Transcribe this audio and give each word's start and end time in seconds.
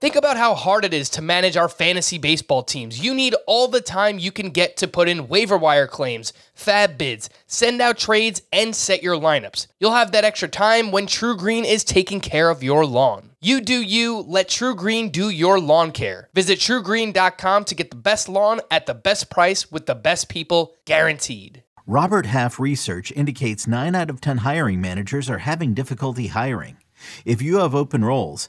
Think 0.00 0.14
about 0.14 0.36
how 0.36 0.54
hard 0.54 0.84
it 0.84 0.94
is 0.94 1.10
to 1.10 1.22
manage 1.22 1.56
our 1.56 1.68
fantasy 1.68 2.18
baseball 2.18 2.62
teams. 2.62 3.00
You 3.00 3.12
need 3.12 3.34
all 3.48 3.66
the 3.66 3.80
time 3.80 4.20
you 4.20 4.30
can 4.30 4.50
get 4.50 4.76
to 4.76 4.86
put 4.86 5.08
in 5.08 5.26
waiver 5.26 5.58
wire 5.58 5.88
claims, 5.88 6.32
FAAB 6.56 6.96
bids, 6.96 7.28
send 7.48 7.80
out 7.80 7.98
trades, 7.98 8.40
and 8.52 8.76
set 8.76 9.02
your 9.02 9.16
lineups. 9.16 9.66
You'll 9.80 9.94
have 9.94 10.12
that 10.12 10.22
extra 10.22 10.46
time 10.46 10.92
when 10.92 11.08
TruGreen 11.08 11.64
is 11.64 11.82
taking 11.82 12.20
care 12.20 12.48
of 12.48 12.62
your 12.62 12.86
lawn. 12.86 13.30
You 13.40 13.60
do 13.60 13.74
you, 13.82 14.18
let 14.18 14.48
TruGreen 14.48 15.10
do 15.10 15.30
your 15.30 15.58
lawn 15.58 15.90
care. 15.90 16.28
Visit 16.32 16.60
trugreen.com 16.60 17.64
to 17.64 17.74
get 17.74 17.90
the 17.90 17.96
best 17.96 18.28
lawn 18.28 18.60
at 18.70 18.86
the 18.86 18.94
best 18.94 19.30
price 19.30 19.72
with 19.72 19.86
the 19.86 19.96
best 19.96 20.28
people 20.28 20.76
guaranteed. 20.84 21.64
Robert 21.88 22.26
Half 22.26 22.60
research 22.60 23.10
indicates 23.16 23.66
9 23.66 23.96
out 23.96 24.10
of 24.10 24.20
10 24.20 24.38
hiring 24.38 24.80
managers 24.80 25.28
are 25.28 25.38
having 25.38 25.74
difficulty 25.74 26.28
hiring. 26.28 26.76
If 27.24 27.42
you 27.42 27.58
have 27.58 27.74
open 27.74 28.04
roles, 28.04 28.48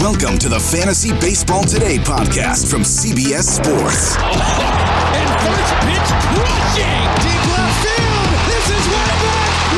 Welcome 0.00 0.38
to 0.40 0.48
the 0.48 0.60
Fantasy 0.60 1.12
Baseball 1.20 1.62
Today 1.64 1.96
podcast 1.98 2.70
from 2.70 2.82
CBS 2.82 3.44
Sports. 3.44 4.16
And 4.18 5.30
first 5.40 5.72
pitch 5.86 6.10
crushing 6.36 7.06
deep 7.24 7.42
left 7.48 7.78
field. 7.80 8.28
This 8.46 8.66
is 8.76 8.84
back. 8.92 9.16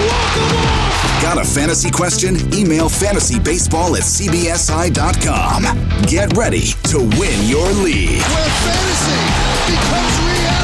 Walk. 0.08 1.22
Got 1.22 1.38
a 1.38 1.44
fantasy 1.44 1.90
question? 1.90 2.36
Email 2.52 2.88
fantasybaseball 2.88 3.96
at 3.96 4.02
cbsi.com. 4.02 5.62
Get 6.06 6.36
ready 6.36 6.72
to 6.90 6.98
win 6.98 7.46
your 7.46 7.70
league. 7.84 8.22
Where 8.22 8.50
fantasy 8.64 9.22
becomes 9.70 10.18
reality. 10.26 10.57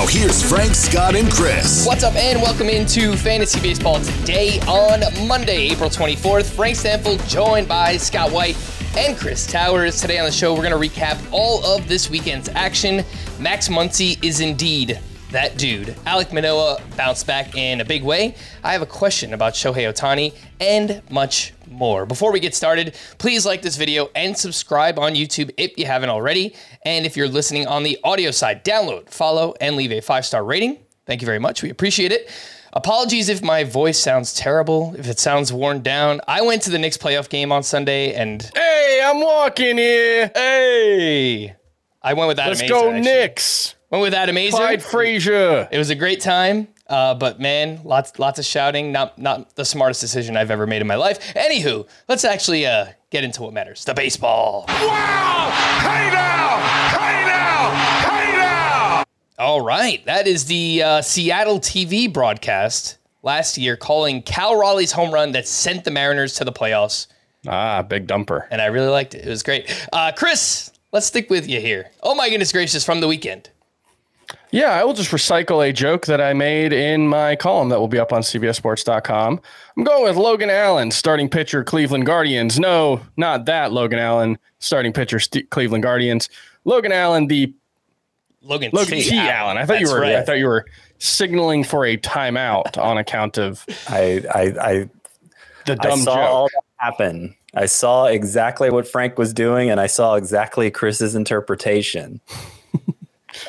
Now, 0.00 0.06
here's 0.06 0.42
Frank, 0.42 0.74
Scott, 0.74 1.14
and 1.14 1.30
Chris. 1.30 1.86
What's 1.86 2.04
up, 2.04 2.14
and 2.14 2.40
welcome 2.40 2.70
into 2.70 3.14
Fantasy 3.18 3.60
Baseball 3.60 4.00
today 4.00 4.58
on 4.60 5.02
Monday, 5.28 5.68
April 5.72 5.90
24th. 5.90 6.54
Frank 6.54 6.76
Stanfield 6.76 7.22
joined 7.28 7.68
by 7.68 7.98
Scott 7.98 8.32
White 8.32 8.56
and 8.96 9.14
Chris 9.14 9.46
Towers. 9.46 10.00
Today 10.00 10.18
on 10.18 10.24
the 10.24 10.32
show, 10.32 10.54
we're 10.54 10.66
going 10.66 10.72
to 10.72 10.88
recap 10.88 11.22
all 11.30 11.62
of 11.66 11.86
this 11.86 12.08
weekend's 12.08 12.48
action. 12.48 13.04
Max 13.38 13.68
Muncy 13.68 14.16
is 14.24 14.40
indeed 14.40 14.98
that 15.30 15.56
dude. 15.58 15.94
Alec 16.06 16.32
Manoah 16.32 16.80
bounced 16.96 17.26
back 17.26 17.56
in 17.56 17.80
a 17.80 17.84
big 17.84 18.02
way. 18.02 18.34
I 18.64 18.72
have 18.72 18.82
a 18.82 18.86
question 18.86 19.32
about 19.34 19.54
Shohei 19.54 19.90
Ohtani 19.92 20.34
and 20.60 21.02
much 21.10 21.52
more. 21.68 22.04
Before 22.06 22.32
we 22.32 22.40
get 22.40 22.54
started, 22.54 22.96
please 23.18 23.46
like 23.46 23.62
this 23.62 23.76
video 23.76 24.10
and 24.14 24.36
subscribe 24.36 24.98
on 24.98 25.14
YouTube 25.14 25.50
if 25.56 25.78
you 25.78 25.86
haven't 25.86 26.10
already. 26.10 26.54
And 26.84 27.06
if 27.06 27.16
you're 27.16 27.28
listening 27.28 27.66
on 27.66 27.82
the 27.84 27.98
audio 28.02 28.30
side, 28.30 28.64
download, 28.64 29.08
follow, 29.10 29.54
and 29.60 29.76
leave 29.76 29.92
a 29.92 30.00
five 30.00 30.26
star 30.26 30.44
rating. 30.44 30.78
Thank 31.06 31.22
you 31.22 31.26
very 31.26 31.38
much. 31.38 31.62
We 31.62 31.70
appreciate 31.70 32.12
it. 32.12 32.30
Apologies 32.72 33.28
if 33.28 33.42
my 33.42 33.64
voice 33.64 33.98
sounds 33.98 34.32
terrible, 34.32 34.94
if 34.96 35.08
it 35.08 35.18
sounds 35.18 35.52
worn 35.52 35.82
down. 35.82 36.20
I 36.28 36.42
went 36.42 36.62
to 36.62 36.70
the 36.70 36.78
Knicks 36.78 36.96
playoff 36.96 37.28
game 37.28 37.50
on 37.50 37.64
Sunday 37.64 38.14
and 38.14 38.48
Hey, 38.54 39.00
I'm 39.04 39.20
walking 39.20 39.76
here. 39.76 40.30
hey, 40.34 41.56
I 42.02 42.14
went 42.14 42.28
with 42.28 42.36
that. 42.36 42.46
Let's 42.48 42.62
go 42.62 42.92
Knicks. 42.96 43.74
Went 43.90 44.02
with 44.02 44.14
Adam 44.14 44.36
Azer. 44.36 44.50
Clyde 44.52 44.82
Frazier. 44.82 45.68
It 45.72 45.78
was 45.78 45.90
a 45.90 45.96
great 45.96 46.20
time, 46.20 46.68
uh, 46.86 47.14
but 47.14 47.40
man, 47.40 47.80
lots 47.84 48.16
lots 48.20 48.38
of 48.38 48.44
shouting. 48.44 48.92
Not 48.92 49.18
not 49.18 49.56
the 49.56 49.64
smartest 49.64 50.00
decision 50.00 50.36
I've 50.36 50.50
ever 50.52 50.64
made 50.66 50.80
in 50.80 50.86
my 50.86 50.94
life. 50.94 51.34
Anywho, 51.34 51.88
let's 52.08 52.24
actually 52.24 52.66
uh, 52.66 52.86
get 53.10 53.24
into 53.24 53.42
what 53.42 53.52
matters: 53.52 53.84
the 53.84 53.92
baseball. 53.94 54.64
Wow. 54.68 55.50
Hey 55.80 56.08
now. 56.12 56.60
Hey 56.98 57.24
now. 57.26 58.10
Hey 58.10 58.32
now. 58.38 59.04
All 59.40 59.60
right, 59.60 60.04
that 60.06 60.28
is 60.28 60.44
the 60.44 60.82
uh, 60.84 61.02
Seattle 61.02 61.58
TV 61.58 62.12
broadcast 62.12 62.98
last 63.24 63.58
year 63.58 63.76
calling 63.76 64.22
Cal 64.22 64.54
Raleigh's 64.56 64.92
home 64.92 65.12
run 65.12 65.32
that 65.32 65.48
sent 65.48 65.82
the 65.84 65.90
Mariners 65.90 66.34
to 66.34 66.44
the 66.44 66.52
playoffs, 66.52 67.08
Ah, 67.48 67.82
big 67.82 68.06
dumper. 68.06 68.46
and 68.52 68.62
I 68.62 68.66
really 68.66 68.86
liked 68.88 69.14
it. 69.16 69.26
It 69.26 69.28
was 69.28 69.42
great. 69.42 69.68
Uh, 69.92 70.12
Chris, 70.16 70.70
let's 70.92 71.06
stick 71.06 71.28
with 71.28 71.48
you 71.48 71.60
here. 71.60 71.90
Oh 72.04 72.14
my 72.14 72.30
goodness 72.30 72.52
gracious, 72.52 72.84
from 72.84 73.00
the 73.00 73.08
weekend. 73.08 73.50
Yeah, 74.52 74.70
I 74.72 74.82
will 74.84 74.94
just 74.94 75.10
recycle 75.12 75.66
a 75.68 75.72
joke 75.72 76.06
that 76.06 76.20
I 76.20 76.32
made 76.32 76.72
in 76.72 77.06
my 77.06 77.36
column 77.36 77.68
that 77.68 77.78
will 77.78 77.86
be 77.88 78.00
up 78.00 78.12
on 78.12 78.22
CBSSports.com. 78.22 79.40
I'm 79.76 79.84
going 79.84 80.02
with 80.02 80.16
Logan 80.16 80.50
Allen, 80.50 80.90
starting 80.90 81.28
pitcher, 81.28 81.62
Cleveland 81.62 82.04
Guardians. 82.04 82.58
No, 82.58 83.00
not 83.16 83.44
that 83.44 83.72
Logan 83.72 84.00
Allen, 84.00 84.38
starting 84.58 84.92
pitcher, 84.92 85.20
St- 85.20 85.48
Cleveland 85.50 85.84
Guardians. 85.84 86.28
Logan 86.64 86.90
Allen, 86.90 87.28
the 87.28 87.54
Logan, 88.42 88.70
Logan 88.72 88.98
T. 88.98 89.16
Allen. 89.18 89.56
I 89.56 89.66
thought 89.66 89.80
you 89.80 89.88
were. 89.88 90.00
right. 90.00 90.16
I 90.16 90.22
thought 90.22 90.38
you 90.38 90.46
were 90.46 90.66
signaling 90.98 91.62
for 91.62 91.86
a 91.86 91.96
timeout 91.96 92.76
on 92.76 92.98
account 92.98 93.38
of 93.38 93.64
I 93.88 94.22
I 94.34 94.40
I, 94.60 94.88
the 95.66 95.72
I 95.72 95.74
dumb 95.76 96.00
saw 96.00 96.14
joke. 96.16 96.28
all 96.30 96.44
that 96.48 96.62
happen. 96.78 97.36
I 97.54 97.66
saw 97.66 98.06
exactly 98.06 98.70
what 98.70 98.86
Frank 98.88 99.16
was 99.18 99.32
doing, 99.32 99.70
and 99.70 99.80
I 99.80 99.86
saw 99.86 100.14
exactly 100.14 100.70
Chris's 100.70 101.14
interpretation 101.14 102.20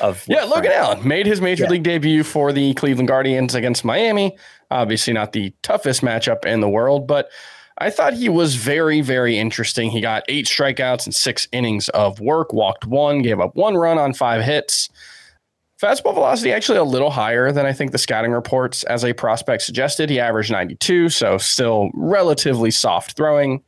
of 0.00 0.24
Yeah, 0.26 0.44
Logan 0.44 0.64
Frank- 0.64 0.74
Allen 0.74 1.08
made 1.08 1.26
his 1.26 1.40
major 1.40 1.64
Yeah. 1.64 1.70
league 1.70 1.82
debut 1.82 2.22
for 2.24 2.52
the 2.52 2.74
Cleveland 2.74 3.08
Guardians 3.08 3.54
against 3.54 3.84
Miami. 3.84 4.36
Obviously, 4.70 5.12
not 5.12 5.32
the 5.32 5.52
toughest 5.62 6.02
matchup 6.02 6.44
in 6.44 6.60
the 6.60 6.68
world, 6.68 7.06
but 7.06 7.28
I 7.78 7.90
thought 7.90 8.14
he 8.14 8.28
was 8.28 8.54
very, 8.54 9.00
very 9.00 9.38
interesting. 9.38 9.90
He 9.90 10.00
got 10.00 10.24
eight 10.28 10.46
strikeouts 10.46 11.04
and 11.06 11.14
six 11.14 11.48
innings 11.52 11.88
of 11.90 12.20
work, 12.20 12.52
walked 12.52 12.86
one, 12.86 13.22
gave 13.22 13.40
up 13.40 13.56
one 13.56 13.76
run 13.76 13.98
on 13.98 14.12
five 14.12 14.42
hits. 14.44 14.88
Fastball 15.82 16.14
velocity 16.14 16.52
actually 16.52 16.78
a 16.78 16.84
little 16.84 17.10
higher 17.10 17.50
than 17.50 17.66
I 17.66 17.72
think 17.72 17.90
the 17.90 17.98
scouting 17.98 18.30
reports 18.30 18.84
as 18.84 19.04
a 19.04 19.12
prospect 19.14 19.62
suggested. 19.62 20.10
He 20.10 20.20
averaged 20.20 20.52
92, 20.52 21.08
so 21.08 21.38
still 21.38 21.90
relatively 21.94 22.70
soft 22.70 23.16
throwing. 23.16 23.62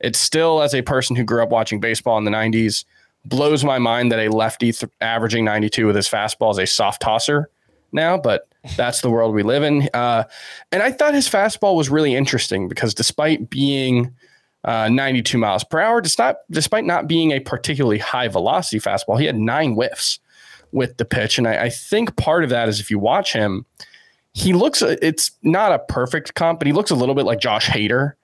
It's 0.00 0.18
still, 0.18 0.60
as 0.60 0.74
a 0.74 0.82
person 0.82 1.14
who 1.14 1.22
grew 1.22 1.40
up 1.42 1.50
watching 1.50 1.78
baseball 1.78 2.18
in 2.18 2.24
the 2.24 2.32
90s, 2.32 2.84
blows 3.24 3.64
my 3.64 3.78
mind 3.78 4.12
that 4.12 4.18
a 4.18 4.28
lefty 4.28 4.72
th- 4.72 4.90
averaging 5.00 5.44
92 5.44 5.86
with 5.86 5.96
his 5.96 6.08
fastball 6.08 6.50
is 6.52 6.58
a 6.58 6.66
soft 6.66 7.02
tosser 7.02 7.48
now, 7.92 8.18
but 8.18 8.48
that's 8.76 9.00
the 9.00 9.10
world 9.10 9.34
we 9.34 9.42
live 9.42 9.62
in. 9.62 9.88
Uh, 9.94 10.24
and 10.70 10.82
I 10.82 10.92
thought 10.92 11.14
his 11.14 11.28
fastball 11.28 11.76
was 11.76 11.90
really 11.90 12.14
interesting 12.14 12.68
because 12.68 12.94
despite 12.94 13.50
being 13.50 14.14
uh, 14.64 14.88
92 14.88 15.38
miles 15.38 15.64
per 15.64 15.80
hour, 15.80 16.00
despite, 16.00 16.36
despite 16.50 16.84
not 16.84 17.06
being 17.06 17.32
a 17.32 17.40
particularly 17.40 17.98
high 17.98 18.28
velocity 18.28 18.80
fastball, 18.80 19.18
he 19.18 19.26
had 19.26 19.36
nine 19.36 19.74
whiffs 19.74 20.18
with 20.72 20.96
the 20.96 21.04
pitch. 21.04 21.38
And 21.38 21.46
I, 21.46 21.64
I 21.64 21.68
think 21.68 22.16
part 22.16 22.44
of 22.44 22.50
that 22.50 22.68
is 22.68 22.80
if 22.80 22.90
you 22.90 22.98
watch 22.98 23.32
him, 23.32 23.66
he 24.34 24.54
looks, 24.54 24.80
it's 24.80 25.32
not 25.42 25.72
a 25.72 25.78
perfect 25.78 26.34
comp, 26.34 26.58
but 26.58 26.66
he 26.66 26.72
looks 26.72 26.90
a 26.90 26.94
little 26.94 27.14
bit 27.14 27.26
like 27.26 27.38
Josh 27.38 27.68
Hader 27.68 28.14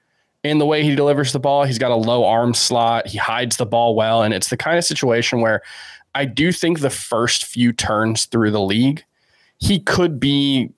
in 0.44 0.58
the 0.58 0.66
way 0.66 0.82
he 0.82 0.94
delivers 0.94 1.32
the 1.32 1.40
ball. 1.40 1.64
He's 1.64 1.78
got 1.78 1.90
a 1.90 1.96
low 1.96 2.24
arm 2.24 2.54
slot. 2.54 3.06
He 3.06 3.18
hides 3.18 3.56
the 3.56 3.66
ball 3.66 3.94
well. 3.94 4.22
And 4.22 4.32
it's 4.32 4.50
the 4.50 4.56
kind 4.56 4.78
of 4.78 4.84
situation 4.84 5.40
where 5.40 5.62
I 6.14 6.24
do 6.24 6.52
think 6.52 6.80
the 6.80 6.90
first 6.90 7.44
few 7.44 7.72
turns 7.72 8.24
through 8.26 8.50
the 8.50 8.60
league, 8.60 9.04
he 9.58 9.80
could 9.80 10.20
be, 10.20 10.70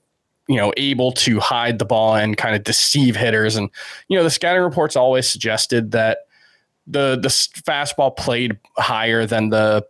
you 0.49 0.57
know, 0.57 0.73
able 0.77 1.12
to 1.12 1.41
hide 1.41 1.79
the 1.79 1.85
ball 1.85 2.15
and 2.15 2.37
kind 2.37 2.57
of 2.57 2.65
deceive 2.65 3.17
hitters. 3.17 3.57
And, 3.57 3.71
you 4.09 4.17
know, 4.17 4.25
the 4.25 4.31
scouting 4.31 4.62
reports 4.62 4.97
always 4.97 5.29
suggested 5.29 5.93
that 5.93 6.27
the 6.87 7.19
the 7.21 7.29
fastball 7.29 8.17
played 8.17 8.59
higher 8.77 9.27
than 9.27 9.51
the 9.51 9.87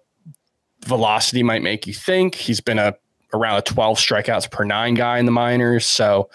velocity 0.85 1.43
might 1.43 1.63
make 1.63 1.87
you 1.87 1.95
think. 1.95 2.35
He's 2.35 2.61
been 2.61 2.79
a 2.79 2.95
around 3.33 3.59
a 3.59 3.63
12 3.63 3.99
strikeouts 3.99 4.51
per 4.51 4.65
nine 4.65 4.95
guy 4.95 5.19
in 5.19 5.27
the 5.27 5.33
minors. 5.33 5.87
So 5.87 6.31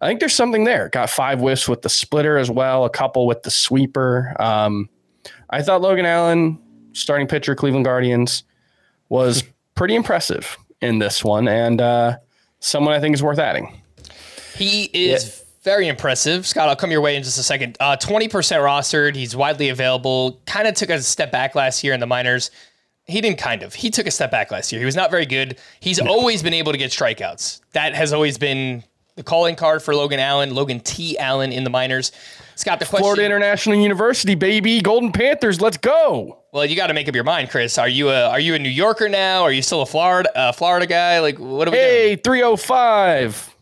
I 0.00 0.06
think 0.06 0.20
there's 0.20 0.34
something 0.34 0.64
there. 0.64 0.88
Got 0.88 1.10
five 1.10 1.40
whiffs 1.40 1.68
with 1.68 1.82
the 1.82 1.88
splitter 1.88 2.38
as 2.38 2.50
well, 2.50 2.84
a 2.84 2.90
couple 2.90 3.26
with 3.26 3.42
the 3.42 3.50
sweeper. 3.50 4.34
Um, 4.40 4.88
I 5.50 5.62
thought 5.62 5.80
Logan 5.80 6.06
Allen, 6.06 6.58
starting 6.92 7.26
pitcher, 7.26 7.54
Cleveland 7.54 7.84
Guardians, 7.84 8.44
was 9.08 9.44
pretty 9.74 9.94
impressive 9.94 10.56
in 10.80 10.98
this 10.98 11.24
one, 11.24 11.48
and 11.48 11.80
uh, 11.80 12.16
someone 12.60 12.94
I 12.94 13.00
think 13.00 13.14
is 13.14 13.22
worth 13.22 13.38
adding. 13.38 13.80
He 14.56 14.84
is 14.84 15.44
very 15.62 15.86
impressive. 15.86 16.46
Scott, 16.46 16.68
I'll 16.68 16.76
come 16.76 16.90
your 16.90 17.00
way 17.00 17.16
in 17.16 17.22
just 17.22 17.38
a 17.38 17.42
second. 17.42 17.76
Uh, 17.78 17.96
20% 17.96 18.30
rostered. 18.30 19.14
He's 19.14 19.36
widely 19.36 19.68
available. 19.68 20.40
Kind 20.46 20.66
of 20.66 20.74
took 20.74 20.90
a 20.90 21.00
step 21.00 21.30
back 21.30 21.54
last 21.54 21.84
year 21.84 21.92
in 21.92 22.00
the 22.00 22.06
minors. 22.06 22.50
He 23.08 23.20
didn't 23.20 23.38
kind 23.38 23.62
of. 23.62 23.74
He 23.74 23.90
took 23.90 24.06
a 24.06 24.10
step 24.10 24.30
back 24.30 24.50
last 24.50 24.70
year. 24.70 24.78
He 24.80 24.84
was 24.84 24.94
not 24.96 25.10
very 25.10 25.26
good. 25.26 25.58
He's 25.80 25.98
always 25.98 26.42
been 26.42 26.52
able 26.54 26.72
to 26.72 26.78
get 26.78 26.90
strikeouts. 26.90 27.60
That 27.72 27.94
has 27.94 28.12
always 28.12 28.36
been 28.38 28.84
the 29.16 29.22
calling 29.22 29.56
card 29.56 29.82
for 29.82 29.94
Logan 29.96 30.20
Allen, 30.20 30.54
Logan 30.54 30.78
T. 30.80 31.18
Allen 31.18 31.50
in 31.50 31.64
the 31.64 31.70
minors. 31.70 32.12
Scott, 32.54 32.78
the 32.80 32.84
question. 32.84 33.02
Florida 33.04 33.24
International 33.24 33.76
University, 33.76 34.34
baby, 34.34 34.80
Golden 34.80 35.10
Panthers, 35.12 35.60
let's 35.60 35.76
go. 35.78 36.38
Well, 36.52 36.64
you 36.66 36.76
got 36.76 36.88
to 36.88 36.94
make 36.94 37.08
up 37.08 37.14
your 37.14 37.24
mind, 37.24 37.50
Chris. 37.50 37.78
Are 37.78 37.88
you 37.88 38.10
a 38.10 38.28
are 38.28 38.40
you 38.40 38.54
a 38.54 38.58
New 38.58 38.68
Yorker 38.68 39.08
now? 39.08 39.42
Are 39.42 39.52
you 39.52 39.62
still 39.62 39.82
a 39.82 39.86
Florida 39.86 40.30
uh, 40.38 40.52
Florida 40.52 40.86
guy? 40.86 41.20
Like, 41.20 41.38
what 41.38 41.66
are 41.68 41.70
we 41.70 41.76
Hey, 41.78 42.16
305. 42.16 43.54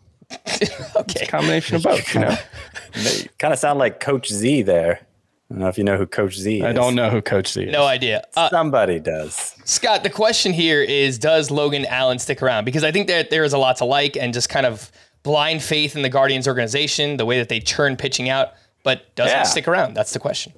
doing? 0.60 0.70
Okay. 0.96 1.26
Combination 1.26 1.76
of 1.76 1.82
both, 1.84 2.14
you 2.14 2.20
know. 2.20 2.37
They 2.94 3.28
kind 3.38 3.52
of 3.52 3.58
sound 3.60 3.78
like 3.78 4.00
Coach 4.00 4.32
Z 4.32 4.62
there. 4.62 5.06
I 5.50 5.54
don't 5.54 5.60
know 5.60 5.69
if 5.69 5.78
you 5.78 5.84
know 5.84 5.96
who 5.96 6.06
Coach 6.06 6.37
Z 6.37 6.58
is. 6.58 6.64
I 6.64 6.72
don't 6.72 6.94
know 6.96 7.08
who 7.08 7.22
Coach 7.22 7.52
Z 7.52 7.62
is. 7.64 7.72
No 7.72 7.84
idea. 7.84 8.25
Uh, 8.37 8.48
Somebody 8.50 8.98
does. 8.98 9.54
Scott, 9.64 10.02
the 10.02 10.10
question 10.10 10.52
here 10.52 10.82
is 10.82 11.19
Does 11.19 11.50
Logan 11.52 11.87
Allen 11.87 12.19
stick 12.19 12.43
around? 12.43 12.64
Because 12.64 12.82
I 12.82 12.90
think 12.90 13.06
that 13.08 13.31
there 13.31 13.44
is 13.44 13.52
a 13.52 13.58
lot 13.58 13.76
to 13.76 13.84
like 13.84 14.16
and 14.16 14.34
just 14.34 14.48
kind 14.48 14.66
of 14.66 14.90
blind 15.22 15.62
faith 15.62 15.94
in 15.94 16.02
the 16.02 16.08
Guardians 16.08 16.48
organization, 16.48 17.16
the 17.16 17.25
way 17.26 17.38
that 17.38 17.48
they 17.48 17.60
churn 17.60 17.96
pitching 17.96 18.28
out, 18.28 18.54
but 18.82 19.14
does 19.14 19.31
Yeah. 19.31 19.43
it 19.43 19.46
stick 19.46 19.69
around? 19.69 19.94
That's 19.94 20.12
the 20.12 20.19
question. 20.19 20.52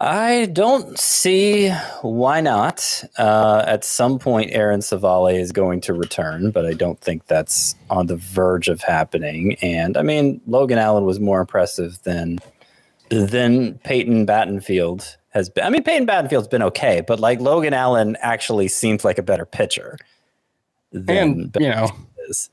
I 0.00 0.46
don't 0.52 0.96
see 0.98 1.70
why 2.02 2.40
not. 2.40 3.02
Uh, 3.18 3.64
at 3.66 3.84
some 3.84 4.18
point, 4.20 4.50
Aaron 4.52 4.80
Civale 4.80 5.36
is 5.38 5.50
going 5.50 5.80
to 5.82 5.92
return, 5.92 6.50
but 6.52 6.64
I 6.64 6.72
don't 6.72 7.00
think 7.00 7.26
that's 7.26 7.74
on 7.90 8.06
the 8.06 8.16
verge 8.16 8.68
of 8.68 8.80
happening. 8.80 9.56
And 9.60 9.96
I 9.96 10.02
mean, 10.02 10.40
Logan 10.46 10.78
Allen 10.78 11.04
was 11.04 11.18
more 11.18 11.40
impressive 11.40 12.00
than 12.04 12.38
than 13.10 13.74
Peyton 13.78 14.26
Battenfield 14.26 15.16
has 15.30 15.48
been. 15.48 15.64
I 15.64 15.70
mean, 15.70 15.82
Peyton 15.82 16.06
Battenfield's 16.06 16.48
been 16.48 16.62
okay, 16.62 17.02
but 17.06 17.20
like 17.20 17.40
Logan 17.40 17.74
Allen 17.74 18.16
actually 18.20 18.68
seems 18.68 19.04
like 19.04 19.18
a 19.18 19.22
better 19.22 19.44
pitcher. 19.44 19.98
Than 20.92 21.16
And, 21.16 21.56
you 21.60 21.68
know, 21.68 21.90
is. 22.28 22.50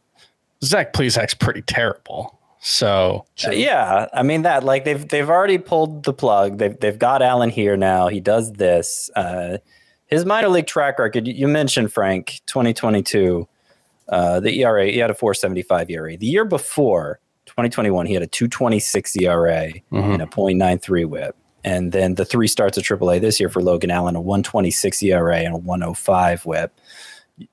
Zach 0.63 0.93
Plesac's 0.93 1.33
pretty 1.33 1.61
terrible. 1.61 2.39
So, 2.59 3.25
Uh, 3.45 3.51
yeah, 3.51 4.07
I 4.11 4.23
mean 4.23 4.41
that 4.41 4.63
like 4.63 4.85
they've 4.85 5.07
they've 5.07 5.29
already 5.29 5.59
pulled 5.59 6.03
the 6.03 6.13
plug. 6.13 6.57
They've 6.57 6.77
they've 6.79 6.97
got 6.97 7.21
Allen 7.21 7.51
here 7.51 7.77
now. 7.77 8.07
He 8.07 8.19
does 8.19 8.53
this. 8.53 9.11
Uh, 9.15 9.57
his 10.07 10.25
minor 10.25 10.49
league 10.49 10.65
track 10.65 10.97
record. 10.97 11.27
You, 11.27 11.33
you 11.33 11.47
mentioned 11.47 11.93
Frank, 11.93 12.41
2022. 12.47 13.47
Uh, 14.09 14.39
the 14.39 14.61
ERA 14.61 14.87
he 14.87 14.97
had 14.97 15.11
a 15.11 15.13
4.75 15.13 15.89
ERA. 15.91 16.17
The 16.17 16.25
year 16.25 16.45
before, 16.45 17.19
2021, 17.57 18.05
he 18.05 18.13
had 18.13 18.23
a 18.23 18.27
2.26 18.27 19.21
ERA 19.21 19.73
mm-hmm. 19.73 19.95
and 19.95 20.21
a 20.21 20.25
.93 20.25 21.05
WHIP. 21.05 21.35
And 21.63 21.91
then 21.91 22.15
the 22.15 22.25
three 22.25 22.47
starts 22.47 22.77
at 22.77 22.83
AAA 22.83 23.21
this 23.21 23.39
year 23.39 23.49
for 23.49 23.61
Logan 23.61 23.89
Allen, 23.89 24.15
a 24.15 24.21
1.26 24.21 25.01
ERA 25.03 25.37
and 25.37 25.55
a 25.55 25.59
1.05 25.59 26.45
WHIP. 26.45 26.79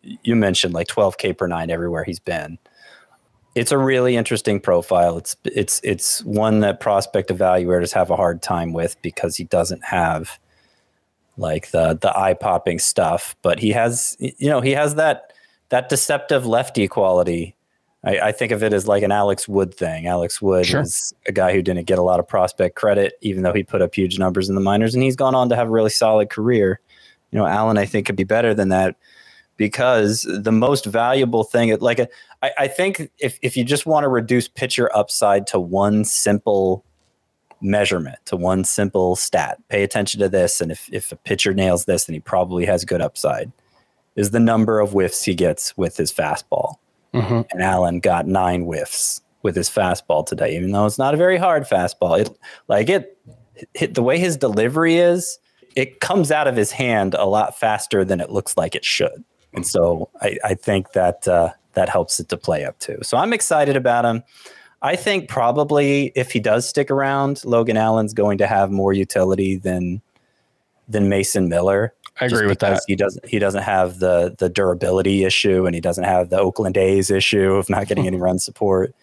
You 0.01 0.37
mentioned 0.37 0.75
like 0.75 0.89
12K 0.89 1.37
per 1.37 1.47
nine 1.47 1.71
everywhere 1.71 2.05
he's 2.05 2.21
been 2.21 2.59
it's 3.55 3.73
a 3.73 3.79
really 3.79 4.17
interesting 4.17 4.61
profile. 4.61 5.19
It's 5.19 5.37
it's 5.45 5.81
it's 5.85 6.25
one 6.25 6.61
that 6.61 6.81
prospect 6.81 7.29
evaluators 7.29 7.93
have 7.93 8.11
a 8.11 8.17
hard 8.17 8.43
time 8.43 8.73
with 8.73 9.01
because 9.03 9.37
he 9.37 9.45
doesn't 9.45 9.85
have 9.85 10.39
like 11.37 11.71
the 11.71 11.99
the 12.01 12.17
eye 12.17 12.35
popping 12.35 12.79
stuff, 12.79 13.37
but 13.43 13.59
he 13.59 13.71
has 13.71 14.17
you 14.19 14.49
know 14.49 14.61
he 14.61 14.73
has 14.73 14.95
that 14.95 15.33
that 15.69 15.89
deceptive 15.89 16.47
lefty 16.47 16.89
quality. 16.89 17.55
I, 18.05 18.19
I 18.19 18.33
think 18.33 18.53
of 18.53 18.63
it 18.63 18.73
as 18.73 18.89
like 18.89 19.03
an 19.03 19.13
Alex 19.13 19.47
Wood 19.47 19.75
thing. 19.75 20.07
Alex 20.07 20.43
Wood 20.43 20.67
Sure. 20.67 20.81
is 20.81 21.15
a 21.27 21.33
guy 21.33 21.53
who 21.53 21.63
didn't 21.63 21.87
get 21.87 21.99
a 21.99 22.03
lot 22.03 22.21
of 22.21 22.27
prospect 22.27 22.75
credit, 22.75 23.15
even 23.21 23.43
though 23.43 23.53
he 23.53 23.63
put 23.63 23.83
up 23.83 23.95
huge 23.95 24.19
numbers 24.19 24.49
in 24.49 24.55
the 24.55 24.61
minors, 24.61 24.95
and 24.95 25.03
he's 25.03 25.17
gone 25.17 25.35
on 25.35 25.49
to 25.49 25.57
have 25.57 25.69
a 25.69 25.71
really 25.71 25.91
solid 25.91 26.29
career. 26.31 26.81
You 27.31 27.39
know, 27.39 27.47
Allen 27.47 27.79
I 27.79 27.87
think 27.87 28.07
could 28.07 28.17
be 28.17 28.25
better 28.25 28.55
than 28.55 28.71
that 28.71 28.97
because 29.57 30.27
the 30.29 30.53
most 30.53 30.85
valuable 30.87 31.45
thing, 31.45 31.77
like 31.79 31.99
a, 32.01 32.09
I, 32.43 32.51
I 32.59 32.69
think 32.69 33.11
if, 33.19 33.39
if 33.43 33.57
you 33.57 33.65
just 33.65 33.87
want 33.87 34.05
to 34.05 34.09
reduce 34.09 34.49
pitcher 34.49 34.91
upside 34.95 35.47
to 35.49 35.61
one 35.61 36.05
simple 36.05 36.85
measurement, 37.61 38.19
to 38.25 38.37
one 38.37 38.65
simple 38.65 39.15
stat, 39.15 39.59
pay 39.69 39.85
attention 39.85 40.21
to 40.21 40.29
this. 40.29 40.61
And 40.61 40.73
if, 40.73 40.89
if 40.93 41.13
a 41.13 41.17
pitcher 41.17 41.55
nails 41.55 41.85
this, 41.85 42.07
then 42.07 42.15
he 42.15 42.21
probably 42.21 42.67
has 42.67 42.85
good 42.85 43.01
upside, 43.01 43.53
is 44.17 44.33
the 44.33 44.41
number 44.41 44.81
of 44.81 44.91
whiffs 44.91 45.23
he 45.23 45.35
gets 45.35 45.77
with 45.77 45.97
his 45.97 46.13
fastball. 46.13 46.75
Mhm. 47.15 47.47
And 47.51 47.63
Allen 47.63 48.01
got 48.01 48.27
nine 48.27 48.63
whiffs 48.63 49.21
with 49.43 49.57
his 49.57 49.69
fastball 49.69 50.25
today, 50.25 50.57
even 50.57 50.73
though 50.73 50.87
it's 50.87 50.99
not 50.99 51.15
a 51.15 51.17
very 51.17 51.37
hard 51.37 51.65
fastball. 51.65 52.21
It 52.21 52.39
like 52.69 52.89
it, 52.89 53.19
it 53.75 53.95
the 53.95 54.03
way 54.03 54.19
his 54.19 54.37
delivery 54.37 54.97
is, 54.97 55.39
it 55.75 56.01
comes 56.01 56.31
out 56.31 56.47
of 56.47 56.57
his 56.57 56.71
hand 56.71 57.15
a 57.15 57.25
lot 57.25 57.59
faster 57.59 58.05
than 58.05 58.21
it 58.21 58.31
looks 58.31 58.57
like 58.57 58.75
it 58.75 58.85
should. 58.85 59.25
And 59.55 59.67
so 59.67 60.09
I, 60.21 60.39
I 60.45 60.55
think 60.55 60.93
that 60.93 61.27
uh, 61.29 61.51
that 61.75 61.89
helps 61.89 62.21
it 62.21 62.29
to 62.31 62.37
play 62.37 62.65
up 62.65 62.79
too. 62.79 62.99
So 63.03 63.17
I'm 63.17 63.33
excited 63.33 63.77
about 63.77 64.05
him. 64.05 64.23
I 64.83 64.97
think 64.97 65.29
probably 65.29 66.13
if 66.17 66.33
he 66.33 66.41
does 66.41 66.69
stick 66.69 66.91
around, 66.91 67.45
Logan 67.45 67.77
Allen's 67.77 68.15
going 68.15 68.39
to 68.39 68.47
have 68.47 68.71
more 68.71 68.93
utility 68.93 69.57
than 69.57 70.03
than 70.89 71.09
Mason 71.09 71.49
Miller. 71.49 71.95
I 72.21 72.27
agree 72.27 72.47
with 72.47 72.59
that. 72.61 72.83
He 72.87 72.97
doesn't 72.97 73.27
he 73.27 73.39
doesn't 73.39 73.63
have 73.63 73.99
the 73.99 74.35
the 74.39 74.49
durability 74.49 75.25
issue 75.25 75.67
and 75.67 75.75
he 75.75 75.81
doesn't 75.81 76.05
have 76.05 76.31
the 76.31 76.39
Oakland 76.39 76.77
A's 76.77 77.11
issue 77.11 77.55
of 77.55 77.69
not 77.71 77.89
getting 77.89 78.07
any 78.07 78.17
run 78.21 78.39
support. 78.39 78.95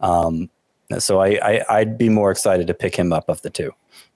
Um, 0.00 0.50
so 0.98 1.20
I, 1.20 1.38
I 1.42 1.64
I'd 1.68 1.98
be 1.98 2.08
more 2.08 2.30
excited 2.30 2.66
to 2.68 2.74
pick 2.74 2.96
him 2.96 3.12
up 3.12 3.28
of 3.28 3.42
the 3.42 3.50
two. 3.50 3.72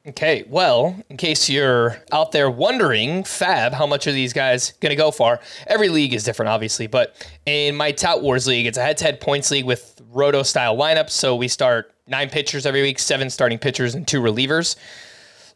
Okay, 0.07 0.45
well, 0.49 0.97
in 1.11 1.19
case 1.19 1.51
you're 1.51 1.99
out 2.13 2.33
there 2.33 2.51
wondering, 2.51 3.25
FAAB, 3.25 3.75
how 3.75 3.87
much 3.87 4.07
are 4.07 4.13
these 4.13 4.33
guys 4.33 4.73
going 4.81 4.91
to 4.91 4.97
go 4.97 5.11
for? 5.11 5.39
Every 5.67 5.91
league 5.91 6.15
is 6.15 6.25
different, 6.25 6.49
obviously, 6.49 6.87
but 6.87 7.29
in 7.45 7.77
my 7.77 7.93
Tout 7.93 8.23
Wars 8.23 8.47
league, 8.47 8.67
it's 8.67 8.79
a 8.79 8.83
head 8.83 8.97
to 8.99 9.05
head 9.05 9.21
points 9.21 9.51
league 9.51 9.67
with 9.67 10.01
roto 10.09 10.43
style 10.43 10.77
lineups. 10.77 11.11
So 11.11 11.37
we 11.37 11.47
start 11.47 11.93
nine 12.07 12.31
pitchers 12.31 12.65
every 12.65 12.81
week, 12.81 12.99
seven 12.99 13.29
starting 13.29 13.59
pitchers, 13.59 13.95
and 13.95 14.09
two 14.09 14.23
relievers. 14.23 14.77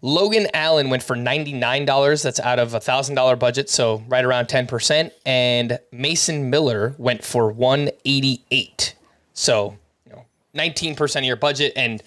Logan 0.05 0.49
Allen 0.53 0.91
went 0.91 1.05
for 1.05 1.15
$99. 1.15 2.23
That's 2.23 2.41
out 2.41 2.59
of 2.59 2.75
a 2.75 2.81
$1,000 2.81 3.39
budget, 3.39 3.71
so 3.71 4.03
right 4.09 4.25
around 4.25 4.47
10%. 4.47 5.13
And 5.25 5.79
Mason 5.93 6.51
Miller 6.51 6.95
went 6.99 7.25
for 7.25 7.53
188 7.53 8.97
So, 9.33 9.79
you 10.05 10.13
know, 10.13 10.25
19% 10.57 11.17
of 11.17 11.25
your 11.25 11.37
budget. 11.37 11.73
And 11.77 12.03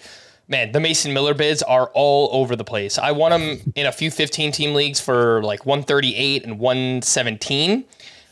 man, 0.46 0.72
the 0.72 0.80
Mason 0.80 1.14
Miller 1.14 1.32
bids 1.32 1.62
are 1.62 1.90
all 1.94 2.28
over 2.32 2.54
the 2.54 2.64
place. 2.64 2.98
I 2.98 3.12
won 3.12 3.30
them 3.30 3.72
in 3.74 3.86
a 3.86 3.92
few 3.92 4.10
15 4.10 4.52
team 4.52 4.74
leagues 4.74 5.00
for 5.00 5.42
like 5.42 5.64
138 5.64 6.44
and 6.44 6.58
117. 6.58 7.84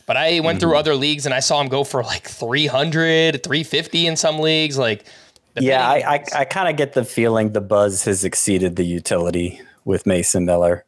But 0.05 0.17
I 0.17 0.41
went 0.41 0.59
through 0.59 0.73
mm. 0.73 0.79
other 0.79 0.93
leagues 0.93 1.25
and 1.25 1.33
I 1.33 1.39
saw 1.39 1.59
him 1.59 1.67
go 1.67 1.83
for 1.83 2.03
like 2.03 2.27
300, 2.27 3.43
350 3.43 4.05
in 4.05 4.15
some 4.15 4.37
leagues. 4.37 4.77
Like, 4.77 5.05
Yeah, 5.59 5.87
I 5.87 6.15
I, 6.15 6.23
I 6.35 6.45
kind 6.45 6.69
of 6.69 6.75
get 6.75 6.93
the 6.93 7.05
feeling 7.05 7.53
the 7.53 7.61
buzz 7.61 8.03
has 8.05 8.23
exceeded 8.23 8.75
the 8.75 8.85
utility 8.85 9.61
with 9.85 10.05
Mason 10.05 10.45
Miller. 10.45 10.85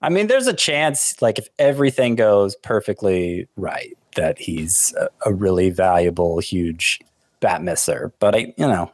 I 0.00 0.10
mean, 0.10 0.28
there's 0.28 0.46
a 0.46 0.54
chance, 0.54 1.20
like 1.20 1.38
if 1.38 1.48
everything 1.58 2.14
goes 2.14 2.54
perfectly 2.56 3.48
right, 3.56 3.96
that 4.16 4.38
he's 4.38 4.94
a, 4.98 5.08
a 5.26 5.34
really 5.34 5.70
valuable, 5.70 6.38
huge 6.38 7.00
bat 7.40 7.62
misser. 7.62 8.12
But 8.18 8.34
I, 8.34 8.38
you 8.56 8.66
know, 8.66 8.92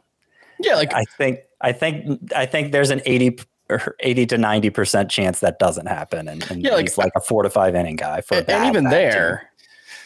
Yeah, 0.59 0.75
like 0.75 0.93
I 0.93 1.03
think 1.17 1.39
I 1.61 1.71
think 1.71 2.33
I 2.35 2.45
think 2.45 2.71
there's 2.71 2.89
an 2.89 3.01
80 3.05 3.39
or 3.69 3.95
80 3.99 4.25
to 4.27 4.37
90 4.37 4.69
percent 4.71 5.11
chance 5.11 5.39
that 5.39 5.59
doesn't 5.59 5.87
happen, 5.87 6.27
and, 6.27 6.49
and 6.49 6.63
Yeah, 6.63 6.79
he's 6.79 6.97
like 6.97 7.11
a 7.15 7.21
four 7.21 7.43
to 7.43 7.49
five 7.49 7.75
inning 7.75 7.95
guy 7.95 8.21
for 8.21 8.35
a 8.35 8.37
and, 8.37 8.47
bat, 8.47 8.67
even 8.67 8.85
there, 8.85 9.51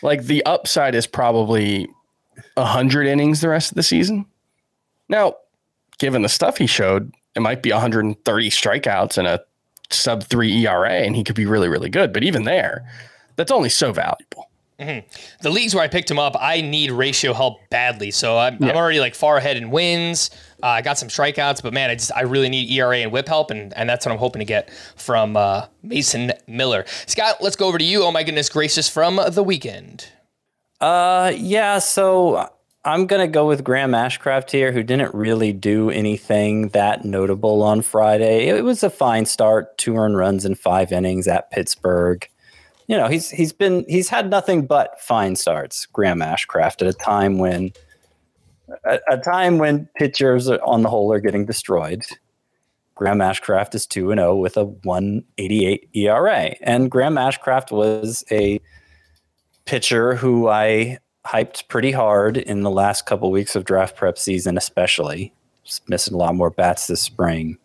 like 0.02 0.24
the 0.24 0.44
upside 0.46 0.96
is 0.96 1.08
probably 1.08 1.88
hundred 2.58 3.08
innings 3.08 3.40
the 3.42 3.50
rest 3.50 3.72
of 3.72 3.76
the 3.76 3.84
season. 3.84 4.26
Now, 5.10 5.36
given 5.98 6.22
the 6.22 6.30
stuff 6.30 6.58
he 6.58 6.68
showed, 6.68 7.14
it 7.36 7.42
might 7.42 7.62
be 7.62 7.72
130 7.72 8.50
strikeouts 8.50 9.18
and 9.18 9.28
a 9.28 9.42
sub 9.92 10.24
three 10.24 10.66
ERA, 10.66 10.92
and 10.92 11.16
he 11.16 11.24
could 11.24 11.36
be 11.36 11.46
really, 11.46 11.68
really 11.68 11.90
good. 11.90 12.14
But 12.14 12.24
even 12.24 12.44
there, 12.44 12.88
that's 13.36 13.52
only 13.52 13.70
so 13.70 13.92
valuable. 13.92 14.50
the 15.42 15.50
leagues 15.50 15.76
where 15.76 15.84
I 15.84 15.90
picked 15.90 16.10
him 16.10 16.20
up, 16.20 16.38
I 16.40 16.62
need 16.62 16.92
ratio 16.92 17.34
help 17.34 17.60
badly. 17.70 18.12
So 18.12 18.38
I'm, 18.38 18.64
I'm 18.64 18.78
already 18.78 19.02
like 19.02 19.14
far 19.14 19.36
ahead 19.36 19.58
in 19.58 19.72
wins. 19.72 20.32
Uh, 20.64 20.68
I 20.68 20.82
got 20.82 20.98
some 20.98 21.10
strikeouts, 21.10 21.62
but 21.62 21.74
man, 21.74 21.90
I 21.90 21.96
just 21.96 22.14
I 22.16 22.22
really 22.22 22.48
need 22.48 22.72
ERA 22.72 22.98
and 23.00 23.12
whip 23.12 23.28
help, 23.28 23.52
and, 23.52 23.74
and 23.74 23.90
that's 23.90 24.06
what 24.06 24.14
I'm 24.14 24.18
hoping 24.18 24.40
to 24.40 24.46
get 24.46 24.70
from 24.96 25.36
uh, 25.36 25.66
Mason 25.84 26.32
Miller. 26.48 26.86
Scott, 27.08 27.38
let's 27.42 27.58
go 27.58 27.68
over 27.68 27.78
to 27.78 27.84
you. 27.84 28.04
Oh 28.04 28.12
my 28.12 28.24
goodness 28.24 28.48
gracious, 28.48 28.88
from 28.88 29.20
the 29.30 29.44
weekend. 29.44 30.08
Uh, 30.80 31.34
yeah. 31.36 31.80
So 31.80 32.50
I'm 32.86 33.08
gonna 33.08 33.28
go 33.28 33.46
with 33.46 33.64
Graham 33.64 33.92
Ashcraft 33.92 34.52
here, 34.52 34.72
who 34.72 34.84
didn't 34.84 35.14
really 35.14 35.52
do 35.52 35.90
anything 35.90 36.70
that 36.70 37.04
notable 37.04 37.62
on 37.62 37.82
Friday. 37.82 38.48
It 38.48 38.64
was 38.64 38.84
a 38.84 38.90
fine 38.90 39.26
start, 39.26 39.78
two 39.78 39.98
earned 39.98 40.16
runs 40.18 40.46
in 40.46 40.56
five 40.56 40.92
innings 40.92 41.28
at 41.28 41.52
Pittsburgh. 41.52 42.28
You 42.88 42.96
know, 42.96 43.08
he's 43.08 43.30
he's 43.30 43.52
been 43.52 43.86
he's 43.90 44.08
had 44.08 44.30
nothing 44.30 44.66
but 44.66 45.00
fine 45.02 45.36
starts. 45.36 45.86
Graham 45.88 46.20
Ashcraft 46.20 46.82
at 46.82 46.88
a 46.88 46.94
time 46.94 47.38
when 47.38 47.72
a, 48.86 49.00
a 49.10 49.18
time 49.18 49.58
when 49.58 49.90
pitchers 49.96 50.48
on 50.50 50.82
the 50.82 50.90
whole 50.90 51.12
are 51.12 51.20
getting 51.20 51.46
destroyed. 51.46 52.04
Graham 52.96 53.20
Ashcraft 53.20 53.76
is 53.76 53.88
2 53.88 54.12
and 54.12 54.20
0 54.20 54.36
with 54.36 54.58
a 54.58 54.66
188 54.66 55.90
ERA. 55.94 56.56
And 56.62 56.92
Graham 56.92 57.16
Ashcraft 57.16 57.72
was 57.72 58.26
a 58.30 58.60
pitcher 59.66 60.16
who 60.16 60.50
I 60.50 61.00
hyped 61.26 61.68
pretty 61.68 61.92
hard 61.92 62.38
in 62.38 62.62
the 62.62 62.72
last 62.72 63.06
couple 63.06 63.32
weeks 63.32 63.56
of 63.56 63.66
draft 63.66 63.96
prep 63.96 64.18
season, 64.18 64.58
especially. 64.58 65.34
Just 65.64 65.88
missing 65.90 66.14
a 66.14 66.18
lot 66.18 66.36
more 66.36 66.50
bats 66.50 66.88
this 66.88 67.02
spring. 67.02 67.58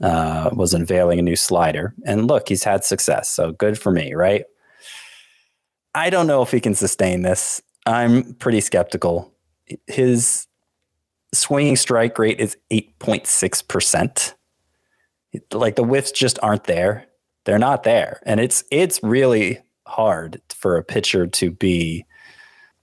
Uh, 0.00 0.50
was 0.52 0.74
unveiling 0.74 1.18
a 1.18 1.22
new 1.22 1.36
slider. 1.36 1.94
And 2.04 2.26
look, 2.26 2.48
he's 2.48 2.64
had 2.64 2.84
success. 2.84 3.30
So 3.30 3.52
good 3.52 3.78
for 3.78 3.92
me, 3.92 4.14
right? 4.14 4.44
I 5.94 6.10
don't 6.10 6.26
know 6.26 6.42
if 6.42 6.50
he 6.50 6.60
can 6.60 6.74
sustain 6.74 7.22
this. 7.22 7.62
I'm 7.86 8.34
pretty 8.34 8.60
skeptical. 8.60 9.32
His 9.86 10.46
swinging 11.32 11.76
strike 11.76 12.18
rate 12.18 12.40
is 12.40 12.56
8.6%. 12.70 14.34
Like 15.52 15.76
the 15.76 15.84
whiffs 15.84 16.12
just 16.12 16.38
aren't 16.42 16.64
there. 16.64 17.06
They're 17.44 17.58
not 17.58 17.84
there. 17.84 18.20
And 18.26 18.40
it's 18.40 18.64
it's 18.70 19.00
really 19.02 19.60
hard 19.86 20.42
for 20.50 20.76
a 20.76 20.84
pitcher 20.84 21.26
to 21.28 21.50
be 21.50 22.04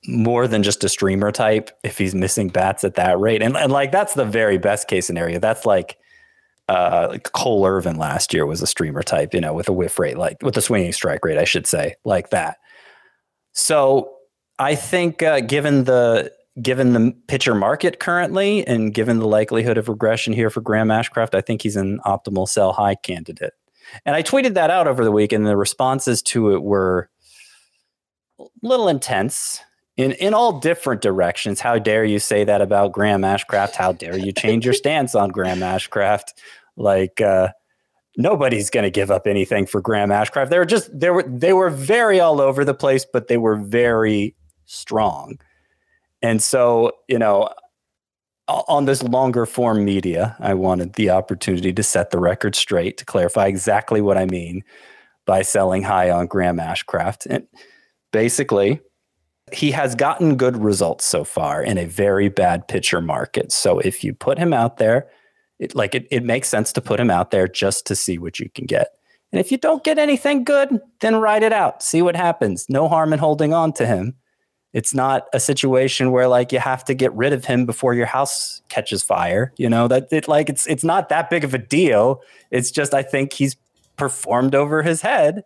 more 0.07 0.47
than 0.47 0.63
just 0.63 0.83
a 0.83 0.89
streamer 0.89 1.31
type 1.31 1.69
if 1.83 1.97
he's 1.97 2.13
missing 2.13 2.49
bats 2.49 2.83
at 2.83 2.95
that 2.95 3.19
rate. 3.19 3.41
And, 3.41 3.55
and 3.55 3.71
like 3.71 3.91
that's 3.91 4.13
the 4.13 4.25
very 4.25 4.57
best 4.57 4.87
case 4.87 5.07
scenario. 5.07 5.39
That's 5.39 5.65
like 5.65 5.97
uh 6.69 7.07
like 7.11 7.31
Cole 7.33 7.65
Irvin 7.65 7.97
last 7.97 8.33
year 8.33 8.45
was 8.45 8.61
a 8.61 8.67
streamer 8.67 9.03
type, 9.03 9.33
you 9.33 9.41
know, 9.41 9.53
with 9.53 9.69
a 9.69 9.73
whiff 9.73 9.99
rate 9.99 10.17
like 10.17 10.37
with 10.41 10.57
a 10.57 10.61
swinging 10.61 10.93
strike 10.93 11.23
rate, 11.23 11.37
I 11.37 11.45
should 11.45 11.67
say, 11.67 11.95
like 12.03 12.29
that. 12.31 12.57
So 13.53 14.13
I 14.59 14.75
think 14.75 15.23
uh, 15.23 15.41
given 15.41 15.85
the 15.85 16.31
given 16.61 16.93
the 16.93 17.13
pitcher 17.27 17.55
market 17.55 17.99
currently 17.99 18.65
and 18.67 18.93
given 18.93 19.19
the 19.19 19.27
likelihood 19.27 19.77
of 19.77 19.89
regression 19.89 20.33
here 20.33 20.49
for 20.49 20.61
Graham 20.61 20.89
Ashcraft, 20.89 21.33
I 21.33 21.41
think 21.41 21.61
he's 21.61 21.75
an 21.75 21.99
optimal 22.05 22.47
sell 22.47 22.73
high 22.73 22.95
candidate. 22.95 23.53
And 24.05 24.15
I 24.15 24.23
tweeted 24.23 24.53
that 24.53 24.69
out 24.69 24.87
over 24.87 25.03
the 25.03 25.11
week, 25.11 25.33
and 25.33 25.45
the 25.45 25.57
responses 25.57 26.21
to 26.23 26.53
it 26.53 26.63
were 26.63 27.09
a 28.39 28.45
little 28.61 28.87
intense 28.87 29.59
in, 29.97 30.13
in 30.13 30.33
all 30.33 30.59
different 30.59 31.01
directions. 31.01 31.59
How 31.59 31.77
dare 31.77 32.05
you 32.05 32.19
say 32.19 32.43
that 32.43 32.61
about 32.61 32.93
Graham 32.93 33.21
Ashcraft? 33.21 33.75
How 33.75 33.91
dare 33.91 34.17
you 34.17 34.31
change 34.31 34.65
your 34.65 34.73
stance 34.73 35.15
on 35.15 35.29
Graham 35.29 35.59
Ashcraft? 35.59 36.33
Like, 36.75 37.21
uh, 37.21 37.49
nobody's 38.17 38.69
going 38.69 38.83
to 38.83 38.91
give 38.91 39.11
up 39.11 39.27
anything 39.27 39.65
for 39.65 39.81
Graham 39.81 40.09
Ashcraft. 40.09 40.49
They 40.49 40.59
were 40.59 40.65
just 40.65 40.89
they 40.97 41.09
were 41.09 41.23
they 41.23 41.53
were 41.53 41.69
very 41.69 42.19
all 42.19 42.41
over 42.41 42.65
the 42.65 42.73
place, 42.73 43.05
but 43.11 43.27
they 43.27 43.37
were 43.37 43.55
very 43.55 44.35
strong. 44.65 45.39
And 46.21 46.41
so, 46.41 46.93
you 47.07 47.19
know, 47.19 47.49
on 48.47 48.85
this 48.85 49.03
longer 49.03 49.45
form 49.45 49.85
media, 49.85 50.35
I 50.39 50.53
wanted 50.53 50.93
the 50.93 51.09
opportunity 51.09 51.73
to 51.73 51.83
set 51.83 52.11
the 52.11 52.19
record 52.19 52.55
straight 52.55 52.97
to 52.97 53.05
clarify 53.05 53.47
exactly 53.47 54.01
what 54.01 54.17
I 54.17 54.25
mean 54.25 54.63
by 55.25 55.41
selling 55.41 55.83
high 55.83 56.09
on 56.09 56.27
Graham 56.27 56.57
Ashcraft. 56.57 57.27
And 57.29 57.47
basically, 58.11 58.81
he 59.53 59.71
has 59.71 59.95
gotten 59.95 60.35
good 60.35 60.57
results 60.57 61.05
so 61.05 61.23
far 61.23 61.61
in 61.61 61.77
a 61.77 61.85
very 61.85 62.29
bad 62.29 62.67
pitcher 62.67 63.01
market. 63.01 63.51
So 63.51 63.79
if 63.79 64.03
you 64.03 64.13
put 64.13 64.37
him 64.37 64.53
out 64.53 64.77
there, 64.77 65.07
it, 65.59 65.75
like 65.75 65.95
it, 65.95 66.07
it 66.11 66.23
makes 66.23 66.49
sense 66.49 66.73
to 66.73 66.81
put 66.81 66.99
him 66.99 67.09
out 67.09 67.31
there 67.31 67.47
just 67.47 67.85
to 67.87 67.95
see 67.95 68.17
what 68.17 68.39
you 68.39 68.49
can 68.49 68.65
get. 68.65 68.89
And 69.31 69.39
if 69.39 69.51
you 69.51 69.57
don't 69.57 69.83
get 69.83 69.97
anything 69.97 70.43
good, 70.43 70.79
then 70.99 71.15
ride 71.15 71.43
it 71.43 71.53
out. 71.53 71.81
See 71.81 72.01
what 72.01 72.15
happens. 72.15 72.67
No 72.69 72.87
harm 72.87 73.13
in 73.13 73.19
holding 73.19 73.53
on 73.53 73.73
to 73.73 73.85
him. 73.85 74.15
It's 74.73 74.93
not 74.93 75.27
a 75.33 75.39
situation 75.39 76.11
where 76.11 76.27
like 76.27 76.51
you 76.51 76.59
have 76.59 76.83
to 76.85 76.93
get 76.93 77.13
rid 77.13 77.33
of 77.33 77.45
him 77.45 77.65
before 77.65 77.93
your 77.93 78.07
house 78.07 78.61
catches 78.69 79.03
fire. 79.03 79.53
You 79.57 79.69
know 79.69 79.87
that 79.87 80.07
it 80.11 80.27
like 80.27 80.49
it's 80.49 80.65
it's 80.65 80.83
not 80.83 81.09
that 81.09 81.29
big 81.29 81.43
of 81.43 81.53
a 81.53 81.59
deal. 81.59 82.21
It's 82.49 82.71
just 82.71 82.93
I 82.93 83.03
think 83.03 83.33
he's 83.33 83.55
performed 83.97 84.55
over 84.55 84.81
his 84.81 85.01
head, 85.01 85.43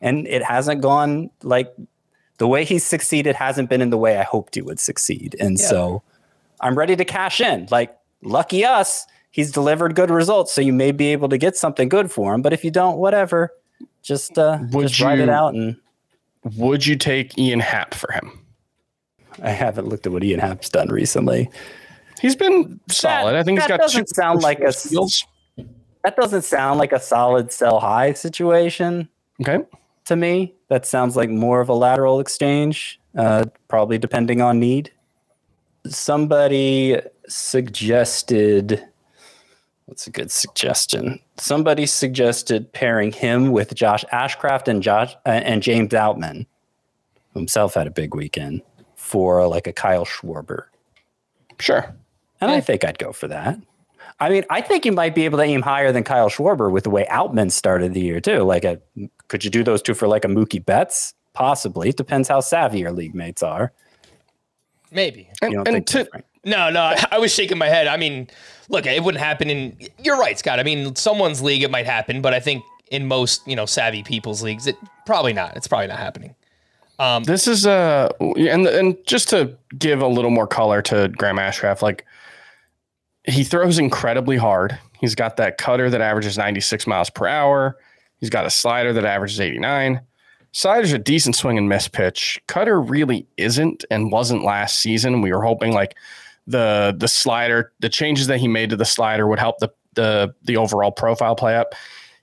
and 0.00 0.26
it 0.26 0.42
hasn't 0.42 0.80
gone 0.80 1.30
like 1.42 1.70
the 2.40 2.48
way 2.48 2.64
he's 2.64 2.84
succeeded 2.86 3.36
hasn't 3.36 3.68
been 3.68 3.82
in 3.82 3.90
the 3.90 3.98
way 3.98 4.16
I 4.16 4.22
hoped 4.22 4.54
he 4.54 4.62
would 4.62 4.80
succeed. 4.80 5.36
And 5.38 5.58
yeah. 5.58 5.66
so 5.66 6.02
I'm 6.62 6.76
ready 6.76 6.96
to 6.96 7.04
cash 7.04 7.38
in. 7.38 7.68
Like 7.70 7.94
lucky 8.22 8.64
us, 8.64 9.06
he's 9.30 9.52
delivered 9.52 9.94
good 9.94 10.10
results, 10.10 10.50
so 10.50 10.62
you 10.62 10.72
may 10.72 10.90
be 10.90 11.08
able 11.08 11.28
to 11.28 11.36
get 11.36 11.54
something 11.54 11.90
good 11.90 12.10
for 12.10 12.32
him. 12.32 12.40
But 12.40 12.54
if 12.54 12.64
you 12.64 12.70
don't, 12.70 12.96
whatever, 12.96 13.52
just 14.02 14.38
uh, 14.38 14.58
would 14.70 14.88
just 14.88 14.98
you, 14.98 15.08
it 15.10 15.28
out 15.28 15.54
and. 15.54 15.76
Would 16.56 16.86
you 16.86 16.96
take 16.96 17.36
Ian 17.36 17.60
Happ 17.60 17.92
for 17.92 18.10
him? 18.10 18.32
I 19.42 19.50
haven't 19.50 19.88
looked 19.88 20.06
at 20.06 20.12
what 20.14 20.24
Ian 20.24 20.40
Happ's 20.40 20.70
done 20.70 20.88
recently. 20.88 21.50
He's 22.22 22.34
been 22.34 22.80
solid. 22.88 23.34
That, 23.34 23.40
I 23.40 23.42
think 23.42 23.58
he's 23.58 23.68
got 23.68 23.80
doesn't 23.80 24.08
two 24.08 24.14
sound 24.14 24.40
like 24.40 24.60
a 24.60 24.72
skills. 24.72 25.26
That 26.04 26.16
doesn't 26.16 26.42
sound 26.42 26.78
like 26.78 26.92
a 26.92 27.00
solid 27.00 27.52
sell 27.52 27.80
high 27.80 28.14
situation. 28.14 29.10
Okay. 29.42 29.58
To 30.10 30.16
me, 30.16 30.56
that 30.66 30.86
sounds 30.86 31.14
like 31.14 31.30
more 31.30 31.60
of 31.60 31.68
a 31.68 31.72
lateral 31.72 32.18
exchange, 32.18 32.98
uh, 33.16 33.44
probably 33.68 33.96
depending 33.96 34.42
on 34.42 34.58
need. 34.58 34.90
Somebody 35.86 36.98
suggested. 37.28 38.84
What's 39.84 40.08
a 40.08 40.10
good 40.10 40.32
suggestion? 40.32 41.20
Somebody 41.36 41.86
suggested 41.86 42.72
pairing 42.72 43.12
him 43.12 43.52
with 43.52 43.72
Josh 43.76 44.04
Ashcraft 44.12 44.66
and 44.66 44.82
Josh 44.82 45.14
uh, 45.26 45.28
and 45.28 45.62
James 45.62 45.90
Outman, 45.90 46.46
himself 47.34 47.74
had 47.74 47.86
a 47.86 47.92
big 47.92 48.12
weekend 48.12 48.62
for 48.96 49.46
like 49.46 49.68
a 49.68 49.72
Kyle 49.72 50.04
Schwarber. 50.04 50.64
Sure. 51.60 51.94
And 52.40 52.50
yeah. 52.50 52.56
I 52.56 52.60
think 52.60 52.84
I'd 52.84 52.98
go 52.98 53.12
for 53.12 53.28
that. 53.28 53.60
I 54.18 54.28
mean, 54.28 54.44
I 54.50 54.60
think 54.60 54.84
you 54.84 54.90
might 54.90 55.14
be 55.14 55.24
able 55.24 55.38
to 55.38 55.44
aim 55.44 55.62
higher 55.62 55.92
than 55.92 56.02
Kyle 56.02 56.28
Schwarber 56.28 56.68
with 56.68 56.82
the 56.82 56.90
way 56.90 57.06
Outman 57.08 57.52
started 57.52 57.94
the 57.94 58.00
year 58.00 58.20
too. 58.20 58.40
Like, 58.40 58.64
a, 58.64 58.80
could 59.30 59.44
you 59.44 59.50
do 59.50 59.62
those 59.62 59.80
two 59.80 59.94
for 59.94 60.08
like 60.08 60.24
a 60.24 60.28
Mookie 60.28 60.62
Betts? 60.62 61.14
Possibly. 61.32 61.88
It 61.88 61.96
depends 61.96 62.28
how 62.28 62.40
savvy 62.40 62.80
your 62.80 62.90
league 62.90 63.14
mates 63.14 63.42
are. 63.42 63.72
Maybe. 64.90 65.30
And, 65.40 65.66
and 65.68 65.86
to, 65.86 66.08
no, 66.44 66.68
no, 66.68 66.80
I, 66.82 67.04
I 67.12 67.18
was 67.18 67.32
shaking 67.32 67.56
my 67.56 67.68
head. 67.68 67.86
I 67.86 67.96
mean, 67.96 68.28
look, 68.68 68.86
it 68.86 69.02
wouldn't 69.02 69.22
happen 69.22 69.48
in. 69.48 69.76
You're 70.02 70.18
right, 70.18 70.36
Scott. 70.36 70.58
I 70.58 70.64
mean, 70.64 70.96
someone's 70.96 71.40
league 71.40 71.62
it 71.62 71.70
might 71.70 71.86
happen, 71.86 72.20
but 72.20 72.34
I 72.34 72.40
think 72.40 72.64
in 72.90 73.06
most 73.06 73.46
you 73.46 73.54
know 73.54 73.66
savvy 73.66 74.02
people's 74.02 74.42
leagues, 74.42 74.66
it 74.66 74.76
probably 75.06 75.32
not. 75.32 75.56
It's 75.56 75.68
probably 75.68 75.86
not 75.86 75.98
happening. 75.98 76.34
Um, 76.98 77.22
this 77.22 77.46
is 77.46 77.66
uh, 77.66 78.10
and 78.20 78.66
and 78.66 78.96
just 79.06 79.28
to 79.30 79.56
give 79.78 80.02
a 80.02 80.08
little 80.08 80.32
more 80.32 80.48
color 80.48 80.82
to 80.82 81.08
Graham 81.16 81.36
Ashcraft, 81.36 81.82
like 81.82 82.04
he 83.24 83.44
throws 83.44 83.78
incredibly 83.78 84.36
hard. 84.36 84.76
He's 84.98 85.14
got 85.14 85.36
that 85.36 85.56
cutter 85.56 85.88
that 85.88 86.00
averages 86.00 86.36
96 86.36 86.86
miles 86.88 87.08
per 87.10 87.28
hour. 87.28 87.78
He's 88.20 88.30
got 88.30 88.46
a 88.46 88.50
slider 88.50 88.92
that 88.92 89.04
averages 89.04 89.40
89. 89.40 90.00
Slider's 90.52 90.92
a 90.92 90.98
decent 90.98 91.36
swing 91.36 91.58
and 91.58 91.68
miss 91.68 91.88
pitch. 91.88 92.40
Cutter 92.46 92.80
really 92.80 93.26
isn't 93.36 93.84
and 93.90 94.12
wasn't 94.12 94.44
last 94.44 94.78
season. 94.78 95.22
We 95.22 95.32
were 95.32 95.42
hoping 95.42 95.72
like 95.72 95.96
the 96.46 96.94
the 96.98 97.08
slider, 97.08 97.72
the 97.80 97.88
changes 97.88 98.26
that 98.26 98.38
he 98.38 98.48
made 98.48 98.70
to 98.70 98.76
the 98.76 98.84
slider 98.84 99.26
would 99.26 99.38
help 99.38 99.58
the 99.58 99.68
the 99.94 100.34
the 100.42 100.56
overall 100.56 100.92
profile 100.92 101.34
play 101.34 101.56
up 101.56 101.74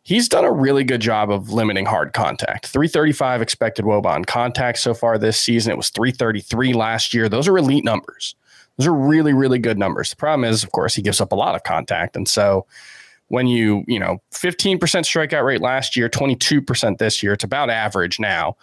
he's 0.08 0.30
done 0.30 0.46
a 0.46 0.52
really 0.52 0.86
good 0.86 1.02
job 1.02 1.30
of 1.30 1.52
limiting 1.52 1.86
hard 1.86 2.14
contact. 2.14 2.66
335 2.68 3.42
expected 3.42 3.84
woba 3.84 4.06
on 4.06 4.24
contact 4.24 4.78
so 4.78 4.94
far 4.94 5.18
this 5.18 5.38
season. 5.38 5.74
It 5.74 5.76
was 5.76 5.90
333 5.90 6.72
last 6.72 7.14
year. 7.14 7.28
Those 7.28 7.46
are 7.46 7.58
elite 7.58 7.84
numbers. 7.84 8.34
Those 8.78 8.88
are 8.88 8.94
really, 8.94 9.34
really 9.34 9.60
good 9.60 9.78
numbers. 9.78 10.12
The 10.12 10.16
problem 10.16 10.50
is, 10.50 10.64
of 10.64 10.72
course, 10.72 10.96
he 10.96 11.02
gives 11.02 11.20
up 11.20 11.34
a 11.34 11.36
lot 11.36 11.56
of 11.56 11.64
contact. 11.64 12.16
And 12.16 12.26
so 12.26 12.66
when 13.30 13.48
you, 13.48 13.84
you 13.88 14.00
know, 14.00 14.22
15% 14.34 14.80
strikeout 14.80 15.44
rate 15.44 15.62
last 15.62 15.96
year, 15.96 16.10
22% 16.10 16.98
this 16.98 17.22
year, 17.22 17.34
it's 17.34 17.44
about 17.44 17.70
average 17.70 18.20
now. 18.20 18.56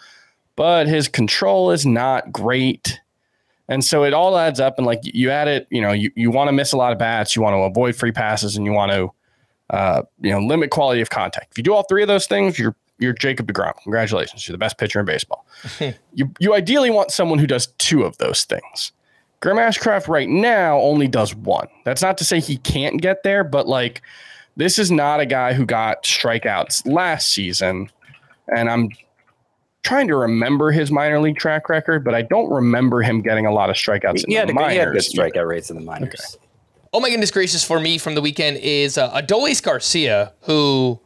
But 0.55 0.87
his 0.87 1.07
control 1.07 1.71
is 1.71 1.85
not 1.85 2.31
great. 2.31 2.99
And 3.67 3.83
so 3.83 4.03
it 4.03 4.13
all 4.13 4.37
adds 4.37 4.59
up. 4.59 4.77
And 4.77 4.85
like 4.87 5.01
you 5.03 5.29
add 5.29 5.47
it, 5.47 5.67
you 5.69 5.81
know, 5.81 5.91
you, 5.91 6.11
you 6.15 6.31
want 6.31 6.47
to 6.47 6.51
miss 6.51 6.71
a 6.71 6.77
lot 6.77 6.91
of 6.91 6.97
bats, 6.97 7.35
you 7.35 7.41
want 7.41 7.53
to 7.53 7.59
avoid 7.59 7.95
free 7.95 8.11
passes, 8.11 8.55
and 8.55 8.65
you 8.65 8.71
want 8.71 8.91
to 8.91 9.11
uh, 9.69 10.03
you 10.21 10.31
know, 10.31 10.39
limit 10.39 10.69
quality 10.69 11.01
of 11.01 11.09
contact. 11.09 11.51
If 11.51 11.57
you 11.57 11.63
do 11.63 11.73
all 11.73 11.83
three 11.83 12.01
of 12.01 12.07
those 12.07 12.27
things, 12.27 12.59
you're 12.59 12.75
you're 12.97 13.13
Jacob 13.13 13.51
DeGrom. 13.51 13.73
Congratulations, 13.83 14.47
you're 14.47 14.53
the 14.53 14.59
best 14.59 14.77
pitcher 14.77 14.99
in 14.99 15.05
baseball. 15.05 15.45
you 16.13 16.31
you 16.39 16.53
ideally 16.53 16.91
want 16.91 17.11
someone 17.11 17.39
who 17.39 17.47
does 17.47 17.67
two 17.77 18.03
of 18.03 18.17
those 18.17 18.43
things. 18.43 18.91
Graham 19.41 19.57
Ashcraft 19.57 20.07
right 20.07 20.29
now 20.29 20.79
only 20.79 21.07
does 21.07 21.35
one. 21.35 21.67
That's 21.83 22.01
not 22.01 22.17
to 22.19 22.25
say 22.25 22.39
he 22.39 22.57
can't 22.57 23.01
get 23.01 23.23
there, 23.23 23.43
but 23.43 23.67
like 23.67 24.01
this 24.55 24.79
is 24.79 24.91
not 24.91 25.19
a 25.19 25.25
guy 25.25 25.53
who 25.53 25.65
got 25.65 26.03
strikeouts 26.03 26.85
last 26.91 27.29
season, 27.33 27.89
and 28.55 28.69
I'm 28.69 28.89
trying 29.83 30.07
to 30.07 30.15
remember 30.15 30.71
his 30.71 30.91
minor 30.91 31.19
league 31.19 31.37
track 31.37 31.69
record, 31.69 32.03
but 32.03 32.15
I 32.15 32.23
don't 32.23 32.49
remember 32.51 33.01
him 33.01 33.21
getting 33.21 33.45
a 33.45 33.51
lot 33.53 33.69
of 33.69 33.75
strikeouts 33.75 34.23
in 34.23 34.29
He 34.31 34.35
had, 34.35 34.49
the 34.49 34.53
a, 34.53 34.55
good- 34.55 34.71
he 34.71 34.77
had 34.77 34.91
good 34.91 35.01
strikeout 35.01 35.47
rates 35.47 35.69
in 35.69 35.75
the 35.77 35.83
minors. 35.83 36.37
Oh 36.93 36.99
my 37.01 37.09
goodness 37.09 37.29
gracious 37.29 37.63
for 37.63 37.79
me 37.79 37.97
from 37.97 38.15
the 38.15 38.21
weekend 38.21 38.57
is 38.57 38.97
uh, 38.97 39.11
Adolis 39.11 39.61
Garcia, 39.61 40.31
who, 40.43 40.99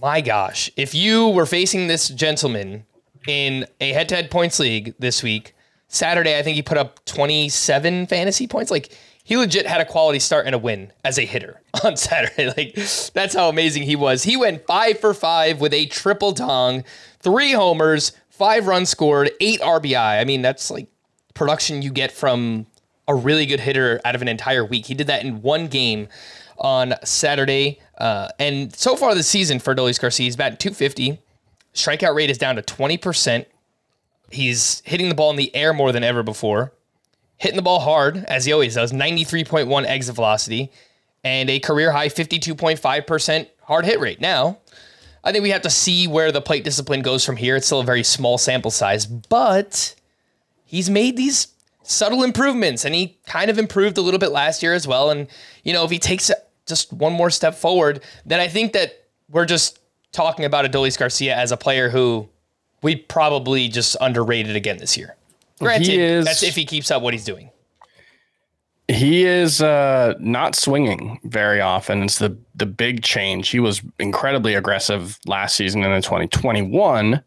my 0.00 0.20
gosh, 0.20 0.70
if 0.76 0.94
you 0.94 1.28
were 1.30 1.46
facing 1.46 1.86
this 1.86 2.08
gentleman 2.08 2.84
in 3.26 3.66
a 3.80 3.92
head-to-head 3.92 4.30
points 4.30 4.58
league 4.60 4.94
this 4.98 5.22
week, 5.22 5.54
Saturday, 5.88 6.38
I 6.38 6.42
think 6.42 6.56
he 6.56 6.62
put 6.62 6.76
up 6.76 7.02
27 7.06 8.06
fantasy 8.08 8.46
points. 8.46 8.70
Like 8.70 8.96
he 9.24 9.36
legit 9.36 9.66
had 9.66 9.80
a 9.80 9.84
quality 9.84 10.18
start 10.18 10.46
and 10.46 10.54
a 10.54 10.58
win 10.58 10.92
as 11.04 11.18
a 11.18 11.24
hitter 11.24 11.60
on 11.84 11.96
Saturday. 11.96 12.46
Like 12.56 12.74
that's 13.12 13.34
how 13.34 13.48
amazing 13.48 13.84
he 13.84 13.96
was. 13.96 14.22
He 14.22 14.36
went 14.36 14.66
five 14.66 14.98
for 14.98 15.14
five 15.14 15.60
with 15.60 15.72
a 15.72 15.86
triple 15.86 16.32
dong, 16.32 16.84
three 17.20 17.52
homers, 17.52 18.12
five 18.30 18.66
runs 18.66 18.88
scored, 18.88 19.30
eight 19.40 19.60
RBI. 19.60 20.20
I 20.20 20.24
mean, 20.24 20.42
that's 20.42 20.70
like 20.70 20.88
production 21.34 21.82
you 21.82 21.90
get 21.90 22.12
from 22.12 22.66
a 23.08 23.14
really 23.14 23.46
good 23.46 23.60
hitter 23.60 24.00
out 24.04 24.14
of 24.14 24.22
an 24.22 24.28
entire 24.28 24.64
week. 24.64 24.86
He 24.86 24.94
did 24.94 25.06
that 25.08 25.24
in 25.24 25.42
one 25.42 25.68
game 25.68 26.08
on 26.58 26.94
Saturday. 27.04 27.80
Uh, 27.98 28.28
and 28.38 28.74
so 28.74 28.96
far 28.96 29.14
this 29.14 29.28
season 29.28 29.58
for 29.58 29.74
Adolis 29.74 30.00
Garcia, 30.00 30.24
he's 30.24 30.36
batting 30.36 30.58
250. 30.58 31.18
Strikeout 31.74 32.14
rate 32.14 32.30
is 32.30 32.38
down 32.38 32.56
to 32.56 32.62
20%. 32.62 33.46
He's 34.30 34.82
hitting 34.84 35.08
the 35.08 35.14
ball 35.14 35.30
in 35.30 35.36
the 35.36 35.54
air 35.54 35.72
more 35.72 35.92
than 35.92 36.04
ever 36.04 36.22
before. 36.22 36.72
Hitting 37.42 37.56
the 37.56 37.62
ball 37.62 37.80
hard, 37.80 38.24
as 38.28 38.44
he 38.44 38.52
always 38.52 38.76
does, 38.76 38.92
93.1 38.92 39.84
exit 39.84 40.14
velocity 40.14 40.70
and 41.24 41.50
a 41.50 41.58
career 41.58 41.90
high 41.90 42.08
52.5% 42.08 43.48
hard 43.62 43.84
hit 43.84 43.98
rate. 43.98 44.20
Now, 44.20 44.58
I 45.24 45.32
think 45.32 45.42
we 45.42 45.50
have 45.50 45.62
to 45.62 45.70
see 45.70 46.06
where 46.06 46.30
the 46.30 46.40
plate 46.40 46.62
discipline 46.62 47.02
goes 47.02 47.24
from 47.24 47.34
here. 47.34 47.56
It's 47.56 47.66
still 47.66 47.80
a 47.80 47.84
very 47.84 48.04
small 48.04 48.38
sample 48.38 48.70
size, 48.70 49.06
but 49.06 49.96
he's 50.64 50.88
made 50.88 51.16
these 51.16 51.48
subtle 51.82 52.22
improvements 52.22 52.84
and 52.84 52.94
he 52.94 53.18
kind 53.26 53.50
of 53.50 53.58
improved 53.58 53.98
a 53.98 54.02
little 54.02 54.20
bit 54.20 54.30
last 54.30 54.62
year 54.62 54.72
as 54.72 54.86
well. 54.86 55.10
And, 55.10 55.26
you 55.64 55.72
know, 55.72 55.82
if 55.82 55.90
he 55.90 55.98
takes 55.98 56.30
just 56.68 56.92
one 56.92 57.12
more 57.12 57.28
step 57.28 57.56
forward, 57.56 58.04
then 58.24 58.38
I 58.38 58.46
think 58.46 58.72
that 58.74 59.06
we're 59.28 59.46
just 59.46 59.80
talking 60.12 60.44
about 60.44 60.64
Adolis 60.64 60.96
Garcia 60.96 61.34
as 61.34 61.50
a 61.50 61.56
player 61.56 61.88
who 61.90 62.28
we 62.82 62.94
probably 62.94 63.66
just 63.66 63.96
underrated 64.00 64.54
again 64.54 64.76
this 64.76 64.96
year. 64.96 65.16
Granted, 65.60 65.98
is- 65.98 66.24
that's 66.24 66.42
if 66.42 66.54
he 66.54 66.64
keeps 66.64 66.90
up 66.90 67.02
what 67.02 67.14
he's 67.14 67.24
doing. 67.24 67.50
He 68.88 69.24
is 69.24 69.62
uh, 69.62 70.14
not 70.18 70.54
swinging 70.54 71.20
very 71.24 71.60
often. 71.60 72.02
It's 72.02 72.18
the 72.18 72.36
the 72.54 72.66
big 72.66 73.02
change. 73.02 73.48
He 73.48 73.60
was 73.60 73.80
incredibly 73.98 74.54
aggressive 74.54 75.18
last 75.24 75.56
season 75.56 75.82
and 75.84 75.94
in 75.94 76.02
2021. 76.02 77.22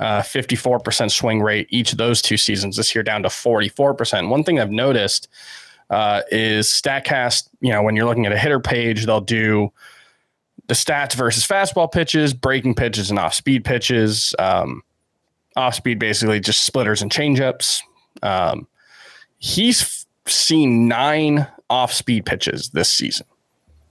Uh, 0.00 0.22
54% 0.22 1.10
swing 1.10 1.40
rate 1.42 1.66
each 1.70 1.90
of 1.90 1.98
those 1.98 2.22
two 2.22 2.36
seasons. 2.36 2.76
This 2.76 2.94
year 2.94 3.02
down 3.02 3.24
to 3.24 3.28
44%. 3.28 4.28
One 4.28 4.44
thing 4.44 4.60
I've 4.60 4.70
noticed 4.70 5.26
uh, 5.90 6.22
is 6.30 6.68
Statcast. 6.68 7.48
You 7.60 7.72
know, 7.72 7.82
when 7.82 7.96
you're 7.96 8.06
looking 8.06 8.24
at 8.26 8.30
a 8.30 8.38
hitter 8.38 8.60
page, 8.60 9.06
they'll 9.06 9.20
do 9.20 9.72
the 10.68 10.74
stats 10.74 11.14
versus 11.14 11.44
fastball 11.44 11.90
pitches, 11.90 12.32
breaking 12.32 12.76
pitches, 12.76 13.10
and 13.10 13.18
off 13.18 13.34
speed 13.34 13.64
pitches. 13.64 14.36
Um, 14.38 14.82
off 15.58 15.74
speed 15.74 15.98
basically 15.98 16.40
just 16.40 16.62
splitters 16.62 17.02
and 17.02 17.10
changeups. 17.10 17.82
Um, 18.22 18.66
he's 19.38 19.82
f- 19.82 20.06
seen 20.26 20.88
nine 20.88 21.46
off 21.68 21.92
speed 21.92 22.24
pitches 22.24 22.70
this 22.70 22.90
season. 22.90 23.26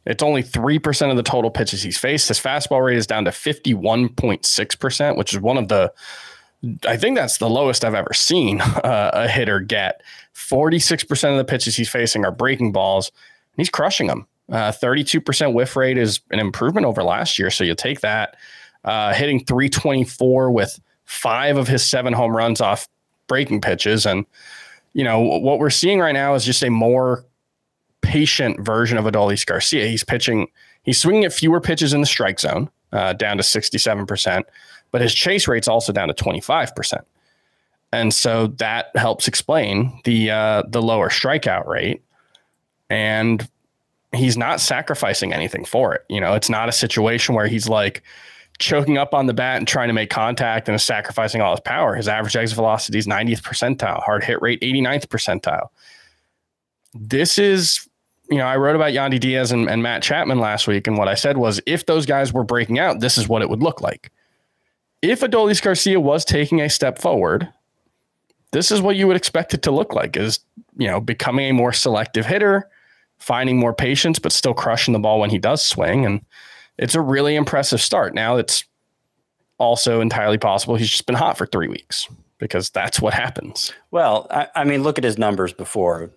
It's 0.05 0.23
only 0.23 0.41
3% 0.41 1.11
of 1.11 1.17
the 1.17 1.23
total 1.23 1.51
pitches 1.51 1.83
he's 1.83 1.97
faced. 1.97 2.29
His 2.29 2.39
fastball 2.39 2.85
rate 2.85 2.97
is 2.97 3.05
down 3.05 3.25
to 3.25 3.31
51.6%, 3.31 5.17
which 5.17 5.33
is 5.33 5.41
one 5.41 5.57
of 5.57 5.67
the, 5.67 5.91
I 6.87 6.95
think 6.95 7.17
that's 7.17 7.39
the 7.39 7.49
lowest 7.49 7.83
I've 7.83 7.93
ever 7.93 8.13
seen 8.13 8.61
uh, 8.61 9.11
a 9.13 9.27
hitter 9.27 9.59
get. 9.59 10.01
46% 10.33 11.31
of 11.31 11.37
the 11.37 11.43
pitches 11.43 11.75
he's 11.75 11.89
facing 11.89 12.23
are 12.23 12.31
breaking 12.31 12.71
balls. 12.71 13.09
And 13.09 13.57
he's 13.57 13.69
crushing 13.69 14.07
them. 14.07 14.25
Uh, 14.49 14.71
32% 14.71 15.53
whiff 15.53 15.75
rate 15.75 15.97
is 15.97 16.21
an 16.31 16.39
improvement 16.39 16.85
over 16.85 17.03
last 17.03 17.37
year. 17.37 17.49
So 17.49 17.65
you 17.65 17.75
take 17.75 17.99
that. 17.99 18.37
Uh, 18.85 19.11
hitting 19.11 19.43
324 19.43 20.51
with 20.51 20.79
five 21.07 21.57
of 21.57 21.67
his 21.67 21.83
seven 21.83 22.13
home 22.13 22.35
runs 22.35 22.61
off 22.61 22.87
breaking 23.27 23.61
pitches. 23.61 24.05
And, 24.05 24.25
you 24.93 25.03
know, 25.03 25.19
what 25.19 25.59
we're 25.59 25.69
seeing 25.69 25.99
right 25.99 26.13
now 26.13 26.35
is 26.35 26.45
just 26.45 26.63
a 26.63 26.69
more 26.69 27.25
patient 28.01 28.59
version 28.59 28.97
of 28.97 29.05
Adolis 29.05 29.45
Garcia. 29.45 29.87
He's 29.87 30.03
pitching, 30.03 30.47
he's 30.83 30.99
swinging 30.99 31.25
at 31.25 31.33
fewer 31.33 31.59
pitches 31.59 31.93
in 31.93 32.01
the 32.01 32.07
strike 32.07 32.39
zone, 32.39 32.69
uh, 32.91 33.13
down 33.13 33.37
to 33.37 33.43
67%, 33.43 34.43
but 34.91 35.01
his 35.01 35.13
chase 35.13 35.47
rate's 35.47 35.67
also 35.67 35.91
down 35.91 36.07
to 36.09 36.13
25%. 36.13 37.01
And 37.91 38.13
so 38.13 38.47
that 38.57 38.87
helps 38.95 39.27
explain 39.27 40.01
the 40.03 40.29
uh, 40.29 40.63
the 40.67 40.81
lower 40.81 41.07
strikeout 41.07 41.67
rate. 41.67 42.03
And 42.89 43.47
he's 44.13 44.37
not 44.37 44.59
sacrificing 44.59 45.31
anything 45.31 45.63
for 45.63 45.95
it. 45.95 46.03
You 46.09 46.19
know, 46.19 46.33
it's 46.33 46.49
not 46.49 46.67
a 46.67 46.73
situation 46.73 47.33
where 47.33 47.47
he's 47.47 47.69
like 47.69 48.03
choking 48.59 48.97
up 48.97 49.13
on 49.13 49.27
the 49.27 49.33
bat 49.33 49.57
and 49.57 49.67
trying 49.67 49.87
to 49.87 49.93
make 49.93 50.09
contact 50.09 50.67
and 50.67 50.75
is 50.75 50.83
sacrificing 50.83 51.41
all 51.41 51.51
his 51.51 51.59
power. 51.59 51.95
His 51.95 52.07
average 52.07 52.35
exit 52.35 52.55
velocity 52.55 52.97
is 52.97 53.07
90th 53.07 53.41
percentile, 53.41 54.01
hard 54.03 54.23
hit 54.23 54.41
rate 54.41 54.61
89th 54.61 55.07
percentile. 55.07 55.69
This 56.93 57.37
is, 57.37 57.87
you 58.29 58.37
know, 58.37 58.45
I 58.45 58.57
wrote 58.57 58.75
about 58.75 58.93
Yandy 58.93 59.19
Diaz 59.19 59.51
and, 59.51 59.69
and 59.69 59.83
Matt 59.83 60.01
Chapman 60.01 60.39
last 60.39 60.67
week, 60.67 60.87
and 60.87 60.97
what 60.97 61.07
I 61.07 61.13
said 61.13 61.37
was 61.37 61.61
if 61.65 61.85
those 61.85 62.05
guys 62.05 62.33
were 62.33 62.43
breaking 62.43 62.79
out, 62.79 62.99
this 62.99 63.17
is 63.17 63.27
what 63.27 63.41
it 63.41 63.49
would 63.49 63.61
look 63.61 63.81
like. 63.81 64.11
If 65.01 65.21
Adolis 65.21 65.61
Garcia 65.61 65.99
was 65.99 66.25
taking 66.25 66.59
a 66.59 66.69
step 66.69 66.97
forward, 66.97 67.47
this 68.51 68.71
is 68.71 68.81
what 68.81 68.95
you 68.95 69.07
would 69.07 69.17
expect 69.17 69.53
it 69.53 69.61
to 69.63 69.71
look 69.71 69.93
like 69.93 70.17
is, 70.17 70.39
you 70.77 70.87
know, 70.87 70.99
becoming 70.99 71.49
a 71.49 71.53
more 71.53 71.73
selective 71.73 72.25
hitter, 72.25 72.67
finding 73.19 73.59
more 73.59 73.73
patience, 73.73 74.17
but 74.17 74.31
still 74.31 74.53
crushing 74.53 74.93
the 74.93 74.99
ball 74.99 75.19
when 75.19 75.29
he 75.29 75.37
does 75.37 75.61
swing. 75.61 76.05
And 76.05 76.21
it's 76.77 76.95
a 76.95 77.01
really 77.01 77.35
impressive 77.35 77.81
start. 77.81 78.13
Now 78.13 78.37
it's 78.37 78.63
also 79.57 80.01
entirely 80.01 80.37
possible 80.37 80.75
he's 80.75 80.89
just 80.89 81.05
been 81.05 81.15
hot 81.15 81.37
for 81.37 81.45
three 81.47 81.67
weeks 81.67 82.07
because 82.37 82.69
that's 82.69 83.01
what 83.01 83.13
happens. 83.13 83.73
Well, 83.91 84.27
I, 84.29 84.47
I 84.55 84.63
mean, 84.63 84.83
look 84.83 84.97
at 84.97 85.03
his 85.03 85.17
numbers 85.17 85.53
before 85.53 86.11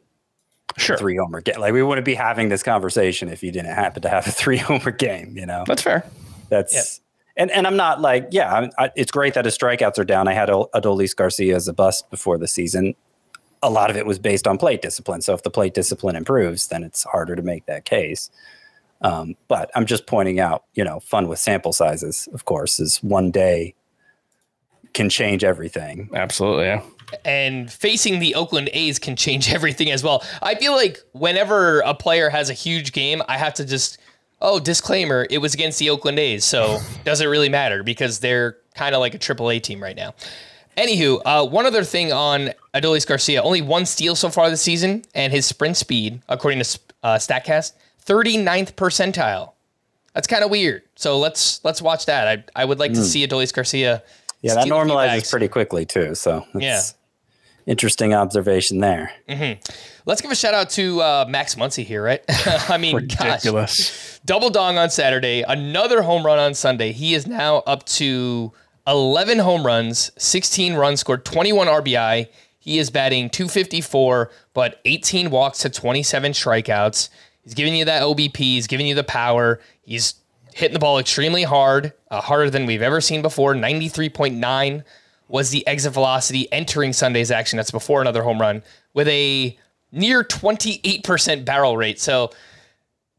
Sure. 0.77 0.97
three 0.97 1.17
homer 1.17 1.41
game. 1.41 1.59
Like 1.59 1.73
we 1.73 1.83
wouldn't 1.83 2.05
be 2.05 2.15
having 2.15 2.49
this 2.49 2.63
conversation 2.63 3.29
if 3.29 3.43
you 3.43 3.51
didn't 3.51 3.75
happen 3.75 4.03
to 4.03 4.09
have 4.09 4.27
a 4.29 4.31
three 4.31 4.57
homer 4.59 4.93
game. 4.93 5.37
You 5.37 5.47
know, 5.47 5.65
That's 5.67 5.83
fair. 5.83 6.05
that's 6.49 7.01
and 7.37 7.51
and 7.51 7.67
I'm 7.67 7.77
not 7.77 8.01
like 8.01 8.29
yeah, 8.31 8.53
I'm, 8.55 8.71
I, 8.79 8.91
it's 8.95 9.11
great 9.11 9.35
that 9.35 9.45
his 9.47 9.59
strikeouts 9.59 9.99
are 9.99 10.05
down. 10.05 10.29
I 10.29 10.33
had 10.35 10.49
Ad- 10.49 10.67
Adolis 10.75 11.17
Garcia 11.17 11.57
as 11.57 11.67
a 11.67 11.73
bust 11.73 12.09
before 12.11 12.39
the 12.39 12.47
season. 12.47 12.95
A 13.63 13.69
lot 13.71 13.91
of 13.91 13.97
it 13.97 14.07
was 14.07 14.19
based 14.21 14.47
on 14.47 14.59
plate 14.59 14.81
discipline. 14.81 15.23
So 15.23 15.35
if 15.35 15.43
the 15.43 15.51
plate 15.51 15.75
discipline 15.75 16.15
improves, 16.17 16.69
then 16.69 16.85
it's 16.85 17.03
harder 17.03 17.35
to 17.35 17.43
make 17.43 17.67
that 17.67 17.85
case. 17.85 18.31
Um, 19.03 19.35
but 19.49 19.71
I'm 19.75 19.87
just 19.87 20.07
pointing 20.07 20.41
out, 20.41 20.65
you 20.75 20.85
know, 20.85 21.01
fun 21.01 21.29
with 21.29 21.39
sample 21.39 21.73
sizes. 21.73 22.29
Of 22.35 22.45
course, 22.45 22.79
is 22.79 22.99
one 22.99 23.31
day 23.31 23.75
can 24.93 25.09
change 25.09 25.45
everything. 25.45 26.11
Absolutely. 26.15 26.67
Yeah. 26.67 26.83
and 27.25 27.71
facing 27.73 28.19
the 28.21 28.35
Oakland 28.35 28.71
A's 28.73 28.99
can 28.99 29.17
change 29.17 29.53
everything 29.55 29.91
as 29.91 30.03
well. 30.05 30.23
I 30.43 30.55
feel 30.55 30.73
like 30.73 31.01
whenever 31.13 31.81
a 31.81 31.95
player 31.95 32.29
has 32.31 32.51
a 32.51 32.55
huge 32.55 32.93
game, 32.93 33.23
I 33.29 33.37
have 33.39 33.55
to 33.55 33.65
just 33.65 33.99
oh 34.43 34.59
disclaimer, 34.59 35.27
it 35.31 35.39
was 35.39 35.55
against 35.55 35.79
the 35.79 35.91
Oakland 35.91 36.19
A's, 36.19 36.45
so 36.45 36.79
doesn't 37.05 37.29
really 37.29 37.49
matter 37.49 37.83
because 37.83 38.21
they're 38.21 38.57
kind 38.75 38.95
of 38.95 39.01
like 39.01 39.15
a 39.15 39.19
AAA 39.19 39.63
team 39.63 39.83
right 39.83 39.97
now. 39.97 40.15
Anywho, 40.77 41.21
uh, 41.25 41.47
one 41.47 41.67
other 41.67 41.85
thing 41.85 42.13
on 42.13 42.51
Adolis 42.75 43.07
Garcia, 43.07 43.43
only 43.43 43.61
one 43.61 43.85
steal 43.85 44.15
so 44.17 44.31
far 44.31 44.49
this 44.49 44.63
season, 44.63 45.05
and 45.15 45.33
his 45.33 45.45
sprint 45.45 45.77
speed, 45.77 46.23
according 46.29 46.63
to 46.63 46.79
uh, 47.03 47.17
Statcast, 47.17 47.73
39th 48.11 48.75
percentile. 48.75 49.53
That's 50.15 50.27
kind 50.27 50.43
of 50.43 50.51
weird. 50.51 50.83
So 50.97 51.19
let's 51.19 51.65
let's 51.65 51.81
watch 51.81 52.07
that. 52.07 52.27
I 52.57 52.63
I 52.63 52.65
would 52.65 52.79
like 52.81 52.93
to 52.95 53.05
see 53.05 53.27
Adolis 53.27 53.55
Garcia. 53.55 54.03
Yeah, 54.43 54.55
that 54.55 54.63
steal 54.65 54.77
normalizes 54.77 55.31
pretty 55.31 55.47
quickly 55.49 55.87
too. 55.87 56.15
So 56.17 56.45
that's 56.53 56.65
Yeah. 56.65 56.81
interesting 57.67 58.13
observation 58.13 58.81
there. 58.81 59.13
Let's 60.07 60.21
give 60.23 60.31
a 60.31 60.35
shout 60.35 60.55
out 60.55 60.71
to 60.71 61.01
uh, 61.03 61.25
Max 61.29 61.55
Muncy 61.55 61.85
here, 61.85 62.03
right? 62.03 62.23
I 62.69 62.79
mean, 62.79 62.97
gosh, 63.07 63.21
Ridiculous. 63.45 64.21
double 64.25 64.51
dong 64.51 64.77
on 64.79 64.91
Saturday, 64.91 65.43
another 65.47 66.03
home 66.03 66.27
run 66.27 66.39
on 66.39 66.55
Sunday. 66.55 66.91
He 66.93 67.15
is 67.15 67.27
now 67.29 67.59
up 67.59 67.85
to 68.01 68.53
11 68.89 69.39
home 69.39 69.65
runs, 69.65 70.11
16 70.19 70.75
runs 70.75 71.01
scored, 71.01 71.25
21 71.25 71.69
RBI. 71.69 72.27
He 72.59 72.79
is 72.79 72.91
batting 72.91 73.31
254, 73.31 74.31
but 74.53 74.81
18 74.85 75.31
walks 75.31 75.59
to 75.61 75.71
27 75.71 76.33
strikeouts. 76.33 77.09
He's 77.45 77.55
giving 77.55 77.75
you 77.75 77.85
that 77.87 78.03
OBP. 78.03 78.37
He's 78.37 78.67
giving 78.67 78.87
you 78.87 78.95
the 78.95 79.05
power. 79.05 79.61
He's 79.83 80.15
hitting 80.55 80.75
the 80.75 80.79
ball 80.79 80.99
extremely 80.99 81.43
hard, 81.43 81.93
uh, 82.11 82.21
harder 82.21 82.51
than 82.51 82.67
we've 82.67 82.83
ever 82.83 83.01
seen 83.01 83.23
before. 83.23 83.55
93.9 83.55 84.85
was 85.29 85.51
the 85.51 85.67
exit 85.67 85.93
velocity 85.93 86.53
entering 86.53 86.93
Sunday's 86.93 87.31
action. 87.31 87.57
That's 87.57 87.71
before 87.71 88.01
another 88.01 88.23
home 88.23 88.41
run 88.41 88.63
with 88.95 89.09
a 89.09 89.57
near 89.93 90.25
28% 90.25 91.45
barrel 91.45 91.77
rate. 91.77 92.01
So, 92.01 92.31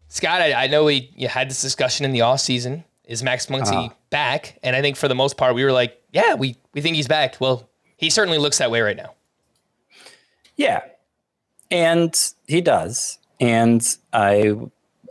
Scott, 0.09 0.41
I, 0.41 0.65
I 0.65 0.67
know 0.67 0.85
we 0.85 1.09
you 1.15 1.27
had 1.27 1.49
this 1.49 1.61
discussion 1.61 2.05
in 2.05 2.11
the 2.11 2.21
off 2.21 2.41
season. 2.41 2.83
Is 3.05 3.23
Max 3.23 3.47
Muncy 3.47 3.91
back? 4.09 4.57
And 4.63 4.75
I 4.75 4.81
think 4.81 4.95
for 4.95 5.07
the 5.07 5.15
most 5.15 5.35
part, 5.35 5.55
we 5.55 5.63
were 5.65 5.71
like, 5.71 6.01
yeah, 6.13 6.35
we 6.35 6.55
we 6.73 6.81
think 6.81 6.95
he's 6.95 7.07
back. 7.07 7.37
Well, 7.39 7.69
he 7.97 8.09
certainly 8.09 8.37
looks 8.37 8.57
that 8.59 8.71
way 8.71 8.81
right 8.81 8.95
now. 8.95 9.13
Yeah, 10.55 10.81
and 11.69 12.17
he 12.47 12.61
does. 12.61 13.17
And 13.41 13.85
I, 14.13 14.55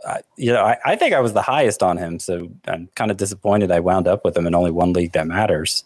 I 0.07 0.21
you 0.37 0.51
know, 0.51 0.63
I, 0.63 0.77
I 0.83 0.95
think 0.95 1.13
I 1.13 1.19
was 1.19 1.33
the 1.33 1.43
highest 1.43 1.83
on 1.83 1.97
him, 1.97 2.17
so 2.17 2.49
I'm 2.67 2.89
kind 2.95 3.11
of 3.11 3.17
disappointed 3.17 3.71
I 3.71 3.79
wound 3.79 4.07
up 4.07 4.25
with 4.25 4.35
him 4.35 4.47
in 4.47 4.55
only 4.55 4.71
one 4.71 4.93
league 4.93 5.11
that 5.11 5.27
matters. 5.27 5.83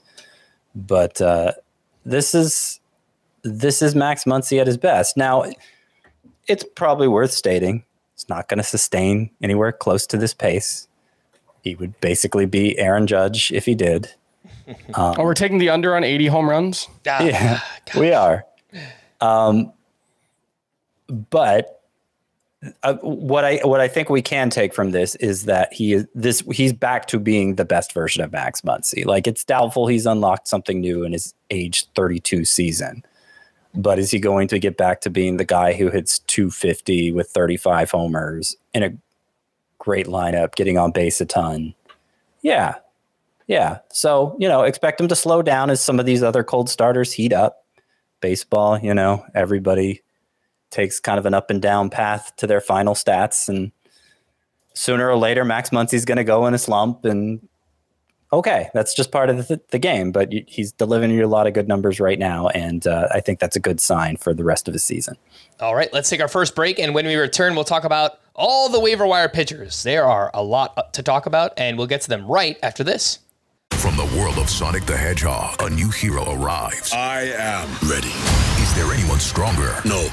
But 0.73 1.19
uh, 1.19 1.53
this 2.05 2.33
is 2.33 2.79
this 3.43 3.81
is 3.81 3.95
Max 3.95 4.23
Muncy 4.23 4.61
at 4.61 4.67
his 4.67 4.77
best. 4.77 5.17
Now, 5.17 5.45
it's 6.47 6.63
probably 6.75 7.07
worth 7.07 7.31
stating 7.31 7.83
it's 8.15 8.29
not 8.29 8.47
going 8.47 8.57
to 8.57 8.63
sustain 8.63 9.29
anywhere 9.41 9.73
close 9.73 10.07
to 10.07 10.17
this 10.17 10.33
pace. 10.33 10.87
He 11.63 11.75
would 11.75 11.99
basically 11.99 12.45
be 12.45 12.77
Aaron 12.79 13.07
Judge 13.07 13.51
if 13.51 13.65
he 13.65 13.75
did. 13.75 14.09
oh, 14.93 15.21
we're 15.21 15.33
taking 15.33 15.57
the 15.57 15.69
under 15.69 15.95
on 15.95 16.03
80 16.03 16.27
home 16.27 16.49
runs. 16.49 16.87
Ah, 17.07 17.23
Yeah, 17.23 17.59
we 17.97 18.13
are. 18.13 18.45
Um, 19.19 19.73
but 21.07 21.83
uh, 22.83 22.95
what 22.95 23.45
I 23.45 23.57
what 23.63 23.81
I 23.81 23.87
think 23.87 24.09
we 24.09 24.21
can 24.21 24.49
take 24.49 24.73
from 24.73 24.91
this 24.91 25.15
is 25.15 25.45
that 25.45 25.73
he 25.73 25.93
is 25.93 26.07
this 26.15 26.41
he's 26.51 26.73
back 26.73 27.07
to 27.07 27.19
being 27.19 27.55
the 27.55 27.65
best 27.65 27.93
version 27.93 28.23
of 28.23 28.31
Max 28.31 28.61
Muncy. 28.61 29.05
Like 29.05 29.27
it's 29.27 29.43
doubtful 29.43 29.87
he's 29.87 30.05
unlocked 30.05 30.47
something 30.47 30.81
new 30.81 31.03
in 31.03 31.13
his 31.13 31.33
age 31.49 31.87
32 31.95 32.45
season. 32.45 33.03
But 33.73 33.99
is 33.99 34.11
he 34.11 34.19
going 34.19 34.47
to 34.49 34.59
get 34.59 34.77
back 34.77 35.01
to 35.01 35.09
being 35.09 35.37
the 35.37 35.45
guy 35.45 35.73
who 35.73 35.89
hits 35.89 36.19
250 36.19 37.11
with 37.11 37.29
35 37.29 37.91
homers 37.91 38.55
in 38.73 38.83
a 38.83 38.93
great 39.79 40.07
lineup, 40.07 40.55
getting 40.55 40.77
on 40.77 40.91
base 40.91 41.19
a 41.19 41.25
ton? 41.25 41.73
Yeah. 42.41 42.75
Yeah. 43.47 43.79
So, 43.91 44.37
you 44.39 44.47
know, 44.47 44.63
expect 44.63 45.01
him 45.01 45.09
to 45.09 45.15
slow 45.15 45.41
down 45.41 45.69
as 45.69 45.81
some 45.81 45.99
of 45.99 46.05
these 46.05 46.23
other 46.23 46.43
cold 46.43 46.69
starters 46.69 47.11
heat 47.11 47.33
up. 47.33 47.65
Baseball, 48.21 48.79
you 48.79 48.93
know, 48.93 49.25
everybody 49.35 50.01
takes 50.75 50.99
kind 50.99 51.17
of 51.17 51.25
an 51.25 51.33
up 51.33 51.49
and 51.49 51.61
down 51.61 51.89
path 51.89 52.35
to 52.35 52.45
their 52.45 52.61
final 52.61 52.93
stats. 52.93 53.47
And 53.47 53.71
sooner 54.73 55.09
or 55.09 55.15
later, 55.15 55.45
Max 55.45 55.71
Muncy's 55.71 56.05
going 56.05 56.17
to 56.17 56.23
go 56.23 56.45
in 56.45 56.53
a 56.53 56.57
slump. 56.57 57.05
And 57.05 57.47
okay, 58.33 58.69
that's 58.73 58.93
just 58.93 59.11
part 59.11 59.29
of 59.29 59.47
the, 59.47 59.61
the 59.71 59.79
game. 59.79 60.11
But 60.11 60.33
he's 60.47 60.73
delivering 60.73 61.11
you 61.11 61.25
a 61.25 61.27
lot 61.27 61.47
of 61.47 61.53
good 61.53 61.67
numbers 61.67 61.99
right 61.99 62.19
now. 62.19 62.49
And 62.49 62.85
uh, 62.85 63.07
I 63.11 63.21
think 63.21 63.39
that's 63.39 63.55
a 63.55 63.59
good 63.59 63.79
sign 63.79 64.17
for 64.17 64.33
the 64.33 64.43
rest 64.43 64.67
of 64.67 64.73
the 64.73 64.79
season. 64.79 65.15
All 65.59 65.75
right, 65.75 65.91
let's 65.93 66.09
take 66.09 66.21
our 66.21 66.27
first 66.27 66.55
break. 66.55 66.77
And 66.77 66.93
when 66.93 67.07
we 67.07 67.15
return, 67.15 67.55
we'll 67.55 67.63
talk 67.63 67.85
about 67.85 68.19
all 68.35 68.67
the 68.67 68.79
waiver 68.79 69.07
wire 69.07 69.29
pitchers. 69.29 69.83
There 69.83 70.03
are 70.03 70.29
a 70.33 70.43
lot 70.43 70.93
to 70.93 71.01
talk 71.01 71.25
about, 71.25 71.53
and 71.57 71.77
we'll 71.77 71.87
get 71.87 72.01
to 72.01 72.09
them 72.09 72.27
right 72.27 72.59
after 72.61 72.83
this. 72.83 73.19
From 73.85 73.97
the 73.97 74.17
world 74.17 74.39
of 74.39 74.49
Sonic 74.49 74.83
the 74.87 74.97
Hedgehog, 74.97 75.61
a 75.61 75.69
new 75.69 75.91
hero 75.91 76.33
arrives. 76.33 76.91
I 76.91 77.25
am 77.37 77.69
ready. 77.87 78.07
Is 78.59 78.73
there 78.73 78.91
anyone 78.91 79.19
stronger? 79.19 79.75
No. 79.85 80.07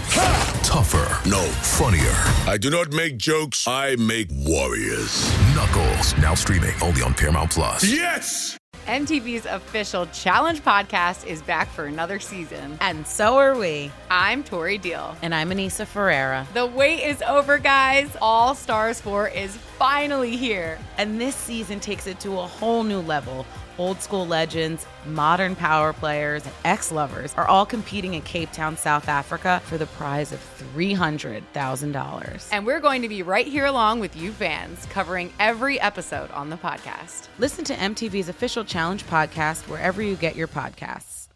Tougher? 0.63 1.09
No. 1.27 1.41
Funnier? 1.63 2.13
I 2.47 2.59
do 2.61 2.69
not 2.69 2.93
make 2.93 3.17
jokes. 3.17 3.67
I 3.67 3.97
make 3.97 4.29
warriors. 4.31 5.27
Knuckles, 5.55 6.15
now 6.19 6.35
streaming 6.35 6.75
only 6.83 7.01
on 7.01 7.15
Paramount 7.15 7.51
Plus. 7.53 7.83
Yes! 7.83 8.59
MTV's 8.87 9.47
official 9.47 10.07
Challenge 10.07 10.61
podcast 10.63 11.25
is 11.25 11.41
back 11.41 11.71
for 11.71 11.85
another 11.85 12.19
season. 12.19 12.77
And 12.81 13.07
so 13.07 13.39
are 13.39 13.57
we. 13.57 13.93
I'm 14.11 14.43
Tori 14.43 14.77
Deal. 14.77 15.17
And 15.23 15.33
I'm 15.33 15.51
Aneesa 15.51 15.87
Ferreira. 15.87 16.47
The 16.53 16.67
wait 16.67 17.05
is 17.05 17.23
over, 17.23 17.59
guys. 17.59 18.11
All 18.21 18.57
Stars 18.57 19.01
4 19.01 19.29
is 19.29 19.57
finally 19.79 20.37
here. 20.37 20.79
And 20.99 21.21
this 21.21 21.37
season 21.37 21.79
takes 21.79 22.09
it 22.09 22.19
to 22.21 22.33
a 22.41 22.47
whole 22.47 22.83
new 22.83 23.01
level. 23.01 23.47
Old 23.79 24.01
school 24.01 24.27
legends, 24.27 24.87
modern 25.07 25.57
power 25.57 25.93
players, 25.93 26.45
and 26.45 26.55
ex 26.65 26.93
lovers 26.93 27.35
are 27.37 27.47
all 27.47 27.65
competing 27.65 28.15
in 28.15 28.23
Cape 28.23 28.53
Town, 28.53 28.77
South 28.77 29.09
Africa 29.09 29.61
for 29.65 29.79
the 29.79 29.87
prize 29.87 30.33
of 30.33 30.41
$300,000. 30.75 32.49
And 32.53 32.67
we're 32.67 32.81
going 32.81 33.03
to 33.03 33.09
be 33.09 33.23
right 33.23 33.47
here 33.47 33.67
along 33.67 34.01
with 34.01 34.17
you 34.17 34.33
fans, 34.33 34.87
covering 34.87 35.33
every 35.41 35.81
episode 35.81 36.31
on 36.33 36.51
the 36.51 36.57
podcast. 36.57 37.29
Listen 37.39 37.65
to 37.65 37.75
MTV's 37.75 38.29
official 38.29 38.65
challenge 38.65 39.05
podcast 39.07 39.69
wherever 39.69 40.03
you 40.03 40.17
get 40.17 40.37
your 40.37 40.49
podcasts. 40.49 41.29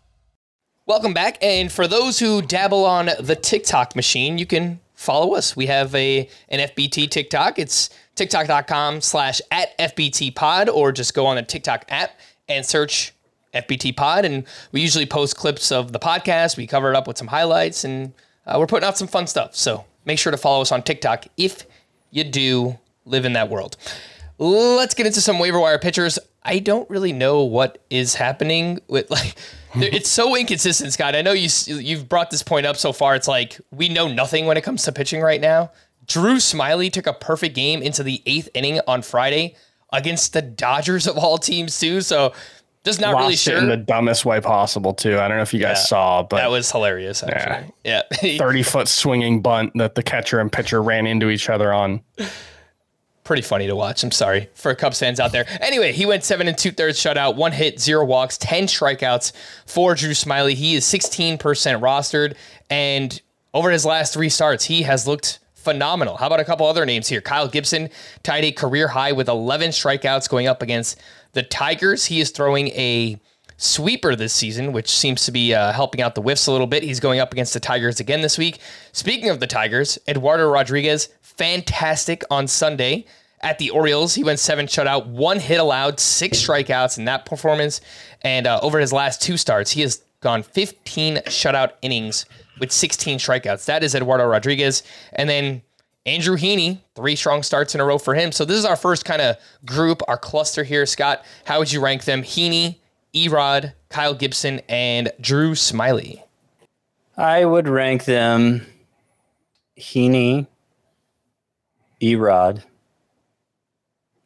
Welcome 0.87 1.15
back. 1.15 1.39
And 1.43 1.73
for 1.73 1.89
those 1.89 2.21
who 2.21 2.43
dabble 2.43 2.85
on 2.85 3.11
the 3.19 3.35
TikTok 3.35 3.97
machine, 3.97 4.39
you 4.39 4.47
can 4.47 4.79
follow 4.95 5.35
us. 5.35 5.57
We 5.57 5.67
have 5.67 5.95
a 5.95 6.29
an 6.49 6.61
FBT 6.61 7.11
TikTok. 7.11 7.59
It's 7.59 7.91
tiktok.com 8.17 9.01
slash 9.01 9.41
at 9.51 9.77
FBT 9.79 10.35
pod, 10.35 10.69
or 10.69 10.91
just 10.93 11.15
go 11.15 11.27
on 11.27 11.37
the 11.37 11.43
TikTok 11.43 11.85
app 11.89 12.19
and 12.49 12.65
search 12.65 13.13
FBT 13.55 13.97
pod. 13.97 14.25
And 14.25 14.45
we 14.73 14.81
usually 14.81 15.07
post 15.07 15.37
clips 15.37 15.71
of 15.71 15.93
the 15.93 15.99
podcast. 15.99 16.57
We 16.57 16.67
cover 16.67 16.91
it 16.91 16.97
up 16.97 17.07
with 17.07 17.19
some 17.19 17.29
highlights 17.29 17.85
and 17.85 18.13
uh, 18.47 18.57
we're 18.59 18.67
putting 18.67 18.87
out 18.87 18.97
some 18.97 19.09
fun 19.09 19.27
stuff. 19.27 19.55
So 19.57 19.85
make 20.05 20.19
sure 20.19 20.31
to 20.31 20.39
follow 20.39 20.63
us 20.63 20.73
on 20.73 20.83
TikTok 20.83 21.27
if 21.37 21.65
you 22.11 22.25
do 22.25 22.79
live 23.05 23.25
in 23.25 23.33
that 23.35 23.49
world. 23.49 23.77
Let's 24.39 24.95
get 24.95 25.07
into 25.07 25.21
some 25.21 25.39
waiver 25.39 25.59
wire 25.59 25.79
pitchers. 25.79 26.19
I 26.43 26.59
don't 26.59 26.89
really 26.91 27.13
know 27.13 27.43
what 27.43 27.83
is 27.91 28.15
happening 28.15 28.81
with 28.87 29.11
like 29.11 29.37
it's 29.75 30.11
so 30.11 30.37
inconsistent, 30.37 30.93
Scott. 30.93 31.15
I 31.15 31.23
know 31.23 31.33
you 31.33 31.49
you've 31.67 32.09
brought 32.09 32.31
this 32.31 32.43
point 32.43 32.67
up 32.67 32.77
so 32.77 32.93
far. 32.93 33.15
It's 33.15 33.29
like 33.29 33.61
we 33.71 33.89
know 33.89 34.09
nothing 34.09 34.47
when 34.47 34.57
it 34.57 34.63
comes 34.63 34.85
to 34.85 34.93
pitching 34.93 35.21
right 35.21 35.41
now. 35.41 35.71
Drew 36.07 36.37
Smyly 36.37 36.91
took 36.93 37.07
a 37.07 37.13
perfect 37.13 37.55
game 37.55 37.83
into 37.83 38.03
the 38.03 38.23
eighth 38.27 38.49
inning 38.55 38.81
on 38.87 39.03
Friday 39.03 39.57
against 39.93 40.33
the 40.33 40.43
Dodgers 40.43 41.07
of 41.07 41.17
all 41.19 41.39
teams 41.39 41.79
too. 41.79 42.01
So 42.01 42.33
just 42.85 43.01
not 43.01 43.15
Lost 43.15 43.23
really 43.23 43.33
it 43.35 43.39
sure. 43.39 43.59
in 43.59 43.69
the 43.69 43.77
dumbest 43.77 44.25
way 44.25 44.41
possible, 44.41 44.95
too. 44.95 45.19
I 45.19 45.27
don't 45.27 45.39
know 45.39 45.43
if 45.43 45.53
you 45.53 45.59
guys 45.59 45.79
Yeah. 45.79 45.85
saw, 45.87 46.23
but 46.23 46.37
that 46.37 46.51
was 46.53 46.71
hilarious. 46.71 47.23
Actually, 47.25 47.73
yeah. 47.85 48.03
30 48.39 48.63
foot 48.63 48.87
swinging 48.87 49.43
bunt 49.43 49.73
that 49.75 49.97
the 49.97 50.05
catcher 50.05 50.39
and 50.39 50.53
pitcher 50.53 50.81
ran 50.81 51.05
into 51.09 51.29
each 51.29 51.51
other 51.51 51.73
on. 51.73 52.01
pretty 53.25 53.43
funny 53.43 53.67
to 53.67 53.75
watch. 53.75 54.05
I'm 54.05 54.13
sorry 54.13 54.49
for 54.55 54.73
Cubs 54.77 55.01
fans 55.01 55.19
out 55.19 55.33
there. 55.33 55.47
Anyway, 55.61 55.91
he 55.93 56.07
went 56.07 56.23
seven 56.23 56.47
and 56.47 56.57
two 56.57 56.71
thirds 56.71 56.97
shutout, 56.97 57.35
one 57.35 57.51
hit, 57.51 57.81
zero 57.81 58.05
walks, 58.05 58.39
10 58.39 58.69
strikeouts 58.69 59.33
for 59.67 59.97
Drew 59.97 60.13
Smyly. 60.13 60.55
He 60.55 60.77
is 60.77 60.85
16% 60.85 61.39
rostered. 61.81 62.37
And 62.71 63.21
over 63.53 63.73
his 63.73 63.85
last 63.85 64.15
three 64.15 64.29
starts, 64.29 64.65
he 64.67 64.83
has 64.83 65.09
looked 65.09 65.41
phenomenal. 65.67 66.17
How 66.17 66.29
about 66.29 66.39
a 66.39 66.45
couple 66.45 66.65
other 66.65 66.87
names 66.87 67.09
here? 67.09 67.21
Kyle 67.21 67.49
Gibson 67.49 67.91
tied 68.23 68.45
a 68.45 68.53
career 68.53 68.87
high 68.87 69.11
with 69.11 69.29
11 69.29 69.71
strikeouts 69.71 70.29
going 70.31 70.47
up 70.47 70.63
against 70.63 71.01
the 71.33 71.43
Tigers. 71.43 72.05
He 72.05 72.21
is 72.21 72.31
throwing 72.31 72.69
a 72.69 73.19
sweeper 73.57 74.15
this 74.15 74.33
season, 74.33 74.73
which 74.73 74.89
seems 74.89 75.25
to 75.25 75.33
be 75.33 75.53
uh, 75.53 75.73
helping 75.73 76.01
out 76.01 76.15
the 76.15 76.23
whiffs 76.23 76.47
a 76.47 76.53
little 76.53 76.69
bit. 76.69 76.85
He's 76.85 77.01
going 77.01 77.19
up 77.19 77.33
against 77.33 77.53
the 77.53 77.59
Tigers 77.59 77.99
again 77.99 78.21
this 78.21 78.39
week. 78.39 78.61
Speaking 78.93 79.29
of 79.29 79.41
the 79.41 79.49
Tigers, 79.49 79.99
Eduardo 80.07 80.49
Rodriguez, 80.49 81.09
fantastic 81.21 82.23
on 82.31 82.47
Sunday 82.47 83.07
at 83.41 83.59
the 83.59 83.71
Orioles. 83.71 84.15
He 84.15 84.23
went 84.23 84.39
seven 84.39 84.67
shutout, 84.67 85.09
one 85.09 85.41
hit 85.41 85.59
allowed, 85.59 85.99
six 85.99 86.39
strikeouts 86.39 86.97
in 86.97 87.07
that 87.07 87.27
performance. 87.27 87.81
And 88.23 88.47
uh, 88.47 88.61
over 88.63 88.79
his 88.79 88.93
last 88.93 89.21
two 89.21 89.37
starts, 89.37 89.73
he 89.73 89.81
has 89.81 90.01
gone 90.21 90.45
15 90.45 91.17
shutout 91.27 91.73
innings 91.83 92.25
with 92.59 92.73
16 92.73 93.19
strikeouts. 93.19 93.67
That 93.67 93.83
is 93.83 93.95
Eduardo 93.95 94.27
Rodriguez. 94.27 94.83
And 95.13 95.29
then 95.29 95.63
Andrew 96.07 96.37
Heaney, 96.37 96.79
three 96.95 97.17
strong 97.17 97.43
starts 97.43 97.75
in 97.75 97.81
a 97.81 97.85
row 97.85 97.99
for 97.99 98.15
him. 98.15 98.33
So 98.33 98.45
this 98.45 98.57
is 98.57 98.65
our 98.65 98.77
first 98.77 99.05
kind 99.05 99.21
of 99.21 99.37
group, 99.65 100.03
our 100.09 100.17
cluster 100.17 100.63
here. 100.63 100.87
Scott, 100.87 101.25
how 101.45 101.59
would 101.59 101.73
you 101.73 101.81
rank 101.81 102.05
them? 102.05 102.23
Heaney, 102.23 102.77
Erod, 103.15 103.75
Kyle 103.89 104.15
Gibson, 104.15 104.61
and 104.69 105.11
Drew 105.21 105.53
Smyly. 105.53 106.23
I 107.17 107.45
would 107.45 107.67
rank 107.67 108.05
them 108.05 108.67
Heaney, 109.79 110.47
Erod, 112.01 112.63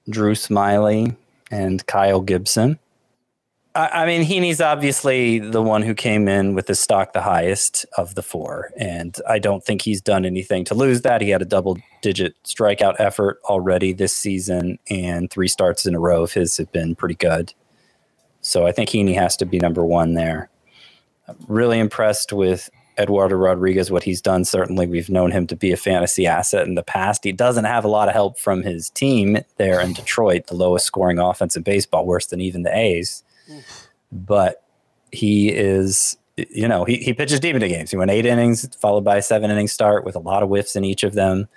Drew 0.09 0.35
Smyly, 0.35 1.17
and 1.51 1.87
Kyle 1.87 2.21
Gibson. 2.21 2.79
I, 3.89 4.07
mean, 4.07 4.23
Heaney's 4.23 4.61
obviously 4.61 5.39
the 5.39 5.63
one 5.63 5.83
who 5.83 5.95
came 5.95 6.29
in 6.29 6.55
with 6.55 6.67
the 6.67 6.75
stock 6.75 7.13
the 7.13 7.23
highest 7.23 7.87
of 7.97 8.15
the 8.15 8.23
four, 8.23 8.71
and 8.77 9.17
I 9.29 9.39
don't 9.39 9.65
think 9.65 9.83
he's 9.83 10.01
done 10.01 10.25
anything 10.25 10.65
to 10.67 10.75
lose 10.75 11.03
that. 11.03 11.21
He 11.21 11.31
had 11.31 11.43
a 11.43 11.47
double 11.47 11.79
digit 12.03 12.35
strikeout 12.45 12.97
effort 12.99 13.41
already 13.45 13.93
this 13.93 14.17
season, 14.17 14.79
and 14.89 15.31
three 15.31 15.49
starts 15.49 15.87
in 15.87 15.95
a 15.95 16.01
row 16.01 16.23
of 16.23 16.33
his 16.33 16.57
have 16.57 16.73
been 16.73 16.95
pretty 16.95 17.15
good. 17.15 17.55
So 18.41 18.67
I 18.67 18.73
think 18.73 18.89
Heaney 18.89 19.15
has 19.15 19.37
to 19.39 19.45
be 19.45 19.59
number 19.59 19.85
one 19.85 20.15
there 20.15 20.51
I'm 21.31 21.37
really 21.49 21.79
impressed 21.79 22.33
with 22.33 22.69
Eduardo 22.99 23.37
Rodriguez, 23.37 23.91
what 23.91 24.03
he's 24.03 24.21
done. 24.21 24.45
Certainly, 24.45 24.89
we've 24.89 25.09
known 25.09 25.31
him 25.31 25.47
to 25.47 25.57
be 25.57 25.73
a 25.73 25.77
fantasy 25.77 26.27
asset 26.27 26.67
in 26.67 26.75
the 26.75 26.83
past. 26.83 27.25
He 27.25 27.33
doesn't 27.33 27.65
have 27.65 27.85
a 27.85 27.89
lot 27.89 28.09
of 28.09 28.15
help 28.15 28.39
from 28.39 28.63
his 28.63 28.91
team 28.91 29.39
there 29.57 29.81
in 29.81 29.93
Detroit, 29.93 30.49
the 30.49 30.57
lowest 30.57 30.87
scoring 30.87 31.19
offense 31.19 31.57
in 31.57 31.63
baseball, 31.63 32.05
worse 32.05 32.27
than 32.27 32.41
even 32.41 32.63
the 32.63 32.77
A's. 32.77 33.23
But 34.13 34.65
he 35.13 35.51
is, 35.51 36.17
you 36.37 36.69
know, 36.69 36.85
he, 36.85 36.97
he 36.97 37.13
pitches 37.13 37.41
deep 37.41 37.55
into 37.55 37.69
games. 37.69 37.91
He 37.91 37.97
went 37.97 38.11
eight 38.11 38.27
innings, 38.27 38.69
followed 38.77 39.05
by 39.05 39.17
a 39.17 39.23
seven 39.23 39.51
inning 39.51 39.69
start 39.69 40.05
with 40.05 40.17
a 40.17 40.21
lot 40.21 40.43
of 40.43 40.49
whiffs 40.49 40.77
in 40.77 40.85
each 40.85 41.05
of 41.05 41.15
them. 41.15 41.49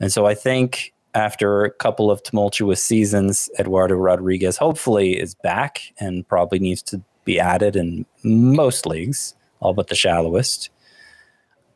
And 0.00 0.12
so 0.12 0.26
I 0.26 0.34
think 0.34 0.92
after 1.14 1.64
a 1.64 1.70
couple 1.70 2.10
of 2.10 2.22
tumultuous 2.22 2.82
seasons, 2.82 3.48
Eduardo 3.58 3.94
Rodriguez 3.94 4.58
hopefully 4.58 5.18
is 5.18 5.34
back 5.34 5.80
and 5.98 6.28
probably 6.28 6.58
needs 6.58 6.82
to 6.82 7.00
be 7.24 7.40
added 7.40 7.74
in 7.76 8.04
most 8.22 8.86
leagues, 8.86 9.34
all 9.60 9.72
but 9.72 9.88
the 9.88 9.94
shallowest. 9.94 10.70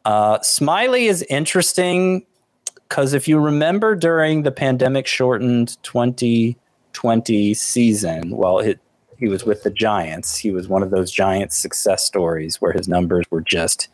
Uh, 0.05 0.39
Smyly 0.39 1.09
is 1.09 1.23
interesting 1.23 2.27
because 2.75 3.15
if 3.15 3.29
you 3.29 3.39
remember 3.39 3.95
during 3.95 4.43
the 4.43 4.53
pandemic 4.53 5.07
shortened 5.07 5.83
2020 5.83 7.55
season, 7.55 8.37
well, 8.37 8.59
it, 8.59 8.81
he 9.21 9.29
was 9.29 9.45
with 9.45 9.63
the 9.63 9.71
Giants. 9.71 10.39
He 10.39 10.51
was 10.51 10.67
one 10.67 10.83
of 10.83 10.91
those 10.91 11.13
Giants 11.13 11.57
success 11.57 12.05
stories 12.05 12.61
where 12.61 12.73
his 12.73 12.89
numbers 12.89 13.27
were 13.31 13.43
just 13.43 13.89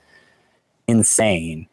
insane. 0.87 1.67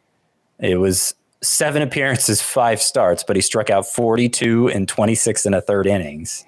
It 0.58 0.76
was 0.76 1.14
seven 1.40 1.80
appearances, 1.80 2.42
five 2.42 2.82
starts, 2.82 3.22
but 3.22 3.36
he 3.36 3.42
struck 3.42 3.70
out 3.70 3.86
42 3.86 4.68
and 4.68 4.88
26 4.88 5.46
in 5.46 5.54
a 5.54 5.60
third 5.60 5.86
innings. 5.86 6.44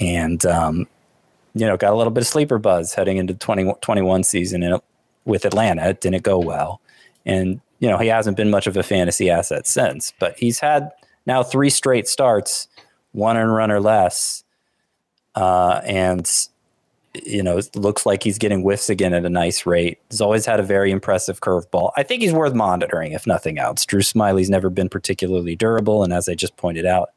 And, 0.00 0.44
um, 0.46 0.86
you 1.54 1.66
know, 1.66 1.76
got 1.76 1.92
a 1.92 1.96
little 1.96 2.12
bit 2.12 2.22
of 2.22 2.26
sleeper 2.26 2.58
buzz 2.58 2.94
heading 2.94 3.18
into 3.18 3.34
the 3.34 3.38
2021 3.38 4.24
season 4.24 4.62
and 4.62 4.80
with 5.24 5.44
Atlanta. 5.44 5.88
It 5.88 6.00
didn't 6.00 6.22
go 6.22 6.38
well. 6.38 6.80
And, 7.24 7.60
you 7.78 7.88
know, 7.88 7.98
he 7.98 8.08
hasn't 8.08 8.36
been 8.36 8.50
much 8.50 8.66
of 8.66 8.76
a 8.76 8.82
fantasy 8.82 9.30
asset 9.30 9.66
since, 9.66 10.12
but 10.18 10.38
he's 10.38 10.60
had 10.60 10.90
now 11.26 11.42
three 11.42 11.70
straight 11.70 12.08
starts, 12.08 12.68
one 13.12 13.36
and 13.36 13.52
run 13.52 13.70
or 13.70 13.80
less. 13.80 14.44
Uh, 15.36 15.80
and 15.84 16.28
you 17.24 17.42
know, 17.42 17.58
it 17.58 17.74
looks 17.76 18.04
like 18.04 18.22
he's 18.22 18.38
getting 18.38 18.62
whiffs 18.62 18.90
again 18.90 19.14
at 19.14 19.24
a 19.24 19.30
nice 19.30 19.64
rate. 19.64 19.98
He's 20.10 20.20
always 20.20 20.44
had 20.44 20.60
a 20.60 20.62
very 20.62 20.90
impressive 20.90 21.40
curveball. 21.40 21.92
I 21.96 22.02
think 22.02 22.22
he's 22.22 22.32
worth 22.32 22.54
monitoring, 22.54 23.12
if 23.12 23.26
nothing 23.26 23.58
else. 23.58 23.86
Drew 23.86 24.02
Smyly's 24.02 24.50
never 24.50 24.70
been 24.70 24.88
particularly 24.88 25.56
durable, 25.56 26.02
and 26.02 26.12
as 26.12 26.28
I 26.28 26.34
just 26.34 26.56
pointed 26.56 26.84
out, 26.86 27.10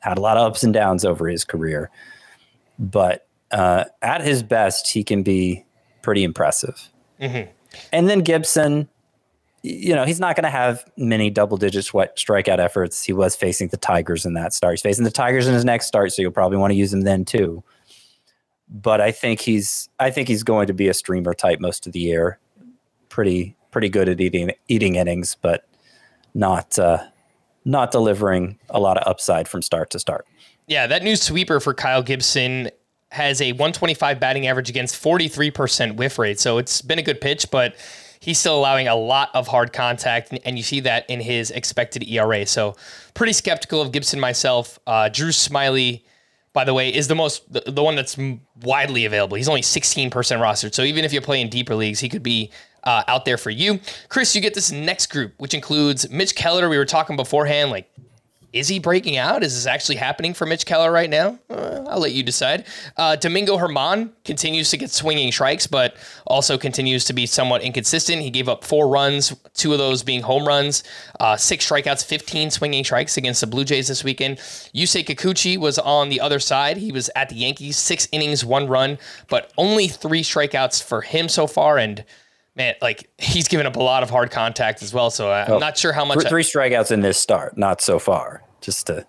had 0.00 0.18
a 0.18 0.20
lot 0.20 0.36
of 0.36 0.46
ups 0.46 0.62
and 0.62 0.74
downs 0.74 1.04
over 1.04 1.28
his 1.28 1.44
career. 1.44 1.90
But 2.78 3.26
uh, 3.50 3.84
at 4.02 4.22
his 4.22 4.42
best, 4.42 4.90
he 4.90 5.04
can 5.04 5.22
be 5.22 5.64
pretty 6.02 6.24
impressive. 6.24 6.90
Mm-hmm. 7.20 7.50
And 7.92 8.08
then 8.08 8.20
Gibson, 8.20 8.88
you 9.62 9.94
know, 9.94 10.04
he's 10.04 10.20
not 10.20 10.34
going 10.36 10.44
to 10.44 10.50
have 10.50 10.84
many 10.96 11.30
double 11.30 11.56
digit 11.56 11.84
strikeout 11.84 12.58
efforts. 12.58 13.04
He 13.04 13.12
was 13.12 13.36
facing 13.36 13.68
the 13.68 13.76
Tigers 13.76 14.26
in 14.26 14.34
that 14.34 14.52
start. 14.52 14.74
He's 14.74 14.82
facing 14.82 15.04
the 15.04 15.10
Tigers 15.10 15.46
in 15.46 15.54
his 15.54 15.64
next 15.64 15.86
start, 15.86 16.12
so 16.12 16.20
you'll 16.22 16.32
probably 16.32 16.58
want 16.58 16.72
to 16.72 16.76
use 16.76 16.92
him 16.92 17.02
then 17.02 17.24
too 17.24 17.62
but 18.72 19.00
I 19.00 19.12
think 19.12 19.40
he's 19.40 19.88
I 20.00 20.10
think 20.10 20.28
he's 20.28 20.42
going 20.42 20.66
to 20.66 20.72
be 20.72 20.88
a 20.88 20.94
streamer 20.94 21.34
type 21.34 21.60
most 21.60 21.86
of 21.86 21.92
the 21.92 22.00
year. 22.00 22.38
Pretty 23.10 23.54
pretty 23.70 23.88
good 23.88 24.08
at 24.08 24.20
eating 24.20 24.52
eating 24.68 24.96
innings, 24.96 25.36
but 25.40 25.68
not 26.34 26.78
uh, 26.78 27.04
not 27.64 27.90
delivering 27.92 28.58
a 28.70 28.80
lot 28.80 28.96
of 28.96 29.06
upside 29.06 29.46
from 29.46 29.60
start 29.60 29.90
to 29.90 29.98
start. 29.98 30.26
Yeah, 30.66 30.86
that 30.86 31.02
new 31.02 31.16
sweeper 31.16 31.60
for 31.60 31.74
Kyle 31.74 32.02
Gibson 32.02 32.70
has 33.10 33.42
a 33.42 33.52
125 33.52 34.18
batting 34.18 34.46
average 34.46 34.70
against 34.70 35.02
43% 35.02 35.96
whiff 35.96 36.18
rate. 36.18 36.40
So 36.40 36.56
it's 36.56 36.80
been 36.80 36.98
a 36.98 37.02
good 37.02 37.20
pitch, 37.20 37.50
but 37.50 37.76
he's 38.22 38.38
still 38.38 38.56
allowing 38.56 38.86
a 38.86 38.94
lot 38.94 39.30
of 39.34 39.48
hard 39.48 39.72
contact, 39.72 40.38
and 40.44 40.56
you 40.56 40.62
see 40.62 40.80
that 40.80 41.08
in 41.10 41.20
his 41.20 41.50
expected 41.50 42.08
ERA. 42.08 42.46
So 42.46 42.76
pretty 43.14 43.32
skeptical 43.32 43.82
of 43.82 43.90
Gibson 43.90 44.20
myself. 44.20 44.78
Uh, 44.86 45.08
Drew 45.08 45.30
Smyly, 45.30 46.04
by 46.52 46.64
the 46.64 46.72
way, 46.72 46.94
is 46.94 47.08
the 47.08 47.16
most 47.16 47.52
the, 47.52 47.62
the 47.66 47.82
one 47.82 47.96
that's 47.96 48.16
widely 48.62 49.04
available. 49.04 49.36
He's 49.36 49.48
only 49.48 49.60
16% 49.60 50.10
rostered. 50.10 50.72
So 50.72 50.82
even 50.82 51.04
if 51.04 51.12
you're 51.12 51.20
playing 51.20 51.50
deeper 51.50 51.74
leagues, 51.74 51.98
he 51.98 52.08
could 52.08 52.22
be 52.22 52.52
uh, 52.84 53.02
out 53.08 53.24
there 53.24 53.36
for 53.36 53.50
you. 53.50 53.80
Chris, 54.08 54.34
you 54.36 54.40
get 54.40 54.54
this 54.54 54.70
next 54.70 55.06
group, 55.06 55.34
which 55.38 55.52
includes 55.52 56.08
Mitch 56.08 56.36
Keller. 56.36 56.68
We 56.68 56.78
were 56.78 56.84
talking 56.84 57.16
beforehand, 57.16 57.70
like 57.70 57.90
is 58.52 58.68
he 58.68 58.78
breaking 58.78 59.16
out? 59.16 59.42
Is 59.42 59.54
this 59.54 59.66
actually 59.66 59.96
happening 59.96 60.34
for 60.34 60.46
Mitch 60.46 60.66
Keller 60.66 60.92
right 60.92 61.08
now? 61.08 61.38
Uh, 61.48 61.84
I'll 61.88 62.00
let 62.00 62.12
you 62.12 62.22
decide. 62.22 62.66
Uh, 62.96 63.16
Domingo 63.16 63.58
German 63.58 64.12
continues 64.24 64.70
to 64.70 64.76
get 64.76 64.90
swinging 64.90 65.32
strikes, 65.32 65.66
but 65.66 65.96
also 66.26 66.58
continues 66.58 67.04
to 67.06 67.12
be 67.12 67.26
somewhat 67.26 67.62
inconsistent. 67.62 68.20
He 68.20 68.30
gave 68.30 68.48
up 68.48 68.64
four 68.64 68.88
runs, 68.88 69.34
two 69.54 69.72
of 69.72 69.78
those 69.78 70.02
being 70.02 70.22
home 70.22 70.46
runs, 70.46 70.84
uh, 71.18 71.36
six 71.36 71.68
strikeouts, 71.68 72.04
15 72.04 72.50
swinging 72.50 72.84
strikes 72.84 73.16
against 73.16 73.40
the 73.40 73.46
Blue 73.46 73.64
Jays 73.64 73.88
this 73.88 74.04
weekend. 74.04 74.38
Yusei 74.74 75.04
Kikuchi 75.04 75.56
was 75.56 75.78
on 75.78 76.08
the 76.10 76.20
other 76.20 76.38
side. 76.38 76.76
He 76.76 76.92
was 76.92 77.08
at 77.16 77.30
the 77.30 77.36
Yankees, 77.36 77.76
six 77.76 78.06
innings, 78.12 78.44
one 78.44 78.68
run, 78.68 78.98
but 79.28 79.52
only 79.56 79.88
three 79.88 80.22
strikeouts 80.22 80.82
for 80.82 81.00
him 81.00 81.28
so 81.28 81.46
far. 81.46 81.78
And 81.78 82.04
man, 82.56 82.74
like 82.80 83.10
he's 83.18 83.48
given 83.48 83.66
up 83.66 83.76
a 83.76 83.82
lot 83.82 84.02
of 84.02 84.10
hard 84.10 84.30
contact 84.30 84.82
as 84.82 84.92
well. 84.92 85.10
So 85.10 85.30
I'm 85.30 85.50
well, 85.50 85.60
not 85.60 85.78
sure 85.78 85.92
how 85.92 86.04
much. 86.04 86.26
Three 86.28 86.42
strikeouts 86.42 86.90
in 86.90 87.00
this 87.00 87.18
start, 87.18 87.56
not 87.56 87.80
so 87.80 87.98
far. 87.98 88.42
Just 88.60 88.86
to 88.86 89.06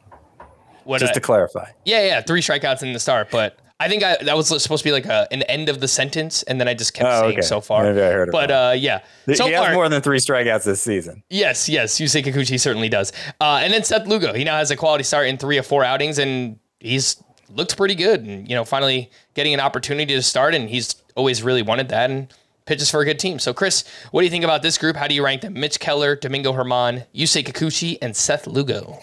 what 0.83 0.99
just 0.99 1.11
I, 1.11 1.13
to 1.15 1.21
clarify. 1.21 1.71
Yeah, 1.85 2.05
yeah, 2.05 2.21
three 2.21 2.41
strikeouts 2.41 2.83
in 2.83 2.93
the 2.93 2.99
start, 2.99 3.29
but 3.31 3.59
I 3.79 3.89
think 3.89 4.03
I, 4.03 4.17
that 4.23 4.37
was 4.37 4.47
supposed 4.47 4.83
to 4.83 4.87
be 4.87 4.91
like 4.91 5.05
a, 5.05 5.27
an 5.31 5.43
end 5.43 5.67
of 5.67 5.79
the 5.79 5.87
sentence, 5.87 6.43
and 6.43 6.59
then 6.59 6.67
I 6.67 6.73
just 6.73 6.93
kept 6.93 7.09
oh, 7.09 7.21
saying 7.21 7.33
okay. 7.33 7.41
so 7.41 7.59
far. 7.59 7.83
Maybe 7.83 8.01
I 8.01 8.11
heard 8.11 8.31
but 8.31 8.49
uh, 8.49 8.73
yeah, 8.77 9.01
so 9.33 9.45
he 9.45 9.53
far, 9.53 9.65
has 9.65 9.75
more 9.75 9.89
than 9.89 10.01
three 10.01 10.19
strikeouts 10.19 10.63
this 10.63 10.81
season. 10.81 11.23
Yes, 11.29 11.67
yes, 11.67 11.99
Yusei 11.99 12.23
Kikuchi 12.23 12.59
certainly 12.59 12.89
does. 12.89 13.11
Uh, 13.41 13.59
and 13.61 13.73
then 13.73 13.83
Seth 13.83 14.07
Lugo, 14.07 14.33
he 14.33 14.43
now 14.43 14.57
has 14.57 14.71
a 14.71 14.75
quality 14.75 15.03
start 15.03 15.27
in 15.27 15.37
three 15.37 15.57
or 15.57 15.63
four 15.63 15.83
outings, 15.83 16.17
and 16.17 16.59
he's 16.79 17.21
looked 17.49 17.75
pretty 17.75 17.95
good. 17.95 18.21
And 18.21 18.47
you 18.47 18.55
know, 18.55 18.63
finally 18.63 19.11
getting 19.33 19.53
an 19.53 19.59
opportunity 19.59 20.13
to 20.13 20.21
start, 20.21 20.55
and 20.55 20.69
he's 20.69 20.95
always 21.15 21.43
really 21.43 21.61
wanted 21.61 21.89
that. 21.89 22.09
And 22.09 22.33
pitches 22.65 22.89
for 22.89 23.01
a 23.01 23.05
good 23.05 23.19
team. 23.19 23.39
So, 23.39 23.53
Chris, 23.53 23.83
what 24.11 24.21
do 24.21 24.25
you 24.25 24.31
think 24.31 24.43
about 24.43 24.61
this 24.61 24.77
group? 24.77 24.95
How 24.95 25.07
do 25.07 25.15
you 25.15 25.23
rank 25.23 25.41
them? 25.41 25.53
Mitch 25.53 25.79
Keller, 25.79 26.15
Domingo 26.15 26.53
German, 26.53 27.03
Yusei 27.13 27.43
Kikuchi, 27.43 27.97
and 28.01 28.15
Seth 28.15 28.47
Lugo. 28.47 28.99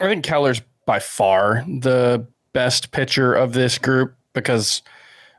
I 0.00 0.06
think 0.06 0.24
Keller's 0.24 0.60
by 0.86 0.98
far 0.98 1.64
the 1.66 2.26
best 2.52 2.92
pitcher 2.92 3.34
of 3.34 3.52
this 3.52 3.78
group 3.78 4.14
because 4.32 4.82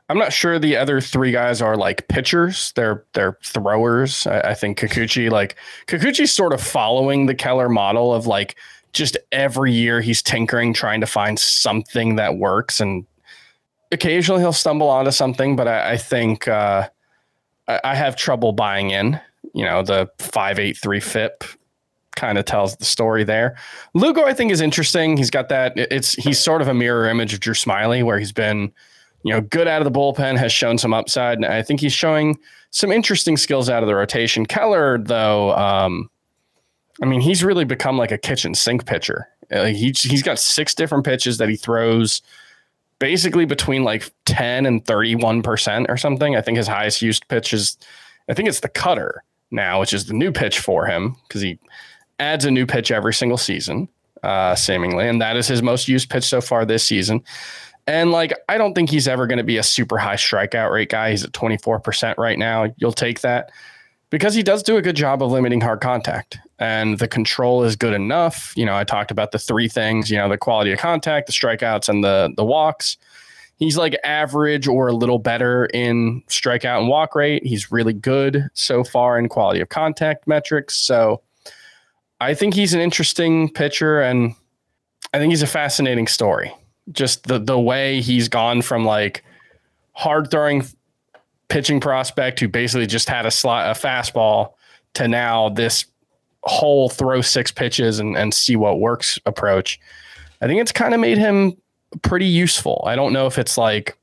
I'm 0.08 0.18
not 0.18 0.32
sure 0.32 0.58
the 0.58 0.76
other 0.76 1.00
three 1.00 1.32
guys 1.32 1.62
are 1.62 1.76
like 1.76 2.08
pitchers. 2.08 2.72
They're 2.76 3.04
they're 3.14 3.38
throwers. 3.44 4.26
I, 4.26 4.40
I 4.40 4.54
think 4.54 4.78
Kikuchi 4.78 5.30
like 5.30 5.56
Kikuchi's 5.86 6.32
sort 6.32 6.52
of 6.52 6.60
following 6.60 7.26
the 7.26 7.34
Keller 7.34 7.68
model 7.68 8.12
of 8.12 8.26
like 8.26 8.56
just 8.92 9.16
every 9.30 9.72
year 9.72 10.00
he's 10.00 10.22
tinkering, 10.22 10.74
trying 10.74 11.00
to 11.00 11.06
find 11.06 11.38
something 11.38 12.16
that 12.16 12.36
works, 12.38 12.80
and 12.80 13.06
occasionally 13.92 14.40
he'll 14.40 14.52
stumble 14.52 14.88
onto 14.88 15.12
something. 15.12 15.54
But 15.54 15.68
I, 15.68 15.92
I 15.92 15.96
think 15.96 16.48
uh, 16.48 16.88
I, 17.84 17.94
have 17.94 18.16
trouble 18.16 18.52
buying 18.52 18.90
in. 18.90 19.20
You 19.54 19.64
know, 19.64 19.82
the 19.82 20.08
five 20.18 20.58
eight 20.58 20.76
three 20.76 21.00
FIP 21.00 21.44
kind 22.16 22.38
of 22.38 22.44
tells 22.44 22.76
the 22.76 22.84
story 22.84 23.24
there. 23.24 23.56
Lugo, 23.94 24.24
I 24.24 24.34
think, 24.34 24.52
is 24.52 24.60
interesting. 24.60 25.16
He's 25.16 25.30
got 25.30 25.48
that. 25.48 25.72
It's 25.76 26.14
he's 26.14 26.38
sort 26.38 26.62
of 26.62 26.68
a 26.68 26.74
mirror 26.74 27.08
image 27.08 27.34
of 27.34 27.40
Drew 27.40 27.54
Smyly, 27.54 28.02
where 28.04 28.18
he's 28.18 28.32
been, 28.32 28.72
you 29.22 29.32
know, 29.32 29.40
good 29.40 29.68
out 29.68 29.84
of 29.84 29.90
the 29.90 29.98
bullpen, 29.98 30.36
has 30.38 30.52
shown 30.52 30.78
some 30.78 30.94
upside, 30.94 31.38
and 31.38 31.46
I 31.46 31.62
think 31.62 31.80
he's 31.80 31.92
showing 31.92 32.38
some 32.70 32.92
interesting 32.92 33.36
skills 33.36 33.68
out 33.68 33.82
of 33.82 33.88
the 33.88 33.94
rotation. 33.94 34.46
Keller, 34.46 34.98
though, 34.98 35.56
um, 35.56 36.08
I 37.02 37.06
mean, 37.06 37.20
he's 37.20 37.42
really 37.42 37.64
become 37.64 37.96
like 37.98 38.12
a 38.12 38.18
kitchen 38.18 38.54
sink 38.54 38.86
pitcher. 38.86 39.28
Uh, 39.50 39.64
he's 39.64 40.02
he's 40.02 40.22
got 40.22 40.38
six 40.38 40.74
different 40.74 41.04
pitches 41.04 41.38
that 41.38 41.48
he 41.48 41.56
throws 41.56 42.22
basically 43.00 43.46
between 43.46 43.82
like 43.82 44.12
10 44.26 44.66
and 44.66 44.84
31% 44.84 45.86
or 45.88 45.96
something. 45.96 46.36
I 46.36 46.40
think 46.40 46.58
his 46.58 46.68
highest 46.68 47.02
used 47.02 47.26
pitch 47.26 47.52
is, 47.52 47.76
I 48.28 48.34
think 48.34 48.48
it's 48.48 48.60
the 48.60 48.68
cutter 48.68 49.24
now, 49.50 49.80
which 49.80 49.92
is 49.92 50.06
the 50.06 50.14
new 50.14 50.30
pitch 50.30 50.60
for 50.60 50.86
him 50.86 51.16
because 51.26 51.40
he 51.40 51.58
adds 52.20 52.44
a 52.44 52.50
new 52.50 52.66
pitch 52.66 52.92
every 52.92 53.14
single 53.14 53.38
season, 53.38 53.88
uh, 54.22 54.54
seemingly. 54.54 55.08
And 55.08 55.20
that 55.20 55.36
is 55.36 55.48
his 55.48 55.62
most 55.62 55.88
used 55.88 56.10
pitch 56.10 56.24
so 56.24 56.40
far 56.40 56.64
this 56.64 56.84
season. 56.84 57.24
And 57.86 58.12
like, 58.12 58.32
I 58.48 58.58
don't 58.58 58.74
think 58.74 58.90
he's 58.90 59.08
ever 59.08 59.26
going 59.26 59.38
to 59.38 59.44
be 59.44 59.56
a 59.56 59.62
super 59.62 59.98
high 59.98 60.14
strikeout 60.14 60.70
rate 60.70 60.90
guy. 60.90 61.10
He's 61.10 61.24
at 61.24 61.32
24% 61.32 62.18
right 62.18 62.38
now. 62.38 62.72
You'll 62.76 62.92
take 62.92 63.22
that 63.22 63.50
because 64.10 64.34
he 64.34 64.42
does 64.42 64.62
do 64.62 64.76
a 64.76 64.82
good 64.82 64.94
job 64.94 65.22
of 65.22 65.32
limiting 65.32 65.62
hard 65.62 65.80
contact 65.80 66.38
and 66.60 66.98
the 66.98 67.08
control 67.08 67.64
is 67.64 67.74
good 67.74 67.94
enough. 67.94 68.52
You 68.54 68.66
know, 68.66 68.76
I 68.76 68.84
talked 68.84 69.10
about 69.10 69.32
the 69.32 69.38
three 69.38 69.68
things, 69.68 70.10
you 70.10 70.18
know, 70.18 70.28
the 70.28 70.38
quality 70.38 70.70
of 70.72 70.78
contact, 70.78 71.26
the 71.26 71.32
strikeouts 71.32 71.88
and 71.88 72.04
the 72.04 72.32
the 72.36 72.44
walks. 72.44 72.98
He's 73.56 73.76
like 73.76 73.98
average 74.04 74.68
or 74.68 74.88
a 74.88 74.92
little 74.92 75.18
better 75.18 75.66
in 75.66 76.22
strikeout 76.28 76.78
and 76.78 76.88
walk 76.88 77.14
rate. 77.14 77.44
He's 77.44 77.72
really 77.72 77.92
good 77.92 78.48
so 78.54 78.84
far 78.84 79.18
in 79.18 79.28
quality 79.28 79.60
of 79.60 79.68
contact 79.68 80.26
metrics. 80.26 80.76
So 80.76 81.20
I 82.20 82.34
think 82.34 82.54
he's 82.54 82.72
an 82.72 82.80
interesting 82.80 83.50
pitcher 83.50 84.00
and 84.00 84.34
I 85.12 85.18
think 85.18 85.30
he's 85.30 85.42
a 85.42 85.46
fascinating 85.46 86.06
story. 86.06 86.54
Just 86.92 87.26
the 87.26 87.38
the 87.38 87.58
way 87.58 88.02
he's 88.02 88.28
gone 88.28 88.60
from 88.60 88.84
like 88.84 89.24
hard 89.92 90.30
throwing 90.30 90.64
pitching 91.48 91.80
prospect 91.80 92.38
who 92.38 92.48
basically 92.48 92.86
just 92.86 93.08
had 93.08 93.26
a 93.26 93.30
slot 93.30 93.74
a 93.74 93.78
fastball 93.78 94.52
to 94.94 95.08
now 95.08 95.48
this 95.48 95.84
whole 96.44 96.88
throw 96.88 97.20
six 97.20 97.50
pitches 97.50 97.98
and, 97.98 98.16
and 98.16 98.32
see 98.32 98.56
what 98.56 98.80
works 98.80 99.18
approach. 99.26 99.78
I 100.40 100.46
think 100.46 100.60
it's 100.60 100.72
kind 100.72 100.94
of 100.94 101.00
made 101.00 101.18
him 101.18 101.56
pretty 102.02 102.26
useful. 102.26 102.82
I 102.86 102.96
don't 102.96 103.12
know 103.12 103.26
if 103.26 103.38
it's 103.38 103.58
like 103.58 103.96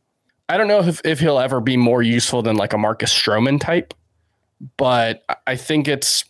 I 0.50 0.58
don't 0.58 0.67
know 0.67 0.80
if, 0.80 1.02
if 1.04 1.19
he'll 1.19 1.39
ever 1.39 1.60
be 1.60 1.76
more 1.76 2.02
useful 2.02 2.41
than 2.41 2.56
like 2.56 2.73
a 2.73 2.78
Marcus 2.78 3.13
Stroman 3.13 3.60
type, 3.60 3.93
but 4.78 5.23
I 5.45 5.56
think 5.56 5.88
it's 5.88 6.23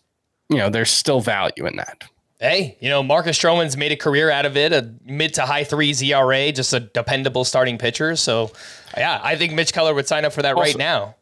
you 0.49 0.57
know, 0.57 0.69
there's 0.69 0.91
still 0.91 1.19
value 1.19 1.65
in 1.65 1.75
that. 1.77 2.05
Hey, 2.39 2.77
you 2.79 2.89
know, 2.89 3.01
Marcus 3.01 3.37
Stroman's 3.37 3.75
made 3.75 3.91
a 3.91 3.95
career 3.95 4.29
out 4.29 4.45
of 4.45 4.55
it, 4.55 4.71
a 4.71 4.93
mid 5.05 5.33
to 5.35 5.41
high 5.41 5.63
threes 5.63 6.01
ERA, 6.03 6.51
just 6.51 6.71
a 6.71 6.79
dependable 6.79 7.43
starting 7.43 7.77
pitcher. 7.77 8.15
So, 8.15 8.51
yeah, 8.95 9.19
I 9.23 9.35
think 9.35 9.53
Mitch 9.53 9.73
Keller 9.73 9.93
would 9.93 10.07
sign 10.07 10.23
up 10.23 10.33
for 10.33 10.43
that 10.43 10.55
right 10.55 10.77
now. 10.77 11.15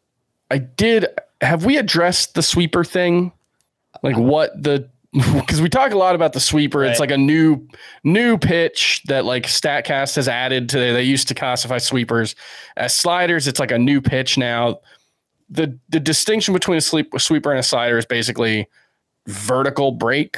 I 0.50 0.58
did. 0.58 1.06
Have 1.40 1.64
we 1.64 1.78
addressed 1.78 2.34
the 2.34 2.42
sweeper 2.42 2.84
thing? 2.84 3.32
Like 4.02 4.16
what 4.16 4.62
the? 4.62 4.88
Because 5.34 5.62
we 5.62 5.70
talk 5.70 5.92
a 5.92 5.96
lot 5.96 6.14
about 6.14 6.34
the 6.34 6.40
sweeper. 6.40 6.84
It's 6.84 7.00
like 7.00 7.10
a 7.10 7.16
new 7.16 7.66
new 8.04 8.36
pitch 8.36 9.02
that 9.06 9.24
like 9.24 9.44
Statcast 9.44 10.16
has 10.16 10.28
added 10.28 10.68
to. 10.70 10.78
They 10.78 11.04
used 11.04 11.28
to 11.28 11.34
classify 11.34 11.78
sweepers 11.78 12.34
as 12.76 12.92
sliders. 12.92 13.46
It's 13.48 13.58
like 13.58 13.70
a 13.70 13.78
new 13.78 14.02
pitch 14.02 14.36
now. 14.36 14.80
the 15.48 15.78
The 15.88 16.00
distinction 16.00 16.52
between 16.52 16.76
a 16.76 16.80
sleep, 16.82 17.14
sweeper 17.18 17.50
and 17.50 17.58
a 17.58 17.62
slider 17.62 17.96
is 17.96 18.04
basically 18.04 18.68
vertical 19.26 19.92
break. 19.92 20.36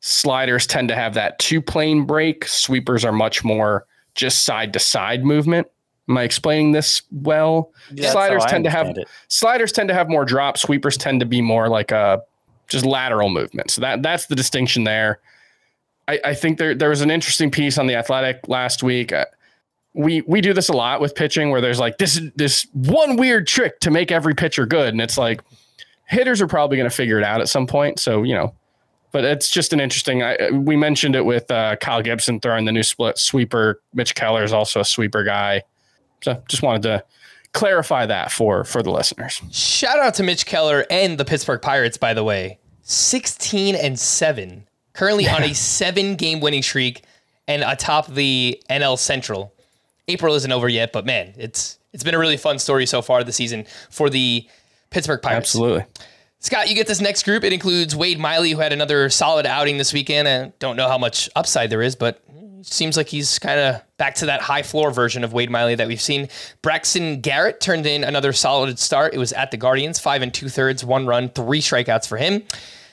Sliders 0.00 0.66
tend 0.66 0.88
to 0.88 0.96
have 0.96 1.14
that 1.14 1.38
two 1.38 1.62
plane 1.62 2.04
break. 2.04 2.48
Sweepers 2.48 3.04
are 3.04 3.12
much 3.12 3.44
more 3.44 3.86
just 4.16 4.42
side 4.44 4.72
to 4.72 4.80
side 4.80 5.24
movement. 5.24 5.68
Am 6.08 6.18
I 6.18 6.24
explaining 6.24 6.72
this 6.72 7.02
well? 7.12 7.72
That's 7.92 8.10
sliders 8.10 8.44
tend 8.46 8.64
to 8.64 8.70
have 8.70 8.88
it. 8.88 9.08
sliders 9.28 9.70
tend 9.70 9.88
to 9.90 9.94
have 9.94 10.08
more 10.08 10.24
drop. 10.24 10.58
Sweepers 10.58 10.96
tend 10.96 11.20
to 11.20 11.26
be 11.26 11.40
more 11.40 11.68
like 11.68 11.92
a 11.92 12.20
just 12.72 12.84
lateral 12.84 13.30
movement. 13.30 13.70
So 13.70 13.80
that 13.80 14.02
that's 14.02 14.26
the 14.26 14.34
distinction 14.34 14.84
there. 14.84 15.20
I, 16.08 16.20
I 16.24 16.34
think 16.34 16.58
there 16.58 16.74
there 16.74 16.88
was 16.88 17.00
an 17.00 17.10
interesting 17.10 17.50
piece 17.50 17.78
on 17.78 17.86
the 17.86 17.94
Athletic 17.94 18.48
last 18.48 18.82
week. 18.82 19.12
Uh, 19.12 19.26
we 19.94 20.22
we 20.22 20.40
do 20.40 20.52
this 20.52 20.68
a 20.68 20.72
lot 20.72 21.00
with 21.00 21.14
pitching, 21.14 21.50
where 21.50 21.60
there's 21.60 21.78
like 21.78 21.98
this 21.98 22.20
this 22.34 22.66
one 22.72 23.16
weird 23.16 23.46
trick 23.46 23.80
to 23.80 23.90
make 23.90 24.10
every 24.10 24.34
pitcher 24.34 24.66
good, 24.66 24.88
and 24.88 25.00
it's 25.00 25.18
like 25.18 25.42
hitters 26.06 26.40
are 26.40 26.46
probably 26.46 26.76
going 26.76 26.88
to 26.88 26.94
figure 26.94 27.18
it 27.18 27.24
out 27.24 27.40
at 27.40 27.48
some 27.48 27.66
point. 27.66 27.98
So 27.98 28.22
you 28.22 28.34
know, 28.34 28.54
but 29.12 29.24
it's 29.24 29.50
just 29.50 29.72
an 29.72 29.80
interesting. 29.80 30.22
I, 30.22 30.50
we 30.50 30.76
mentioned 30.76 31.14
it 31.14 31.24
with 31.24 31.50
uh, 31.50 31.76
Kyle 31.76 32.02
Gibson 32.02 32.40
throwing 32.40 32.64
the 32.64 32.72
new 32.72 32.82
split 32.82 33.18
sweeper. 33.18 33.80
Mitch 33.94 34.14
Keller 34.14 34.42
is 34.42 34.52
also 34.52 34.80
a 34.80 34.84
sweeper 34.84 35.24
guy. 35.24 35.62
So 36.22 36.42
just 36.48 36.62
wanted 36.62 36.82
to 36.82 37.04
clarify 37.52 38.06
that 38.06 38.32
for 38.32 38.64
for 38.64 38.82
the 38.82 38.90
listeners. 38.90 39.42
Shout 39.50 39.98
out 39.98 40.14
to 40.14 40.22
Mitch 40.22 40.46
Keller 40.46 40.86
and 40.90 41.18
the 41.18 41.24
Pittsburgh 41.24 41.60
Pirates, 41.60 41.98
by 41.98 42.14
the 42.14 42.24
way. 42.24 42.58
16 42.82 43.74
and 43.74 43.98
7. 43.98 44.66
Currently 44.92 45.28
on 45.28 45.42
a 45.42 45.54
seven 45.54 46.16
game 46.16 46.40
winning 46.40 46.62
streak 46.62 47.02
and 47.48 47.62
atop 47.62 48.08
the 48.08 48.62
NL 48.70 48.98
Central. 48.98 49.52
April 50.08 50.34
isn't 50.34 50.52
over 50.52 50.68
yet, 50.68 50.92
but 50.92 51.06
man, 51.06 51.32
it's 51.36 51.78
it's 51.92 52.02
been 52.02 52.14
a 52.14 52.18
really 52.18 52.36
fun 52.36 52.58
story 52.58 52.86
so 52.86 53.02
far 53.02 53.22
this 53.22 53.36
season 53.36 53.66
for 53.90 54.10
the 54.10 54.46
Pittsburgh 54.90 55.20
Pirates. 55.22 55.50
Absolutely. 55.50 55.84
Scott, 56.38 56.68
you 56.68 56.74
get 56.74 56.86
this 56.86 57.00
next 57.00 57.24
group. 57.24 57.44
It 57.44 57.52
includes 57.52 57.94
Wade 57.94 58.18
Miley, 58.18 58.50
who 58.50 58.58
had 58.58 58.72
another 58.72 59.08
solid 59.10 59.46
outing 59.46 59.78
this 59.78 59.92
weekend. 59.92 60.26
I 60.26 60.52
don't 60.58 60.76
know 60.76 60.88
how 60.88 60.98
much 60.98 61.30
upside 61.36 61.70
there 61.70 61.82
is, 61.82 61.94
but 61.94 62.20
seems 62.62 62.96
like 62.96 63.08
he's 63.08 63.38
kind 63.38 63.60
of 63.60 63.82
back 64.02 64.16
to 64.16 64.26
that 64.26 64.40
high 64.40 64.62
floor 64.62 64.90
version 64.90 65.22
of 65.22 65.32
Wade 65.32 65.48
Miley 65.48 65.76
that 65.76 65.86
we've 65.86 66.00
seen. 66.00 66.28
Braxton 66.60 67.20
Garrett 67.20 67.60
turned 67.60 67.86
in 67.86 68.02
another 68.02 68.32
solid 68.32 68.76
start. 68.80 69.14
It 69.14 69.18
was 69.18 69.32
at 69.32 69.52
the 69.52 69.56
Guardians, 69.56 70.00
five 70.00 70.22
and 70.22 70.34
two 70.34 70.48
thirds, 70.48 70.84
one 70.84 71.06
run, 71.06 71.28
three 71.28 71.60
strikeouts 71.60 72.08
for 72.08 72.16
him. 72.16 72.42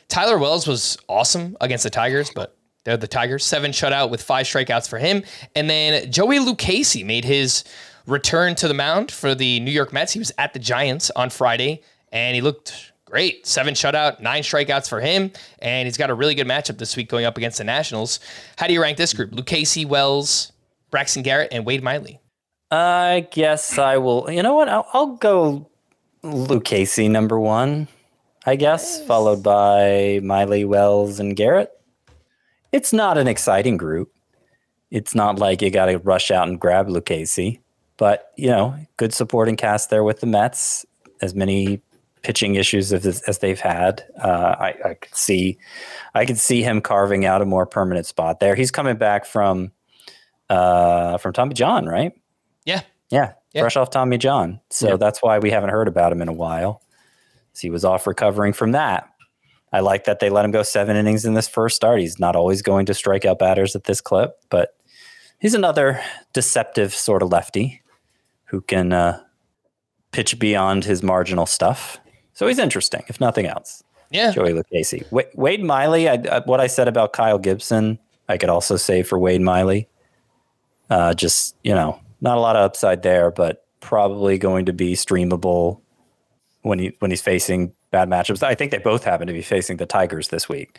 Tyler 0.07 0.37
Wells 0.37 0.67
was 0.67 0.99
awesome 1.07 1.57
against 1.61 1.83
the 1.83 1.89
Tigers, 1.89 2.29
but 2.29 2.55
they're 2.83 2.95
the 2.95 3.07
Tigers. 3.07 3.43
Seven 3.43 3.71
shutout 3.71 4.11
with 4.11 4.21
five 4.21 4.45
strikeouts 4.45 4.87
for 4.87 4.99
him. 4.99 5.23
And 5.55 5.67
then 5.67 6.11
Joey 6.11 6.37
Lucchesi 6.37 7.03
made 7.03 7.25
his 7.25 7.63
return 8.05 8.53
to 8.57 8.67
the 8.67 8.75
mound 8.75 9.11
for 9.11 9.33
the 9.33 9.59
New 9.61 9.71
York 9.71 9.91
Mets. 9.91 10.13
He 10.13 10.19
was 10.19 10.31
at 10.37 10.53
the 10.53 10.59
Giants 10.59 11.09
on 11.15 11.31
Friday, 11.31 11.81
and 12.11 12.35
he 12.35 12.41
looked 12.41 12.91
great. 13.05 13.47
Seven 13.47 13.73
shutout, 13.73 14.19
nine 14.19 14.43
strikeouts 14.43 14.87
for 14.87 14.99
him, 14.99 15.31
and 15.57 15.87
he's 15.87 15.97
got 15.97 16.11
a 16.11 16.13
really 16.13 16.35
good 16.35 16.45
matchup 16.45 16.77
this 16.77 16.95
week 16.95 17.09
going 17.09 17.25
up 17.25 17.35
against 17.35 17.57
the 17.57 17.63
Nationals. 17.63 18.19
How 18.59 18.67
do 18.67 18.73
you 18.73 18.81
rank 18.83 18.99
this 18.99 19.11
group? 19.11 19.31
Lucchesi, 19.31 19.87
Wells, 19.87 20.51
Braxton 20.91 21.23
Garrett, 21.23 21.49
and 21.51 21.65
Wade 21.65 21.83
Miley. 21.83 22.19
I 22.71 23.27
guess 23.31 23.77
I 23.77 23.97
will. 23.97 24.29
You 24.29 24.43
know 24.43 24.55
what? 24.55 24.69
I'll, 24.69 24.87
I'll 24.93 25.15
go 25.15 25.69
Lucchesi 26.23 27.09
number 27.09 27.39
one, 27.39 27.87
I 28.45 28.55
guess, 28.55 29.03
followed 29.05 29.41
by 29.41 30.19
Miley, 30.23 30.65
Wells, 30.65 31.19
and 31.19 31.35
Garrett. 31.35 31.71
It's 32.71 32.93
not 32.93 33.17
an 33.17 33.27
exciting 33.27 33.77
group. 33.77 34.11
It's 34.91 35.15
not 35.15 35.39
like 35.39 35.61
you 35.61 35.71
got 35.71 35.85
to 35.87 35.97
rush 35.99 36.31
out 36.31 36.47
and 36.47 36.59
grab 36.59 36.87
Lucchesi, 36.87 37.59
but 37.97 38.31
you 38.37 38.47
know, 38.47 38.75
good 38.97 39.13
supporting 39.13 39.55
cast 39.55 39.89
there 39.89 40.03
with 40.03 40.19
the 40.19 40.27
Mets. 40.27 40.85
As 41.21 41.35
many 41.35 41.81
pitching 42.21 42.55
issues 42.55 42.93
as, 42.93 43.21
as 43.23 43.39
they've 43.39 43.59
had, 43.59 44.03
uh, 44.21 44.55
I, 44.59 44.75
I 44.85 44.93
could 44.93 45.15
see, 45.15 45.57
I 46.13 46.25
could 46.25 46.37
see 46.37 46.63
him 46.63 46.81
carving 46.81 47.25
out 47.25 47.41
a 47.41 47.45
more 47.45 47.65
permanent 47.65 48.05
spot 48.05 48.39
there. 48.39 48.55
He's 48.55 48.71
coming 48.71 48.97
back 48.97 49.25
from, 49.25 49.71
uh, 50.49 51.17
from 51.17 51.33
Tommy 51.33 51.53
John, 51.53 51.85
right? 51.85 52.13
Yeah. 52.65 52.81
Yeah, 53.09 53.33
Yeah. 53.53 53.61
fresh 53.61 53.75
off 53.77 53.89
Tommy 53.89 54.17
John. 54.17 54.59
So 54.69 54.97
that's 54.97 55.21
why 55.21 55.39
we 55.39 55.49
haven't 55.51 55.69
heard 55.71 55.87
about 55.87 56.11
him 56.11 56.21
in 56.21 56.27
a 56.27 56.33
while. 56.33 56.81
So 57.53 57.61
he 57.61 57.69
was 57.69 57.83
off 57.83 58.05
recovering 58.07 58.53
from 58.53 58.71
that. 58.73 59.09
I 59.73 59.79
like 59.81 60.05
that 60.05 60.19
they 60.19 60.29
let 60.29 60.45
him 60.45 60.51
go 60.51 60.63
seven 60.63 60.95
innings 60.95 61.25
in 61.25 61.33
this 61.33 61.47
first 61.47 61.75
start. 61.75 61.99
He's 61.99 62.19
not 62.19 62.35
always 62.35 62.61
going 62.61 62.85
to 62.87 62.93
strike 62.93 63.25
out 63.25 63.39
batters 63.39 63.75
at 63.75 63.83
this 63.85 64.01
clip, 64.01 64.35
but 64.49 64.75
he's 65.39 65.53
another 65.53 66.01
deceptive 66.33 66.93
sort 66.93 67.21
of 67.23 67.29
lefty 67.31 67.81
who 68.45 68.61
can 68.61 68.93
uh, 68.93 69.21
pitch 70.11 70.39
beyond 70.39 70.85
his 70.85 71.03
marginal 71.03 71.45
stuff. 71.45 71.99
So 72.33 72.47
he's 72.47 72.57
interesting, 72.59 73.03
if 73.09 73.19
nothing 73.19 73.45
else. 73.45 73.83
Yeah. 74.11 74.31
Joey 74.31 74.53
Lucchesi. 74.53 75.11
Wa- 75.11 75.23
Wade 75.35 75.63
Miley, 75.63 76.09
I, 76.09 76.13
I, 76.31 76.39
what 76.45 76.59
I 76.59 76.65
said 76.67 76.87
about 76.87 77.13
Kyle 77.13 77.37
Gibson, 77.37 77.99
I 78.27 78.37
could 78.37 78.49
also 78.49 78.75
say 78.75 79.03
for 79.03 79.19
Wade 79.19 79.41
Miley. 79.41 79.87
Uh, 80.89 81.13
just, 81.13 81.55
you 81.63 81.73
know, 81.73 81.99
not 82.21 82.37
a 82.37 82.41
lot 82.41 82.55
of 82.55 82.63
upside 82.63 83.03
there, 83.03 83.31
but 83.31 83.65
probably 83.79 84.37
going 84.37 84.65
to 84.65 84.73
be 84.73 84.93
streamable 84.93 85.81
when 86.61 86.79
he 86.79 86.95
when 86.99 87.11
he's 87.11 87.21
facing 87.21 87.73
bad 87.91 88.09
matchups. 88.09 88.43
I 88.43 88.55
think 88.55 88.71
they 88.71 88.77
both 88.77 89.03
happen 89.03 89.27
to 89.27 89.33
be 89.33 89.41
facing 89.41 89.77
the 89.77 89.85
Tigers 89.85 90.29
this 90.29 90.49
week. 90.49 90.77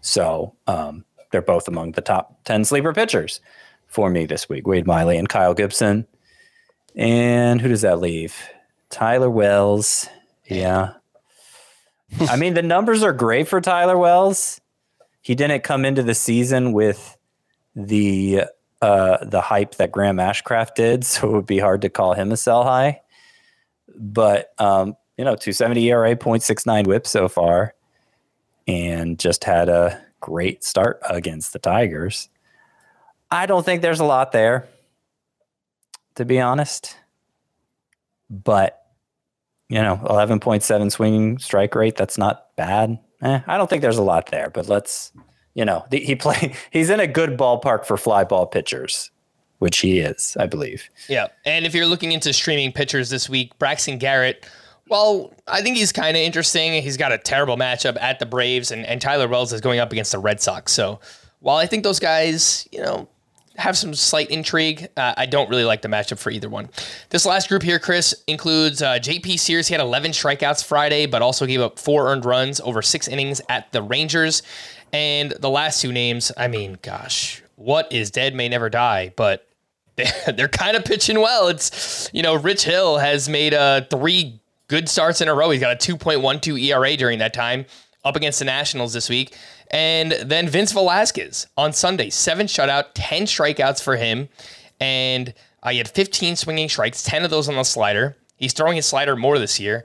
So 0.00 0.54
um, 0.66 1.04
they're 1.30 1.42
both 1.42 1.68
among 1.68 1.92
the 1.92 2.00
top 2.00 2.44
10 2.44 2.64
sleeper 2.64 2.92
pitchers 2.92 3.40
for 3.86 4.10
me 4.10 4.26
this 4.26 4.48
week 4.48 4.66
Wade 4.66 4.86
Miley 4.86 5.18
and 5.18 5.28
Kyle 5.28 5.54
Gibson. 5.54 6.06
And 6.94 7.60
who 7.60 7.68
does 7.68 7.82
that 7.82 8.00
leave? 8.00 8.36
Tyler 8.90 9.30
Wells. 9.30 10.08
Yeah. 10.46 10.94
I 12.28 12.36
mean, 12.36 12.54
the 12.54 12.62
numbers 12.62 13.02
are 13.02 13.12
great 13.12 13.48
for 13.48 13.60
Tyler 13.60 13.98
Wells. 13.98 14.60
He 15.20 15.34
didn't 15.34 15.62
come 15.62 15.84
into 15.84 16.02
the 16.02 16.14
season 16.14 16.72
with 16.72 17.16
the 17.76 18.44
uh, 18.80 19.24
the 19.24 19.40
hype 19.40 19.76
that 19.76 19.92
Graham 19.92 20.16
Ashcraft 20.16 20.74
did, 20.74 21.04
so 21.04 21.28
it 21.28 21.32
would 21.32 21.46
be 21.46 21.58
hard 21.58 21.82
to 21.82 21.88
call 21.88 22.14
him 22.14 22.32
a 22.32 22.36
sell 22.36 22.64
high. 22.64 23.00
But 23.96 24.52
um, 24.58 24.96
you 25.16 25.24
know, 25.24 25.34
270 25.34 25.90
ERA, 25.90 26.16
0.69 26.16 26.86
whip 26.86 27.06
so 27.06 27.28
far, 27.28 27.74
and 28.66 29.18
just 29.18 29.44
had 29.44 29.68
a 29.68 30.00
great 30.20 30.64
start 30.64 31.00
against 31.08 31.52
the 31.52 31.58
Tigers. 31.58 32.28
I 33.30 33.46
don't 33.46 33.64
think 33.64 33.82
there's 33.82 34.00
a 34.00 34.04
lot 34.04 34.32
there, 34.32 34.68
to 36.14 36.24
be 36.24 36.40
honest. 36.40 36.96
But 38.30 38.78
you 39.68 39.82
know, 39.82 40.00
11.7 40.04 40.90
swinging 40.90 41.38
strike 41.38 41.74
rate, 41.74 41.96
that's 41.96 42.16
not 42.16 42.56
bad. 42.56 42.98
Eh, 43.20 43.40
I 43.46 43.56
don't 43.58 43.68
think 43.68 43.82
there's 43.82 43.98
a 43.98 44.02
lot 44.02 44.30
there, 44.30 44.50
but 44.50 44.68
let's, 44.68 45.12
you 45.54 45.64
know, 45.64 45.84
the, 45.90 46.00
he 46.00 46.14
play 46.16 46.54
he's 46.70 46.90
in 46.90 47.00
a 47.00 47.06
good 47.06 47.36
ballpark 47.36 47.84
for 47.84 47.96
fly 47.96 48.24
ball 48.24 48.46
pitchers, 48.46 49.10
which 49.58 49.78
he 49.78 50.00
is, 50.00 50.36
I 50.38 50.46
believe. 50.46 50.88
Yeah. 51.08 51.28
And 51.44 51.66
if 51.66 51.74
you're 51.74 51.86
looking 51.86 52.12
into 52.12 52.32
streaming 52.32 52.72
pitchers 52.72 53.10
this 53.10 53.28
week, 53.28 53.58
Braxton 53.58 53.98
Garrett, 53.98 54.46
well, 54.88 55.32
I 55.46 55.60
think 55.62 55.76
he's 55.76 55.92
kind 55.92 56.16
of 56.16 56.22
interesting. 56.22 56.82
He's 56.82 56.96
got 56.96 57.12
a 57.12 57.18
terrible 57.18 57.56
matchup 57.56 58.00
at 58.00 58.18
the 58.18 58.26
Braves, 58.26 58.70
and, 58.70 58.86
and 58.86 59.00
Tyler 59.00 59.28
Wells 59.28 59.52
is 59.52 59.60
going 59.60 59.80
up 59.80 59.92
against 59.92 60.12
the 60.12 60.18
Red 60.18 60.40
Sox. 60.40 60.72
So 60.72 61.00
while 61.40 61.56
I 61.56 61.66
think 61.66 61.84
those 61.84 62.00
guys, 62.00 62.66
you 62.72 62.80
know, 62.80 63.08
have 63.56 63.76
some 63.76 63.92
slight 63.92 64.30
intrigue, 64.30 64.88
uh, 64.96 65.14
I 65.16 65.26
don't 65.26 65.50
really 65.50 65.64
like 65.64 65.82
the 65.82 65.88
matchup 65.88 66.18
for 66.18 66.30
either 66.30 66.48
one. 66.48 66.70
This 67.10 67.26
last 67.26 67.48
group 67.48 67.62
here, 67.62 67.80
Chris, 67.80 68.14
includes 68.28 68.82
uh, 68.82 68.98
JP 69.00 69.38
Sears. 69.38 69.66
He 69.66 69.74
had 69.74 69.80
11 69.80 70.12
strikeouts 70.12 70.64
Friday, 70.64 71.06
but 71.06 71.22
also 71.22 71.44
gave 71.44 71.60
up 71.60 71.78
four 71.78 72.08
earned 72.08 72.24
runs 72.24 72.60
over 72.60 72.82
six 72.82 73.08
innings 73.08 73.40
at 73.48 73.70
the 73.72 73.82
Rangers. 73.82 74.42
And 74.92 75.32
the 75.32 75.50
last 75.50 75.80
two 75.80 75.92
names, 75.92 76.32
I 76.36 76.48
mean, 76.48 76.78
gosh, 76.82 77.42
what 77.56 77.92
is 77.92 78.10
dead 78.10 78.34
may 78.34 78.48
never 78.48 78.70
die, 78.70 79.12
but 79.16 79.46
they're 80.34 80.48
kind 80.48 80.76
of 80.76 80.84
pitching 80.84 81.20
well. 81.20 81.48
It's 81.48 82.08
you 82.12 82.22
know, 82.22 82.34
Rich 82.34 82.64
Hill 82.64 82.98
has 82.98 83.28
made 83.28 83.54
uh, 83.54 83.82
three 83.90 84.40
good 84.68 84.88
starts 84.88 85.20
in 85.20 85.28
a 85.28 85.34
row. 85.34 85.50
He's 85.50 85.60
got 85.60 85.72
a 85.72 85.94
2.12 85.94 86.62
ERA 86.62 86.96
during 86.96 87.18
that 87.18 87.34
time 87.34 87.66
up 88.04 88.16
against 88.16 88.38
the 88.38 88.44
Nationals 88.44 88.92
this 88.92 89.08
week. 89.08 89.36
And 89.70 90.12
then 90.12 90.48
Vince 90.48 90.72
Velasquez 90.72 91.46
on 91.56 91.72
Sunday, 91.72 92.10
seven 92.10 92.46
shutout, 92.46 92.86
10 92.94 93.24
strikeouts 93.24 93.82
for 93.82 93.96
him. 93.96 94.28
And 94.80 95.34
uh, 95.62 95.70
he 95.70 95.78
had 95.78 95.88
15 95.88 96.36
swinging 96.36 96.68
strikes, 96.68 97.02
10 97.02 97.24
of 97.24 97.30
those 97.30 97.48
on 97.48 97.56
the 97.56 97.64
slider. 97.64 98.16
He's 98.36 98.52
throwing 98.52 98.76
his 98.76 98.86
slider 98.86 99.16
more 99.16 99.38
this 99.38 99.58
year. 99.58 99.84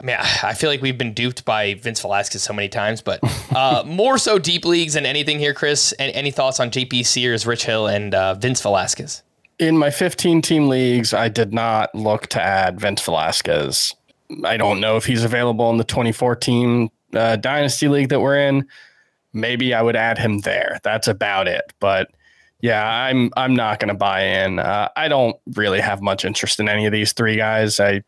I 0.00 0.04
mean, 0.04 0.16
I 0.18 0.52
feel 0.54 0.68
like 0.68 0.82
we've 0.82 0.98
been 0.98 1.14
duped 1.14 1.44
by 1.44 1.74
Vince 1.74 2.00
Velasquez 2.00 2.42
so 2.42 2.52
many 2.52 2.68
times, 2.68 3.00
but 3.00 3.20
uh, 3.54 3.82
more 3.86 4.18
so 4.18 4.38
deep 4.38 4.64
leagues 4.64 4.94
than 4.94 5.06
anything 5.06 5.38
here, 5.38 5.54
Chris. 5.54 5.94
Any, 5.98 6.12
any 6.14 6.30
thoughts 6.30 6.60
on 6.60 6.70
JP 6.70 7.06
Sears, 7.06 7.46
Rich 7.46 7.64
Hill, 7.64 7.86
and 7.86 8.14
uh, 8.14 8.34
Vince 8.34 8.60
Velasquez? 8.60 9.22
In 9.58 9.78
my 9.78 9.90
15 9.90 10.42
team 10.42 10.68
leagues, 10.68 11.14
I 11.14 11.28
did 11.28 11.54
not 11.54 11.94
look 11.94 12.26
to 12.28 12.42
add 12.42 12.78
Vince 12.78 13.02
Velasquez. 13.02 13.94
I 14.44 14.58
don't 14.58 14.80
know 14.80 14.96
if 14.96 15.06
he's 15.06 15.24
available 15.24 15.70
in 15.70 15.78
the 15.78 15.84
2014 15.84 16.90
uh, 17.14 17.36
Dynasty 17.36 17.88
League 17.88 18.10
that 18.10 18.20
we're 18.20 18.38
in. 18.38 18.66
Maybe 19.32 19.72
I 19.72 19.80
would 19.80 19.96
add 19.96 20.18
him 20.18 20.40
there. 20.40 20.78
That's 20.82 21.08
about 21.08 21.48
it. 21.48 21.72
But 21.80 22.10
yeah, 22.60 22.86
I'm 22.86 23.30
I'm 23.36 23.54
not 23.54 23.80
going 23.80 23.88
to 23.88 23.94
buy 23.94 24.22
in. 24.22 24.58
Uh, 24.58 24.88
I 24.96 25.08
don't 25.08 25.36
really 25.54 25.80
have 25.80 26.02
much 26.02 26.24
interest 26.24 26.58
in 26.58 26.68
any 26.68 26.86
of 26.86 26.92
these 26.92 27.12
three 27.12 27.36
guys. 27.36 27.78
I 27.78 28.02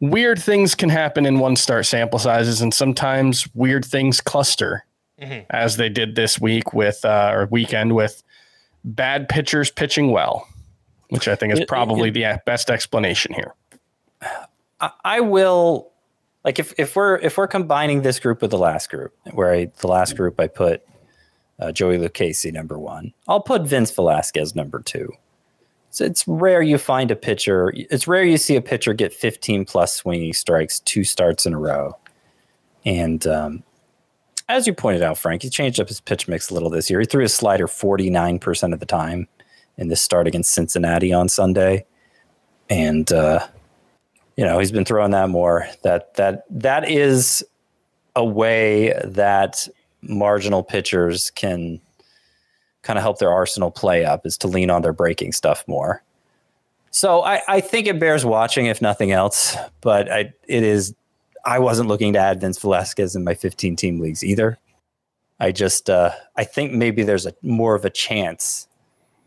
weird 0.00 0.40
things 0.40 0.74
can 0.74 0.88
happen 0.88 1.26
in 1.26 1.38
one 1.38 1.56
start 1.56 1.86
sample 1.86 2.18
sizes, 2.18 2.60
and 2.60 2.72
sometimes 2.72 3.48
weird 3.54 3.84
things 3.84 4.20
cluster, 4.20 4.84
mm-hmm. 5.20 5.40
as 5.50 5.76
they 5.76 5.88
did 5.88 6.14
this 6.14 6.40
week 6.40 6.72
with 6.72 7.04
uh, 7.04 7.30
or 7.32 7.46
weekend 7.46 7.94
with 7.94 8.22
bad 8.84 9.28
pitchers 9.28 9.70
pitching 9.70 10.10
well, 10.10 10.46
which 11.10 11.28
I 11.28 11.34
think 11.34 11.52
is 11.52 11.64
probably 11.66 12.08
it, 12.08 12.16
it, 12.16 12.34
the 12.34 12.42
best 12.46 12.70
explanation 12.70 13.34
here. 13.34 13.54
I 15.04 15.20
will 15.20 15.90
like 16.44 16.58
if, 16.58 16.72
if 16.78 16.94
we're 16.94 17.16
if 17.16 17.36
we're 17.36 17.48
combining 17.48 18.02
this 18.02 18.20
group 18.20 18.42
with 18.42 18.52
the 18.52 18.58
last 18.58 18.90
group, 18.90 19.12
where 19.32 19.52
I, 19.52 19.70
the 19.80 19.88
last 19.88 20.16
group 20.16 20.38
I 20.38 20.46
put 20.46 20.82
uh, 21.58 21.72
Joey 21.72 21.98
Lucchesi 21.98 22.52
number 22.52 22.78
one, 22.78 23.12
I'll 23.26 23.40
put 23.40 23.62
Vince 23.62 23.90
Velasquez 23.90 24.54
number 24.54 24.80
two. 24.80 25.12
So 25.98 26.04
it's 26.04 26.28
rare 26.28 26.62
you 26.62 26.78
find 26.78 27.10
a 27.10 27.16
pitcher. 27.16 27.72
It's 27.74 28.06
rare 28.06 28.22
you 28.22 28.38
see 28.38 28.54
a 28.54 28.62
pitcher 28.62 28.94
get 28.94 29.12
15 29.12 29.64
plus 29.64 29.96
swinging 29.96 30.32
strikes 30.32 30.78
two 30.78 31.02
starts 31.02 31.44
in 31.44 31.54
a 31.54 31.58
row. 31.58 31.98
And 32.84 33.26
um, 33.26 33.64
as 34.48 34.68
you 34.68 34.74
pointed 34.74 35.02
out, 35.02 35.18
Frank, 35.18 35.42
he 35.42 35.50
changed 35.50 35.80
up 35.80 35.88
his 35.88 36.00
pitch 36.00 36.28
mix 36.28 36.50
a 36.50 36.54
little 36.54 36.70
this 36.70 36.88
year. 36.88 37.00
He 37.00 37.06
threw 37.06 37.22
his 37.22 37.34
slider 37.34 37.66
49% 37.66 38.72
of 38.72 38.78
the 38.78 38.86
time 38.86 39.26
in 39.76 39.88
this 39.88 40.00
start 40.00 40.28
against 40.28 40.54
Cincinnati 40.54 41.12
on 41.12 41.28
Sunday. 41.28 41.84
And 42.70 43.10
uh, 43.10 43.48
you 44.36 44.44
know 44.44 44.60
he's 44.60 44.70
been 44.70 44.84
throwing 44.84 45.10
that 45.10 45.30
more. 45.30 45.66
That 45.82 46.14
that 46.14 46.44
that 46.48 46.88
is 46.88 47.44
a 48.14 48.24
way 48.24 48.96
that 49.04 49.66
marginal 50.02 50.62
pitchers 50.62 51.32
can 51.32 51.80
kind 52.88 52.98
of 52.98 53.02
help 53.02 53.18
their 53.18 53.30
arsenal 53.30 53.70
play 53.70 54.06
up 54.06 54.24
is 54.24 54.38
to 54.38 54.48
lean 54.48 54.70
on 54.70 54.80
their 54.80 54.94
breaking 54.94 55.30
stuff 55.30 55.62
more. 55.68 56.02
So 56.90 57.20
I, 57.22 57.42
I 57.46 57.60
think 57.60 57.86
it 57.86 58.00
bears 58.00 58.24
watching 58.24 58.64
if 58.64 58.80
nothing 58.80 59.12
else, 59.12 59.58
but 59.82 60.10
I 60.10 60.32
it 60.46 60.62
is 60.62 60.94
I 61.44 61.58
wasn't 61.58 61.90
looking 61.90 62.14
to 62.14 62.18
add 62.18 62.40
Vince 62.40 62.58
Velasquez 62.58 63.14
in 63.14 63.24
my 63.24 63.34
15 63.34 63.76
team 63.76 64.00
leagues 64.00 64.24
either. 64.24 64.58
I 65.38 65.52
just 65.52 65.90
uh, 65.90 66.12
I 66.36 66.44
think 66.44 66.72
maybe 66.72 67.02
there's 67.02 67.26
a 67.26 67.34
more 67.42 67.74
of 67.74 67.84
a 67.84 67.90
chance 67.90 68.66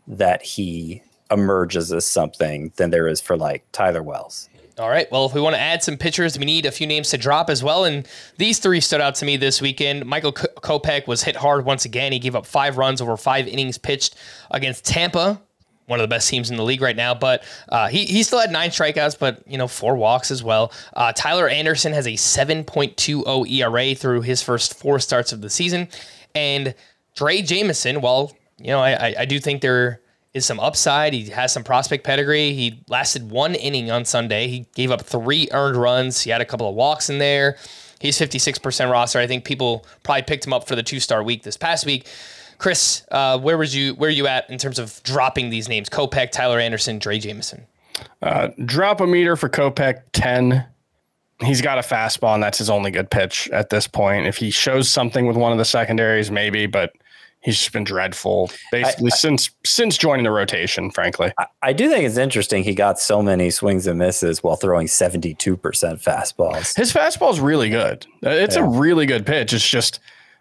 that 0.08 0.42
he 0.42 1.00
emerges 1.30 1.92
as 1.92 2.04
something 2.04 2.72
than 2.78 2.90
there 2.90 3.06
is 3.06 3.20
for 3.20 3.36
like 3.36 3.64
Tyler 3.70 4.02
Wells. 4.02 4.48
All 4.82 4.90
right. 4.90 5.08
Well, 5.12 5.26
if 5.26 5.32
we 5.32 5.40
want 5.40 5.54
to 5.54 5.60
add 5.60 5.80
some 5.80 5.96
pitchers, 5.96 6.36
we 6.36 6.44
need 6.44 6.66
a 6.66 6.72
few 6.72 6.88
names 6.88 7.10
to 7.10 7.16
drop 7.16 7.48
as 7.48 7.62
well. 7.62 7.84
And 7.84 8.08
these 8.38 8.58
three 8.58 8.80
stood 8.80 9.00
out 9.00 9.14
to 9.14 9.24
me 9.24 9.36
this 9.36 9.62
weekend. 9.62 10.04
Michael 10.06 10.32
Kopech 10.32 11.06
was 11.06 11.22
hit 11.22 11.36
hard 11.36 11.64
once 11.64 11.84
again. 11.84 12.10
He 12.10 12.18
gave 12.18 12.34
up 12.34 12.44
five 12.44 12.76
runs 12.76 13.00
over 13.00 13.16
five 13.16 13.46
innings 13.46 13.78
pitched 13.78 14.16
against 14.50 14.84
Tampa, 14.84 15.40
one 15.86 16.00
of 16.00 16.02
the 16.02 16.08
best 16.08 16.28
teams 16.28 16.50
in 16.50 16.56
the 16.56 16.64
league 16.64 16.82
right 16.82 16.96
now. 16.96 17.14
But 17.14 17.44
uh, 17.68 17.86
he, 17.86 18.06
he 18.06 18.24
still 18.24 18.40
had 18.40 18.50
nine 18.50 18.70
strikeouts, 18.70 19.20
but, 19.20 19.46
you 19.46 19.56
know, 19.56 19.68
four 19.68 19.94
walks 19.94 20.32
as 20.32 20.42
well. 20.42 20.72
Uh, 20.94 21.12
Tyler 21.12 21.48
Anderson 21.48 21.92
has 21.92 22.08
a 22.08 22.14
7.20 22.14 23.48
ERA 23.52 23.94
through 23.94 24.22
his 24.22 24.42
first 24.42 24.74
four 24.74 24.98
starts 24.98 25.32
of 25.32 25.42
the 25.42 25.50
season. 25.50 25.86
And 26.34 26.74
Drey 27.14 27.46
Jameson, 27.46 28.00
well, 28.00 28.36
you 28.58 28.72
know, 28.72 28.80
I, 28.80 29.14
I 29.16 29.24
do 29.26 29.38
think 29.38 29.62
they're 29.62 30.01
is 30.34 30.46
some 30.46 30.58
upside. 30.60 31.12
He 31.12 31.30
has 31.30 31.52
some 31.52 31.62
prospect 31.62 32.04
pedigree. 32.04 32.52
He 32.52 32.82
lasted 32.88 33.30
one 33.30 33.54
inning 33.54 33.90
on 33.90 34.04
Sunday. 34.04 34.48
He 34.48 34.66
gave 34.74 34.90
up 34.90 35.02
three 35.02 35.48
earned 35.52 35.76
runs. 35.76 36.22
He 36.22 36.30
had 36.30 36.40
a 36.40 36.44
couple 36.44 36.68
of 36.68 36.74
walks 36.74 37.10
in 37.10 37.18
there. 37.18 37.56
He's 38.00 38.18
56% 38.18 38.90
roster. 38.90 39.18
I 39.18 39.26
think 39.26 39.44
people 39.44 39.86
probably 40.02 40.22
picked 40.22 40.46
him 40.46 40.52
up 40.52 40.66
for 40.66 40.74
the 40.74 40.82
two 40.82 41.00
star 41.00 41.22
week 41.22 41.42
this 41.42 41.56
past 41.56 41.86
week. 41.86 42.06
Chris, 42.58 43.04
uh, 43.10 43.38
where 43.38 43.58
was 43.58 43.74
you? 43.74 43.94
Where 43.94 44.08
are 44.08 44.12
you 44.12 44.26
at 44.26 44.48
in 44.48 44.58
terms 44.58 44.78
of 44.78 45.02
dropping 45.02 45.50
these 45.50 45.68
names? 45.68 45.88
Kopech, 45.88 46.30
Tyler 46.30 46.58
Anderson, 46.60 46.98
Drey 46.98 47.20
Jameson. 47.20 47.66
Uh, 48.22 48.48
drop 48.64 49.00
a 49.00 49.06
meter 49.06 49.36
for 49.36 49.48
Kopech, 49.48 50.02
ten. 50.12 50.64
He's 51.40 51.60
got 51.60 51.78
a 51.78 51.82
fastball, 51.82 52.34
and 52.34 52.42
that's 52.42 52.58
his 52.58 52.70
only 52.70 52.92
good 52.92 53.10
pitch 53.10 53.48
at 53.50 53.70
this 53.70 53.88
point. 53.88 54.26
If 54.26 54.36
he 54.36 54.52
shows 54.52 54.88
something 54.88 55.26
with 55.26 55.36
one 55.36 55.50
of 55.50 55.58
the 55.58 55.64
secondaries, 55.64 56.30
maybe, 56.30 56.66
but 56.66 56.92
he's 57.42 57.58
just 57.58 57.72
been 57.72 57.84
dreadful 57.84 58.50
basically 58.70 59.10
I, 59.12 59.14
I, 59.14 59.16
since 59.16 59.50
since 59.64 59.98
joining 59.98 60.24
the 60.24 60.30
rotation. 60.30 60.90
Frankly, 60.90 61.32
I, 61.38 61.46
I, 61.62 61.72
do 61.72 61.88
think 61.88 62.04
it's 62.04 62.16
interesting 62.16 62.64
he 62.64 62.74
got 62.74 62.98
so 62.98 63.22
many 63.22 63.50
swings 63.50 63.86
and 63.86 63.98
misses 63.98 64.42
while 64.42 64.56
throwing 64.56 64.88
seventy 64.88 65.34
two 65.34 65.56
percent 65.56 66.00
fastballs. 66.00 66.76
His 66.76 66.92
fastball 66.92 67.32
is 67.32 67.40
really 67.40 67.68
good. 67.68 68.06
Uh, 68.24 68.30
it's 68.30 68.56
yeah. 68.56 68.64
a 68.64 68.68
really 68.68 69.06
good 69.06 69.26
pitch. 69.26 69.52
It's 69.52 69.68
just 69.68 70.00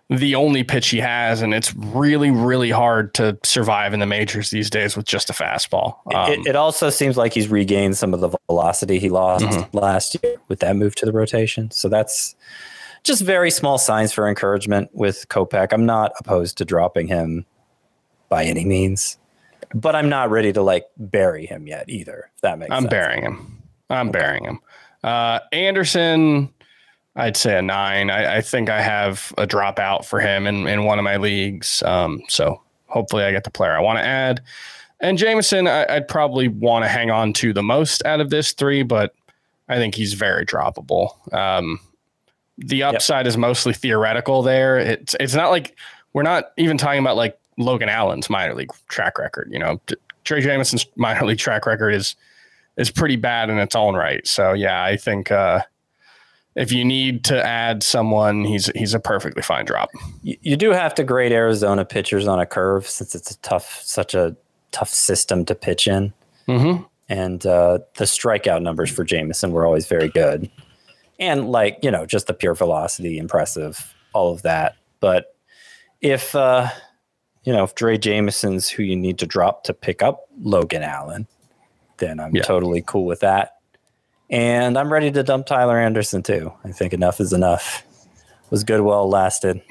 the 0.10 0.36
only 0.36 0.64
pitch 0.64 0.90
he 0.90 0.98
has, 0.98 1.42
and 1.42 1.54
it's 1.54 1.74
really 1.76 2.32
really 2.32 2.70
hard 2.70 3.14
to 3.16 3.38
survive 3.44 3.94
in 3.94 4.00
the 4.00 4.06
majors 4.06 4.50
these 4.50 4.70
days 4.70 4.96
with 4.96 5.06
just 5.06 5.30
a 5.30 5.34
fastball. 5.34 5.98
Um, 6.14 6.32
it, 6.32 6.48
it, 6.48 6.56
also 6.56 6.90
seems 6.90 7.18
like 7.18 7.34
he's 7.34 7.48
regained 7.48 7.98
some 7.98 8.14
of 8.14 8.20
the 8.20 8.30
velocity 8.48 9.00
he 9.00 9.10
lost 9.10 9.46
mm-hmm. 9.46 9.78
last 9.78 10.18
year 10.22 10.36
with 10.50 10.60
that 10.60 10.76
move 10.76 10.96
to 10.96 11.06
the 11.06 11.14
rotation. 11.14 11.72
So 11.72 11.88
that's 11.88 12.36
just 13.04 13.22
very 13.22 13.52
small 13.52 13.78
signs 13.78 14.14
for 14.14 14.28
encouragement 14.28 14.90
with 14.94 15.28
Kopech. 15.30 15.74
I'm 15.74 15.86
not 15.86 16.12
opposed 16.20 16.58
to 16.60 16.66
dropping 16.66 17.08
him 17.08 17.46
by 18.30 18.44
any 18.44 18.66
means, 18.66 19.18
but 19.74 19.96
I'm 19.96 20.10
not 20.10 20.30
ready 20.30 20.54
to 20.54 20.62
like 20.62 20.86
bury 20.98 21.46
him 21.46 21.68
yet 21.68 21.86
either. 21.90 22.30
If 22.36 22.42
that 22.42 22.60
makes 22.60 22.70
sense. 22.70 22.78
I'm 22.78 22.84
sense. 22.84 22.92
burying 22.92 23.24
him. 23.24 23.64
I'm 23.90 24.10
okay. 24.10 24.20
burying 24.20 24.46
him. 24.46 24.60
Uh, 25.04 25.40
Anderson, 25.52 26.54
I'd 27.16 27.36
say 27.36 27.58
a 27.58 27.62
nine. 27.62 28.10
I, 28.10 28.38
I, 28.38 28.42
think 28.42 28.70
I 28.70 28.82
have 28.82 29.34
a 29.38 29.48
dropout 29.48 30.06
for 30.06 30.20
him 30.20 30.46
in, 30.46 30.68
in 30.68 30.86
one 30.86 31.00
of 31.00 31.04
my 31.04 31.18
leagues. 31.18 31.82
Um, 31.84 32.22
so 32.30 32.62
hopefully 32.88 33.24
I 33.24 33.32
get 33.32 33.44
the 33.44 33.52
player 33.52 33.72
I 33.72 33.82
want 33.82 33.98
to 34.00 34.06
add. 34.06 34.42
And 35.02 35.18
Jameson, 35.18 35.68
I, 35.68 35.86
would 35.90 36.08
probably 36.08 36.48
want 36.48 36.86
to 36.86 36.90
hang 36.90 37.10
on 37.10 37.34
to 37.34 37.52
the 37.52 37.64
most 37.64 38.06
out 38.06 38.22
of 38.22 38.30
this 38.30 38.54
three, 38.54 38.84
but 38.84 39.16
I 39.68 39.78
think 39.78 39.96
he's 39.96 40.14
very 40.14 40.46
droppable. 40.46 41.34
Um, 41.34 41.80
the 42.58 42.84
upside 42.84 43.26
yep. 43.26 43.30
is 43.30 43.38
mostly 43.38 43.74
theoretical 43.74 44.42
there. 44.42 44.78
It's 44.78 45.16
it's 45.20 45.36
not 45.36 45.50
like 45.50 45.78
we're 46.14 46.24
not 46.24 46.52
even 46.58 46.78
talking 46.78 47.00
about 47.00 47.18
like 47.18 47.40
Logan 47.58 47.90
Allen's 47.90 48.30
minor 48.30 48.54
league 48.54 48.72
track 48.88 49.18
record. 49.18 49.50
You 49.52 49.60
know, 49.60 49.82
Drey 50.26 50.42
Jameson's 50.42 50.86
minor 50.96 51.26
league 51.26 51.40
track 51.40 51.66
record 51.66 51.92
is 51.92 52.16
is 52.78 52.90
pretty 52.90 53.16
bad 53.16 53.50
in 53.50 53.58
its 53.58 53.76
own 53.76 53.96
right. 53.96 54.26
So 54.28 54.54
yeah, 54.54 54.84
I 54.84 54.98
think 54.98 55.32
uh, 55.32 55.62
if 56.56 56.72
you 56.72 56.84
need 56.84 57.24
to 57.26 57.46
add 57.46 57.84
someone, 57.84 58.46
he's 58.46 58.68
he's 58.76 58.94
a 58.94 59.00
perfectly 59.00 59.42
fine 59.42 59.66
drop. 59.66 59.90
You, 60.24 60.38
you 60.42 60.56
do 60.56 60.72
have 60.72 60.94
to 60.96 61.04
grade 61.04 61.32
Arizona 61.32 61.86
pitchers 61.86 62.28
on 62.28 62.40
a 62.40 62.46
curve 62.46 62.88
since 62.88 63.16
it's 63.16 63.32
a 63.32 63.38
tough, 63.40 63.82
such 63.84 64.14
a 64.14 64.36
tough 64.72 64.90
system 64.90 65.46
to 65.46 65.56
pitch 65.56 65.88
in. 65.88 66.14
Mm-hmm. 66.48 66.84
And 67.10 67.46
uh, 67.46 67.80
the 67.98 68.06
strikeout 68.06 68.62
numbers 68.62 68.90
for 68.90 69.04
Jameson 69.04 69.52
were 69.52 69.66
always 69.66 69.86
very 69.86 70.08
good 70.08 70.50
and 71.22 71.50
like 71.50 71.78
you 71.82 71.90
know 71.90 72.06
just 72.06 72.28
the 72.28 72.34
pure 72.34 72.56
velocity 72.56 73.18
impressive 73.18 73.94
all 74.12 74.34
of 74.34 74.42
that 74.42 74.76
but 75.00 75.36
if 76.02 76.36
uh 76.36 76.68
you 77.44 77.54
know 77.54 77.64
if 77.64 77.76
Drey 77.76 77.98
Jameson's 77.98 78.68
who 78.68 78.84
you 78.84 78.98
need 78.98 79.20
to 79.20 79.26
drop 79.26 79.64
to 79.64 79.74
pick 79.74 80.02
up 80.02 80.28
Logan 80.42 80.84
Allen 80.84 81.28
then 82.00 82.20
I'm 82.20 82.36
yeah. 82.36 82.42
totally 82.42 82.84
cool 82.86 83.06
with 83.06 83.22
that 83.22 83.58
and 84.30 84.78
I'm 84.78 84.92
ready 84.92 85.12
to 85.12 85.24
dump 85.24 85.46
Tyler 85.46 85.80
Anderson 85.80 86.24
too 86.24 86.52
I 86.66 86.72
think 86.72 86.92
enough 86.92 87.22
is 87.22 87.32
enough 87.32 87.84
was 88.50 88.66
good 88.66 88.82
while 88.82 89.08
lasted 89.08 89.62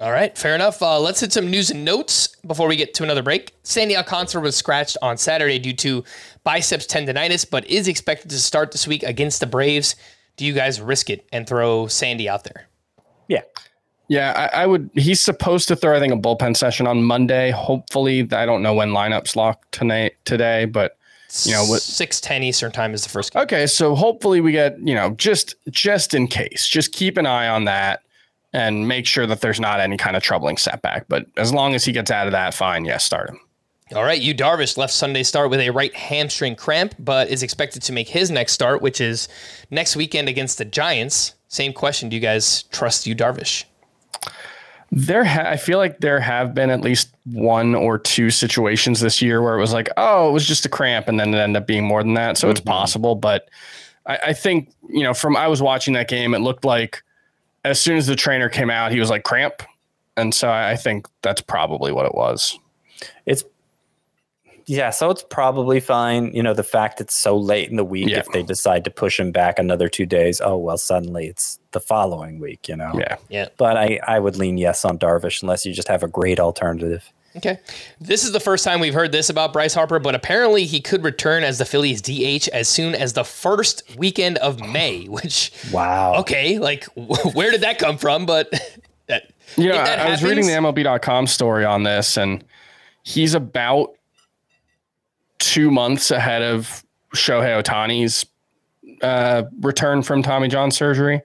all 0.00 0.12
right, 0.12 0.38
fair 0.38 0.54
enough. 0.54 0.80
Uh, 0.80 1.00
let's 1.00 1.18
hit 1.18 1.32
some 1.32 1.50
news 1.50 1.72
and 1.72 1.84
notes 1.84 2.28
before 2.46 2.68
we 2.68 2.76
get 2.76 2.94
to 2.94 3.02
another 3.02 3.20
break. 3.20 3.52
Sandy 3.64 3.96
Alcantara 3.96 4.40
was 4.40 4.54
scratched 4.54 4.96
on 5.02 5.16
Saturday 5.16 5.58
due 5.58 5.72
to 5.72 6.04
biceps 6.44 6.86
tendonitis, 6.86 7.44
but 7.50 7.68
is 7.68 7.88
expected 7.88 8.30
to 8.30 8.38
start 8.38 8.70
this 8.70 8.86
week 8.86 9.02
against 9.02 9.40
the 9.40 9.46
Braves 9.48 9.96
do 10.38 10.46
you 10.46 10.54
guys 10.54 10.80
risk 10.80 11.10
it 11.10 11.26
and 11.32 11.46
throw 11.46 11.86
Sandy 11.88 12.28
out 12.28 12.44
there? 12.44 12.66
Yeah. 13.28 13.42
Yeah, 14.08 14.48
I, 14.54 14.62
I, 14.62 14.66
would. 14.66 14.88
He's 14.94 15.20
supposed 15.20 15.68
to 15.68 15.76
throw, 15.76 15.94
I 15.94 16.00
think, 16.00 16.14
a 16.14 16.16
bullpen 16.16 16.56
session 16.56 16.86
on 16.86 17.02
Monday. 17.02 17.50
Hopefully, 17.50 18.26
I 18.32 18.46
don't 18.46 18.62
know 18.62 18.72
when 18.72 18.88
lineups 18.88 19.36
lock 19.36 19.70
tonight 19.70 20.14
today, 20.24 20.64
but 20.64 20.96
you 21.44 21.52
know, 21.52 21.66
what 21.66 21.82
six 21.82 22.18
ten 22.18 22.42
Eastern 22.42 22.72
time 22.72 22.94
is 22.94 23.02
the 23.02 23.10
first. 23.10 23.34
Game. 23.34 23.42
Okay, 23.42 23.66
so 23.66 23.94
hopefully 23.94 24.40
we 24.40 24.50
get 24.50 24.78
you 24.80 24.94
know 24.94 25.10
just 25.10 25.56
just 25.68 26.14
in 26.14 26.26
case, 26.26 26.66
just 26.66 26.92
keep 26.92 27.18
an 27.18 27.26
eye 27.26 27.48
on 27.48 27.66
that 27.66 28.02
and 28.54 28.88
make 28.88 29.04
sure 29.04 29.26
that 29.26 29.42
there's 29.42 29.60
not 29.60 29.78
any 29.78 29.98
kind 29.98 30.16
of 30.16 30.22
troubling 30.22 30.56
setback. 30.56 31.06
But 31.08 31.26
as 31.36 31.52
long 31.52 31.74
as 31.74 31.84
he 31.84 31.92
gets 31.92 32.10
out 32.10 32.26
of 32.26 32.32
that, 32.32 32.54
fine. 32.54 32.86
Yes, 32.86 33.04
start 33.04 33.28
him. 33.28 33.38
All 33.94 34.04
right, 34.04 34.20
Yu 34.20 34.34
Darvish 34.34 34.76
left 34.76 34.92
Sunday 34.92 35.22
start 35.22 35.48
with 35.48 35.60
a 35.60 35.70
right 35.70 35.94
hamstring 35.94 36.56
cramp, 36.56 36.94
but 36.98 37.28
is 37.28 37.42
expected 37.42 37.80
to 37.82 37.92
make 37.92 38.08
his 38.08 38.30
next 38.30 38.52
start, 38.52 38.82
which 38.82 39.00
is 39.00 39.28
next 39.70 39.96
weekend 39.96 40.28
against 40.28 40.58
the 40.58 40.66
Giants. 40.66 41.34
Same 41.48 41.72
question: 41.72 42.10
Do 42.10 42.16
you 42.16 42.20
guys 42.20 42.64
trust 42.64 43.06
Yu 43.06 43.16
Darvish? 43.16 43.64
There, 44.92 45.24
ha- 45.24 45.46
I 45.46 45.56
feel 45.56 45.78
like 45.78 46.00
there 46.00 46.20
have 46.20 46.54
been 46.54 46.68
at 46.68 46.82
least 46.82 47.14
one 47.24 47.74
or 47.74 47.98
two 47.98 48.30
situations 48.30 49.00
this 49.00 49.22
year 49.22 49.42
where 49.42 49.56
it 49.56 49.60
was 49.60 49.72
like, 49.72 49.88
oh, 49.96 50.28
it 50.28 50.32
was 50.32 50.46
just 50.46 50.66
a 50.66 50.68
cramp, 50.68 51.08
and 51.08 51.18
then 51.18 51.32
it 51.32 51.38
ended 51.38 51.62
up 51.62 51.66
being 51.66 51.84
more 51.84 52.02
than 52.02 52.14
that. 52.14 52.36
So 52.36 52.50
it's 52.50 52.60
mm-hmm. 52.60 52.68
possible, 52.68 53.14
but 53.14 53.48
I, 54.04 54.18
I 54.26 54.32
think 54.34 54.70
you 54.90 55.02
know, 55.02 55.14
from 55.14 55.34
I 55.34 55.48
was 55.48 55.62
watching 55.62 55.94
that 55.94 56.08
game, 56.08 56.34
it 56.34 56.40
looked 56.40 56.64
like 56.66 57.02
as 57.64 57.80
soon 57.80 57.96
as 57.96 58.06
the 58.06 58.16
trainer 58.16 58.50
came 58.50 58.68
out, 58.68 58.92
he 58.92 59.00
was 59.00 59.08
like 59.08 59.24
cramp, 59.24 59.62
and 60.18 60.34
so 60.34 60.48
I 60.50 60.72
I 60.72 60.76
think 60.76 61.06
that's 61.22 61.40
probably 61.40 61.90
what 61.90 62.04
it 62.04 62.14
was. 62.14 62.58
It's 64.68 64.76
yeah, 64.78 64.90
so 64.90 65.10
it's 65.10 65.22
probably 65.22 65.80
fine. 65.80 66.30
You 66.34 66.42
know, 66.42 66.54
the 66.54 66.62
fact 66.62 67.00
it's 67.00 67.14
so 67.14 67.36
late 67.36 67.70
in 67.70 67.76
the 67.76 67.84
week, 67.84 68.08
Yeah. 68.08 68.18
if 68.18 68.26
they 68.32 68.42
decide 68.42 68.84
to 68.84 68.90
push 68.90 69.18
him 69.18 69.32
back 69.32 69.58
another 69.58 69.88
two 69.88 70.06
days, 70.06 70.40
oh 70.44 70.56
well, 70.56 70.78
suddenly 70.78 71.26
it's 71.26 71.58
the 71.72 71.80
following 71.80 72.38
week. 72.38 72.68
You 72.68 72.76
know. 72.76 72.92
Yeah. 72.94 73.16
Yeah. 73.28 73.48
But 73.56 73.76
I 73.76 73.98
I 74.06 74.18
would 74.18 74.36
lean 74.36 74.58
yes 74.58 74.84
on 74.84 74.98
Darvish 74.98 75.42
unless 75.42 75.64
you 75.66 75.72
just 75.72 75.88
have 75.88 76.02
a 76.02 76.08
great 76.08 76.38
alternative. 76.38 77.10
Okay. 77.36 77.58
This 78.00 78.24
is 78.24 78.32
the 78.32 78.40
first 78.40 78.64
time 78.64 78.80
we've 78.80 78.94
heard 78.94 79.12
this 79.12 79.28
about 79.30 79.52
Bryce 79.52 79.74
Harper, 79.74 79.98
but 80.00 80.14
apparently 80.14 80.64
he 80.64 80.80
could 80.80 81.04
return 81.04 81.44
as 81.44 81.58
the 81.58 81.64
Phillies 81.64 82.00
DH 82.02 82.48
as 82.48 82.68
soon 82.68 82.94
as 82.96 83.12
the 83.12 83.22
first 83.22 83.82
weekend 83.96 84.38
of 84.38 84.58
May, 84.60 85.04
which, 85.08 85.52
Wow. 85.70 86.14
okay, 86.20 86.58
like, 86.58 86.84
where 87.34 87.50
did 87.52 87.60
that 87.60 87.78
come 87.78 87.96
from? 87.96 88.26
But 88.26 88.50
that, 89.06 89.30
Yeah, 89.56 89.84
that 89.84 90.00
I, 90.00 90.06
I 90.06 90.10
was 90.10 90.22
reading 90.24 90.46
the 90.46 90.52
MLB.com 90.54 91.26
story 91.28 91.64
on 91.64 91.84
this, 91.84 92.16
and 92.16 92.42
he's 93.04 93.34
about 93.34 93.94
two 95.38 95.70
months 95.70 96.10
ahead 96.10 96.42
of 96.42 96.84
Shohei 97.14 97.62
Ohtani's 97.62 98.26
uh, 99.02 99.44
return 99.60 100.02
from 100.02 100.22
Tommy 100.22 100.48
John 100.48 100.70
surgery. 100.70 101.22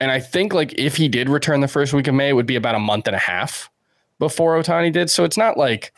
And 0.00 0.10
I 0.10 0.20
think 0.20 0.52
like 0.52 0.74
if 0.78 0.96
he 0.96 1.08
did 1.08 1.28
return 1.28 1.60
the 1.60 1.68
first 1.68 1.92
week 1.92 2.06
of 2.08 2.14
May, 2.14 2.30
it 2.30 2.32
would 2.32 2.46
be 2.46 2.56
about 2.56 2.74
a 2.74 2.80
month 2.80 3.06
and 3.06 3.16
a 3.16 3.20
half 3.20 3.70
before 4.18 4.56
Ohtani 4.56 4.92
did. 4.92 5.10
So 5.10 5.24
it's 5.24 5.36
not 5.36 5.56
like 5.56 5.92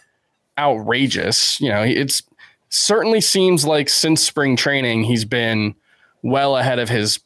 outrageous. 0.59 1.61
You 1.61 1.71
know, 1.71 1.83
it's 1.83 2.23
certainly 2.69 3.21
seems 3.21 3.65
like 3.65 3.89
since 3.89 4.23
spring 4.23 4.57
training 4.57 5.05
he's 5.05 5.25
been 5.25 5.75
well 6.23 6.57
ahead 6.57 6.79
of 6.79 6.89
his 6.89 7.21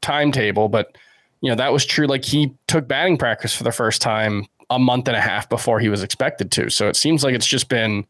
timetable, 0.00 0.68
but 0.68 0.96
you 1.40 1.50
know, 1.50 1.56
that 1.56 1.72
was 1.72 1.84
true. 1.84 2.06
Like 2.06 2.24
he 2.24 2.54
took 2.66 2.88
batting 2.88 3.18
practice 3.18 3.54
for 3.54 3.64
the 3.64 3.72
first 3.72 4.00
time 4.00 4.46
a 4.70 4.78
month 4.78 5.08
and 5.08 5.16
a 5.16 5.20
half 5.20 5.48
before 5.48 5.80
he 5.80 5.88
was 5.88 6.02
expected 6.02 6.50
to. 6.52 6.70
So 6.70 6.88
it 6.88 6.96
seems 6.96 7.22
like 7.22 7.34
it's 7.34 7.46
just 7.46 7.68
been 7.68 8.06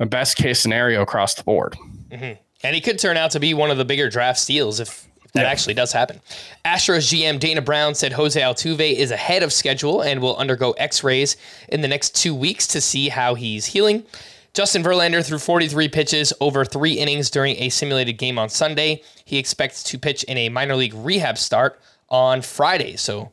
a 0.00 0.06
best 0.06 0.36
case 0.36 0.60
scenario 0.60 1.02
across 1.02 1.34
the 1.34 1.42
board. 1.42 1.76
Mm-hmm. 2.10 2.40
and 2.62 2.74
he 2.74 2.80
could 2.80 2.98
turn 2.98 3.16
out 3.16 3.32
to 3.32 3.40
be 3.40 3.54
one 3.54 3.70
of 3.70 3.76
the 3.78 3.84
bigger 3.84 4.08
draft 4.08 4.38
steals 4.38 4.78
if, 4.80 5.06
if 5.24 5.32
that 5.32 5.46
actually 5.46 5.74
does 5.74 5.92
happen. 5.92 6.20
Astros 6.64 7.10
GM 7.12 7.38
Dana 7.40 7.60
Brown 7.62 7.94
said 7.94 8.12
Jose 8.12 8.40
Altuve 8.40 8.94
is 8.94 9.10
ahead 9.10 9.42
of 9.42 9.52
schedule 9.52 10.00
and 10.02 10.20
will 10.20 10.36
undergo 10.36 10.72
x 10.72 11.02
rays 11.02 11.36
in 11.68 11.80
the 11.80 11.88
next 11.88 12.14
two 12.14 12.34
weeks 12.34 12.66
to 12.68 12.80
see 12.80 13.08
how 13.08 13.34
he's 13.34 13.66
healing. 13.66 14.04
Justin 14.52 14.84
Verlander 14.84 15.24
threw 15.26 15.38
43 15.38 15.88
pitches 15.88 16.32
over 16.40 16.64
three 16.64 16.92
innings 16.92 17.28
during 17.28 17.56
a 17.56 17.68
simulated 17.70 18.18
game 18.18 18.38
on 18.38 18.48
Sunday. 18.48 19.02
He 19.24 19.36
expects 19.38 19.82
to 19.84 19.98
pitch 19.98 20.22
in 20.24 20.38
a 20.38 20.48
minor 20.48 20.76
league 20.76 20.94
rehab 20.94 21.38
start 21.38 21.80
on 22.08 22.40
Friday. 22.40 22.94
So, 22.94 23.32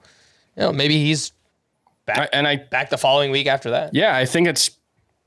you 0.58 0.64
know, 0.64 0.74
maybe 0.74 0.98
he's 1.04 1.32
I- 2.08 2.14
back, 2.14 2.30
and 2.34 2.48
I, 2.48 2.56
back 2.56 2.90
the 2.90 2.98
following 2.98 3.30
week 3.30 3.46
after 3.46 3.70
that. 3.70 3.94
yeah, 3.94 4.16
I 4.18 4.26
think 4.26 4.48
it's 4.48 4.72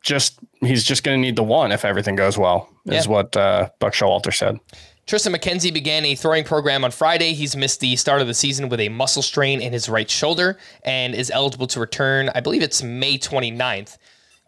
just, 0.03 0.41
he's 0.65 0.85
just 0.85 1.05
going 1.05 1.17
to 1.17 1.21
need 1.21 1.37
the 1.37 1.43
one 1.45 1.73
if 1.73 1.85
everything 1.85 2.17
goes 2.17 2.37
well, 2.39 2.69
is 2.87 3.07
Yeah. 3.07 3.13
what 3.13 3.37
uh, 3.37 3.69
Buck 3.79 3.93
Showalter 3.95 4.33
said. 4.35 4.59
Triston 5.07 5.35
McKenzie 5.37 5.73
began 5.73 6.05
a 6.07 6.15
throwing 6.15 6.45
program 6.45 6.83
on 6.85 6.91
Friday. 6.91 7.35
He's 7.35 7.55
missed 7.55 7.81
the 7.81 7.95
start 7.97 8.23
of 8.23 8.27
the 8.27 8.33
season 8.33 8.71
with 8.71 8.81
a 8.81 8.89
muscle 8.89 9.21
strain 9.23 9.61
in 9.61 9.73
his 9.75 9.89
right 9.89 10.09
shoulder 10.11 10.57
and 10.83 11.15
is 11.15 11.31
eligible 11.31 11.67
to 11.69 11.81
return, 11.81 12.31
I 12.35 12.41
believe 12.41 12.63
it's 12.63 12.83
May 12.83 13.19
29th. 13.19 13.99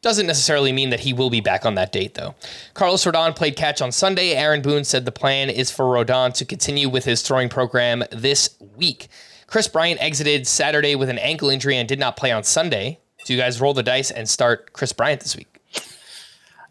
Doesn't 0.02 0.26
necessarily 0.26 0.72
mean 0.72 0.90
that 0.90 1.00
he 1.00 1.12
will 1.12 1.30
be 1.30 1.40
back 1.40 1.66
on 1.66 1.74
that 1.74 1.92
date, 1.92 2.14
though. 2.14 2.34
Carlos 2.74 3.04
Rodon 3.04 3.34
played 3.36 3.56
catch 3.56 3.82
on 3.82 3.92
Sunday. 3.92 4.30
Aaron 4.34 4.62
Boone 4.62 4.84
said 4.84 5.04
the 5.04 5.12
plan 5.12 5.50
is 5.50 5.70
for 5.70 5.84
Rodon 5.84 6.32
to 6.34 6.44
continue 6.44 6.88
with 6.88 7.04
his 7.04 7.22
throwing 7.22 7.48
program 7.48 8.04
this 8.10 8.56
week. 8.76 9.08
Kris 9.46 9.68
Bryant 9.68 10.00
exited 10.00 10.46
Saturday 10.46 10.94
with 10.94 11.08
an 11.08 11.18
ankle 11.18 11.50
injury 11.50 11.76
and 11.76 11.88
did 11.88 11.98
not 11.98 12.16
play 12.16 12.30
on 12.32 12.44
Sunday. 12.44 12.98
Do 13.26 13.34
you 13.34 13.38
guys 13.40 13.60
roll 13.60 13.74
the 13.74 13.82
dice 13.82 14.10
and 14.10 14.28
start 14.28 14.72
Kris 14.72 14.92
Bryant 14.92 15.20
this 15.22 15.36
week? 15.36 15.48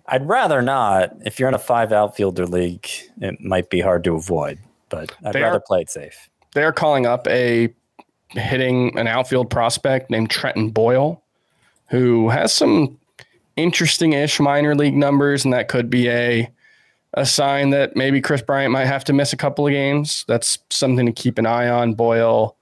I'd 0.08 0.28
rather 0.28 0.62
not. 0.62 1.14
If 1.26 1.40
you're 1.40 1.50
in 1.50 1.56
a 1.56 1.60
five 1.60 1.92
outfielder 1.92 2.46
league, 2.46 2.88
it 3.22 3.42
might 3.42 3.70
be 3.70 3.82
hard 3.82 4.04
to 4.04 4.14
avoid, 4.16 4.60
but 4.90 5.12
I'd 5.24 5.34
They 5.34 5.42
rather 5.42 5.58
are- 5.58 5.64
play 5.66 5.82
it 5.82 5.90
safe. 5.90 6.30
They're 6.54 6.72
calling 6.72 7.06
up 7.06 7.28
a 7.28 7.74
hitting 8.30 8.98
an 8.98 9.08
outfield 9.08 9.50
prospect 9.50 10.10
named 10.10 10.30
Brenton 10.40 10.72
Doyle, 10.72 11.22
who 11.88 12.30
has 12.30 12.54
some 12.54 12.98
interesting 13.56 14.14
ish 14.14 14.40
minor 14.40 14.76
league 14.76 14.96
numbers, 14.96 15.44
and 15.46 15.54
that 15.54 15.68
could 15.68 15.90
be 15.90 16.10
a 16.10 16.50
a 17.18 17.26
sign 17.26 17.70
that 17.70 17.96
maybe 17.96 18.20
Kris 18.20 18.42
Bryant 18.42 18.74
might 18.74 18.88
have 18.88 19.06
to 19.06 19.14
miss 19.14 19.32
a 19.32 19.38
couple 19.38 19.66
of 19.66 19.72
games. 19.72 20.26
That's 20.28 20.60
something 20.70 21.06
to 21.06 21.14
keep 21.14 21.38
an 21.38 21.46
eye 21.46 21.70
on. 21.70 21.94
Boyle, 21.94 22.58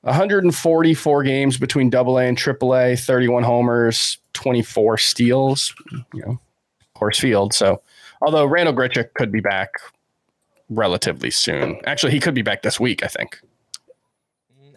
144 0.00 1.22
games 1.24 1.58
between 1.58 1.90
Double 1.90 2.18
A 2.18 2.24
and 2.24 2.36
Triple 2.38 2.74
A, 2.74 2.96
31 2.96 3.42
homers, 3.42 4.16
24 4.34 4.98
steals. 4.98 5.74
You 6.12 6.22
know, 6.26 6.40
Coors 6.96 7.18
Field. 7.18 7.52
So, 7.54 7.80
although 8.22 8.44
Randall 8.44 8.74
Grichuk 8.74 9.14
could 9.14 9.32
be 9.32 9.40
back 9.40 9.70
relatively 10.68 11.30
soon. 11.30 11.80
Actually, 11.86 12.12
he 12.12 12.20
could 12.20 12.34
be 12.34 12.42
back 12.42 12.62
this 12.62 12.78
week. 12.78 13.02
I 13.02 13.08
think. 13.08 13.40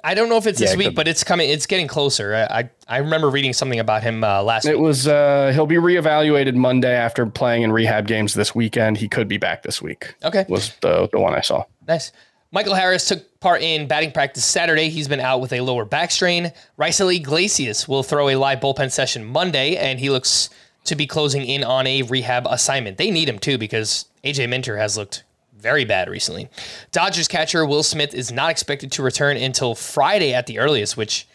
I 0.04 0.14
don't 0.14 0.30
know 0.30 0.38
if 0.38 0.48
it's 0.48 0.62
Yeah, 0.62 0.68
this 0.68 0.74
it 0.76 0.78
week, 0.78 0.96
but 0.96 1.08
it's 1.08 1.24
coming. 1.24 1.50
It's 1.50 1.66
getting 1.66 1.88
closer. 1.88 2.34
I 2.34 2.60
I, 2.60 2.70
I 2.88 2.98
remember 3.00 3.30
reading 3.30 3.52
something 3.52 3.80
about 3.80 4.04
him 4.04 4.24
uh, 4.24 4.42
last 4.42 4.66
It 4.66 4.76
week. 4.76 4.84
was 4.84 5.08
uh 5.08 5.52
he'll 5.54 5.66
be 5.66 5.76
reevaluated 5.76 6.54
Monday 6.54 6.94
after 6.96 7.26
playing 7.26 7.64
in 7.64 7.72
rehab 7.72 8.08
games 8.08 8.34
this 8.34 8.54
weekend. 8.56 8.98
He 8.98 9.10
could 9.10 9.28
be 9.28 9.38
back 9.38 9.64
this 9.64 9.82
week. 9.82 10.14
Okay. 10.24 10.46
Was 10.48 10.74
the 10.82 11.10
the 11.12 11.20
one 11.20 11.34
I 11.34 11.42
saw. 11.42 11.66
Nice. 11.88 12.12
Michael 12.52 12.76
Harris 12.76 13.08
took 13.08 13.40
part 13.42 13.62
in 13.62 13.88
batting 13.88 14.12
practice 14.12 14.46
Saturday. 14.46 14.90
He's 14.90 15.08
been 15.08 15.20
out 15.20 15.42
with 15.42 15.52
a 15.52 15.62
lower 15.62 15.84
back 15.84 16.12
strain. 16.12 16.54
Raisel 16.80 17.14
Iglesias 17.14 17.88
will 17.88 18.04
throw 18.04 18.30
a 18.30 18.36
live 18.36 18.62
bullpen 18.62 18.90
session 18.92 19.26
Monday, 19.26 19.76
and 19.76 20.00
he 20.00 20.10
looks 20.10 20.50
to 20.86 20.96
be 20.96 21.06
closing 21.06 21.44
in 21.44 21.64
on 21.64 21.86
a 21.86 22.04
rehab 22.04 22.48
assignment. 22.50 22.98
They 22.98 23.12
need 23.12 23.28
him 23.28 23.38
too 23.38 23.58
because 23.58 24.06
AJ 24.24 24.48
Minter 24.48 24.78
has 24.78 24.98
looked 24.98 25.24
very 25.58 25.84
bad 25.84 26.10
recently. 26.10 26.48
Dodgers 26.94 27.28
catcher 27.28 27.66
Will 27.66 27.84
Smith 27.84 28.14
is 28.14 28.32
not 28.32 28.52
expected 28.52 28.94
to 28.94 29.04
return 29.04 29.36
until 29.36 29.76
Friday 29.76 30.34
at 30.34 30.48
the 30.48 30.60
earliest, 30.60 30.96
which 30.96 31.28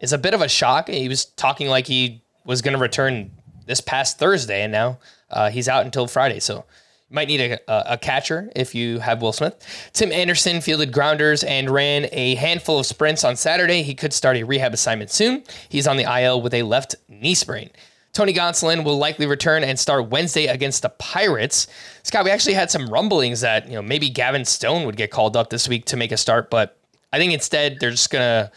is 0.00 0.14
a 0.14 0.18
bit 0.18 0.32
of 0.32 0.40
a 0.40 0.48
shock. 0.48 0.88
He 0.88 1.08
was 1.08 1.26
talking 1.26 1.68
like 1.68 1.86
he 1.86 2.22
was 2.46 2.62
going 2.62 2.74
to 2.74 2.80
return 2.80 3.30
this 3.66 3.82
past 3.82 4.18
Thursday, 4.18 4.62
and 4.62 4.72
now 4.72 4.98
uh, 5.30 5.50
he's 5.50 5.68
out 5.68 5.84
until 5.84 6.06
Friday. 6.06 6.40
So 6.40 6.64
you 7.08 7.14
might 7.14 7.28
need 7.28 7.40
a, 7.40 7.92
a, 7.92 7.96
catcher 7.96 8.50
if 8.56 8.74
you 8.74 8.98
have 8.98 9.22
Will 9.22 9.32
Smith. 9.32 9.54
Tim 9.92 10.10
Anderson 10.10 10.60
fielded 10.60 10.92
grounders 10.92 11.44
and 11.44 11.70
ran 11.70 12.08
a 12.10 12.34
handful 12.34 12.80
of 12.80 12.86
sprints 12.86 13.22
on 13.22 13.36
Saturday. 13.36 13.82
He 13.82 13.94
could 13.94 14.12
start 14.12 14.36
a 14.36 14.42
rehab 14.42 14.74
assignment 14.74 15.10
soon. 15.10 15.44
He's 15.68 15.86
on 15.86 15.96
the 15.96 16.02
IL 16.04 16.42
with 16.42 16.52
a 16.52 16.64
left 16.64 16.96
knee 17.08 17.34
sprain. 17.34 17.70
Tony 18.12 18.32
Gonsolin 18.32 18.82
will 18.82 18.96
likely 18.96 19.26
return 19.26 19.62
and 19.62 19.78
start 19.78 20.08
Wednesday 20.08 20.46
against 20.46 20.80
the 20.80 20.88
Pirates. 20.88 21.66
Scott, 22.02 22.24
we 22.24 22.30
actually 22.30 22.54
had 22.54 22.70
some 22.70 22.86
rumblings 22.88 23.42
that 23.42 23.68
you 23.68 23.74
know 23.74 23.82
maybe 23.82 24.08
Gavin 24.08 24.44
Stone 24.44 24.86
would 24.86 24.96
get 24.96 25.10
called 25.10 25.36
up 25.36 25.50
this 25.50 25.68
week 25.68 25.84
to 25.86 25.98
make 25.98 26.12
a 26.12 26.16
start, 26.16 26.48
but 26.48 26.78
I 27.12 27.18
think 27.18 27.34
instead 27.34 27.78
they're 27.78 27.90
just 27.90 28.10
gonna, 28.10 28.50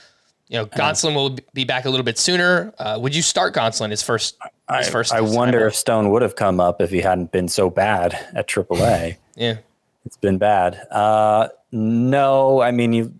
you 0.47 0.57
know, 0.57 0.65
Gonsolin 0.65 1.13
will 1.13 1.37
be 1.53 1.65
back 1.65 1.83
a 1.83 1.89
little 1.89 2.05
bit 2.05 2.17
sooner. 2.17 2.73
Uh, 2.79 2.97
would 3.01 3.13
you 3.13 3.21
start 3.21 3.53
Gonsolin 3.53 3.91
his 3.91 4.01
first? 4.01 4.37
His 4.77 4.87
I, 4.87 4.91
first. 4.91 5.13
I 5.13 5.21
wonder 5.21 5.65
if 5.67 5.75
Stone 5.75 6.09
would 6.11 6.21
have 6.21 6.35
come 6.35 6.59
up 6.59 6.81
if 6.81 6.89
he 6.91 7.01
hadn't 7.01 7.31
been 7.31 7.47
so 7.47 7.69
bad 7.69 8.13
at 8.35 8.47
AAA. 8.47 9.17
Yeah. 9.35 9.59
it's 10.05 10.17
been 10.17 10.37
bad. 10.37 10.75
Uh, 10.91 11.47
no, 11.71 12.61
I 12.61 12.71
mean 12.71 12.91
you. 12.91 13.13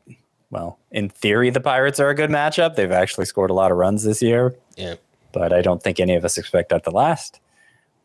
Well, 0.51 0.77
in 0.91 1.07
theory, 1.07 1.49
the 1.49 1.61
Pirates 1.61 1.97
are 2.01 2.09
a 2.09 2.13
good 2.15 2.29
matchup. 2.29 2.75
They've 2.75 2.91
actually 2.91 3.23
scored 3.25 3.51
a 3.51 3.53
lot 3.53 3.71
of 3.71 3.77
runs 3.77 4.03
this 4.03 4.21
year, 4.21 4.53
Yeah. 4.75 4.95
but 5.31 5.53
I 5.53 5.61
don't 5.61 5.81
think 5.81 5.99
any 6.01 6.15
of 6.15 6.25
us 6.25 6.37
expect 6.37 6.69
that 6.69 6.83
to 6.83 6.89
last. 6.91 7.39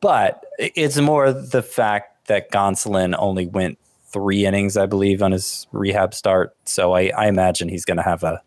But 0.00 0.44
it's 0.58 0.96
more 0.98 1.32
the 1.32 1.62
fact 1.62 2.28
that 2.28 2.52
Gonsolin 2.52 3.16
only 3.18 3.46
went 3.48 3.78
three 4.12 4.46
innings, 4.46 4.76
I 4.76 4.86
believe, 4.86 5.22
on 5.22 5.32
his 5.32 5.66
rehab 5.72 6.14
start. 6.14 6.54
So 6.66 6.92
I, 6.92 7.10
I 7.16 7.26
imagine 7.26 7.68
he's 7.68 7.84
going 7.84 7.96
to 7.96 8.02
have 8.04 8.22
a 8.22 8.40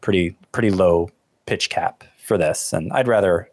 pretty 0.00 0.36
pretty 0.52 0.70
low 0.70 1.10
pitch 1.46 1.70
cap 1.70 2.04
for 2.24 2.38
this, 2.38 2.72
and 2.72 2.92
I'd 2.92 3.08
rather 3.08 3.48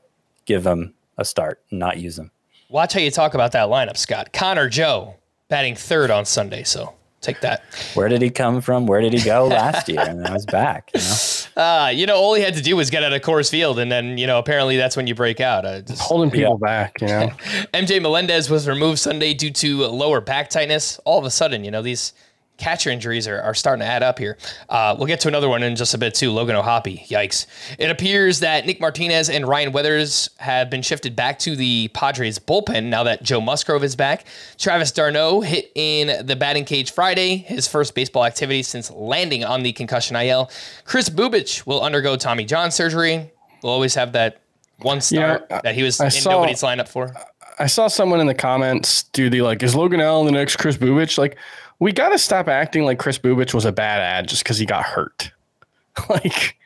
give 0.45 0.63
them 0.63 0.93
a 1.17 1.25
start 1.25 1.61
and 1.69 1.79
not 1.79 1.97
use 1.97 2.15
them. 2.15 2.31
Watch 2.69 2.93
how 2.93 2.99
you 2.99 3.11
talk 3.11 3.33
about 3.33 3.51
that 3.51 3.69
lineup, 3.69 3.97
Scott. 3.97 4.33
Connor 4.33 4.67
Joe 4.67 5.15
batting 5.47 5.75
third 5.75 6.09
on 6.09 6.25
Sunday, 6.25 6.63
so 6.63 6.93
take 7.21 7.39
that. 7.41 7.63
Where 7.93 8.09
did 8.09 8.21
he 8.21 8.29
come 8.29 8.61
from? 8.61 8.85
Where 8.87 9.01
did 9.01 9.13
he 9.13 9.21
go 9.23 9.47
last 9.47 9.87
year? 9.87 10.01
And 10.01 10.23
now 10.23 10.33
he's 10.33 10.45
back. 10.45 10.91
You 10.93 11.01
know? 11.01 11.61
Uh, 11.63 11.89
you 11.89 12.05
know, 12.05 12.15
all 12.15 12.33
he 12.33 12.41
had 12.41 12.55
to 12.55 12.61
do 12.61 12.75
was 12.75 12.89
get 12.89 13.03
out 13.03 13.13
of 13.13 13.21
Coors 13.21 13.49
Field, 13.49 13.79
and 13.79 13.91
then 13.91 14.17
you 14.17 14.27
know, 14.27 14.39
apparently 14.39 14.77
that's 14.77 14.97
when 14.97 15.07
you 15.07 15.15
break 15.15 15.39
out. 15.39 15.65
Uh, 15.65 15.81
just, 15.81 16.01
Holding 16.01 16.31
people 16.31 16.57
back, 16.57 16.99
you 17.01 17.07
know. 17.07 17.29
MJ 17.73 18.01
Melendez 18.01 18.49
was 18.49 18.67
removed 18.67 18.99
Sunday 18.99 19.33
due 19.33 19.51
to 19.51 19.85
lower 19.85 20.21
back 20.21 20.49
tightness. 20.49 20.99
All 21.05 21.19
of 21.19 21.25
a 21.25 21.31
sudden, 21.31 21.63
you 21.63 21.71
know, 21.71 21.81
these 21.81 22.13
catcher 22.57 22.89
injuries 22.89 23.27
are, 23.27 23.41
are 23.41 23.53
starting 23.53 23.81
to 23.81 23.85
add 23.85 24.03
up 24.03 24.19
here. 24.19 24.37
Uh, 24.69 24.95
we'll 24.97 25.07
get 25.07 25.19
to 25.21 25.27
another 25.27 25.49
one 25.49 25.63
in 25.63 25.75
just 25.75 25.93
a 25.93 25.97
bit 25.97 26.13
too. 26.13 26.31
Logan 26.31 26.55
O'Hoppe, 26.55 27.07
yikes! 27.07 27.45
It 27.79 27.89
appears 27.89 28.39
that 28.41 28.65
Nick 28.65 28.79
Martinez 28.79 29.29
and 29.29 29.47
Ryan 29.47 29.71
Weathers 29.71 30.29
have 30.37 30.69
been 30.69 30.81
shifted 30.81 31.15
back 31.15 31.39
to 31.39 31.55
the 31.55 31.89
Padres 31.93 32.39
bullpen 32.39 32.85
now 32.85 33.03
that 33.03 33.23
Joe 33.23 33.41
Musgrove 33.41 33.83
is 33.83 33.95
back. 33.95 34.25
Travis 34.57 34.91
d'Arnaud 34.91 35.41
hit 35.41 35.71
in 35.75 36.25
the 36.25 36.35
batting 36.35 36.65
cage 36.65 36.91
Friday, 36.91 37.37
his 37.37 37.67
first 37.67 37.95
baseball 37.95 38.25
activity 38.25 38.63
since 38.63 38.89
landing 38.91 39.43
on 39.43 39.63
the 39.63 39.73
concussion 39.73 40.15
IL. 40.15 40.49
Kris 40.85 41.09
Bubic 41.09 41.65
will 41.65 41.81
undergo 41.81 42.15
Tommy 42.15 42.45
John 42.45 42.71
surgery. 42.71 43.31
We'll 43.61 43.73
always 43.73 43.95
have 43.95 44.11
that 44.13 44.39
one 44.79 45.01
start 45.01 45.47
Yeah, 45.49 45.61
that 45.61 45.75
he 45.75 45.83
was 45.83 45.99
I 45.99 46.05
in 46.05 46.11
saw- 46.11 46.31
nobody's 46.31 46.61
lineup 46.61 46.87
for. 46.87 47.13
I 47.59 47.67
saw 47.67 47.87
someone 47.87 48.19
in 48.19 48.25
the 48.27 48.33
comments 48.33 49.03
do 49.03 49.29
the 49.29 49.43
like, 49.43 49.61
is 49.61 49.75
Logan 49.75 50.01
Allen 50.01 50.25
the 50.25 50.31
next 50.31 50.55
Kris 50.57 50.75
Bubic? 50.75 51.17
Like, 51.19 51.37
we 51.83 51.91
got 51.91 52.09
to 52.09 52.17
stop 52.17 52.47
acting 52.47 52.85
like 52.85 52.97
Kris 52.97 53.19
Bubic 53.19 53.53
was 53.53 53.65
a 53.65 53.71
bad 53.73 53.99
ad 53.99 54.29
just 54.29 54.41
because 54.41 54.57
he 54.57 54.65
got 54.65 54.85
hurt. 54.85 55.33
like, 56.09 56.57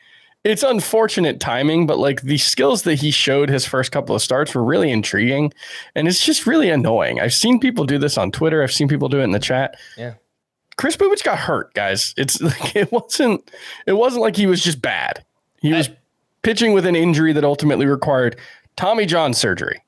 it's 0.43 0.61
unfortunate 0.61 1.39
timing, 1.39 1.88
but 1.88 1.97
like 1.97 2.22
the 2.22 2.38
skills 2.38 2.84
that 2.84 2.95
he 2.95 3.09
showed 3.09 3.49
his 3.49 3.65
first 3.65 3.91
couple 3.91 4.15
of 4.15 4.22
starts 4.22 4.53
were 4.53 4.63
really 4.63 4.91
intriguing, 4.91 5.51
and 5.95 6.07
it's 6.07 6.24
just 6.24 6.45
really 6.45 6.70
annoying. 6.70 7.20
I've 7.20 7.34
seen 7.34 7.59
people 7.59 7.86
do 7.86 7.97
this 7.97 8.15
on 8.15 8.32
Twitter. 8.32 8.61
I've 8.61 8.72
seen 8.72 8.88
people 8.88 9.09
do 9.09 9.20
it 9.20 9.24
in 9.24 9.32
the 9.32 9.39
chat. 9.39 9.76
Yeah. 9.97 10.13
Kris 10.78 10.95
Bubic 10.95 11.24
got 11.24 11.39
hurt, 11.39 11.74
guys. 11.74 12.13
It's 12.15 12.39
like 12.41 12.76
it 12.76 12.91
wasn't 12.91 13.49
it 13.88 13.93
wasn't 13.93 14.22
like 14.22 14.36
he 14.36 14.45
was 14.45 14.63
just 14.63 14.84
bad. 14.84 15.26
He 15.63 15.74
was 15.74 15.89
pitching 16.43 16.74
with 16.74 16.86
an 16.86 16.95
injury 16.95 17.34
that 17.34 17.43
ultimately 17.43 17.88
required 17.88 18.38
Tommy 18.76 19.07
John 19.07 19.34
surgery. 19.34 19.84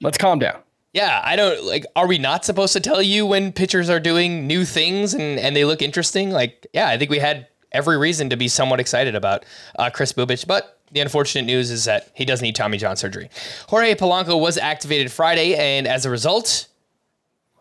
Let's 0.00 0.18
calm 0.18 0.40
down. 0.40 0.63
Yeah, 0.94 1.20
I 1.24 1.34
don't 1.34 1.64
like. 1.64 1.84
Are 1.96 2.06
we 2.06 2.18
not 2.18 2.44
supposed 2.44 2.72
to 2.74 2.80
tell 2.80 3.02
you 3.02 3.26
when 3.26 3.52
pitchers 3.52 3.90
are 3.90 3.98
doing 3.98 4.46
new 4.46 4.64
things 4.64 5.12
and 5.12 5.38
and 5.40 5.54
they 5.54 5.64
look 5.64 5.82
interesting? 5.82 6.30
Like, 6.30 6.66
yeah, 6.72 6.88
I 6.88 6.96
think 6.96 7.10
we 7.10 7.18
had 7.18 7.48
every 7.72 7.98
reason 7.98 8.30
to 8.30 8.36
be 8.36 8.46
somewhat 8.46 8.78
excited 8.78 9.16
about 9.16 9.44
uh, 9.76 9.90
Kris 9.90 10.12
Bubic, 10.12 10.46
but 10.46 10.78
the 10.92 11.00
unfortunate 11.00 11.46
news 11.46 11.72
is 11.72 11.84
that 11.86 12.10
he 12.14 12.24
does 12.24 12.40
need 12.40 12.54
Tommy 12.54 12.78
John 12.78 12.96
surgery. 12.96 13.28
Jorge 13.68 13.96
Polanco 13.96 14.40
was 14.40 14.56
activated 14.56 15.10
Friday, 15.10 15.56
and 15.56 15.88
as 15.88 16.06
a 16.06 16.10
result, 16.10 16.68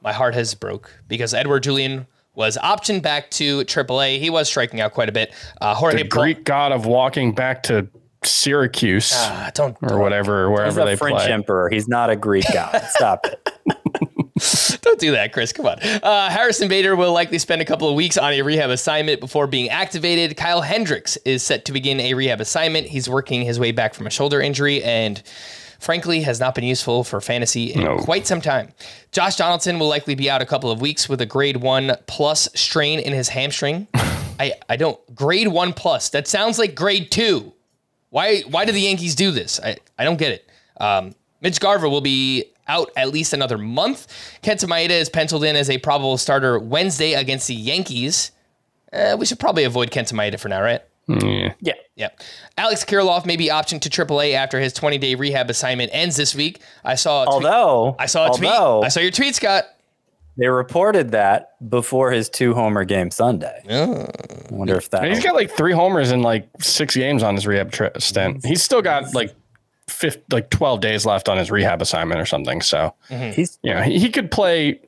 my 0.03 0.13
heart 0.13 0.35
has 0.35 0.53
broke 0.53 0.91
because 1.07 1.33
Edouard 1.33 1.63
Julien 1.63 2.05
was 2.35 2.57
optioned 2.57 3.01
back 3.01 3.31
to 3.31 3.65
AAA. 3.65 4.19
He 4.19 4.29
was 4.29 4.47
striking 4.47 4.79
out 4.79 4.93
quite 4.93 5.09
a 5.09 5.11
bit. 5.11 5.33
Uh, 5.59 5.73
Jorge 5.73 6.03
The 6.03 6.07
Greek 6.07 6.43
god 6.43 6.71
of 6.71 6.85
walking 6.85 7.33
back 7.33 7.63
to 7.63 7.87
Syracuse 8.25 9.11
Ah, 9.15 9.51
don't, 9.53 9.75
or 9.81 9.99
whatever, 9.99 10.47
He's 10.49 10.53
wherever 10.57 10.81
a 10.81 10.85
they 10.85 10.95
French 10.95 11.17
play. 11.19 11.31
emperor. 11.31 11.69
He's 11.69 11.87
not 11.87 12.09
a 12.09 12.15
Greek 12.15 12.45
god. 12.53 12.81
Stop 12.89 13.25
it. 13.25 13.49
Don't 14.81 14.99
do 14.99 15.11
that, 15.11 15.31
Chris. 15.31 15.53
Come 15.53 15.67
on. 15.67 15.79
Uh, 15.81 16.29
Harrison 16.29 16.67
Bader 16.67 16.95
will 16.95 17.13
likely 17.13 17.37
spend 17.39 17.61
a 17.61 17.65
couple 17.65 17.87
of 17.87 17.95
weeks 17.95 18.17
on 18.17 18.33
a 18.33 18.41
rehab 18.41 18.69
assignment 18.71 19.19
before 19.19 19.47
being 19.47 19.69
activated. 19.69 20.35
Kyle 20.35 20.61
Hendricks 20.61 21.17
is 21.17 21.43
set 21.43 21.65
to 21.65 21.71
begin 21.71 21.99
a 21.99 22.13
rehab 22.15 22.41
assignment. 22.41 22.87
He's 22.87 23.07
working 23.09 23.43
his 23.43 23.59
way 23.59 23.71
back 23.71 23.93
from 23.93 24.07
a 24.07 24.09
shoulder 24.09 24.41
injury 24.41 24.83
and 24.83 25.21
frankly 25.79 26.21
has 26.21 26.39
not 26.39 26.55
been 26.55 26.63
useful 26.63 27.03
for 27.03 27.21
fantasy 27.21 27.73
in 27.73 27.83
No. 27.83 27.97
quite 27.97 28.25
some 28.25 28.41
time. 28.41 28.69
Josh 29.11 29.35
Donaldson 29.35 29.77
will 29.79 29.87
likely 29.89 30.15
be 30.15 30.29
out 30.29 30.41
a 30.41 30.45
couple 30.45 30.71
of 30.71 30.81
weeks 30.81 31.07
with 31.07 31.21
a 31.21 31.25
grade 31.25 31.57
one 31.57 31.95
plus 32.07 32.49
strain 32.55 32.99
in 32.99 33.13
his 33.13 33.29
hamstring. 33.29 33.87
I, 34.39 34.53
I 34.67 34.77
don't 34.77 34.99
grade 35.15 35.47
one 35.49 35.73
plus. 35.73 36.09
That 36.09 36.27
sounds 36.27 36.57
like 36.57 36.73
grade 36.73 37.11
two. 37.11 37.52
Why 38.13 38.41
why 38.41 38.63
do 38.63 38.71
the 38.71 38.79
Yankees 38.79 39.15
do 39.15 39.31
this? 39.31 39.59
I, 39.59 39.77
I 39.97 40.03
don't 40.03 40.17
get 40.17 40.33
it. 40.33 40.47
Um, 40.79 41.15
Mitch 41.41 41.59
Garver 41.59 41.89
will 41.89 41.99
be 41.99 42.45
out 42.67 42.91
at 42.95 43.09
least 43.09 43.33
another 43.33 43.57
month. 43.57 44.07
Kenta 44.43 44.65
Maeda 44.65 44.91
is 44.91 45.09
penciled 45.09 45.43
in 45.43 45.55
as 45.55 45.67
a 45.67 45.79
probable 45.79 46.19
starter 46.19 46.59
Wednesday 46.59 47.13
against 47.13 47.47
the 47.47 47.55
Yankees. 47.55 48.31
Uh, 48.93 49.15
we 49.17 49.25
should 49.25 49.39
probably 49.39 49.63
avoid 49.63 49.89
Kenta 49.89 50.13
Maeda 50.13 50.39
for 50.39 50.47
now, 50.47 50.61
right? 50.61 50.83
Yeah. 51.07 51.53
Yeah. 51.59 51.73
Yeah. 51.95 52.09
Alex 52.55 52.85
Kirilloff 52.85 53.25
may 53.25 53.35
be 53.35 53.47
optioned 53.47 53.81
to 53.81 53.89
AAA 53.89 54.35
after 54.35 54.59
his 54.59 54.73
20 54.73 54.99
day 54.99 55.15
rehab 55.15 55.49
assignment 55.49 55.89
ends 55.91 56.15
this 56.15 56.35
week. 56.35 56.61
I 56.85 56.93
saw 56.93 57.23
a 57.23 57.25
tweet. 57.25 57.33
Although 57.33 57.95
I 57.97 58.05
saw 58.05 58.31
a 58.31 58.37
tweet. 58.37 58.51
although 58.51 58.83
I 58.83 58.89
saw 58.89 58.99
your 58.99 59.09
tweet, 59.09 59.33
Scott. 59.33 59.65
They 60.37 60.47
reported 60.47 61.11
that 61.11 61.51
before 61.69 62.11
his 62.11 62.29
two 62.29 62.53
homer 62.53 62.85
game 62.85 63.11
Sunday. 63.11 63.63
Oh. 63.69 64.07
I 64.51 64.53
wonder 64.53 64.75
if 64.75 64.89
that 64.89 65.05
he's 65.05 65.23
got 65.23 65.35
like 65.35 65.51
three 65.51 65.73
homers 65.73 66.11
in 66.11 66.21
like 66.21 66.49
six 66.59 66.95
games 66.95 67.23
on 67.23 67.35
his 67.35 67.45
rehab 67.45 67.71
tri- 67.71 67.91
stint. 67.99 68.45
He's 68.45 68.63
still 68.63 68.81
got 68.81 69.13
like 69.13 69.33
fifth, 69.87 70.21
like 70.31 70.49
12 70.49 70.81
days 70.81 71.05
left 71.05 71.29
on 71.29 71.37
his 71.37 71.51
rehab 71.51 71.81
assignment 71.81 72.19
or 72.19 72.25
something. 72.25 72.61
So, 72.61 72.93
mm-hmm. 73.09 73.31
he's 73.31 73.59
you 73.61 73.73
know, 73.73 73.81
he, 73.81 73.99
he 73.99 74.09
could 74.09 74.31
play. 74.31 74.79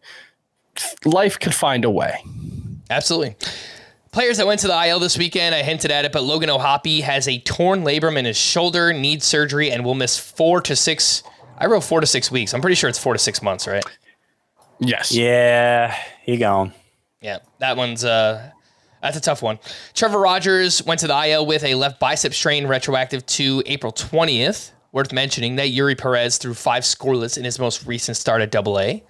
Life 1.05 1.39
could 1.39 1.53
find 1.53 1.85
a 1.85 1.89
way. 1.89 2.23
Absolutely. 2.89 3.35
Players 4.11 4.37
that 4.37 4.47
went 4.47 4.61
to 4.61 4.67
the 4.67 4.87
IL 4.87 4.99
this 4.99 5.17
weekend, 5.17 5.53
I 5.53 5.61
hinted 5.61 5.91
at 5.91 6.05
it, 6.05 6.11
but 6.11 6.23
Logan 6.23 6.49
O'Hoppe 6.49 7.01
has 7.01 7.27
a 7.27 7.39
torn 7.39 7.83
labrum 7.83 8.17
in 8.17 8.25
his 8.25 8.37
shoulder, 8.37 8.93
needs 8.93 9.25
surgery, 9.25 9.71
and 9.71 9.83
will 9.83 9.95
miss 9.95 10.17
four 10.17 10.61
to 10.61 10.75
six. 10.75 11.21
I 11.57 11.65
wrote 11.65 11.83
four 11.83 12.01
to 12.01 12.07
six 12.07 12.31
weeks. 12.31 12.53
I'm 12.53 12.61
pretty 12.61 12.75
sure 12.75 12.89
it's 12.89 12.99
four 12.99 13.13
to 13.13 13.19
six 13.19 13.41
months, 13.41 13.67
right? 13.67 13.83
Yes. 14.80 15.11
yeah, 15.11 15.95
he 16.23 16.38
gone. 16.38 16.73
Yeah, 17.21 17.39
that 17.59 17.78
one's 17.78 18.03
uh 18.03 18.51
that's 19.01 19.17
a 19.17 19.21
tough 19.21 19.43
one. 19.43 19.59
Trevor 19.93 20.19
Rogers 20.19 20.84
went 20.84 20.99
to 21.01 21.07
the 21.07 21.28
IL 21.28 21.45
with 21.45 21.63
a 21.63 21.76
left 21.76 21.99
bicep 21.99 22.34
strain 22.34 22.65
retroactive 22.65 23.26
to 23.28 23.61
April 23.67 23.91
20th. 23.91 24.71
Worth 24.91 25.11
mentioning 25.11 25.57
that 25.57 25.67
Eury 25.67 25.97
Perez 25.97 26.38
threw 26.38 26.53
five 26.53 26.84
scoreless 26.84 27.38
in 27.38 27.43
his 27.43 27.59
most 27.59 27.86
recent 27.86 28.17
start 28.17 28.41
at 28.41 28.49
Double 28.49 28.80
A. 28.80 29.03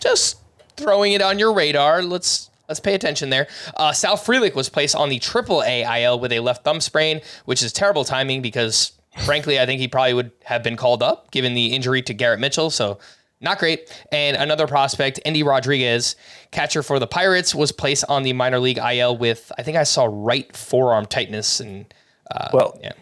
Just 0.00 0.38
throwing 0.76 1.12
it 1.12 1.20
on 1.20 1.38
your 1.38 1.52
radar. 1.52 2.02
Let's 2.02 2.50
let's 2.68 2.80
pay 2.80 2.94
attention 2.94 3.30
there. 3.30 3.48
Uh, 3.76 3.92
Sal 3.92 4.16
Frelick 4.16 4.54
was 4.54 4.68
placed 4.68 4.94
on 4.94 5.08
the 5.08 5.18
Triple 5.18 5.62
A 5.64 6.04
IL 6.04 6.20
with 6.20 6.32
a 6.32 6.40
left 6.40 6.64
thumb 6.64 6.80
sprain, 6.80 7.20
which 7.44 7.62
is 7.62 7.72
terrible 7.72 8.04
timing 8.04 8.42
because 8.42 8.92
frankly, 9.24 9.58
I 9.60 9.66
think 9.66 9.80
he 9.80 9.88
probably 9.88 10.14
would 10.14 10.32
have 10.44 10.62
been 10.62 10.76
called 10.76 11.02
up 11.02 11.30
given 11.30 11.54
the 11.54 11.66
injury 11.74 12.00
to 12.02 12.14
Garrett 12.14 12.40
Mitchell. 12.40 12.70
So 12.70 12.98
not 13.44 13.58
great. 13.58 13.88
And 14.10 14.36
another 14.36 14.66
prospect, 14.66 15.20
Endy 15.24 15.42
Rodriguez, 15.42 16.16
catcher 16.50 16.82
for 16.82 16.98
the 16.98 17.06
Pirates, 17.06 17.54
was 17.54 17.70
placed 17.70 18.04
on 18.08 18.22
the 18.24 18.32
minor 18.32 18.58
league 18.58 18.78
IL 18.78 19.16
with 19.16 19.52
I 19.58 19.62
think 19.62 19.76
I 19.76 19.84
saw 19.84 20.08
right 20.10 20.54
forearm 20.56 21.06
tightness 21.06 21.60
and 21.60 21.92
uh, 22.30 22.48
Well, 22.52 22.78
yeah. 22.82 22.92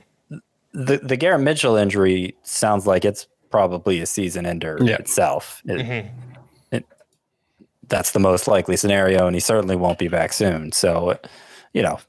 the 0.74 0.98
the 0.98 1.16
Garrett 1.16 1.40
Mitchell 1.40 1.76
injury 1.76 2.36
sounds 2.42 2.86
like 2.86 3.04
it's 3.04 3.26
probably 3.50 4.00
a 4.00 4.06
season 4.06 4.44
ender 4.46 4.78
Yeah. 4.80 4.94
itself. 4.96 5.62
It, 5.66 6.06
it, 6.70 6.84
that's 7.88 8.12
the 8.12 8.18
most 8.18 8.48
likely 8.48 8.76
scenario, 8.76 9.26
and 9.26 9.36
he 9.36 9.40
certainly 9.40 9.76
won't 9.76 9.98
be 9.98 10.08
back 10.08 10.32
soon. 10.32 10.72
So, 10.72 11.18
you 11.74 11.82
know, 11.82 12.00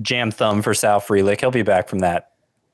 jam 0.00 0.30
thumb 0.30 0.62
for 0.62 0.72
Sal 0.74 1.00
Frelick. 1.00 1.40
He'll 1.40 1.50
be 1.50 1.62
back 1.62 1.88
from 1.88 1.98
that 2.00 2.30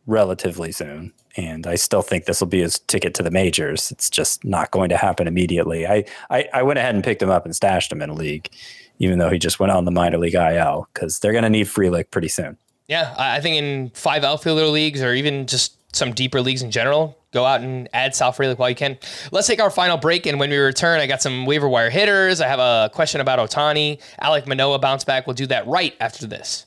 relatively 0.06 0.70
soon. 0.72 1.14
And 1.36 1.66
I 1.66 1.76
still 1.76 2.02
think 2.02 2.24
this 2.24 2.40
will 2.40 2.48
be 2.48 2.60
his 2.60 2.78
ticket 2.80 3.14
to 3.14 3.22
the 3.22 3.30
majors. 3.30 3.90
It's 3.90 4.10
just 4.10 4.44
not 4.44 4.70
going 4.70 4.90
to 4.90 4.96
happen 4.96 5.26
immediately. 5.26 5.86
I, 5.86 6.04
I, 6.30 6.48
I 6.52 6.62
went 6.62 6.78
ahead 6.78 6.94
and 6.94 7.02
picked 7.02 7.22
him 7.22 7.30
up 7.30 7.44
and 7.44 7.56
stashed 7.56 7.90
him 7.90 8.02
in 8.02 8.10
a 8.10 8.14
league, 8.14 8.50
even 8.98 9.18
though 9.18 9.30
he 9.30 9.38
just 9.38 9.58
went 9.58 9.72
on 9.72 9.84
the 9.84 9.90
minor 9.90 10.18
league 10.18 10.34
IL, 10.34 10.88
because 10.92 11.20
they're 11.20 11.32
going 11.32 11.44
to 11.44 11.50
need 11.50 11.66
Frelick 11.66 12.10
pretty 12.10 12.28
soon. 12.28 12.58
Yeah, 12.88 13.14
I 13.16 13.36
I 13.36 13.40
think 13.40 13.56
in 13.56 13.90
five 13.94 14.24
outfielder 14.24 14.66
leagues 14.66 15.02
or 15.02 15.14
even 15.14 15.46
just 15.46 15.76
some 15.94 16.12
deeper 16.12 16.40
leagues 16.40 16.62
in 16.62 16.70
general, 16.70 17.18
go 17.32 17.44
out 17.44 17.60
and 17.60 17.88
add 17.92 18.14
Sal 18.14 18.32
Frelick 18.32 18.58
while 18.58 18.70
you 18.70 18.76
can. 18.76 18.98
Let's 19.30 19.46
take 19.46 19.60
our 19.60 19.70
final 19.70 19.96
break, 19.96 20.26
and 20.26 20.38
when 20.38 20.50
we 20.50 20.56
return, 20.56 21.00
I 21.00 21.06
got 21.06 21.22
some 21.22 21.46
waiver 21.46 21.68
wire 21.68 21.90
hitters. 21.90 22.40
I 22.40 22.48
have 22.48 22.58
a 22.58 22.90
question 22.92 23.20
about 23.20 23.38
Ohtani. 23.38 24.00
Alek 24.20 24.46
Manoah 24.46 24.78
bounce 24.78 25.04
back. 25.04 25.26
We'll 25.26 25.34
do 25.34 25.46
that 25.46 25.66
right 25.66 25.94
after 26.00 26.26
this. 26.26 26.66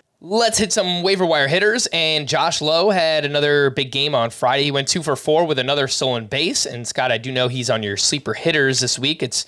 Let's 0.23 0.59
hit 0.59 0.71
some 0.71 1.01
waiver 1.01 1.25
wire 1.25 1.47
hitters. 1.47 1.87
And 1.91 2.27
Josh 2.27 2.61
Lowe 2.61 2.91
had 2.91 3.25
another 3.25 3.71
big 3.71 3.91
game 3.91 4.13
on 4.13 4.29
Friday. 4.29 4.63
He 4.63 4.71
went 4.71 4.87
two 4.87 5.01
for 5.01 5.15
four 5.15 5.45
with 5.45 5.57
another 5.57 5.87
stolen 5.87 6.27
base. 6.27 6.65
And 6.65 6.87
Scott, 6.87 7.11
I 7.11 7.17
do 7.17 7.31
know 7.31 7.47
he's 7.47 7.69
on 7.69 7.81
your 7.81 7.97
sleeper 7.97 8.33
hitters 8.35 8.79
this 8.81 8.99
week. 8.99 9.23
It's 9.23 9.45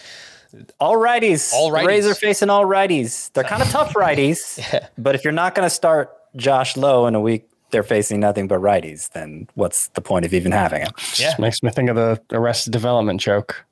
all 0.80 0.96
righties. 0.96 1.54
All 1.54 1.72
righties. 1.72 1.86
Razor 1.86 2.16
facing 2.16 2.50
all 2.50 2.66
righties. 2.66 3.32
They're 3.34 3.44
kind 3.44 3.62
of 3.62 3.70
tough 3.70 3.94
righties. 3.94 4.58
Yeah. 4.58 4.88
But 4.98 5.14
if 5.14 5.24
you're 5.24 5.32
not 5.34 5.54
going 5.54 5.66
to 5.66 5.74
start 5.74 6.12
Josh 6.36 6.76
Lowe 6.76 7.06
in 7.06 7.16
a 7.16 7.22
week 7.22 7.48
they're 7.74 7.84
facing 7.84 8.22
nothing 8.22 8.48
but 8.48 8.60
righties, 8.60 9.10
then 9.10 9.50
what's 9.56 9.88
the 9.90 10.02
point 10.02 10.26
of 10.26 10.34
even 10.34 10.54
having 10.54 10.82
him? 10.82 10.92
Yeah. 11.18 11.26
Just 11.26 11.40
makes 11.40 11.62
me 11.62 11.72
think 11.72 11.90
of 11.90 11.96
the 11.98 12.22
Arrested 12.32 12.72
Development 12.72 13.20
joke. 13.20 13.66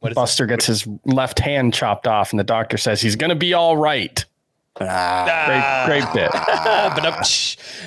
What 0.00 0.12
is 0.12 0.14
Buster 0.14 0.46
gets 0.46 0.66
his 0.66 0.86
left 1.06 1.40
hand 1.40 1.74
chopped 1.74 2.06
off, 2.06 2.30
and 2.30 2.38
the 2.38 2.44
doctor 2.44 2.76
says 2.76 3.00
he's 3.00 3.16
going 3.16 3.30
to 3.30 3.34
be 3.34 3.54
all 3.54 3.76
right. 3.76 4.24
Ah, 4.80 5.84
Great, 5.86 6.02
great 6.02 6.14
bit. 6.14 6.30
but 6.94 7.06
um. 7.06 7.22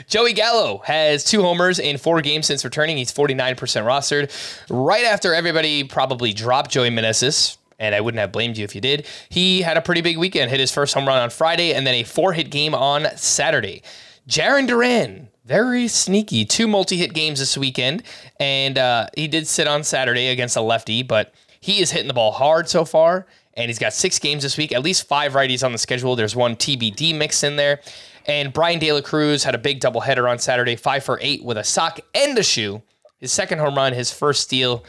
Joey 0.08 0.34
Gallo 0.34 0.80
has 0.86 1.24
two 1.24 1.42
homers 1.42 1.78
in 1.80 1.98
four 1.98 2.22
games 2.22 2.48
since 2.48 2.64
returning. 2.66 2.98
He's 2.98 3.12
49% 3.14 3.56
rostered. 3.58 4.32
Right 4.70 5.06
after 5.06 5.34
everybody 5.34 5.84
probably 5.84 6.34
dropped 6.34 6.72
Joey 6.72 6.90
Meneses, 6.90 7.58
and 7.78 7.94
I 7.94 8.02
wouldn't 8.02 8.20
have 8.20 8.32
blamed 8.32 8.58
you 8.58 8.64
if 8.64 8.74
you 8.74 8.82
did, 8.82 9.06
he 9.30 9.62
had 9.62 9.78
a 9.78 9.82
pretty 9.82 10.02
big 10.02 10.18
weekend. 10.18 10.50
Hit 10.50 10.60
his 10.60 10.72
first 10.72 10.94
home 10.94 11.08
run 11.08 11.22
on 11.22 11.30
Friday 11.30 11.74
and 11.74 11.86
then 11.86 11.94
a 11.96 12.04
four 12.04 12.34
hit 12.34 12.50
game 12.50 12.74
on 12.74 13.06
Saturday. 13.16 13.84
Jarren 14.28 14.68
Duran, 14.68 15.30
very 15.46 15.88
sneaky. 15.88 16.46
Two 16.46 16.68
multi 16.68 16.98
hit 16.98 17.14
games 17.14 17.40
this 17.40 17.58
weekend, 17.58 18.04
and 18.40 18.78
uh, 18.78 19.08
he 19.16 19.28
did 19.28 19.48
sit 19.48 19.68
on 19.68 19.84
Saturday 19.84 20.28
against 20.28 20.56
a 20.56 20.62
lefty, 20.62 21.04
but 21.04 21.34
he 21.62 21.82
is 21.82 21.92
hitting 21.92 22.08
the 22.08 22.14
ball 22.14 22.32
hard 22.32 22.70
so 22.70 22.86
far. 22.86 23.26
And 23.60 23.68
he's 23.68 23.78
got 23.78 23.92
six 23.92 24.20
games 24.20 24.44
this 24.44 24.58
week, 24.58 24.72
at 24.72 24.82
least 24.82 25.06
five 25.06 25.34
righties 25.34 25.66
on 25.66 25.74
the 25.74 25.78
schedule. 25.78 26.16
There's 26.16 26.34
one 26.34 26.56
TBD 26.56 27.14
mix 27.14 27.44
in 27.44 27.58
there. 27.58 27.82
And 28.26 28.54
Bryan 28.54 28.80
De 28.80 28.90
La 28.94 29.02
Cruz 29.02 29.44
had 29.44 29.54
a 29.54 29.58
big 29.58 29.82
doubleheader 29.82 30.32
on 30.32 30.40
Saturday, 30.40 30.78
five 30.78 31.04
for 31.04 31.20
eight 31.22 31.44
with 31.44 31.58
a 31.58 31.64
sock 31.66 32.00
and 32.16 32.38
a 32.38 32.44
shoe. 32.44 32.82
His 33.20 33.34
second 33.34 33.60
home 33.60 33.76
run, 33.76 33.92
his 33.92 34.14
first 34.14 34.44
steal. 34.44 34.86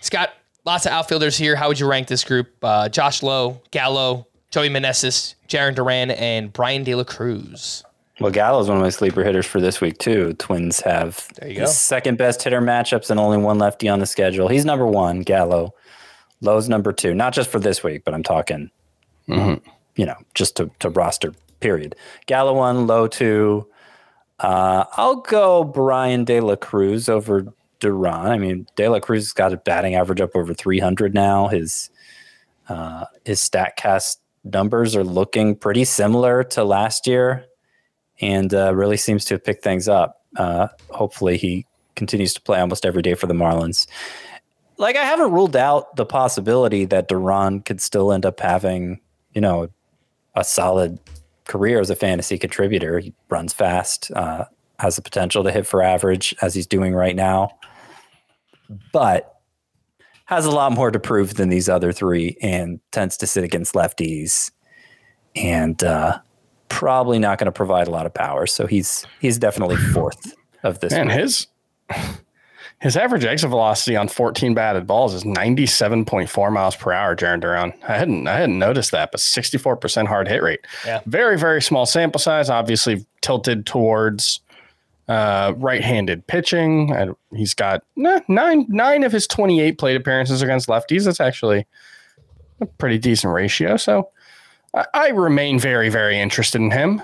Scott, 0.00 0.30
lots 0.64 0.86
of 0.86 0.92
outfielders 0.92 1.36
here. 1.36 1.56
How 1.56 1.66
would 1.66 1.80
you 1.80 1.88
rank 1.88 2.06
this 2.06 2.22
group? 2.22 2.48
Uh, 2.62 2.88
Josh 2.88 3.24
Lowe, 3.24 3.60
Gallo, 3.72 4.28
Joey 4.52 4.68
Meneses, 4.68 5.34
Jarren 5.48 5.74
Duran, 5.74 6.12
and 6.12 6.52
Bryan 6.52 6.84
De 6.84 6.94
La 6.94 7.02
Cruz. 7.02 7.82
Well, 8.20 8.30
Gallo's 8.30 8.68
one 8.68 8.76
of 8.76 8.82
my 8.84 8.90
sleeper 8.90 9.24
hitters 9.24 9.46
for 9.46 9.60
this 9.60 9.80
week 9.80 9.98
too. 9.98 10.34
Twins 10.34 10.78
have 10.82 11.26
the 11.40 11.66
second 11.66 12.18
best 12.18 12.44
hitter 12.44 12.60
matchups 12.60 13.10
and 13.10 13.18
only 13.18 13.38
one 13.38 13.58
lefty 13.58 13.88
on 13.88 13.98
the 13.98 14.06
schedule. 14.06 14.46
He's 14.46 14.64
number 14.64 14.86
one, 14.86 15.22
Gallo. 15.22 15.74
Lowe's 16.42 16.68
number 16.68 16.92
two, 16.92 17.14
not 17.14 17.32
just 17.32 17.50
for 17.50 17.58
this 17.58 17.82
week, 17.82 18.02
but 18.04 18.12
I'm 18.12 18.22
talking, 18.22 18.70
you 19.96 20.04
know, 20.04 20.16
just 20.34 20.56
to, 20.56 20.70
to 20.80 20.90
roster. 20.90 21.32
Period. 21.60 21.94
Gallo 22.26 22.54
one, 22.54 22.86
Lowe 22.86 23.06
two. 23.06 23.66
Uh, 24.40 24.84
I'll 24.96 25.16
go 25.16 25.62
Bryan 25.62 26.24
De 26.24 26.40
La 26.40 26.56
Cruz 26.56 27.08
over 27.08 27.46
Duran. 27.78 28.26
I 28.26 28.38
mean, 28.38 28.66
De 28.74 28.88
La 28.88 28.98
Cruz 28.98 29.24
has 29.24 29.32
got 29.32 29.52
a 29.52 29.56
batting 29.56 29.94
average 29.94 30.20
up 30.20 30.34
over 30.34 30.52
300 30.52 31.14
now. 31.14 31.46
His 31.46 31.90
uh, 32.68 33.04
his 33.24 33.40
Statcast 33.40 34.16
numbers 34.44 34.96
are 34.96 35.04
looking 35.04 35.54
pretty 35.54 35.84
similar 35.84 36.42
to 36.42 36.64
last 36.64 37.06
year 37.06 37.44
and 38.20 38.52
uh, 38.52 38.74
really 38.74 38.96
seems 38.96 39.24
to 39.26 39.34
have 39.34 39.44
picked 39.44 39.62
things 39.62 39.88
up. 39.88 40.22
Uh, 40.36 40.68
hopefully, 40.90 41.36
he 41.36 41.66
continues 41.94 42.34
to 42.34 42.40
play 42.40 42.58
almost 42.58 42.86
every 42.86 43.02
day 43.02 43.14
for 43.14 43.26
the 43.26 43.34
Marlins. 43.34 43.86
Like, 44.82 44.96
I 44.96 45.04
haven't 45.04 45.30
ruled 45.30 45.54
out 45.54 45.94
the 45.94 46.04
possibility 46.04 46.84
that 46.86 47.06
Duran 47.06 47.60
could 47.60 47.80
still 47.80 48.12
end 48.12 48.26
up 48.26 48.40
having, 48.40 48.98
you 49.32 49.40
know, 49.40 49.68
a 50.34 50.42
solid 50.42 50.98
career 51.44 51.78
as 51.78 51.88
a 51.88 51.94
fantasy 51.94 52.36
contributor. 52.36 52.98
He 52.98 53.14
runs 53.30 53.52
fast, 53.52 54.10
uh, 54.10 54.46
has 54.80 54.96
the 54.96 55.02
potential 55.02 55.44
to 55.44 55.52
hit 55.52 55.68
for 55.68 55.84
average 55.84 56.34
as 56.42 56.54
he's 56.54 56.66
doing 56.66 56.94
right 56.94 57.14
now, 57.14 57.56
but 58.92 59.40
has 60.24 60.46
a 60.46 60.50
lot 60.50 60.72
more 60.72 60.90
to 60.90 60.98
prove 60.98 61.34
than 61.34 61.48
these 61.48 61.68
other 61.68 61.92
three 61.92 62.36
and 62.42 62.80
tends 62.90 63.16
to 63.18 63.26
sit 63.28 63.44
against 63.44 63.74
lefties 63.74 64.50
and 65.36 65.84
uh, 65.84 66.18
probably 66.68 67.20
not 67.20 67.38
going 67.38 67.46
to 67.46 67.52
provide 67.52 67.86
a 67.86 67.90
lot 67.92 68.04
of 68.04 68.12
power. 68.12 68.48
So 68.48 68.66
he's 68.66 69.06
he's 69.20 69.38
definitely 69.38 69.76
fourth 69.76 70.34
of 70.64 70.80
this. 70.80 70.92
Group. 70.92 71.20
his 71.20 71.46
his 72.82 72.96
average 72.96 73.24
exit 73.24 73.48
velocity 73.48 73.94
on 73.94 74.08
14 74.08 74.54
batted 74.54 74.88
balls 74.88 75.14
is 75.14 75.22
97.4 75.22 76.52
miles 76.52 76.74
per 76.74 76.92
hour, 76.92 77.14
Jarren 77.14 77.38
Duran. 77.40 77.72
I 77.86 77.96
hadn't 77.96 78.26
I 78.26 78.34
hadn't 78.34 78.58
noticed 78.58 78.90
that, 78.90 79.12
but 79.12 79.20
64% 79.20 80.08
hard 80.08 80.26
hit 80.26 80.42
rate. 80.42 80.66
Yeah. 80.84 81.00
Very, 81.06 81.38
very 81.38 81.62
small 81.62 81.86
sample 81.86 82.18
size, 82.18 82.50
obviously 82.50 83.06
tilted 83.20 83.66
towards 83.66 84.40
uh, 85.06 85.54
right-handed 85.58 86.26
pitching. 86.26 86.90
And 86.90 87.14
he's 87.32 87.54
got 87.54 87.84
nah, 87.94 88.18
nine 88.26 88.66
nine 88.68 89.04
of 89.04 89.12
his 89.12 89.28
28 89.28 89.78
plate 89.78 89.94
appearances 89.94 90.42
against 90.42 90.68
lefties. 90.68 91.04
That's 91.04 91.20
actually 91.20 91.64
a 92.60 92.66
pretty 92.66 92.98
decent 92.98 93.32
ratio. 93.32 93.76
So 93.76 94.08
I, 94.74 94.86
I 94.92 95.08
remain 95.10 95.60
very, 95.60 95.88
very 95.88 96.18
interested 96.18 96.60
in 96.60 96.72
him. 96.72 97.00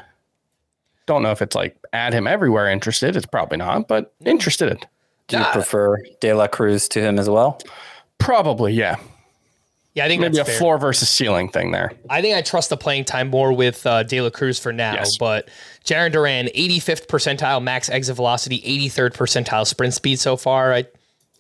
Don't 1.06 1.22
know 1.22 1.30
if 1.30 1.40
it's 1.40 1.54
like 1.54 1.76
add 1.92 2.14
him 2.14 2.26
everywhere 2.26 2.68
interested. 2.68 3.14
It's 3.14 3.26
probably 3.26 3.58
not, 3.58 3.86
but 3.86 4.12
interested. 4.24 4.84
Do 5.28 5.38
you 5.38 5.44
prefer 5.52 5.98
De 6.20 6.32
La 6.32 6.46
Cruz 6.46 6.88
to 6.88 7.00
him 7.00 7.18
as 7.18 7.28
well? 7.28 7.60
Probably, 8.18 8.72
yeah. 8.72 8.96
Yeah, 9.94 10.04
I 10.04 10.08
think 10.08 10.20
Maybe 10.20 10.38
a 10.38 10.44
fair. 10.44 10.58
floor 10.58 10.78
versus 10.78 11.08
ceiling 11.10 11.48
thing 11.48 11.72
there. 11.72 11.92
I 12.08 12.22
think 12.22 12.36
I 12.36 12.42
trust 12.42 12.70
the 12.70 12.76
playing 12.76 13.04
time 13.04 13.28
more 13.28 13.52
with 13.52 13.84
uh, 13.86 14.04
De 14.04 14.20
La 14.20 14.30
Cruz 14.30 14.58
for 14.58 14.72
now. 14.72 14.94
Yes. 14.94 15.18
But 15.18 15.48
Jarren 15.84 16.12
Duran, 16.12 16.46
85th 16.46 17.06
percentile 17.06 17.62
max 17.62 17.90
exit 17.90 18.14
velocity, 18.14 18.60
83rd 18.88 19.14
percentile 19.14 19.66
sprint 19.66 19.94
speed 19.94 20.20
so 20.20 20.36
far. 20.36 20.72
I, 20.72 20.84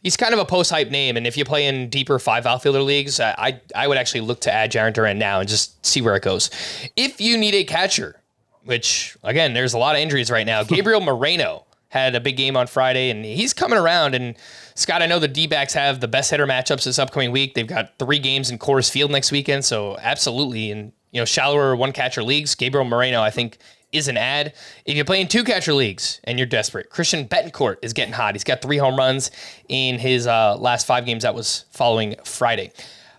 he's 0.02 0.16
kind 0.16 0.34
of 0.34 0.40
a 0.40 0.44
post 0.44 0.70
hype 0.70 0.90
name, 0.90 1.16
and 1.16 1.24
if 1.26 1.36
you 1.36 1.44
play 1.44 1.66
in 1.66 1.88
deeper 1.88 2.18
five 2.18 2.46
outfielder 2.46 2.82
leagues, 2.82 3.20
I 3.20 3.34
I, 3.38 3.60
I 3.84 3.86
would 3.86 3.96
actually 3.96 4.22
look 4.22 4.40
to 4.40 4.52
add 4.52 4.72
Jarren 4.72 4.92
Duran 4.92 5.18
now 5.18 5.38
and 5.40 5.48
just 5.48 5.84
see 5.86 6.02
where 6.02 6.16
it 6.16 6.22
goes. 6.24 6.50
If 6.96 7.20
you 7.20 7.38
need 7.38 7.54
a 7.54 7.62
catcher, 7.62 8.20
which 8.64 9.16
again, 9.22 9.54
there's 9.54 9.74
a 9.74 9.78
lot 9.78 9.94
of 9.94 10.00
injuries 10.02 10.32
right 10.32 10.46
now. 10.46 10.64
Gabriel 10.64 11.00
Moreno 11.02 11.64
had 11.88 12.14
a 12.14 12.20
big 12.20 12.36
game 12.36 12.56
on 12.56 12.66
Friday, 12.66 13.10
and 13.10 13.24
he's 13.24 13.52
coming 13.52 13.78
around. 13.78 14.14
And 14.14 14.36
Scott, 14.74 15.02
I 15.02 15.06
know 15.06 15.18
the 15.18 15.28
D 15.28 15.46
backs 15.46 15.72
have 15.74 16.00
the 16.00 16.08
best 16.08 16.30
hitter 16.30 16.46
matchups 16.46 16.84
this 16.84 16.98
upcoming 16.98 17.32
week. 17.32 17.54
They've 17.54 17.66
got 17.66 17.98
three 17.98 18.18
games 18.18 18.50
in 18.50 18.58
Coors 18.58 18.90
Field 18.90 19.10
next 19.10 19.32
weekend, 19.32 19.64
so 19.64 19.96
absolutely. 20.00 20.70
And 20.70 20.92
you 21.12 21.20
know, 21.20 21.24
shallower 21.24 21.74
one 21.74 21.92
catcher 21.92 22.22
leagues, 22.22 22.54
Gabriel 22.54 22.84
Moreno, 22.84 23.22
I 23.22 23.30
think. 23.30 23.58
Is 23.90 24.06
an 24.06 24.18
ad. 24.18 24.52
If 24.84 24.98
you 24.98 25.04
play 25.06 25.18
in 25.18 25.28
two 25.28 25.42
catcher 25.44 25.72
leagues 25.72 26.20
and 26.24 26.38
you're 26.38 26.46
desperate, 26.46 26.90
Christian 26.90 27.26
Bethancourt 27.26 27.76
is 27.80 27.94
getting 27.94 28.12
hot. 28.12 28.34
He's 28.34 28.44
got 28.44 28.60
three 28.60 28.76
home 28.76 28.98
runs 28.98 29.30
in 29.66 29.98
his 29.98 30.26
uh, 30.26 30.58
last 30.58 30.86
five 30.86 31.06
games. 31.06 31.22
That 31.22 31.34
was 31.34 31.64
following 31.70 32.14
Friday. 32.22 32.70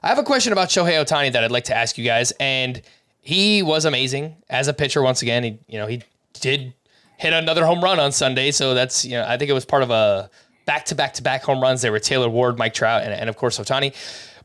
I 0.03 0.09
have 0.09 0.19
a 0.19 0.23
question 0.23 0.53
about 0.53 0.69
Shohei 0.69 1.03
Ohtani 1.03 1.31
that 1.33 1.43
I'd 1.43 1.49
like 1.49 1.63
to 1.63 1.75
ask 1.75 1.97
you 1.97 2.05
guys. 2.05 2.33
And 2.39 2.83
he 3.19 3.63
was 3.63 3.85
amazing 3.85 4.35
as 4.47 4.67
a 4.67 4.73
pitcher 4.75 5.01
once 5.01 5.23
again. 5.23 5.43
He, 5.43 5.57
you 5.67 5.79
know, 5.79 5.87
he 5.87 6.03
did 6.33 6.75
hit 7.19 7.33
another 7.33 7.65
home 7.65 7.83
run 7.83 7.99
on 7.99 8.11
Sunday, 8.11 8.49
so 8.49 8.73
that's 8.73 9.03
you 9.05 9.11
know, 9.11 9.25
I 9.27 9.37
think 9.37 9.49
it 9.49 9.53
was 9.53 9.65
part 9.65 9.83
of 9.83 9.91
a 9.91 10.29
back 10.65 10.85
to 10.85 10.95
back 10.95 11.13
to 11.15 11.21
back 11.21 11.43
home 11.43 11.61
runs. 11.61 11.81
They 11.81 11.89
were 11.89 11.99
Taylor 11.99 12.29
Ward, 12.29 12.57
Mike 12.57 12.73
Trout, 12.73 13.03
and, 13.03 13.13
and 13.13 13.29
of 13.29 13.35
course 13.35 13.59
Ohtani. 13.59 13.93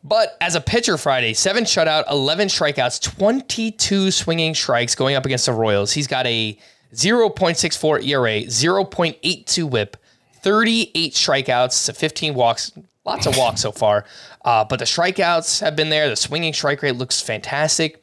But 0.02 0.36
as 0.40 0.54
a 0.54 0.60
pitcher 0.60 0.98
Friday, 0.98 1.32
seven 1.32 1.64
shutout, 1.64 2.10
11 2.10 2.48
strikeouts, 2.48 3.00
22 3.00 4.10
swinging 4.10 4.54
strikes 4.54 4.94
going 4.94 5.14
up 5.14 5.24
against 5.24 5.46
the 5.46 5.52
Royals. 5.52 5.92
He's 5.92 6.06
got 6.06 6.26
a 6.26 6.58
0.64 6.92 8.04
ERA, 8.04 8.42
0.82 8.42 9.70
whip, 9.70 9.96
38 10.42 11.12
strikeouts 11.14 11.86
to 11.86 11.94
15 11.94 12.34
walks. 12.34 12.72
Lots 13.06 13.26
of 13.26 13.36
walks 13.36 13.60
so 13.60 13.70
far. 13.70 14.04
Uh, 14.44 14.64
but 14.64 14.78
the 14.78 14.84
strikeouts 14.84 15.60
have 15.60 15.76
been 15.76 15.90
there. 15.90 16.08
The 16.08 16.16
swinging 16.16 16.52
strike 16.52 16.82
rate 16.82 16.96
looks 16.96 17.20
fantastic. 17.20 18.02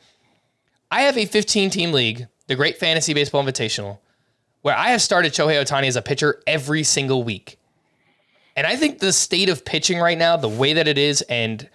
I 0.89 1.01
have 1.01 1.17
a 1.17 1.25
15 1.25 1.69
team 1.69 1.91
league, 1.91 2.27
the 2.47 2.55
Great 2.55 2.77
Fantasy 2.77 3.13
Baseball 3.13 3.43
Invitational, 3.43 3.99
where 4.61 4.77
I 4.77 4.89
have 4.89 5.01
started 5.01 5.33
Shohei 5.33 5.61
Ohtani 5.61 5.87
as 5.87 5.95
a 5.95 6.01
pitcher 6.01 6.41
every 6.45 6.83
single 6.83 7.23
week. 7.23 7.57
And 8.55 8.67
I 8.67 8.75
think 8.75 8.99
the 8.99 9.13
state 9.13 9.49
of 9.49 9.65
pitching 9.65 9.99
right 9.99 10.17
now, 10.17 10.37
the 10.37 10.49
way 10.49 10.73
that 10.73 10.87
it 10.87 10.97
is, 10.97 11.21
and 11.23 11.69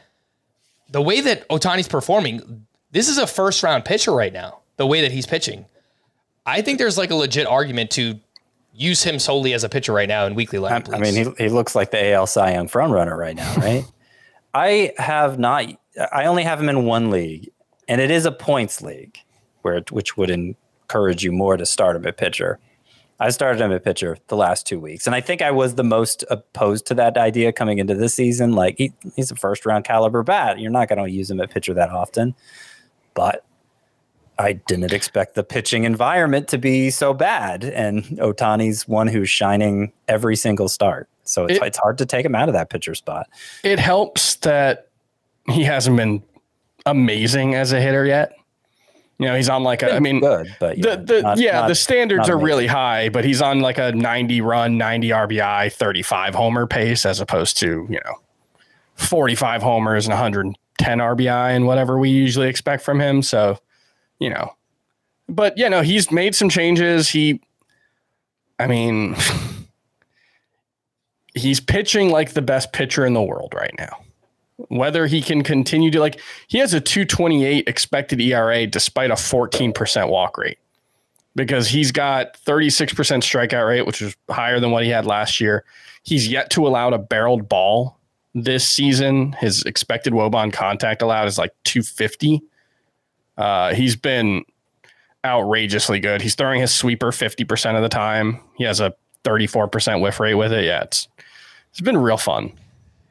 the 0.91 1.03
way 1.03 1.21
that 1.21 1.49
Ohtani's 1.49 1.89
performing, 1.89 2.67
this 2.93 3.09
is 3.09 3.19
a 3.19 3.27
first 3.27 3.63
round 3.63 3.85
pitcher 3.85 4.13
right 4.13 4.33
now, 4.33 4.61
the 4.77 4.87
way 4.87 5.01
that 5.03 5.13
he's 5.13 5.27
pitching. 5.27 5.67
I 6.45 6.63
think 6.63 6.79
there's 6.79 6.99
like 6.99 7.11
a 7.11 7.15
legit 7.15 7.47
argument 7.47 7.91
to 7.93 8.21
use 8.73 9.03
him 9.03 9.19
solely 9.19 9.55
as 9.55 9.65
a 9.65 9.69
pitcher 9.69 9.93
right 9.93 10.09
now 10.09 10.27
in 10.27 10.35
weekly 10.35 10.59
I, 10.59 10.81
lineup. 10.81 10.95
I 10.95 10.99
mean, 10.99 11.15
he, 11.15 11.45
he 11.45 11.49
looks 11.49 11.75
like 11.75 11.91
the 11.91 12.13
AL 12.13 12.27
Cy 12.27 12.53
Young 12.53 12.69
frontrunner 12.69 13.17
right 13.17 13.35
now, 13.35 13.55
right? 13.57 13.85
I 14.55 14.93
have 14.99 15.39
not. 15.39 15.67
I 16.13 16.27
only 16.27 16.45
have 16.45 16.61
him 16.61 16.69
in 16.69 16.85
one 16.85 17.11
league, 17.11 17.51
and 17.89 18.01
it 18.01 18.11
is 18.11 18.25
a 18.27 18.33
points 18.33 18.81
league, 18.81 19.19
where 19.63 19.83
which 19.91 20.17
would 20.17 20.31
encourage 20.31 21.25
you 21.25 21.33
more 21.33 21.57
to 21.57 21.67
start 21.67 21.97
him 21.97 22.07
at 22.07 22.17
pitcher. 22.17 22.59
I 23.19 23.31
started 23.31 23.63
him 23.63 23.73
at 23.73 23.83
pitcher 23.83 24.19
the 24.29 24.37
last 24.37 24.67
two 24.67 24.79
weeks, 24.79 25.07
and 25.07 25.15
I 25.17 25.21
think 25.23 25.41
I 25.41 25.51
was 25.51 25.75
the 25.77 25.85
most 25.85 26.23
opposed 26.31 26.87
to 26.89 26.95
that 26.95 27.17
idea 27.17 27.51
coming 27.53 27.79
into 27.79 27.95
this 27.95 28.13
season. 28.15 28.53
Like 28.53 28.77
he, 28.77 28.93
he's 29.15 29.31
a 29.31 29.37
first 29.37 29.65
round 29.65 29.85
caliber 29.87 30.23
bat. 30.23 30.59
You're 30.61 30.71
not 30.71 30.89
going 30.89 31.03
to 31.03 31.11
use 31.11 31.31
him 31.31 31.41
at 31.41 31.51
pitcher 31.51 31.73
that 31.75 31.89
often, 31.91 32.35
but 33.15 33.43
I 34.39 34.53
didn't 34.53 34.93
expect 34.93 35.35
the 35.35 35.43
pitching 35.43 35.85
environment 35.85 36.49
to 36.49 36.59
be 36.59 36.91
so 36.91 37.15
bad. 37.15 37.65
And 37.65 38.05
Ohtani's 38.19 38.87
one 38.87 39.07
who's 39.07 39.31
shining 39.31 39.93
every 40.09 40.37
single 40.37 40.69
start. 40.69 41.09
So 41.25 41.47
it's, 41.47 41.57
It- 41.57 41.63
it's 41.63 41.79
hard 41.79 41.97
to 41.99 42.05
take 42.07 42.27
him 42.27 42.35
out 42.35 42.51
of 42.51 42.53
that 42.53 42.69
pitcher 42.69 42.95
spot. 42.95 43.29
It 43.65 43.79
helps 43.79 44.35
that 44.37 44.89
he 45.49 45.65
hasn't 45.65 45.97
been 45.97 46.23
amazing 46.85 47.55
as 47.55 47.73
a 47.73 47.81
hitter 47.81 48.05
yet. 48.05 48.36
You 49.19 49.27
know, 49.27 49.37
he's 49.37 49.49
on 49.49 49.63
like 49.63 49.83
a. 49.83 49.95
I 49.95 50.01
mean, 50.01 50.21
good, 50.21 50.55
but 50.61 50.77
the, 50.81 50.97
the 50.97 51.23
not- 51.23 51.39
yeah, 51.39 51.61
not- 51.61 51.69
the 51.69 51.75
standards 51.75 52.29
are 52.29 52.39
really 52.39 52.67
high, 52.67 53.09
but 53.09 53.25
he's 53.25 53.41
on 53.41 53.61
like 53.61 53.79
a 53.79 53.93
90 53.93 54.41
run, 54.43 54.77
90 54.77 55.09
RBI, 55.09 55.73
35 55.73 56.35
homer 56.35 56.67
pace 56.67 57.07
as 57.07 57.21
opposed 57.21 57.57
to 57.59 57.87
you 57.89 58.01
know, 58.05 58.15
45 58.97 59.63
homers 59.63 60.07
and 60.07 60.13
110 60.13 60.99
RBI 60.99 61.57
and 61.57 61.67
whatever 61.67 61.99
we 61.99 62.11
usually 62.11 62.49
expect 62.49 62.83
from 62.83 63.01
him. 63.01 63.23
So, 63.23 63.59
you 64.19 64.29
know, 64.29 64.55
but 65.29 65.57
you 65.57 65.71
know, 65.71 65.81
he's 65.83 66.11
made 66.13 66.35
some 66.35 66.51
changes. 66.51 67.09
He, 67.09 67.41
I 68.59 68.67
mean, 68.67 69.17
he's 71.35 71.61
pitching 71.61 72.11
like 72.11 72.33
the 72.33 72.43
best 72.43 72.73
pitcher 72.73 73.05
in 73.07 73.15
the 73.15 73.23
world 73.23 73.53
right 73.55 73.75
now. 73.79 73.99
Whether 74.69 75.07
he 75.07 75.21
can 75.21 75.43
continue 75.43 75.91
to 75.91 76.01
like, 76.01 76.21
he 76.49 76.59
has 76.59 76.73
a 76.73 76.81
228 76.81 77.69
expected 77.69 78.21
ERA 78.21 78.67
despite 78.67 79.11
a 79.11 79.15
14% 79.15 80.09
walk 80.09 80.39
rate 80.39 80.59
because 81.35 81.69
he's 81.69 81.93
got 81.93 82.39
36% 82.47 82.89
strikeout 82.95 83.69
rate, 83.69 83.87
which 83.87 84.01
is 84.01 84.17
higher 84.31 84.59
than 84.59 84.71
what 84.71 84.83
he 84.83 84.89
had 84.89 85.05
last 85.05 85.41
year. 85.41 85.65
He's 86.03 86.27
yet 86.27 86.51
to 86.51 86.67
allow 86.67 86.89
a 86.89 86.99
barreled 86.99 87.49
ball 87.49 87.99
this 88.35 88.67
season. 88.67 89.33
His 89.33 89.63
expected 89.65 90.15
wOBA 90.15 90.35
on 90.35 90.51
contact 90.51 91.03
allowed 91.03 91.29
is 91.29 91.39
like 91.39 91.53
250. 91.65 92.43
Uh, 93.37 93.75
he's 93.75 93.97
been 93.97 94.45
outrageously 95.25 96.01
good. 96.01 96.23
He's 96.23 96.35
throwing 96.35 96.61
his 96.61 96.73
sweeper 96.73 97.11
50% 97.11 97.77
of 97.77 97.83
the 97.83 97.89
time. 97.89 98.41
He 98.57 98.65
has 98.65 98.81
a 98.81 98.95
34% 99.25 100.01
whiff 100.01 100.21
rate 100.21 100.35
with 100.35 100.53
it. 100.53 100.65
Yeah, 100.65 100.83
it's 100.83 101.09
it's 101.71 101.81
been 101.81 101.99
real 101.99 102.17
fun. 102.17 102.53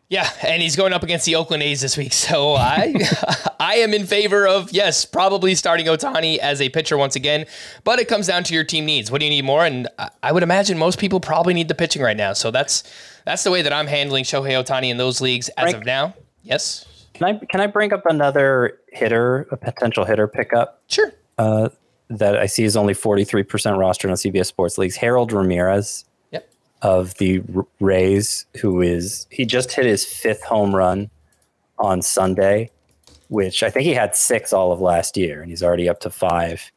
Yeah, 0.07 0.29
and 0.43 0.61
he's 0.61 0.75
going 0.75 0.93
up 0.93 1.01
against 1.01 1.25
the 1.25 1.35
Oakland 1.35 1.63
A's 1.63 1.81
this 1.81 1.97
week. 1.97 2.13
So 2.13 2.53
I 2.53 2.93
I 3.59 3.75
am 3.77 3.93
in 3.93 4.05
favor 4.05 4.47
of 4.47 4.71
yes, 4.71 5.03
probably 5.03 5.55
starting 5.55 5.87
Ohtani 5.87 6.37
as 6.37 6.61
a 6.61 6.69
pitcher 6.69 6.97
once 6.97 7.15
again, 7.15 7.45
but 7.83 7.99
it 7.99 8.07
comes 8.07 8.27
down 8.27 8.43
to 8.43 8.53
your 8.53 8.63
team 8.63 8.85
needs. 8.85 9.09
What 9.09 9.19
do 9.19 9.25
you 9.25 9.31
need 9.31 9.45
more? 9.45 9.65
And 9.65 9.87
I- 10.21 10.31
would 10.31 10.43
imagine 10.43 10.77
most 10.77 10.99
people 10.99 11.19
probably 11.19 11.53
need 11.53 11.67
the 11.69 11.75
pitching 11.75 12.01
right 12.03 12.17
now. 12.17 12.33
So 12.33 12.51
that's 12.51 12.83
that's 13.25 13.43
the 13.43 13.49
way 13.51 13.63
that 13.63 13.73
I'm 13.73 13.87
handling 13.87 14.25
Shohei 14.25 14.51
Ohtani 14.63 14.89
in 14.89 14.97
those 14.97 15.21
leagues 15.21 15.49
as 15.49 15.63
Frank? 15.63 15.77
of 15.77 15.85
now. 15.85 16.13
Yes. 16.43 16.85
Can 17.15 17.27
I 17.27 17.45
can 17.45 17.59
I 17.61 17.67
bring 17.67 17.91
up 17.91 18.05
another 18.05 18.77
hitter, 18.91 19.47
a 19.49 19.57
potential 19.57 20.05
hitter 20.05 20.27
pickup? 20.27 20.81
Sure. 20.87 21.11
Uh, 21.37 21.69
that 22.09 22.37
I 22.37 22.45
see 22.45 22.63
is 22.63 22.77
only 22.77 22.93
forty 22.93 23.23
three 23.23 23.43
percent 23.43 23.77
rostered 23.77 24.09
on 24.09 24.15
CBS 24.15 24.45
Sports 24.45 24.77
leagues. 24.77 24.97
Harold 24.97 25.31
Ramirez. 25.31 26.05
Of 26.85 27.15
the 27.15 27.41
Rays, 27.79 28.45
who 28.61 28.79
is 28.79 29.25
he 29.31 29.43
just 29.43 29.71
hit 29.71 29.87
his 29.87 30.05
fifth 30.05 30.43
home 30.43 30.75
run 30.75 31.09
on 31.79 32.03
Sunday, 32.03 32.69
which 33.29 33.63
I 33.63 33.71
think 33.71 33.85
he 33.85 33.93
had 33.95 34.15
six 34.15 34.53
all 34.53 34.71
of 34.71 34.81
last 34.81 35.17
year, 35.17 35.41
and 35.41 35.49
he's 35.49 35.63
already 35.63 35.89
up 35.89 35.99
to 36.01 36.11
five. 36.11 36.71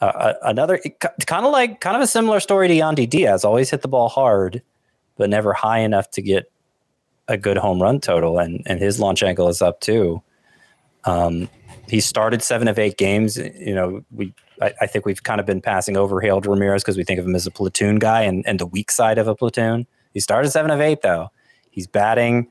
Uh, 0.00 0.04
uh, 0.06 0.34
another 0.44 0.80
kind 1.26 1.44
of 1.44 1.52
like 1.52 1.82
kind 1.82 1.96
of 1.96 2.00
a 2.00 2.06
similar 2.06 2.40
story 2.40 2.66
to 2.66 2.74
Yandy 2.74 3.06
Diaz. 3.06 3.44
Always 3.44 3.68
hit 3.68 3.82
the 3.82 3.88
ball 3.88 4.08
hard, 4.08 4.62
but 5.18 5.28
never 5.28 5.52
high 5.52 5.80
enough 5.80 6.10
to 6.12 6.22
get 6.22 6.50
a 7.28 7.36
good 7.36 7.58
home 7.58 7.82
run 7.82 8.00
total, 8.00 8.38
and 8.38 8.62
and 8.64 8.80
his 8.80 8.98
launch 8.98 9.22
angle 9.22 9.48
is 9.48 9.60
up 9.60 9.80
too. 9.80 10.22
Um, 11.04 11.50
he 11.92 12.00
started 12.00 12.42
seven 12.42 12.68
of 12.68 12.78
eight 12.78 12.96
games. 12.96 13.36
You 13.36 13.74
know, 13.74 14.02
we 14.10 14.32
I, 14.62 14.72
I 14.80 14.86
think 14.86 15.04
we've 15.04 15.22
kind 15.22 15.40
of 15.40 15.46
been 15.46 15.60
passing 15.60 15.94
over 15.94 16.22
Harold 16.22 16.46
Ramirez 16.46 16.82
because 16.82 16.96
we 16.96 17.04
think 17.04 17.20
of 17.20 17.26
him 17.26 17.34
as 17.34 17.46
a 17.46 17.50
platoon 17.50 17.98
guy 17.98 18.22
and, 18.22 18.42
and 18.46 18.58
the 18.58 18.64
weak 18.64 18.90
side 18.90 19.18
of 19.18 19.28
a 19.28 19.34
platoon. 19.34 19.86
He 20.14 20.20
started 20.20 20.50
seven 20.50 20.70
of 20.70 20.80
eight 20.80 21.02
though. 21.02 21.30
He's 21.70 21.86
batting 21.86 22.48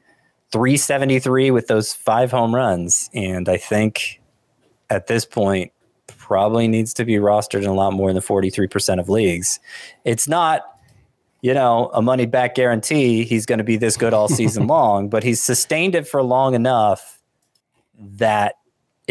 373 0.51 1.49
with 1.49 1.65
those 1.65 1.91
five 1.91 2.29
home 2.29 2.53
runs, 2.53 3.09
and 3.15 3.49
I 3.49 3.57
think 3.57 4.21
at 4.91 5.07
this 5.07 5.25
point 5.25 5.71
probably 6.05 6.67
needs 6.67 6.93
to 6.93 7.03
be 7.03 7.15
rostered 7.15 7.63
in 7.63 7.67
a 7.67 7.73
lot 7.73 7.93
more 7.93 8.13
than 8.13 8.21
43% 8.21 8.99
of 8.99 9.09
leagues. 9.09 9.59
It's 10.05 10.27
not 10.27 10.65
you 11.43 11.55
know, 11.55 11.89
a 11.95 12.03
money 12.03 12.27
back 12.27 12.53
guarantee 12.53 13.23
he's 13.23 13.47
going 13.47 13.57
to 13.57 13.63
be 13.63 13.75
this 13.75 13.97
good 13.97 14.13
all 14.13 14.27
season 14.27 14.67
long, 14.77 15.09
but 15.09 15.23
he's 15.23 15.41
sustained 15.41 15.95
it 15.95 16.07
for 16.07 16.21
long 16.21 16.53
enough 16.53 17.19
that 17.97 18.57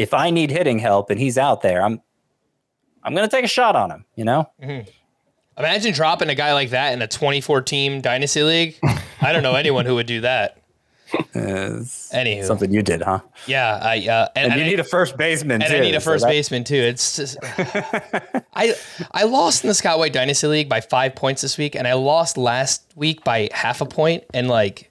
if 0.01 0.15
I 0.15 0.31
need 0.31 0.51
hitting 0.51 0.79
help 0.79 1.11
and 1.11 1.19
he's 1.21 1.37
out 1.39 1.63
there, 1.63 1.83
I'm 1.83 2.01
I'm 3.03 3.15
going 3.15 3.29
to 3.29 3.35
take 3.35 3.45
a 3.45 3.49
shot 3.49 3.77
on 3.77 3.91
him, 3.91 4.05
you 4.15 4.25
know? 4.25 4.51
Mhm. 4.63 4.87
Imagine 5.59 5.93
dropping 5.93 6.29
a 6.29 6.35
guy 6.35 6.53
like 6.55 6.71
that 6.71 6.93
in 6.93 7.03
a 7.03 7.07
24 7.09 7.63
team 7.63 8.01
dynasty 8.01 8.43
league. 8.43 8.77
I 9.21 9.33
don't 9.33 9.43
know 9.43 9.55
anyone 9.55 9.85
who 9.87 9.95
would 9.97 10.07
do 10.07 10.21
that. 10.23 10.57
Anywho, 11.35 12.45
Something 12.45 12.73
you 12.73 12.83
did, 12.83 13.03
huh? 13.03 13.21
Yeah, 13.47 13.79
I 13.83 14.07
uh, 14.07 14.29
And, 14.37 14.55
you 14.55 14.63
I- 14.63 14.69
need 14.69 14.81
a 14.81 14.85
first 14.85 15.17
baseman 15.17 15.61
too. 15.61 15.65
and 15.67 15.73
too. 15.73 15.79
I 15.79 15.81
need 15.81 15.95
a 15.95 16.01
so 16.01 16.11
first 16.13 16.23
that- 16.25 16.31
baseman 16.31 16.65
too. 16.65 16.77
It's 16.77 17.17
just 17.17 17.37
I 18.55 18.75
I 19.13 19.25
lost 19.25 19.65
in 19.65 19.69
the 19.69 19.75
Scott 19.75 19.99
White 19.99 20.13
Dynasty 20.13 20.47
League 20.47 20.69
by 20.69 20.81
five 20.81 21.15
points 21.15 21.43
this 21.43 21.59
week, 21.59 21.75
and 21.75 21.87
I 21.89 21.95
lost 21.95 22.37
last 22.39 22.85
week 22.97 23.25
by 23.25 23.49
half 23.53 23.81
a 23.81 23.87
point, 23.87 24.25
and 24.33 24.49
like 24.49 24.91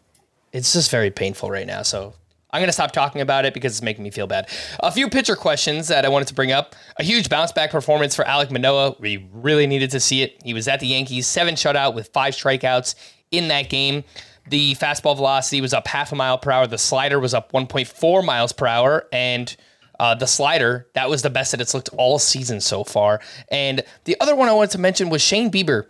it's 0.51 0.73
just 0.73 0.91
very 0.91 1.09
painful 1.11 1.49
right 1.49 1.67
now. 1.67 1.83
So 1.83 2.13
I'm 2.51 2.61
gonna 2.61 2.71
stop 2.71 2.91
talking 2.91 3.21
about 3.21 3.45
it 3.45 3.53
because 3.53 3.73
it's 3.73 3.81
making 3.81 4.03
me 4.03 4.09
feel 4.09 4.27
bad. 4.27 4.49
A 4.79 4.91
few 4.91 5.09
pitcher 5.09 5.35
questions 5.35 5.87
that 5.87 6.05
I 6.05 6.09
wanted 6.09 6.27
to 6.29 6.33
bring 6.33 6.51
up. 6.51 6.75
A 6.97 7.03
huge 7.03 7.29
bounce 7.29 7.51
back 7.51 7.71
performance 7.71 8.15
for 8.15 8.25
Alek 8.25 8.49
Manoah. 8.49 8.95
We 8.99 9.29
really 9.31 9.67
needed 9.67 9.91
to 9.91 9.99
see 9.99 10.23
it. 10.23 10.41
He 10.43 10.53
was 10.53 10.67
at 10.67 10.79
the 10.79 10.87
Yankees, 10.87 11.27
seven 11.27 11.55
shutout 11.55 11.93
with 11.93 12.07
five 12.07 12.33
strikeouts 12.33 12.95
in 13.31 13.49
that 13.49 13.69
game. 13.69 14.03
The 14.47 14.73
fastball 14.75 15.15
velocity 15.15 15.61
was 15.61 15.73
up 15.73 15.87
half 15.87 16.11
a 16.11 16.15
mile 16.15 16.39
per 16.39 16.49
hour. 16.49 16.65
The 16.65 16.79
slider 16.79 17.19
was 17.19 17.35
up 17.35 17.51
1.4 17.51 18.25
miles 18.25 18.51
per 18.51 18.65
hour, 18.65 19.07
and 19.11 19.55
uh, 19.99 20.15
the 20.15 20.25
slider 20.25 20.87
that 20.93 21.09
was 21.09 21.21
the 21.21 21.29
best 21.29 21.51
that 21.51 21.61
it's 21.61 21.73
looked 21.75 21.89
all 21.97 22.17
season 22.17 22.61
so 22.61 22.83
far. 22.83 23.19
And 23.49 23.83
the 24.05 24.15
other 24.19 24.35
one 24.35 24.49
I 24.49 24.53
wanted 24.53 24.71
to 24.71 24.79
mention 24.79 25.09
was 25.09 25.21
Shane 25.21 25.51
Bieber. 25.51 25.85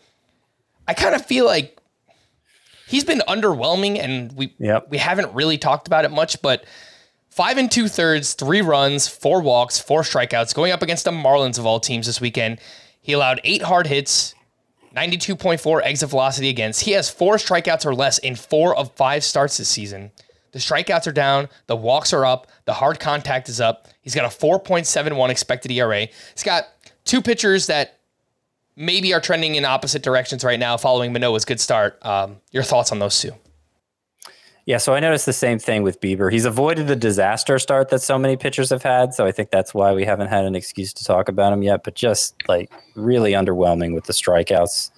I 0.87 0.93
kind 0.93 1.15
of 1.15 1.25
feel 1.25 1.45
like 1.45 1.78
he's 2.89 3.03
been 3.03 3.21
underwhelming, 3.27 3.99
and 3.99 4.33
we 4.33 4.53
we 4.89 4.97
haven't 4.97 5.33
really 5.33 5.57
talked 5.57 5.87
about 5.87 6.05
it 6.05 6.11
much. 6.11 6.41
But 6.41 6.65
five 7.29 7.57
and 7.57 7.71
two 7.71 7.87
thirds, 7.87 8.33
three 8.33 8.61
runs, 8.61 9.07
four 9.07 9.41
walks, 9.41 9.79
four 9.79 10.01
strikeouts, 10.01 10.55
going 10.55 10.71
up 10.71 10.81
against 10.81 11.05
the 11.05 11.11
Marlins 11.11 11.59
of 11.59 11.65
all 11.65 11.79
teams 11.79 12.07
this 12.07 12.19
weekend. 12.19 12.59
He 13.01 13.13
allowed 13.13 13.39
eight 13.43 13.61
hard 13.61 13.87
hits, 13.87 14.35
92.4 14.95 15.81
exit 15.83 16.09
velocity 16.09 16.49
against. 16.49 16.81
He 16.81 16.91
has 16.91 17.09
four 17.09 17.35
strikeouts 17.35 17.85
or 17.85 17.95
less 17.95 18.17
in 18.17 18.35
four 18.35 18.75
of 18.75 18.91
five 18.95 19.23
starts 19.23 19.57
this 19.57 19.69
season. 19.69 20.11
The 20.51 20.59
strikeouts 20.59 21.07
are 21.07 21.11
down, 21.11 21.47
the 21.67 21.75
walks 21.75 22.11
are 22.11 22.25
up, 22.25 22.47
the 22.65 22.73
hard 22.73 22.99
contact 22.99 23.49
is 23.49 23.61
up. 23.61 23.87
He's 24.01 24.15
got 24.15 24.25
a 24.25 24.35
4.71 24.35 25.29
expected 25.29 25.71
ERA. 25.71 26.07
He's 26.33 26.43
got 26.43 26.65
two 27.05 27.21
pitchers 27.21 27.67
that 27.67 27.98
maybe 28.79 29.13
are 29.13 29.19
trending 29.19 29.55
in 29.55 29.65
opposite 29.65 30.01
directions 30.01 30.43
right 30.43 30.59
now 30.59 30.77
following 30.77 31.11
Manoah's 31.11 31.45
good 31.45 31.59
start. 31.59 32.03
Um, 32.03 32.37
your 32.51 32.63
thoughts 32.63 32.91
on 32.91 32.99
those 32.99 33.19
two? 33.19 33.33
Yeah, 34.65 34.77
so 34.77 34.93
I 34.93 34.99
noticed 34.99 35.25
the 35.25 35.33
same 35.33 35.59
thing 35.59 35.83
with 35.83 35.99
Bieber. 35.99 36.31
He's 36.31 36.45
avoided 36.45 36.87
the 36.87 36.95
disaster 36.95 37.59
start 37.59 37.89
that 37.89 38.01
so 38.01 38.17
many 38.17 38.37
pitchers 38.37 38.69
have 38.69 38.83
had, 38.83 39.13
so 39.13 39.25
I 39.25 39.31
think 39.31 39.51
that's 39.51 39.73
why 39.73 39.93
we 39.93 40.05
haven't 40.05 40.27
had 40.27 40.45
an 40.45 40.55
excuse 40.55 40.93
to 40.93 41.03
talk 41.03 41.27
about 41.27 41.51
him 41.51 41.61
yet, 41.61 41.83
but 41.83 41.95
just 41.95 42.35
like 42.47 42.71
really 42.95 43.33
underwhelming 43.33 43.93
with 43.93 44.05
the 44.05 44.13
strikeouts. 44.13 44.91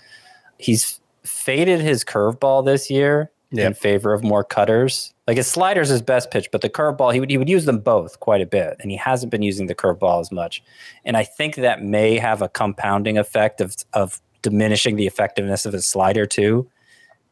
He's 0.57 0.99
faded 1.23 1.79
his 1.79 2.03
curveball 2.03 2.65
this 2.65 2.89
year 2.89 3.31
in 3.51 3.73
favor 3.73 4.13
of 4.13 4.23
more 4.23 4.43
cutters. 4.43 5.10
Like 5.27 5.37
his 5.37 5.47
slider's 5.47 5.89
his 5.89 6.01
best 6.01 6.31
pitch, 6.31 6.49
but 6.51 6.61
the 6.61 6.69
curveball, 6.69 7.13
he 7.13 7.19
would 7.19 7.29
he 7.29 7.37
would 7.37 7.49
use 7.49 7.65
them 7.65 7.79
both 7.79 8.19
quite 8.19 8.41
a 8.41 8.45
bit, 8.45 8.75
and 8.79 8.89
he 8.89 8.97
hasn't 8.97 9.31
been 9.31 9.43
using 9.43 9.67
the 9.67 9.75
curveball 9.75 10.19
as 10.19 10.31
much. 10.31 10.63
And 11.05 11.15
I 11.15 11.23
think 11.23 11.55
that 11.55 11.83
may 11.83 12.17
have 12.17 12.41
a 12.41 12.49
compounding 12.49 13.17
effect 13.17 13.61
of 13.61 13.75
of 13.93 14.19
diminishing 14.41 14.95
the 14.95 15.05
effectiveness 15.05 15.65
of 15.65 15.73
his 15.73 15.85
slider 15.85 16.25
too, 16.25 16.67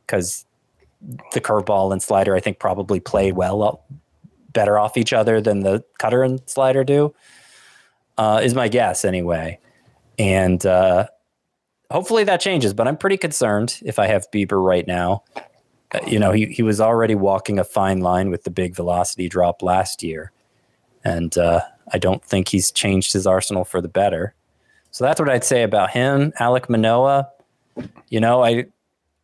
because 0.05 0.45
the 1.33 1.41
curveball 1.41 1.91
and 1.91 2.01
slider, 2.01 2.35
I 2.35 2.39
think, 2.39 2.59
probably 2.59 2.99
play 2.99 3.31
well 3.31 3.63
uh, 3.63 3.75
better 4.53 4.77
off 4.77 4.95
each 4.95 5.11
other 5.11 5.41
than 5.41 5.61
the 5.61 5.83
cutter 5.97 6.21
and 6.23 6.41
slider 6.45 6.83
do. 6.83 7.13
Uh, 8.19 8.39
is 8.43 8.53
my 8.53 8.67
guess 8.67 9.03
anyway, 9.03 9.57
and 10.19 10.63
uh, 10.65 11.07
hopefully 11.89 12.23
that 12.25 12.39
changes. 12.39 12.73
But 12.73 12.87
I'm 12.87 12.97
pretty 12.97 13.17
concerned 13.17 13.79
if 13.83 13.97
I 13.97 14.05
have 14.07 14.29
Bieber 14.29 14.63
right 14.63 14.85
now. 14.85 15.23
Uh, 15.93 15.99
you 16.05 16.19
know, 16.19 16.31
he 16.31 16.45
he 16.47 16.63
was 16.63 16.79
already 16.79 17.15
walking 17.15 17.59
a 17.59 17.63
fine 17.63 17.99
line 17.99 18.29
with 18.29 18.43
the 18.43 18.51
big 18.51 18.75
velocity 18.75 19.27
drop 19.27 19.61
last 19.61 20.03
year, 20.03 20.31
and 21.03 21.37
uh, 21.37 21.61
I 21.91 21.97
don't 21.97 22.23
think 22.23 22.49
he's 22.49 22.71
changed 22.71 23.13
his 23.13 23.25
arsenal 23.25 23.65
for 23.65 23.81
the 23.81 23.87
better. 23.87 24.33
So 24.91 25.03
that's 25.03 25.19
what 25.19 25.29
I'd 25.29 25.43
say 25.43 25.63
about 25.63 25.91
him. 25.91 26.31
Alek 26.39 26.69
Manoah, 26.69 27.29
you 28.09 28.19
know, 28.19 28.43
I 28.43 28.65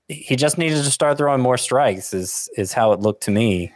he 0.08 0.36
just 0.36 0.58
needed 0.58 0.84
to 0.84 0.92
start 0.92 1.18
throwing 1.18 1.42
more 1.42 1.58
strikes. 1.58 2.14
Is 2.14 2.50
is 2.58 2.74
how 2.74 2.94
it 2.94 3.00
looked 3.00 3.24
to 3.24 3.32
me. 3.32 3.72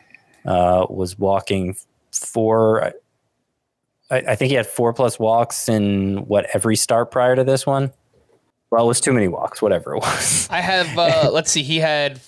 Uh, 0.45 0.85
was 0.89 1.17
walking 1.17 1.75
four. 2.11 2.83
I, 2.83 2.93
I 4.11 4.35
think 4.35 4.49
he 4.49 4.55
had 4.55 4.65
four 4.65 4.93
plus 4.93 5.19
walks 5.19 5.69
in 5.69 6.17
what 6.27 6.47
every 6.53 6.75
start 6.75 7.11
prior 7.11 7.35
to 7.35 7.43
this 7.43 7.65
one. 7.65 7.91
Well, 8.71 8.85
it 8.85 8.87
was 8.87 9.01
too 9.01 9.13
many 9.13 9.27
walks, 9.27 9.61
whatever 9.61 9.95
it 9.95 9.99
was. 9.99 10.47
I 10.49 10.61
have. 10.61 10.97
Uh, 10.97 11.29
let's 11.33 11.51
see. 11.51 11.63
He 11.63 11.77
had 11.77 12.19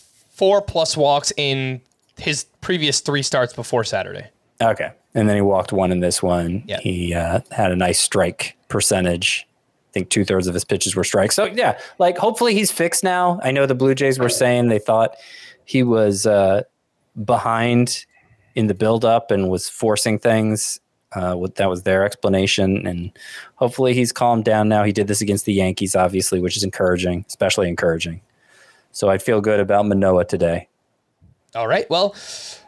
four 0.42 0.60
plus 0.60 0.98
walks 0.98 1.32
in 1.38 1.80
his 2.18 2.46
previous 2.62 3.00
three 3.00 3.22
starts 3.22 3.54
before 3.54 3.84
Saturday. 3.84 4.28
Okay, 4.60 4.90
and 5.14 5.30
then 5.30 5.36
he 5.36 5.42
walked 5.42 5.72
one 5.72 5.92
in 5.92 6.00
this 6.00 6.24
one. 6.24 6.64
Yeah. 6.66 6.80
He 6.80 7.14
uh, 7.14 7.42
had 7.52 7.72
a 7.72 7.76
nice 7.76 8.00
strike 8.00 8.58
percentage. 8.68 9.48
I 9.52 9.92
think 9.94 10.10
two 10.10 10.26
thirds 10.26 10.48
of 10.48 10.56
his 10.56 10.66
pitches 10.66 10.96
were 10.96 11.04
strikes. 11.04 11.36
So 11.36 11.46
yeah, 11.46 11.78
like 12.00 12.18
hopefully 12.18 12.56
he's 12.56 12.72
fixed 12.72 13.04
now. 13.04 13.40
I 13.44 13.52
know 13.52 13.68
the 13.68 13.76
Blue 13.76 13.94
Jays 13.94 14.18
were 14.18 14.30
saying 14.30 14.70
they 14.70 14.80
thought 14.80 15.16
he 15.66 15.84
was 15.84 16.26
uh, 16.26 16.64
behind 17.24 18.08
in 18.56 18.66
the 18.66 18.74
buildup 18.74 19.30
and 19.30 19.48
was 19.48 19.70
forcing 19.70 20.18
things. 20.18 20.80
Uh, 21.14 21.36
what 21.36 21.54
that 21.56 21.70
was 21.70 21.84
their 21.84 22.04
explanation, 22.04 22.88
and 22.88 23.12
hopefully 23.56 23.94
he's 23.94 24.12
calmed 24.12 24.46
down 24.46 24.70
now. 24.70 24.84
He 24.84 24.94
did 24.94 25.08
this 25.08 25.22
against 25.22 25.46
the 25.46 25.54
Yankees, 25.54 25.96
obviously, 25.96 26.40
which 26.40 26.58
is 26.58 26.64
encouraging, 26.64 27.26
especially 27.28 27.68
encouraging. 27.68 28.22
So 28.92 29.10
I 29.10 29.18
feel 29.18 29.42
good 29.42 29.60
about 29.60 29.86
Manoah 29.86 30.26
today. 30.26 30.68
All 31.54 31.68
right. 31.68 31.90
Well, 31.90 32.16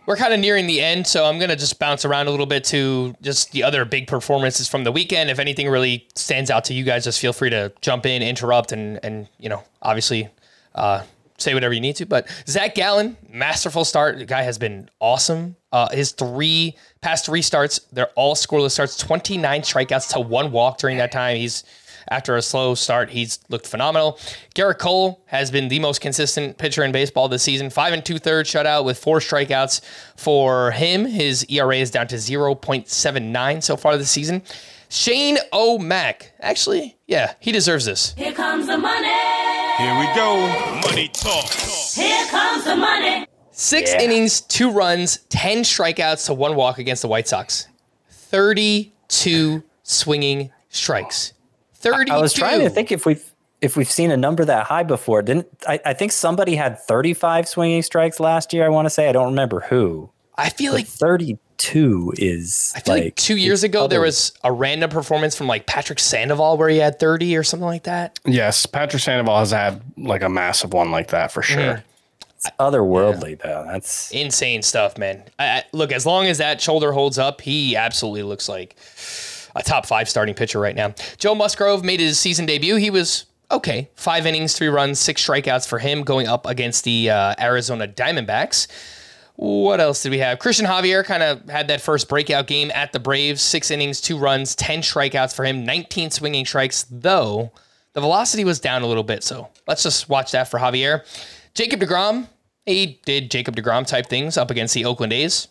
we're 0.05 0.17
kind 0.17 0.33
of 0.33 0.39
nearing 0.39 0.67
the 0.67 0.81
end, 0.81 1.07
so 1.07 1.25
I'm 1.25 1.37
going 1.39 1.49
to 1.49 1.55
just 1.55 1.79
bounce 1.79 2.03
around 2.03 2.27
a 2.27 2.31
little 2.31 2.45
bit 2.45 2.65
to 2.65 3.15
just 3.21 3.53
the 3.53 3.63
other 3.63 3.85
big 3.85 4.07
performances 4.07 4.67
from 4.67 4.83
the 4.83 4.91
weekend. 4.91 5.29
If 5.29 5.39
anything 5.39 5.69
really 5.69 6.07
stands 6.15 6.51
out 6.51 6.65
to 6.65 6.73
you 6.73 6.83
guys, 6.83 7.05
just 7.05 7.21
feel 7.21 7.31
free 7.31 7.49
to 7.51 7.71
jump 7.79 8.05
in, 8.05 8.21
interrupt, 8.21 8.73
and 8.73 8.99
and 9.03 9.29
you 9.39 9.47
know, 9.47 9.63
obviously, 9.81 10.27
uh, 10.75 11.03
say 11.37 11.53
whatever 11.53 11.73
you 11.73 11.79
need 11.79 11.95
to. 11.97 12.05
But 12.05 12.27
Zach 12.45 12.75
Gallen, 12.75 13.15
masterful 13.29 13.85
start. 13.85 14.17
The 14.17 14.25
guy 14.25 14.41
has 14.41 14.57
been 14.57 14.89
awesome. 14.99 15.55
Uh, 15.71 15.89
his 15.89 16.11
three 16.11 16.75
past 16.99 17.25
three 17.25 17.41
starts, 17.41 17.79
they're 17.93 18.11
all 18.15 18.35
scoreless 18.35 18.71
starts. 18.71 18.97
29 18.97 19.61
strikeouts 19.61 20.11
to 20.13 20.19
one 20.19 20.51
walk 20.51 20.77
during 20.77 20.97
that 20.97 21.13
time. 21.13 21.37
He's 21.37 21.63
after 22.09 22.35
a 22.35 22.41
slow 22.41 22.75
start, 22.75 23.09
he's 23.09 23.39
looked 23.49 23.67
phenomenal. 23.67 24.19
Gerrit 24.55 24.79
Cole 24.79 25.21
has 25.27 25.51
been 25.51 25.67
the 25.67 25.79
most 25.79 26.01
consistent 26.01 26.57
pitcher 26.57 26.83
in 26.83 26.91
baseball 26.91 27.27
this 27.27 27.43
season. 27.43 27.69
Five 27.69 27.93
and 27.93 28.05
two 28.05 28.19
thirds 28.19 28.51
shutout 28.51 28.85
with 28.85 28.97
four 28.97 29.19
strikeouts 29.19 29.81
for 30.15 30.71
him. 30.71 31.05
His 31.05 31.45
ERA 31.49 31.77
is 31.77 31.91
down 31.91 32.07
to 32.07 32.15
0.79 32.15 33.63
so 33.63 33.77
far 33.77 33.97
this 33.97 34.11
season. 34.11 34.43
Shane 34.89 35.37
O'Mac, 35.51 36.33
actually, 36.39 36.97
yeah, 37.07 37.33
he 37.39 37.51
deserves 37.51 37.85
this. 37.85 38.13
Here 38.15 38.31
comes 38.31 38.67
the 38.67 38.77
money. 38.77 39.07
Here 39.77 39.99
we 39.99 40.05
go. 40.15 40.37
Money 40.87 41.07
talk. 41.07 41.49
Here 41.49 42.27
comes 42.27 42.63
the 42.63 42.75
money. 42.75 43.25
Six 43.49 43.91
innings, 43.93 44.41
two 44.41 44.69
runs, 44.69 45.17
10 45.29 45.59
strikeouts 45.63 46.27
to 46.27 46.35
one 46.35 46.55
walk 46.55 46.77
against 46.77 47.01
the 47.01 47.07
White 47.07 47.27
Sox. 47.27 47.67
32 48.09 49.63
swinging 49.83 50.51
strikes. 50.69 51.32
32. 51.83 52.11
I 52.11 52.17
was 52.17 52.33
trying 52.33 52.59
to 52.61 52.69
think 52.69 52.91
if 52.91 53.05
we've 53.05 53.23
if 53.61 53.77
we've 53.77 53.89
seen 53.89 54.11
a 54.11 54.17
number 54.17 54.43
that 54.43 54.65
high 54.65 54.83
before. 54.83 55.21
Didn't 55.21 55.47
I, 55.67 55.79
I 55.85 55.93
think 55.93 56.11
somebody 56.11 56.55
had 56.55 56.79
35 56.79 57.47
swinging 57.47 57.81
strikes 57.81 58.19
last 58.19 58.53
year? 58.53 58.65
I 58.65 58.69
want 58.69 58.85
to 58.87 58.89
say 58.89 59.07
I 59.07 59.13
don't 59.13 59.27
remember 59.27 59.61
who. 59.61 60.09
I 60.35 60.49
feel 60.49 60.73
But 60.73 60.79
like 60.79 60.87
32 60.87 62.13
is 62.17 62.73
I 62.75 62.79
feel 62.79 62.95
like, 62.95 63.15
two 63.15 63.37
years 63.37 63.63
it's 63.63 63.71
ago 63.71 63.87
there 63.87 64.01
was 64.01 64.33
a 64.43 64.51
random 64.51 64.89
performance 64.89 65.35
from 65.35 65.47
like 65.47 65.65
Patrick 65.65 65.99
Sandoval 65.99 66.57
where 66.57 66.69
he 66.69 66.77
had 66.79 66.99
30 66.99 67.37
or 67.37 67.43
something 67.43 67.65
like 67.65 67.83
that. 67.83 68.19
Yes, 68.25 68.65
Patrick 68.65 69.01
Sandoval 69.01 69.39
has 69.39 69.51
had 69.51 69.81
like 69.97 70.23
a 70.23 70.29
massive 70.29 70.73
one 70.73 70.91
like 70.91 71.09
that 71.09 71.31
for 71.31 71.41
sure. 71.41 71.75
Mm. 71.75 71.83
it's 72.35 72.49
otherworldly 72.59 73.39
though. 73.41 73.63
That's 73.67 74.11
Insane 74.11 74.61
stuff, 74.63 74.97
man. 74.97 75.23
I, 75.39 75.45
I, 75.45 75.63
look, 75.71 75.91
as 75.91 76.05
long 76.05 76.25
as 76.25 76.39
that 76.39 76.59
shoulder 76.59 76.91
holds 76.91 77.17
up, 77.17 77.39
he 77.39 77.75
absolutely 77.77 78.23
looks 78.23 78.49
like 78.49 78.75
a 79.55 79.63
top 79.63 79.85
five 79.85 80.09
starting 80.09 80.35
pitcher 80.35 80.59
right 80.59 80.75
now. 80.75 80.93
Joe 81.17 81.35
Musgrove 81.35 81.83
made 81.83 81.99
his 81.99 82.19
season 82.19 82.45
debut. 82.45 82.75
He 82.75 82.89
was 82.89 83.25
okay. 83.51 83.89
Five 83.95 84.25
innings, 84.25 84.57
three 84.57 84.67
runs, 84.67 84.99
six 84.99 85.25
strikeouts 85.25 85.67
for 85.67 85.79
him 85.79 86.03
going 86.03 86.27
up 86.27 86.45
against 86.45 86.83
the 86.83 87.09
uh, 87.09 87.35
Arizona 87.39 87.87
Diamondbacks. 87.87 88.67
What 89.35 89.79
else 89.79 90.03
did 90.03 90.11
we 90.11 90.19
have? 90.19 90.37
Christian 90.37 90.65
Javier 90.65 91.03
kind 91.03 91.23
of 91.23 91.49
had 91.49 91.67
that 91.69 91.81
first 91.81 92.07
breakout 92.07 92.45
game 92.45 92.71
at 92.73 92.93
the 92.93 92.99
Braves. 92.99 93.41
Six 93.41 93.71
innings, 93.71 93.99
two 93.99 94.17
runs, 94.17 94.55
10 94.55 94.81
strikeouts 94.81 95.35
for 95.35 95.43
him, 95.43 95.65
19 95.65 96.11
swinging 96.11 96.45
strikes, 96.45 96.85
though 96.89 97.51
the 97.93 98.01
velocity 98.01 98.43
was 98.43 98.59
down 98.59 98.83
a 98.83 98.87
little 98.87 99.03
bit. 99.03 99.23
So 99.23 99.49
let's 99.67 99.83
just 99.83 100.07
watch 100.07 100.31
that 100.31 100.49
for 100.49 100.59
Javier. 100.59 101.01
Jacob 101.55 101.79
DeGrom, 101.79 102.27
he 102.65 102.99
did 103.05 103.31
Jacob 103.31 103.55
DeGrom 103.55 103.87
type 103.87 104.07
things 104.07 104.37
up 104.37 104.51
against 104.51 104.73
the 104.73 104.85
Oakland 104.85 105.13
A's. 105.13 105.47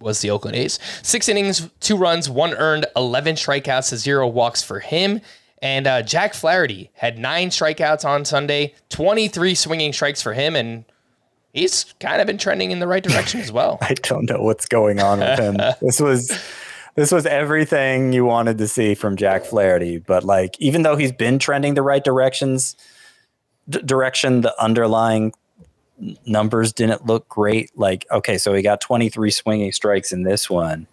Was 0.00 0.20
the 0.20 0.30
Oakland 0.30 0.56
A's. 0.56 0.78
Six 1.02 1.28
innings, 1.28 1.70
two 1.80 1.96
runs, 1.96 2.28
one 2.28 2.52
earned, 2.54 2.86
11 2.96 3.36
strikeouts 3.36 3.90
to 3.90 3.96
zero 3.96 4.26
walks 4.28 4.62
for 4.62 4.80
him. 4.80 5.20
And 5.62 5.86
uh, 5.86 6.02
Jack 6.02 6.34
Flaherty 6.34 6.90
had 6.94 7.18
nine 7.18 7.48
strikeouts 7.48 8.04
on 8.04 8.24
Sunday, 8.24 8.74
23 8.90 9.54
swinging 9.54 9.92
strikes 9.94 10.20
for 10.20 10.34
him. 10.34 10.56
And 10.56 10.84
he's 11.54 11.94
kind 12.00 12.20
of 12.20 12.26
been 12.26 12.36
trending 12.36 12.70
in 12.70 12.80
the 12.80 12.86
right 12.86 13.02
direction 13.02 13.40
as 13.40 13.50
well. 13.50 13.78
I 13.82 13.94
don't 13.94 14.28
know 14.28 14.42
what's 14.42 14.66
going 14.66 15.00
on 15.00 15.20
with 15.20 15.38
him. 15.38 15.56
this 15.80 16.00
was 16.00 16.38
this 16.96 17.10
was 17.10 17.24
everything 17.24 18.12
you 18.12 18.24
wanted 18.24 18.58
to 18.58 18.68
see 18.68 18.94
from 18.94 19.16
Jack 19.16 19.44
Flaherty, 19.46 19.98
but 19.98 20.22
like 20.22 20.56
even 20.60 20.82
though 20.82 20.96
he's 20.96 21.12
been 21.12 21.38
trending 21.38 21.74
the 21.74 21.82
right 21.82 22.04
directions 22.04 22.76
d- 23.68 23.80
direction, 23.80 24.42
the 24.42 24.54
underlying 24.62 25.32
numbers 26.26 26.72
didn't 26.72 27.06
look 27.06 27.28
great. 27.28 27.70
Like 27.76 28.06
okay, 28.10 28.38
so 28.38 28.52
he 28.54 28.62
got 28.62 28.80
23 28.80 29.30
swinging 29.30 29.72
strikes 29.72 30.12
in 30.12 30.22
this 30.22 30.48
one. 30.50 30.86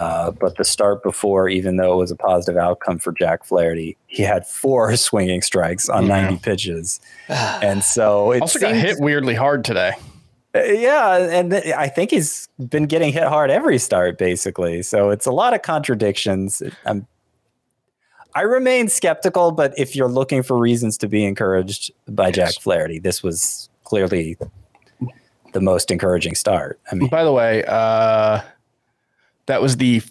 Uh, 0.00 0.30
but 0.30 0.56
the 0.56 0.64
start 0.64 1.02
before, 1.02 1.48
even 1.48 1.76
though 1.76 1.92
it 1.92 1.96
was 1.96 2.10
a 2.10 2.16
positive 2.16 2.58
outcome 2.58 2.98
for 2.98 3.12
Jack 3.12 3.44
Flaherty, 3.44 3.96
he 4.06 4.22
had 4.22 4.46
four 4.46 4.96
swinging 5.08 5.42
strikes 5.42 5.88
on 5.88 6.08
90 6.08 6.38
pitches. 6.38 7.00
And 7.28 7.84
so 7.84 8.32
it 8.32 8.40
Also 8.42 8.58
got 8.58 8.74
hit 8.74 8.96
weirdly 8.98 9.34
hard 9.34 9.64
today. 9.64 9.92
uh, 10.54 10.62
Yeah, 10.62 11.18
and 11.18 11.50
th- 11.52 11.72
I 11.74 11.88
think 11.88 12.10
he's 12.10 12.48
been 12.58 12.86
getting 12.86 13.12
hit 13.12 13.24
hard 13.24 13.50
every 13.50 13.78
start, 13.78 14.18
basically. 14.18 14.82
So 14.82 15.10
it's 15.10 15.26
a 15.26 15.32
lot 15.32 15.54
of 15.54 15.62
contradictions. 15.62 16.62
I'm, 16.86 17.06
I 18.34 18.40
remain 18.42 18.88
skeptical, 18.88 19.52
but 19.52 19.74
if 19.78 19.94
you're 19.94 20.08
looking 20.08 20.42
for 20.42 20.58
reasons 20.58 20.96
to 20.98 21.08
be 21.08 21.24
encouraged 21.24 21.92
by 22.08 22.30
Jack 22.32 22.54
Flaherty, 22.54 22.98
this 22.98 23.22
was 23.22 23.68
clearly 23.94 24.36
the 25.52 25.60
most 25.60 25.92
encouraging 25.92 26.34
start. 26.34 26.80
I 26.90 26.96
mean, 26.96 27.08
By 27.08 27.22
the 27.22 27.30
way, 27.30 27.64
uh, 27.64 28.40
that 29.46 29.62
was 29.62 29.76
the 29.76 30.02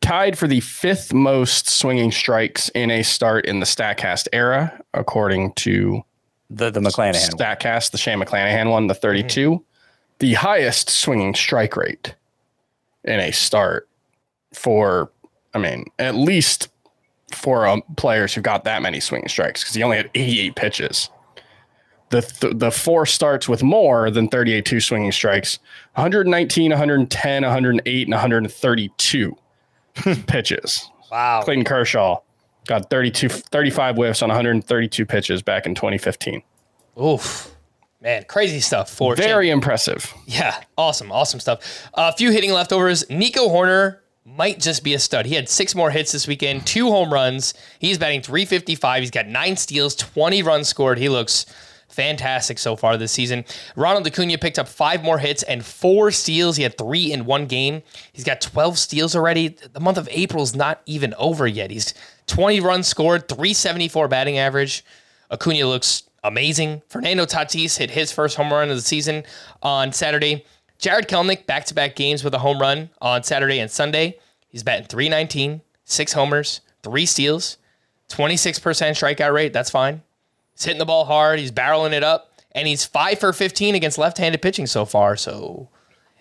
tied 0.00 0.38
for 0.38 0.46
the 0.46 0.60
fifth 0.60 1.12
most 1.12 1.68
swinging 1.68 2.12
strikes 2.12 2.68
in 2.70 2.90
a 2.92 3.02
start 3.02 3.44
in 3.46 3.58
the 3.58 3.66
Statcast 3.66 4.28
era, 4.32 4.80
according 4.94 5.52
to 5.54 6.04
the 6.48 6.70
the 6.70 6.78
McClanahan. 6.78 7.32
one. 7.32 7.38
Statcast, 7.56 7.90
the 7.90 7.98
Shane 7.98 8.20
McClanahan 8.20 8.70
one, 8.70 8.86
the 8.86 8.94
32. 8.94 9.64
The 10.20 10.34
highest 10.34 10.88
swinging 10.88 11.34
strike 11.34 11.76
rate 11.76 12.14
in 13.02 13.18
a 13.18 13.32
start 13.32 13.88
for, 14.54 15.10
I 15.54 15.58
mean, 15.58 15.86
at 15.98 16.14
least 16.14 16.68
for 17.32 17.66
um, 17.66 17.82
players 17.96 18.32
who 18.32 18.40
got 18.40 18.62
that 18.62 18.80
many 18.80 19.00
swinging 19.00 19.28
strikes 19.28 19.64
because 19.64 19.74
he 19.74 19.82
only 19.82 19.96
had 19.96 20.08
88 20.14 20.54
pitches. 20.54 21.08
The, 22.12 22.20
th- 22.22 22.52
the 22.58 22.70
four 22.70 23.06
starts 23.06 23.48
with 23.48 23.62
more 23.62 24.10
than 24.10 24.28
38 24.28 24.64
two 24.64 24.80
swinging 24.80 25.10
strikes 25.12 25.58
119 25.94 26.70
110 26.70 27.42
108 27.42 28.02
and 28.06 28.12
132 28.12 29.36
pitches 30.26 30.88
Wow. 31.10 31.42
clayton 31.42 31.64
kershaw 31.64 32.20
got 32.66 32.88
32 32.90 33.28
35 33.28 33.96
whiffs 33.96 34.22
on 34.22 34.28
132 34.28 35.04
pitches 35.06 35.42
back 35.42 35.66
in 35.66 35.74
2015 35.74 36.42
Oof. 37.02 37.48
Man, 38.00 38.24
crazy 38.24 38.60
stuff 38.60 38.90
for 38.90 39.14
very 39.16 39.48
impressive 39.50 40.12
Yeah, 40.26 40.62
awesome, 40.76 41.10
awesome 41.12 41.40
stuff. 41.40 41.88
A 41.94 42.12
few 42.12 42.30
hitting 42.32 42.52
leftovers. 42.52 43.08
Nico 43.08 43.48
Hoerner 43.48 43.98
might 44.24 44.58
just 44.60 44.82
be 44.84 44.92
a 44.94 44.98
stud. 44.98 45.24
He 45.26 45.34
had 45.34 45.48
six 45.48 45.74
more 45.74 45.90
hits 45.90 46.12
this 46.12 46.26
weekend, 46.28 46.66
two 46.66 46.90
home 46.90 47.12
runs. 47.12 47.54
He's 47.78 47.98
batting 47.98 48.20
355. 48.22 49.00
He's 49.02 49.10
got 49.10 49.26
nine 49.28 49.56
steals, 49.56 49.94
20 49.96 50.42
runs 50.42 50.68
scored. 50.68 50.98
He 50.98 51.08
looks 51.08 51.46
fantastic 51.92 52.58
so 52.58 52.74
far 52.76 52.96
this 52.96 53.12
season. 53.12 53.44
Ronald 53.76 54.06
Acuna 54.06 54.38
picked 54.38 54.58
up 54.58 54.68
five 54.68 55.04
more 55.04 55.18
hits 55.18 55.42
and 55.42 55.64
four 55.64 56.10
steals. 56.10 56.56
He 56.56 56.62
had 56.62 56.78
three 56.78 57.12
in 57.12 57.24
one 57.24 57.46
game. 57.46 57.82
He's 58.12 58.24
got 58.24 58.40
12 58.40 58.78
steals 58.78 59.14
already. 59.14 59.48
The 59.48 59.80
month 59.80 59.98
of 59.98 60.08
April 60.10 60.42
is 60.42 60.54
not 60.54 60.82
even 60.86 61.14
over 61.18 61.46
yet. 61.46 61.70
He's 61.70 61.94
20 62.26 62.60
runs 62.60 62.86
scored, 62.86 63.28
374 63.28 64.08
batting 64.08 64.38
average. 64.38 64.84
Acuna 65.30 65.66
looks 65.66 66.04
amazing. 66.24 66.82
Fernando 66.88 67.24
Tatis 67.24 67.78
hit 67.78 67.90
his 67.90 68.12
first 68.12 68.36
home 68.36 68.52
run 68.52 68.70
of 68.70 68.76
the 68.76 68.82
season 68.82 69.24
on 69.62 69.92
Saturday. 69.92 70.44
Jarred 70.78 71.08
Kelenic 71.08 71.46
back 71.46 71.64
to 71.66 71.74
back 71.74 71.94
games 71.94 72.24
with 72.24 72.34
a 72.34 72.38
home 72.38 72.60
run 72.60 72.90
on 73.00 73.22
Saturday 73.22 73.60
and 73.60 73.70
Sunday. 73.70 74.18
He's 74.48 74.62
batting 74.62 74.86
319, 74.86 75.62
six 75.84 76.12
homers, 76.12 76.60
three 76.82 77.06
steals, 77.06 77.58
26% 78.08 78.60
strikeout 78.60 79.32
rate. 79.32 79.52
That's 79.52 79.70
fine. 79.70 80.02
He's 80.54 80.64
hitting 80.64 80.78
the 80.78 80.84
ball 80.86 81.04
hard. 81.04 81.38
He's 81.38 81.52
barreling 81.52 81.92
it 81.92 82.04
up. 82.04 82.30
And 82.52 82.68
he's 82.68 82.84
five 82.84 83.18
for 83.18 83.32
15 83.32 83.74
against 83.74 83.96
left 83.98 84.18
handed 84.18 84.42
pitching 84.42 84.66
so 84.66 84.84
far. 84.84 85.16
So 85.16 85.68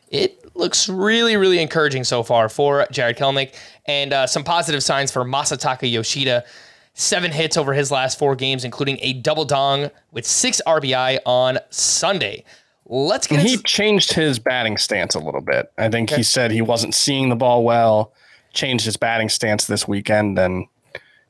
it 0.10 0.56
looks 0.56 0.88
really, 0.88 1.36
really 1.36 1.60
encouraging 1.60 2.04
so 2.04 2.24
far 2.24 2.48
for 2.50 2.88
Jarred 2.92 3.18
Kelenic. 3.18 3.54
And 3.86 4.14
uh, 4.14 4.28
some 4.28 4.44
positive 4.44 4.84
signs 4.84 5.12
for 5.12 5.26
Masataka 5.26 5.92
Yoshida. 5.92 6.46
Seven 6.94 7.32
hits 7.32 7.56
over 7.58 7.74
his 7.74 7.90
last 7.92 8.20
four 8.20 8.36
games, 8.36 8.64
including 8.66 8.98
a 9.02 9.14
double 9.14 9.46
dong 9.46 9.90
with 10.12 10.26
six 10.26 10.62
RBI 10.68 11.20
on 11.26 11.58
Sunday. 11.70 12.44
Let's 12.86 13.28
get 13.28 13.40
he 13.40 13.54
into- 13.54 13.64
changed 13.64 14.14
his 14.14 14.40
batting 14.40 14.78
stance 14.78 15.16
a 15.16 15.20
little 15.20 15.40
bit. 15.42 15.72
I 15.78 15.88
think 15.90 16.10
he 16.10 16.24
said 16.24 16.52
he 16.52 16.62
wasn't 16.62 16.94
seeing 16.94 17.30
the 17.30 17.36
ball 17.38 17.64
well, 17.64 18.12
changed 18.54 18.84
his 18.84 18.98
batting 18.98 19.30
stance 19.30 19.66
this 19.68 19.88
weekend, 19.88 20.38
and 20.38 20.68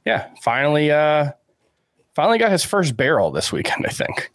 yeah, 0.04 0.30
finally, 0.42 0.90
uh, 0.90 1.34
finally 2.16 2.38
got 2.38 2.52
his 2.52 2.64
first 2.64 2.96
barrel 2.98 3.32
this 3.32 3.52
weekend. 3.52 3.86
I 3.86 3.92
think. 3.92 4.32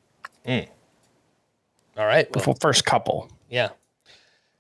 All 1.99 2.07
right. 2.07 2.29
Well, 2.35 2.57
first 2.61 2.85
couple. 2.85 3.31
Yeah. 3.49 3.71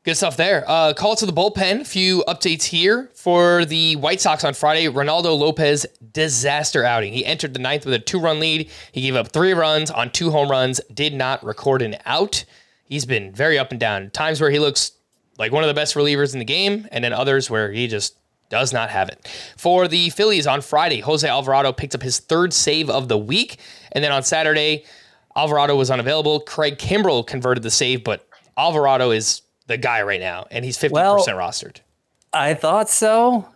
Good 0.04 0.16
stuff 0.16 0.36
there. 0.36 0.64
Uh, 0.68 0.94
call 0.94 1.16
to 1.16 1.26
the 1.26 1.32
bullpen. 1.32 1.80
A 1.80 1.84
few 1.84 2.22
updates 2.28 2.62
here 2.62 3.10
for 3.14 3.64
the 3.64 3.96
White 3.96 4.20
Sox 4.20 4.44
on 4.44 4.54
Friday. 4.54 4.86
Reynaldo 4.86 5.36
Lopez 5.36 5.84
disaster 6.12 6.84
outing. 6.84 7.12
He 7.12 7.26
entered 7.26 7.54
the 7.54 7.58
ninth 7.58 7.84
with 7.84 7.92
a 7.94 7.98
two-run 7.98 8.38
lead. 8.38 8.70
He 8.92 9.02
gave 9.02 9.16
up 9.16 9.32
three 9.32 9.52
runs 9.52 9.90
on 9.90 10.10
two 10.10 10.30
home 10.30 10.48
runs. 10.48 10.80
Did 10.94 11.12
not 11.12 11.44
record 11.44 11.82
an 11.82 11.96
out. 12.06 12.44
He's 12.84 13.04
been 13.04 13.32
very 13.32 13.58
up 13.58 13.72
and 13.72 13.80
down. 13.80 14.10
Times 14.10 14.40
where 14.40 14.50
he 14.50 14.60
looks 14.60 14.92
like 15.38 15.50
one 15.50 15.64
of 15.64 15.68
the 15.68 15.74
best 15.74 15.96
relievers 15.96 16.34
in 16.34 16.38
the 16.38 16.44
game, 16.44 16.86
and 16.92 17.02
then 17.02 17.12
others 17.12 17.50
where 17.50 17.72
he 17.72 17.88
just 17.88 18.16
does 18.48 18.72
not 18.72 18.90
have 18.90 19.08
it. 19.08 19.26
For 19.56 19.88
the 19.88 20.10
Phillies 20.10 20.46
on 20.46 20.60
Friday, 20.60 21.00
Jose 21.00 21.26
Alvarado 21.26 21.72
picked 21.72 21.94
up 21.94 22.02
his 22.02 22.18
third 22.18 22.52
save 22.52 22.88
of 22.90 23.08
the 23.08 23.18
week, 23.18 23.58
and 23.92 24.02
then 24.02 24.12
on 24.12 24.22
Saturday, 24.22 24.84
Alvarado 25.34 25.76
was 25.76 25.90
unavailable. 25.90 26.40
Craig 26.40 26.78
Kimbrel 26.78 27.26
converted 27.26 27.62
the 27.62 27.70
save, 27.70 28.04
but 28.04 28.26
Alvarado 28.56 29.10
is 29.10 29.42
the 29.66 29.76
guy 29.76 30.02
right 30.02 30.20
now, 30.20 30.46
and 30.50 30.64
he's 30.64 30.78
50% 30.78 30.92
Well- 30.92 31.18
rostered. 31.18 31.76
I 32.32 32.54
thought 32.54 32.90
so, 32.90 33.46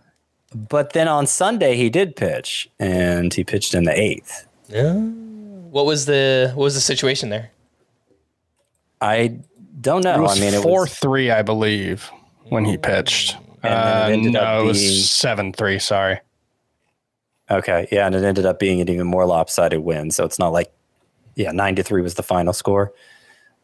but 0.55 0.95
then 0.95 1.07
on 1.07 1.27
Sunday 1.27 1.77
he 1.77 1.91
did 1.91 2.17
pitch, 2.17 2.71
and 2.79 3.33
he 3.33 3.45
pitched 3.45 3.75
in 3.75 3.85
the 3.85 3.99
eighth. 3.99 4.47
What 5.71 5.87
was 5.87 6.07
the 6.07 6.53
what 6.55 6.65
was 6.65 6.75
the 6.75 6.81
situation 6.81 7.29
there? 7.29 7.51
I 9.01 9.39
don't 9.81 10.03
know. 10.03 10.15
It 10.15 10.21
was 10.21 10.39
I 10.39 10.41
mean, 10.41 10.55
it 10.55 10.63
four 10.63 10.83
was 10.83 10.95
three, 10.95 11.31
I 11.31 11.43
believe, 11.43 12.11
when 12.45 12.65
he 12.65 12.77
hmm. 12.77 12.81
pitched. 12.81 13.37
And 13.63 14.25
then 14.25 14.35
it 14.35 14.39
Uh, 14.39 14.43
no, 14.57 14.63
it 14.63 14.67
was 14.67 14.79
being- 14.81 15.03
seven 15.03 15.53
three. 15.53 15.79
Sorry. 15.79 16.21
okay. 17.51 17.89
Yeah, 17.91 18.07
and 18.07 18.15
it 18.15 18.25
ended 18.25 18.47
up 18.47 18.59
being 18.59 18.81
an 18.81 18.89
even 18.89 19.07
more 19.07 19.27
lopsided 19.27 19.81
win. 19.81 20.11
So 20.11 20.25
it's 20.25 20.39
not 20.39 20.53
like, 20.53 20.73
yeah, 21.35 21.53
nine 21.53 21.75
to 21.77 21.83
three 21.83 22.03
was 22.03 22.15
the 22.15 22.23
final 22.23 22.53
score. 22.53 22.93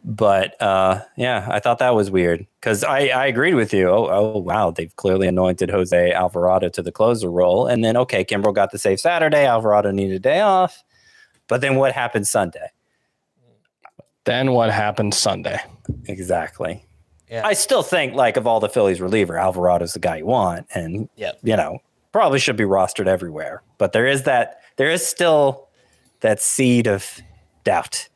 But 0.05 0.61
uh, 0.63 1.03
yeah, 1.17 1.49
I 1.51 1.59
thought 1.59 1.79
that 1.81 1.95
was 1.97 2.11
weird 2.13 2.47
because 2.61 2.85
I, 2.85 3.07
I 3.09 3.27
agreed 3.27 3.55
with 3.55 3.73
you. 3.75 3.89
Oh, 3.89 4.07
oh, 4.09 4.39
wow, 4.39 4.71
they've 4.71 4.95
clearly 4.95 5.27
anointed 5.27 5.69
Jose 5.71 6.13
Alvarado 6.13 6.69
to 6.69 6.83
the 6.83 6.93
closer 6.93 7.29
role, 7.29 7.67
and 7.67 7.83
then 7.85 7.97
okay, 7.97 8.25
Kimbrel 8.25 8.55
got 8.55 8.71
the 8.71 8.79
save 8.79 9.01
Saturday. 9.01 9.45
Alvarado 9.47 9.91
needed 9.91 10.17
a 10.17 10.21
day 10.21 10.41
off, 10.41 10.85
but 11.49 11.61
then 11.61 11.75
what 11.75 11.91
happened 11.93 12.29
Sunday? 12.29 12.69
Then 14.25 14.53
what 14.53 14.71
happened 14.71 15.13
Sunday? 15.15 15.59
Exactly. 16.07 16.85
Yeah. 17.31 17.47
I 17.47 17.55
still 17.55 17.83
think 17.83 18.15
like 18.15 18.37
of 18.37 18.47
all 18.47 18.61
the 18.61 18.69
Phillies 18.69 19.01
reliever, 19.01 19.37
Alvarado's 19.37 19.95
the 19.95 19.99
guy 19.99 20.19
you 20.19 20.27
want, 20.27 20.67
and 20.75 21.09
you 21.17 21.57
know 21.57 21.81
probably 22.13 22.39
should 22.39 22.57
be 22.57 22.65
rostered 22.65 23.07
everywhere. 23.07 23.63
But 23.79 23.93
there 23.93 24.07
is 24.07 24.23
that 24.25 24.61
there 24.77 24.91
is 24.91 25.07
still 25.07 25.69
that 26.21 26.41
seed 26.41 26.87
of 26.87 27.21
doubt. 27.65 28.09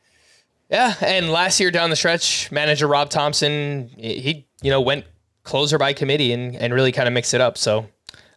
Yeah, 0.70 0.94
and 1.00 1.30
last 1.30 1.58
year 1.58 1.72
down 1.72 1.90
the 1.90 1.96
stretch, 1.96 2.50
manager 2.52 2.86
Rob 2.86 3.10
Thomson, 3.10 3.90
he 3.96 4.46
you 4.62 4.70
know 4.70 4.80
went 4.80 5.04
closer 5.42 5.78
by 5.78 5.92
committee 5.92 6.32
and, 6.32 6.54
and 6.54 6.72
really 6.72 6.92
kind 6.92 7.08
of 7.08 7.14
mixed 7.14 7.34
it 7.34 7.40
up. 7.40 7.58
So 7.58 7.88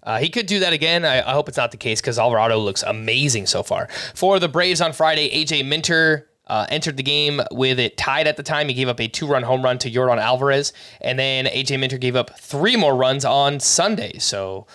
uh, 0.01 0.19
he 0.19 0.29
could 0.29 0.47
do 0.47 0.59
that 0.59 0.73
again. 0.73 1.05
I, 1.05 1.19
I 1.19 1.33
hope 1.33 1.47
it's 1.47 1.57
not 1.57 1.71
the 1.71 1.77
case 1.77 2.01
because 2.01 2.17
Alvarado 2.17 2.57
looks 2.57 2.83
amazing 2.83 3.45
so 3.45 3.61
far. 3.61 3.87
For 4.15 4.39
the 4.39 4.49
Braves 4.49 4.81
on 4.81 4.93
Friday, 4.93 5.29
AJ 5.29 5.67
Minter 5.67 6.27
uh, 6.47 6.65
entered 6.69 6.97
the 6.97 7.03
game 7.03 7.41
with 7.51 7.79
it 7.79 7.97
tied 7.97 8.27
at 8.27 8.37
the 8.37 8.43
time. 8.43 8.67
He 8.67 8.73
gave 8.73 8.89
up 8.89 8.99
a 8.99 9.07
two-run 9.07 9.43
home 9.43 9.63
run 9.63 9.77
to 9.79 9.89
Yordan 9.89 10.19
Alvarez, 10.19 10.73
and 11.01 11.17
then 11.17 11.45
AJ 11.45 11.79
Minter 11.79 11.97
gave 11.97 12.15
up 12.15 12.37
three 12.39 12.75
more 12.75 12.95
runs 12.95 13.25
on 13.25 13.59
Sunday. 13.59 14.17
So 14.19 14.67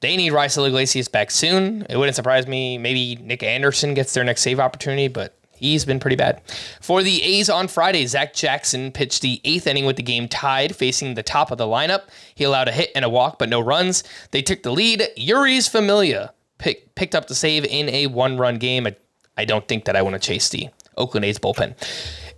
they 0.00 0.16
need 0.16 0.32
Raisel 0.32 0.66
Iglesias 0.66 1.08
back 1.08 1.30
soon. 1.30 1.86
It 1.88 1.96
wouldn't 1.96 2.16
surprise 2.16 2.46
me. 2.46 2.76
Maybe 2.78 3.16
Nick 3.16 3.42
Anderson 3.42 3.94
gets 3.94 4.12
their 4.12 4.24
next 4.24 4.42
save 4.42 4.60
opportunity, 4.60 5.08
but 5.08 5.34
he's 5.56 5.84
been 5.86 5.98
pretty 5.98 6.16
bad. 6.16 6.42
For 6.80 7.02
the 7.02 7.22
A's 7.22 7.48
on 7.48 7.68
Friday, 7.68 8.04
Zach 8.06 8.34
Jackson 8.34 8.92
pitched 8.92 9.22
the 9.22 9.40
eighth 9.44 9.66
inning 9.66 9.86
with 9.86 9.96
the 9.96 10.02
game 10.02 10.28
tied, 10.28 10.76
facing 10.76 11.14
the 11.14 11.22
top 11.22 11.50
of 11.50 11.56
the 11.56 11.66
lineup. 11.66 12.02
He 12.34 12.44
allowed 12.44 12.68
a 12.68 12.72
hit 12.72 12.90
and 12.94 13.04
a 13.04 13.08
walk, 13.08 13.38
but 13.38 13.48
no 13.48 13.60
runs. 13.60 14.04
They 14.30 14.42
took 14.42 14.62
the 14.62 14.72
lead. 14.72 15.08
Jeurys 15.16 15.70
Familia 15.70 16.34
pick, 16.58 16.94
picked 16.94 17.14
up 17.14 17.28
the 17.28 17.34
save 17.34 17.64
in 17.64 17.88
a 17.88 18.06
one-run 18.08 18.58
game. 18.58 18.86
I, 18.86 18.96
I 19.38 19.46
don't 19.46 19.66
think 19.66 19.86
that 19.86 19.96
I 19.96 20.02
want 20.02 20.14
to 20.14 20.20
chase 20.20 20.50
the 20.50 20.68
Oakland 20.96 21.24
A's 21.24 21.38
bullpen. 21.38 21.74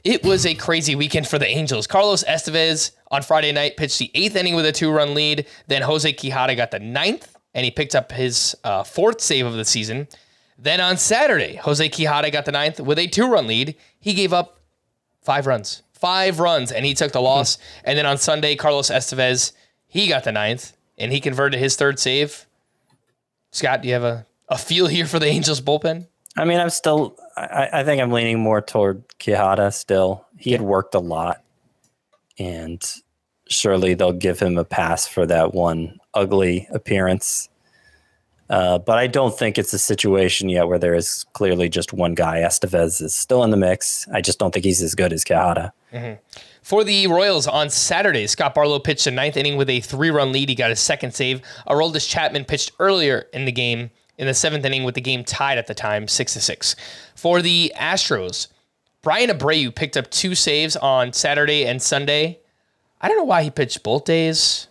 It 0.04 0.24
was 0.24 0.46
a 0.46 0.54
crazy 0.54 0.94
weekend 0.94 1.26
for 1.26 1.38
the 1.38 1.48
Angels. 1.48 1.86
Carlos 1.86 2.22
Estevez 2.24 2.92
on 3.10 3.22
Friday 3.22 3.52
night 3.52 3.76
pitched 3.76 3.98
the 3.98 4.10
eighth 4.14 4.36
inning 4.36 4.54
with 4.54 4.66
a 4.66 4.72
two-run 4.72 5.14
lead. 5.14 5.46
Then 5.66 5.82
Jose 5.82 6.12
Quijada 6.12 6.56
got 6.56 6.70
the 6.70 6.78
ninth, 6.78 7.36
and 7.54 7.64
he 7.64 7.70
picked 7.70 7.94
up 7.94 8.12
his 8.12 8.56
uh, 8.62 8.84
fourth 8.84 9.20
save 9.20 9.46
of 9.46 9.54
the 9.54 9.64
season. 9.64 10.06
Then 10.58 10.80
on 10.80 10.96
Saturday, 10.96 11.56
Jose 11.56 11.88
Quijada 11.88 12.30
got 12.30 12.44
the 12.44 12.52
ninth 12.52 12.80
with 12.80 12.98
a 12.98 13.08
two-run 13.08 13.46
lead. 13.46 13.76
He 13.98 14.14
gave 14.14 14.32
up 14.32 14.60
five 15.22 15.46
runs, 15.46 15.82
five 15.92 16.38
runs, 16.38 16.70
and 16.70 16.86
he 16.86 16.94
took 16.94 17.12
the 17.12 17.20
loss. 17.20 17.58
and 17.84 17.98
then 17.98 18.06
on 18.06 18.16
Sunday, 18.16 18.54
Carlos 18.54 18.90
Estevez 18.90 19.52
he 19.96 20.08
got 20.08 20.24
the 20.24 20.32
ninth, 20.32 20.76
and 20.98 21.12
he 21.12 21.20
converted 21.20 21.58
his 21.58 21.76
third 21.76 21.98
save. 21.98 22.46
Scott, 23.50 23.82
do 23.82 23.88
you 23.88 23.94
have 23.94 24.04
a, 24.04 24.26
a 24.48 24.58
feel 24.58 24.86
here 24.88 25.06
for 25.06 25.18
the 25.18 25.26
Angels 25.26 25.60
bullpen? 25.60 26.06
I 26.36 26.44
mean, 26.44 26.58
I'm 26.58 26.70
still. 26.70 27.16
I, 27.36 27.68
I 27.72 27.84
think 27.84 28.00
I'm 28.00 28.12
leaning 28.12 28.40
more 28.40 28.60
toward 28.60 29.06
Quijada 29.20 29.72
still. 29.72 30.24
He 30.38 30.52
had 30.52 30.62
worked 30.62 30.94
a 30.94 31.00
lot, 31.00 31.42
and 32.38 32.82
surely 33.48 33.94
they'll 33.94 34.12
give 34.12 34.40
him 34.40 34.58
a 34.58 34.64
pass 34.64 35.06
for 35.06 35.26
that 35.26 35.54
one 35.54 35.98
ugly 36.14 36.66
appearance. 36.72 37.48
Uh, 38.48 38.78
but 38.78 38.96
I 38.96 39.08
don't 39.08 39.36
think 39.36 39.58
it's 39.58 39.72
a 39.72 39.78
situation 39.78 40.48
yet 40.48 40.68
where 40.68 40.78
there 40.78 40.94
is 40.94 41.24
clearly 41.32 41.68
just 41.68 41.92
one 41.92 42.14
guy. 42.14 42.38
Estevez 42.38 43.02
is 43.02 43.14
still 43.14 43.42
in 43.42 43.50
the 43.50 43.56
mix. 43.56 44.06
I 44.12 44.20
just 44.20 44.38
don't 44.38 44.52
think 44.52 44.64
he's 44.64 44.82
as 44.82 44.94
good 44.94 45.12
as 45.12 45.24
Quijada. 45.24 45.72
For 46.62 46.84
the 46.84 47.06
Royals 47.06 47.46
on 47.46 47.70
Saturday, 47.70 48.26
Scott 48.26 48.54
Barlow 48.54 48.78
pitched 48.78 49.06
a 49.06 49.10
ninth 49.10 49.36
inning 49.36 49.56
with 49.56 49.70
a 49.70 49.80
three-run 49.80 50.32
lead. 50.32 50.48
He 50.48 50.54
got 50.54 50.70
his 50.70 50.80
second 50.80 51.12
save. 51.14 51.40
Aroldis 51.68 52.08
Chapman 52.08 52.44
pitched 52.44 52.72
earlier 52.78 53.26
in 53.32 53.44
the 53.44 53.52
game 53.52 53.90
in 54.18 54.26
the 54.26 54.34
seventh 54.34 54.64
inning 54.64 54.84
with 54.84 54.94
the 54.94 55.00
game 55.00 55.24
tied 55.24 55.58
at 55.58 55.66
the 55.66 55.74
time, 55.74 56.08
six 56.08 56.32
to 56.34 56.40
six. 56.40 56.76
For 57.14 57.42
the 57.42 57.72
Astros, 57.76 58.48
Bryan 59.02 59.30
Abreu 59.30 59.74
picked 59.74 59.96
up 59.96 60.10
two 60.10 60.34
saves 60.34 60.76
on 60.76 61.12
Saturday 61.12 61.66
and 61.66 61.80
Sunday. 61.80 62.40
I 63.00 63.08
don't 63.08 63.16
know 63.18 63.24
why 63.24 63.42
he 63.42 63.50
pitched 63.50 63.82
both 63.82 64.04
days. 64.04 64.68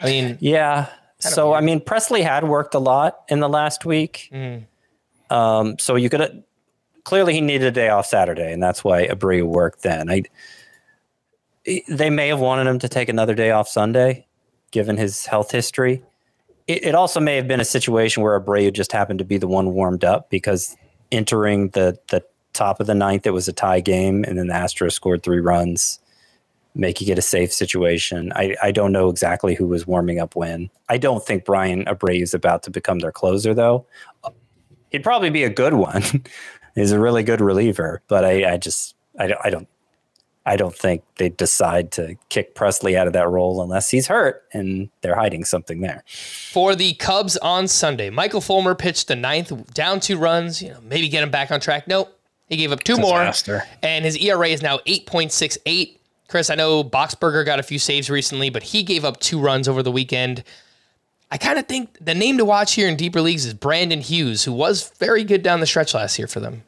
I 0.00 0.06
mean, 0.06 0.38
Yeah. 0.40 0.88
So 1.20 1.52
I 1.52 1.60
mean, 1.60 1.80
Pressly 1.80 2.22
had 2.22 2.44
worked 2.44 2.74
a 2.74 2.78
lot 2.78 3.22
in 3.28 3.40
the 3.40 3.48
last 3.48 3.84
week. 3.84 4.30
Um, 5.30 5.78
so 5.78 5.96
you 5.96 6.08
could 6.08 6.20
have 6.20 6.42
clearly 7.04 7.34
he 7.34 7.40
needed 7.40 7.66
a 7.66 7.70
day 7.72 7.88
off 7.88 8.06
Saturday, 8.06 8.52
and 8.52 8.62
that's 8.62 8.84
why 8.84 9.06
Abreu 9.06 9.42
worked 9.42 9.82
then. 9.82 10.10
I 10.10 10.22
they 11.88 12.08
may 12.10 12.28
have 12.28 12.40
wanted 12.40 12.66
him 12.66 12.78
to 12.78 12.88
take 12.88 13.08
another 13.08 13.34
day 13.34 13.50
off 13.50 13.68
Sunday, 13.68 14.26
given 14.70 14.96
his 14.96 15.26
health 15.26 15.50
history. 15.50 16.02
It, 16.68 16.84
it 16.84 16.94
also 16.94 17.18
may 17.18 17.36
have 17.36 17.48
been 17.48 17.60
a 17.60 17.64
situation 17.64 18.22
where 18.22 18.38
Abreu 18.38 18.72
just 18.72 18.92
happened 18.92 19.18
to 19.18 19.24
be 19.24 19.38
the 19.38 19.48
one 19.48 19.72
warmed 19.72 20.04
up 20.04 20.30
because 20.30 20.76
entering 21.10 21.70
the 21.70 21.98
the 22.08 22.22
top 22.52 22.80
of 22.80 22.86
the 22.86 22.94
ninth, 22.94 23.26
it 23.26 23.30
was 23.30 23.48
a 23.48 23.52
tie 23.52 23.80
game, 23.80 24.24
and 24.24 24.38
then 24.38 24.46
the 24.46 24.54
Astros 24.54 24.92
scored 24.92 25.22
three 25.22 25.40
runs 25.40 26.00
making 26.78 27.08
it 27.08 27.18
a 27.18 27.22
safe 27.22 27.52
situation. 27.52 28.32
I, 28.36 28.54
I 28.62 28.70
don't 28.70 28.92
know 28.92 29.08
exactly 29.08 29.54
who 29.54 29.66
was 29.66 29.86
warming 29.86 30.20
up 30.20 30.36
when. 30.36 30.70
I 30.88 30.96
don't 30.96 31.24
think 31.24 31.44
Bryan 31.44 31.84
Abreu 31.86 32.22
is 32.22 32.34
about 32.34 32.62
to 32.62 32.70
become 32.70 33.00
their 33.00 33.10
closer, 33.10 33.52
though. 33.52 33.84
He'd 34.90 35.02
probably 35.02 35.28
be 35.28 35.42
a 35.42 35.50
good 35.50 35.74
one. 35.74 36.02
He's 36.74 36.92
a 36.92 37.00
really 37.00 37.24
good 37.24 37.40
reliever, 37.40 38.02
but 38.06 38.24
I, 38.24 38.52
I 38.52 38.56
just 38.56 38.94
I, 39.18 39.34
I 39.42 39.50
don't 39.50 39.68
I 40.48 40.56
don't 40.56 40.74
think 40.74 41.02
they 41.18 41.28
decide 41.28 41.92
to 41.92 42.16
kick 42.30 42.54
Pressly 42.54 42.96
out 42.96 43.06
of 43.06 43.12
that 43.12 43.28
role 43.28 43.60
unless 43.60 43.90
he's 43.90 44.06
hurt 44.06 44.44
and 44.50 44.88
they're 45.02 45.14
hiding 45.14 45.44
something 45.44 45.82
there. 45.82 46.02
For 46.06 46.74
the 46.74 46.94
Cubs 46.94 47.36
on 47.36 47.68
Sunday, 47.68 48.08
Michael 48.08 48.40
Fulmer 48.40 48.74
pitched 48.74 49.08
the 49.08 49.14
ninth, 49.14 49.74
down 49.74 50.00
two 50.00 50.16
runs. 50.16 50.62
You 50.62 50.70
know, 50.70 50.80
maybe 50.80 51.10
get 51.10 51.22
him 51.22 51.30
back 51.30 51.50
on 51.50 51.60
track. 51.60 51.86
Nope, 51.86 52.18
he 52.48 52.56
gave 52.56 52.72
up 52.72 52.82
two 52.82 52.96
Disaster. 52.96 53.52
more, 53.52 53.64
and 53.82 54.06
his 54.06 54.16
ERA 54.16 54.48
is 54.48 54.62
now 54.62 54.80
eight 54.86 55.04
point 55.04 55.32
six 55.32 55.58
eight. 55.66 56.00
Chris, 56.28 56.48
I 56.48 56.54
know 56.54 56.82
Boxberger 56.82 57.44
got 57.44 57.58
a 57.58 57.62
few 57.62 57.78
saves 57.78 58.08
recently, 58.08 58.48
but 58.48 58.62
he 58.62 58.82
gave 58.82 59.04
up 59.04 59.20
two 59.20 59.38
runs 59.38 59.68
over 59.68 59.82
the 59.82 59.92
weekend. 59.92 60.44
I 61.30 61.36
kind 61.36 61.58
of 61.58 61.66
think 61.66 61.98
the 62.00 62.14
name 62.14 62.38
to 62.38 62.44
watch 62.44 62.72
here 62.72 62.88
in 62.88 62.96
deeper 62.96 63.20
leagues 63.20 63.44
is 63.44 63.52
Brandon 63.52 64.00
Hughes, 64.00 64.44
who 64.44 64.52
was 64.52 64.90
very 64.98 65.24
good 65.24 65.42
down 65.42 65.60
the 65.60 65.66
stretch 65.66 65.92
last 65.92 66.18
year 66.18 66.26
for 66.26 66.40
them. 66.40 66.62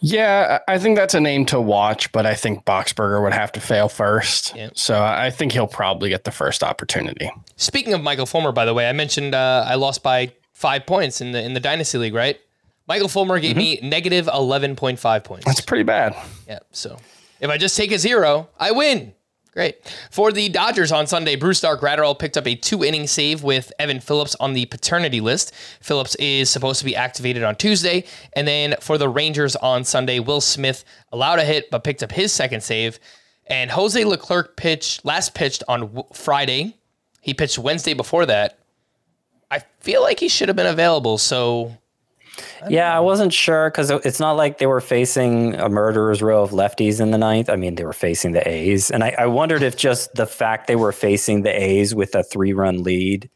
Yeah, 0.00 0.58
I 0.68 0.78
think 0.78 0.96
that's 0.96 1.14
a 1.14 1.20
name 1.20 1.46
to 1.46 1.60
watch, 1.60 2.12
but 2.12 2.26
I 2.26 2.34
think 2.34 2.66
Boxberger 2.66 3.22
would 3.22 3.32
have 3.32 3.50
to 3.52 3.60
fail 3.60 3.88
first. 3.88 4.54
Yeah. 4.54 4.70
So 4.74 5.02
I 5.02 5.30
think 5.30 5.52
he'll 5.52 5.66
probably 5.66 6.10
get 6.10 6.24
the 6.24 6.30
first 6.30 6.62
opportunity. 6.62 7.30
Speaking 7.56 7.94
of 7.94 8.02
Michael 8.02 8.26
Fulmer, 8.26 8.52
by 8.52 8.66
the 8.66 8.74
way, 8.74 8.88
I 8.88 8.92
mentioned 8.92 9.34
uh, 9.34 9.64
I 9.66 9.76
lost 9.76 10.02
by 10.02 10.32
five 10.52 10.84
points 10.84 11.22
in 11.22 11.32
the 11.32 11.42
in 11.42 11.54
the 11.54 11.60
dynasty 11.60 11.96
league, 11.96 12.14
right? 12.14 12.38
Michael 12.86 13.08
Fulmer 13.08 13.40
gave 13.40 13.56
me 13.56 13.78
negative 13.82 14.28
eleven 14.28 14.76
point 14.76 14.98
five 14.98 15.24
points. 15.24 15.46
That's 15.46 15.62
pretty 15.62 15.84
bad. 15.84 16.14
Yeah. 16.46 16.58
So 16.72 16.98
if 17.40 17.48
I 17.48 17.56
just 17.56 17.74
take 17.74 17.90
a 17.90 17.98
zero, 17.98 18.50
I 18.60 18.72
win. 18.72 19.14
Great. 19.54 19.76
For 20.10 20.32
the 20.32 20.48
Dodgers 20.48 20.90
on 20.90 21.06
Sunday, 21.06 21.36
Brusdar 21.36 21.78
Graterol 21.78 22.18
picked 22.18 22.36
up 22.36 22.48
a 22.48 22.56
two 22.56 22.84
inning 22.84 23.06
save 23.06 23.44
with 23.44 23.72
Evan 23.78 24.00
Phillips 24.00 24.34
on 24.40 24.52
the 24.52 24.66
paternity 24.66 25.20
list. 25.20 25.54
Phillips 25.80 26.16
is 26.16 26.50
supposed 26.50 26.80
to 26.80 26.84
be 26.84 26.96
activated 26.96 27.44
on 27.44 27.54
Tuesday. 27.54 28.04
And 28.32 28.48
then 28.48 28.74
for 28.80 28.98
the 28.98 29.08
Rangers 29.08 29.54
on 29.54 29.84
Sunday, 29.84 30.18
Will 30.18 30.40
Smith 30.40 30.84
allowed 31.12 31.38
a 31.38 31.44
hit 31.44 31.70
but 31.70 31.84
picked 31.84 32.02
up 32.02 32.10
his 32.10 32.32
second 32.32 32.62
save. 32.64 32.98
And 33.46 33.70
Jose 33.70 34.04
Leclerc 34.04 34.56
pitched 34.56 35.04
last 35.04 35.34
pitched 35.34 35.62
on 35.68 36.02
Friday. 36.12 36.76
He 37.20 37.32
pitched 37.32 37.56
Wednesday 37.56 37.94
before 37.94 38.26
that. 38.26 38.58
I 39.52 39.60
feel 39.78 40.02
like 40.02 40.18
he 40.18 40.28
should 40.28 40.48
have 40.48 40.56
been 40.56 40.66
available. 40.66 41.16
So 41.16 41.76
Yeah, 42.68 42.96
I 42.96 43.00
wasn't 43.00 43.32
sure 43.32 43.70
because 43.70 43.90
it's 43.90 44.18
not 44.18 44.32
like 44.32 44.58
they 44.58 44.66
were 44.66 44.80
facing 44.80 45.54
a 45.54 45.68
murderer's 45.68 46.22
row 46.22 46.42
of 46.42 46.50
lefties 46.50 47.00
in 47.00 47.10
the 47.10 47.18
ninth. 47.18 47.48
I 47.48 47.56
mean, 47.56 47.74
they 47.76 47.84
were 47.84 47.92
facing 47.92 48.32
the 48.32 48.46
A's. 48.48 48.90
And 48.90 49.04
I, 49.04 49.14
I 49.18 49.26
wondered 49.26 49.62
if 49.62 49.76
just 49.76 50.14
the 50.14 50.26
fact 50.26 50.66
they 50.66 50.76
were 50.76 50.92
facing 50.92 51.42
the 51.42 51.50
A's 51.50 51.94
with 51.94 52.14
a 52.14 52.22
three 52.24 52.52
run 52.52 52.82
lead, 52.82 53.30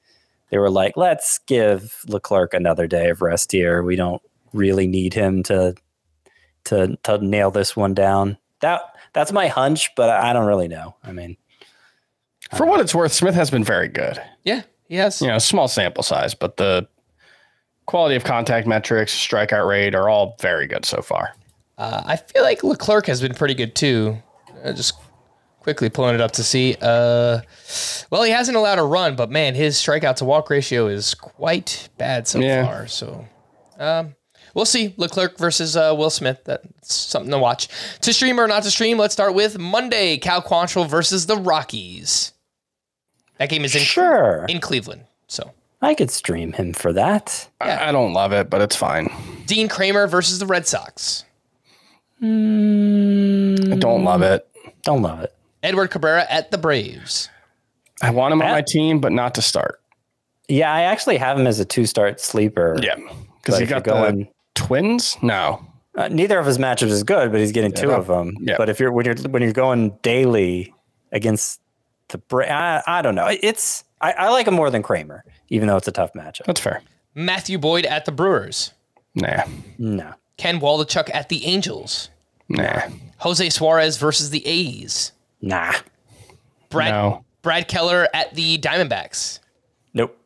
they 0.50 0.58
were 0.58 0.70
like, 0.70 0.96
let's 0.96 1.38
give 1.46 2.00
Leclerc 2.08 2.54
another 2.54 2.86
day 2.86 3.10
of 3.10 3.22
rest 3.22 3.52
here. 3.52 3.82
We 3.82 3.96
don't 3.96 4.22
really 4.52 4.86
need 4.86 5.14
him 5.14 5.42
to 5.44 5.74
to 6.64 6.96
to 7.04 7.18
nail 7.18 7.50
this 7.50 7.76
one 7.76 7.94
down. 7.94 8.38
That 8.60 8.80
that's 9.12 9.32
my 9.32 9.48
hunch, 9.48 9.90
but 9.94 10.10
I 10.10 10.32
don't 10.32 10.46
really 10.46 10.68
know. 10.68 10.96
I 11.04 11.12
mean, 11.12 11.36
For 12.56 12.66
what 12.66 12.80
it's 12.80 12.94
worth, 12.94 13.12
Smith 13.12 13.34
has 13.34 13.50
been 13.50 13.64
very 13.64 13.88
good. 13.88 14.20
yeah, 14.44 14.62
yes. 14.88 15.20
You 15.20 15.28
know, 15.28 15.38
small 15.38 15.68
sample 15.68 16.02
size, 16.02 16.34
but 16.34 16.56
the 16.56 16.88
quality 17.88 18.14
of 18.16 18.22
contact 18.22 18.66
metrics, 18.66 19.12
strikeout 19.14 19.66
rate 19.66 19.94
are 19.94 20.08
all 20.10 20.36
very 20.40 20.66
good 20.66 20.84
so 20.84 21.00
far. 21.02 21.34
Uh, 21.78 22.02
I 22.04 22.16
feel 22.16 22.42
like 22.42 22.62
Leclerc 22.62 23.06
has 23.06 23.20
been 23.22 23.34
pretty 23.34 23.54
good 23.54 23.74
too. 23.74 24.18
Uh, 24.62 24.72
just 24.72 24.94
quickly 25.60 25.88
pulling 25.88 26.14
it 26.14 26.20
up 26.20 26.32
to 26.32 26.44
see. 26.44 26.76
Uh, 26.80 27.40
well, 28.10 28.22
he 28.24 28.30
hasn't 28.30 28.56
allowed 28.56 28.78
a 28.78 28.82
run, 28.82 29.16
but 29.16 29.30
man, 29.30 29.54
his 29.54 29.76
strikeout 29.76 30.16
to 30.16 30.24
walk 30.24 30.50
ratio 30.50 30.86
is 30.88 31.14
quite 31.14 31.88
bad 31.98 32.28
so 32.28 32.40
Yeah. 32.40 32.66
far. 32.66 32.86
So 32.88 33.26
um, 33.78 34.14
we'll 34.54 34.64
see. 34.66 34.92
Leclerc 34.98 35.38
versus 35.38 35.74
uh, 35.76 35.94
Will 35.96 36.10
Smith. 36.10 36.40
That's 36.44 36.94
something 36.94 37.30
to 37.30 37.38
watch. 37.38 37.68
To 38.02 38.12
stream 38.12 38.38
or 38.38 38.46
not 38.46 38.64
to 38.64 38.70
stream, 38.70 38.98
let's 38.98 39.14
start 39.14 39.32
with 39.34 39.58
Monday 39.58 40.18
Cal 40.18 40.42
Quantrill 40.42 40.86
versus 40.88 41.24
the 41.26 41.36
Rockies. 41.36 42.32
That 43.38 43.48
game 43.48 43.64
is 43.64 43.74
in, 43.74 43.82
Sure. 43.82 44.44
in 44.48 44.60
Cleveland. 44.60 45.04
So 45.28 45.52
I 45.80 45.94
could 45.94 46.10
stream 46.10 46.52
him 46.54 46.72
for 46.72 46.92
that. 46.92 47.48
I, 47.60 47.88
I 47.88 47.92
don't 47.92 48.12
love 48.12 48.32
it, 48.32 48.50
but 48.50 48.60
it's 48.60 48.74
fine. 48.76 49.12
Dean 49.46 49.68
Kremer 49.68 50.06
versus 50.08 50.38
the 50.38 50.46
Red 50.46 50.66
Sox. 50.66 51.24
I 52.20 52.24
don't 53.78 54.04
love 54.04 54.22
it. 54.22 54.48
Don't 54.82 55.02
love 55.02 55.20
it. 55.20 55.34
Edward 55.62 55.88
Cabrera 55.90 56.26
at 56.28 56.50
the 56.50 56.58
Braves. 56.58 57.28
I 58.02 58.10
want 58.10 58.32
him 58.32 58.42
on 58.42 58.48
my 58.50 58.62
team, 58.66 59.00
but 59.00 59.12
not 59.12 59.34
to 59.36 59.42
start. 59.42 59.80
Yeah, 60.48 60.72
I 60.72 60.82
actually 60.82 61.16
have 61.18 61.38
him 61.38 61.46
as 61.46 61.60
a 61.60 61.64
two 61.64 61.84
start 61.86 62.20
sleeper. 62.20 62.76
Yeah, 62.80 62.94
because 63.42 63.58
you 63.58 63.64
if 63.64 63.70
you're 63.70 63.80
got 63.80 63.84
the 63.84 63.90
going- 63.90 64.28
Twins. 64.54 65.16
No, 65.22 65.64
Uh, 65.94 66.08
neither 66.08 66.38
of 66.38 66.46
his 66.46 66.58
matchups 66.58 66.88
is 66.90 67.02
good, 67.04 67.30
but 67.30 67.38
he's 67.40 67.52
getting 67.52 67.70
two 67.72 67.92
of 67.92 68.06
them. 68.08 68.34
Yeah. 68.40 68.54
But 68.56 68.68
if 68.68 68.80
you're 68.80 68.90
when 68.92 69.04
you're 69.06 69.14
when 69.30 69.42
you're 69.42 69.52
going 69.52 69.96
daily 70.02 70.72
against 71.12 71.60
the 72.08 72.18
Bra- 72.18 72.46
I, 72.46 72.82
I 72.86 73.02
don't 73.02 73.14
know. 73.14 73.28
It's 73.28 73.84
I, 74.00 74.12
I 74.12 74.28
like 74.30 74.46
him 74.48 74.54
more 74.54 74.70
than 74.70 74.82
Kremer, 74.82 75.22
even 75.48 75.68
though 75.68 75.76
it's 75.76 75.88
a 75.88 75.92
tough 75.92 76.12
matchup. 76.14 76.44
that's 76.46 76.60
fair. 76.60 76.82
Matthew 77.14 77.58
Boyd 77.58 77.84
at 77.86 78.04
the 78.04 78.12
Brewers. 78.12 78.72
Nah, 79.14 79.42
No, 79.78 80.14
Ken 80.36 80.60
Waldichuk 80.60 81.10
at 81.12 81.28
the 81.28 81.44
Angels. 81.46 82.10
nah, 82.48 82.82
Jose 83.18 83.48
Suarez 83.50 83.96
versus 83.96 84.30
the 84.30 84.46
A's. 84.46 85.12
nah, 85.40 85.72
Brad 86.70 86.90
No. 86.92 87.24
Brad 87.42 87.66
Keller 87.68 88.08
at 88.12 88.34
the 88.34 88.58
Diamondbacks. 88.58 89.38
nope. 89.94 90.16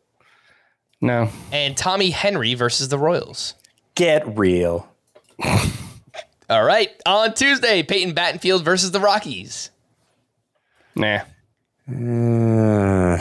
no. 1.00 1.28
And 1.52 1.76
Tommy 1.76 2.10
Henry 2.10 2.54
versus 2.54 2.88
the 2.88 2.98
Royals. 2.98 3.54
Get 3.94 4.26
real. 4.36 4.88
All 6.50 6.64
right. 6.64 6.90
On 7.06 7.32
Tuesday, 7.34 7.82
Peyton 7.82 8.14
Battenfield 8.14 8.62
versus 8.62 8.90
the 8.90 9.00
Rockies. 9.00 9.70
Nah. 10.96 11.20
Uh, 11.88 13.18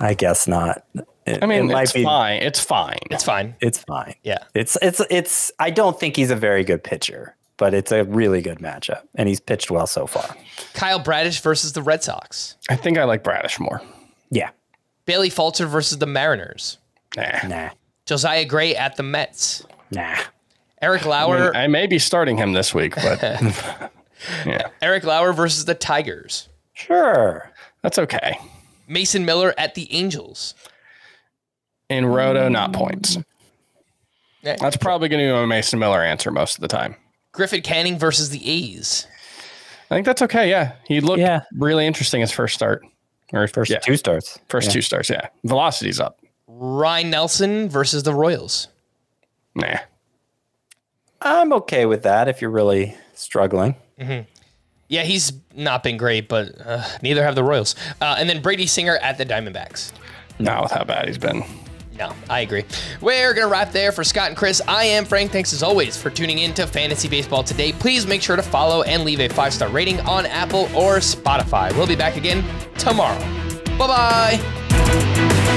I 0.00 0.14
guess 0.14 0.46
not. 0.46 0.84
It- 1.26 1.42
I 1.42 1.46
mean, 1.46 1.70
it 1.70 1.76
it's 1.82 1.92
be- 1.92 2.04
fine. 2.04 2.42
It's 2.42 2.60
fine. 2.60 2.98
It's 3.10 3.24
fine. 3.24 3.54
It's 3.60 3.78
fine. 3.78 4.14
Yeah. 4.22 4.38
It's 4.54 4.76
it's 4.82 5.00
it's. 5.10 5.52
I 5.58 5.70
don't 5.70 5.98
think 5.98 6.16
he's 6.16 6.30
a 6.30 6.36
very 6.36 6.64
good 6.64 6.82
pitcher, 6.82 7.36
but 7.56 7.74
it's 7.74 7.92
a 7.92 8.04
really 8.04 8.40
good 8.42 8.58
matchup, 8.58 9.02
and 9.14 9.28
he's 9.28 9.40
pitched 9.40 9.70
well 9.70 9.86
so 9.86 10.06
far. 10.06 10.34
Kyle 10.74 10.98
Bradish 10.98 11.40
versus 11.40 11.72
the 11.74 11.82
Red 11.82 12.02
Sox. 12.02 12.56
I 12.68 12.76
think 12.76 12.98
I 12.98 13.04
like 13.04 13.22
Bradish 13.22 13.60
more. 13.60 13.82
Yeah. 14.30 14.50
Bailey 15.06 15.30
Falter 15.30 15.66
versus 15.66 15.98
the 15.98 16.06
Mariners. 16.06 16.78
Nah. 17.16 17.46
Nah. 17.48 17.70
Josiah 18.06 18.44
Gray 18.44 18.74
at 18.76 18.96
the 18.96 19.02
Mets. 19.02 19.64
Nah. 19.90 20.16
Eric 20.82 21.04
I, 21.04 21.08
Lauer. 21.08 21.38
mean, 21.46 21.56
I 21.56 21.66
may 21.66 21.86
be 21.86 21.98
starting 21.98 22.36
him 22.36 22.52
this 22.54 22.74
week, 22.74 22.94
but 22.94 23.20
yeah, 24.46 24.68
Eric 24.80 25.04
Lauer 25.04 25.32
versus 25.32 25.64
the 25.66 25.74
Tigers. 25.74 26.48
Sure. 26.72 27.50
that's 27.82 27.98
okay. 27.98 28.38
Mason 28.88 29.24
Miller 29.24 29.52
at 29.58 29.74
the 29.74 29.92
Angels. 29.92 30.54
In 31.90 32.06
Roto, 32.06 32.48
not 32.48 32.72
points. 32.72 33.18
Yeah. 34.42 34.56
That's 34.58 34.76
probably 34.76 35.08
going 35.08 35.20
to 35.26 35.34
be 35.34 35.38
a 35.38 35.46
Mason 35.46 35.78
Miller 35.78 36.02
answer 36.02 36.30
most 36.30 36.54
of 36.56 36.62
the 36.62 36.68
time. 36.68 36.96
Griffin 37.32 37.60
Canning 37.60 37.98
versus 37.98 38.30
the 38.30 38.48
A's. 38.48 39.06
I 39.90 39.94
think 39.96 40.06
that's 40.06 40.22
okay. 40.22 40.48
Yeah, 40.48 40.72
he 40.86 41.00
looked 41.00 41.20
Yeah. 41.20 41.40
really 41.56 41.86
interesting 41.86 42.20
his 42.20 42.30
first 42.32 42.54
start, 42.54 42.82
or 43.32 43.42
his 43.42 43.50
First 43.50 43.70
yeah, 43.70 43.80
two 43.80 43.96
starts. 43.96 44.38
first 44.48 44.68
Yeah. 44.68 44.72
two 44.72 44.82
starts. 44.82 45.10
Yeah, 45.10 45.28
velocity's 45.44 46.00
up. 46.00 46.18
Ryne 46.46 47.10
Nelson 47.10 47.68
versus 47.68 48.02
the 48.04 48.14
Royals. 48.14 48.68
Nah, 49.54 49.78
I'm 51.20 51.52
okay 51.52 51.86
with 51.86 52.02
that 52.04 52.28
if 52.28 52.40
you're 52.40 52.50
really 52.50 52.96
struggling. 53.14 53.74
Yeah, 54.88 55.02
he's 55.02 55.32
not 55.54 55.82
been 55.82 55.96
great, 55.96 56.28
but 56.28 56.52
uh, 56.64 56.84
neither 57.02 57.22
have 57.22 57.34
the 57.34 57.44
Royals. 57.44 57.74
Uh, 58.00 58.16
and 58.18 58.28
then 58.28 58.40
Brady 58.42 58.66
Singer 58.66 58.96
at 59.02 59.18
the 59.18 59.26
Diamondbacks. 59.26 59.92
not 60.38 60.62
with 60.62 60.72
how 60.72 60.84
bad 60.84 61.06
he's 61.06 61.18
been. 61.18 61.44
No, 62.00 62.14
I 62.30 62.40
agree. 62.40 62.64
We're 63.02 63.34
going 63.34 63.46
to 63.46 63.52
wrap 63.52 63.72
there 63.72 63.92
for 63.92 64.04
Scott 64.04 64.28
and 64.28 64.36
Chris. 64.36 64.62
I 64.66 64.84
am 64.84 65.04
Frank. 65.04 65.32
Thanks 65.32 65.52
as 65.52 65.62
always 65.62 65.98
for 65.98 66.08
tuning 66.08 66.38
in 66.38 66.54
to 66.54 66.66
Fantasy 66.66 67.08
Baseball 67.08 67.44
today. 67.44 67.72
Please 67.74 68.06
make 68.06 68.22
sure 68.22 68.36
to 68.36 68.42
follow 68.42 68.82
and 68.84 69.04
leave 69.04 69.20
a 69.20 69.28
five 69.28 69.52
star 69.52 69.68
rating 69.68 70.00
on 70.00 70.24
Apple 70.24 70.62
or 70.74 70.96
Spotify. 70.96 71.76
We'll 71.76 71.86
be 71.86 71.96
back 71.96 72.16
again 72.16 72.42
tomorrow. 72.78 73.18
Bye 73.76 73.86
bye. 73.86 75.50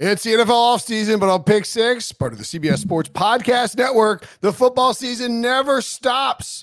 It's 0.00 0.22
the 0.22 0.30
NFL 0.30 0.46
offseason, 0.46 1.18
but 1.18 1.28
on 1.28 1.42
Pick 1.42 1.64
Six, 1.64 2.12
part 2.12 2.32
of 2.32 2.38
the 2.38 2.44
CBS 2.44 2.78
Sports 2.78 3.08
Podcast 3.08 3.76
Network, 3.76 4.24
the 4.42 4.52
football 4.52 4.94
season 4.94 5.40
never 5.40 5.82
stops. 5.82 6.62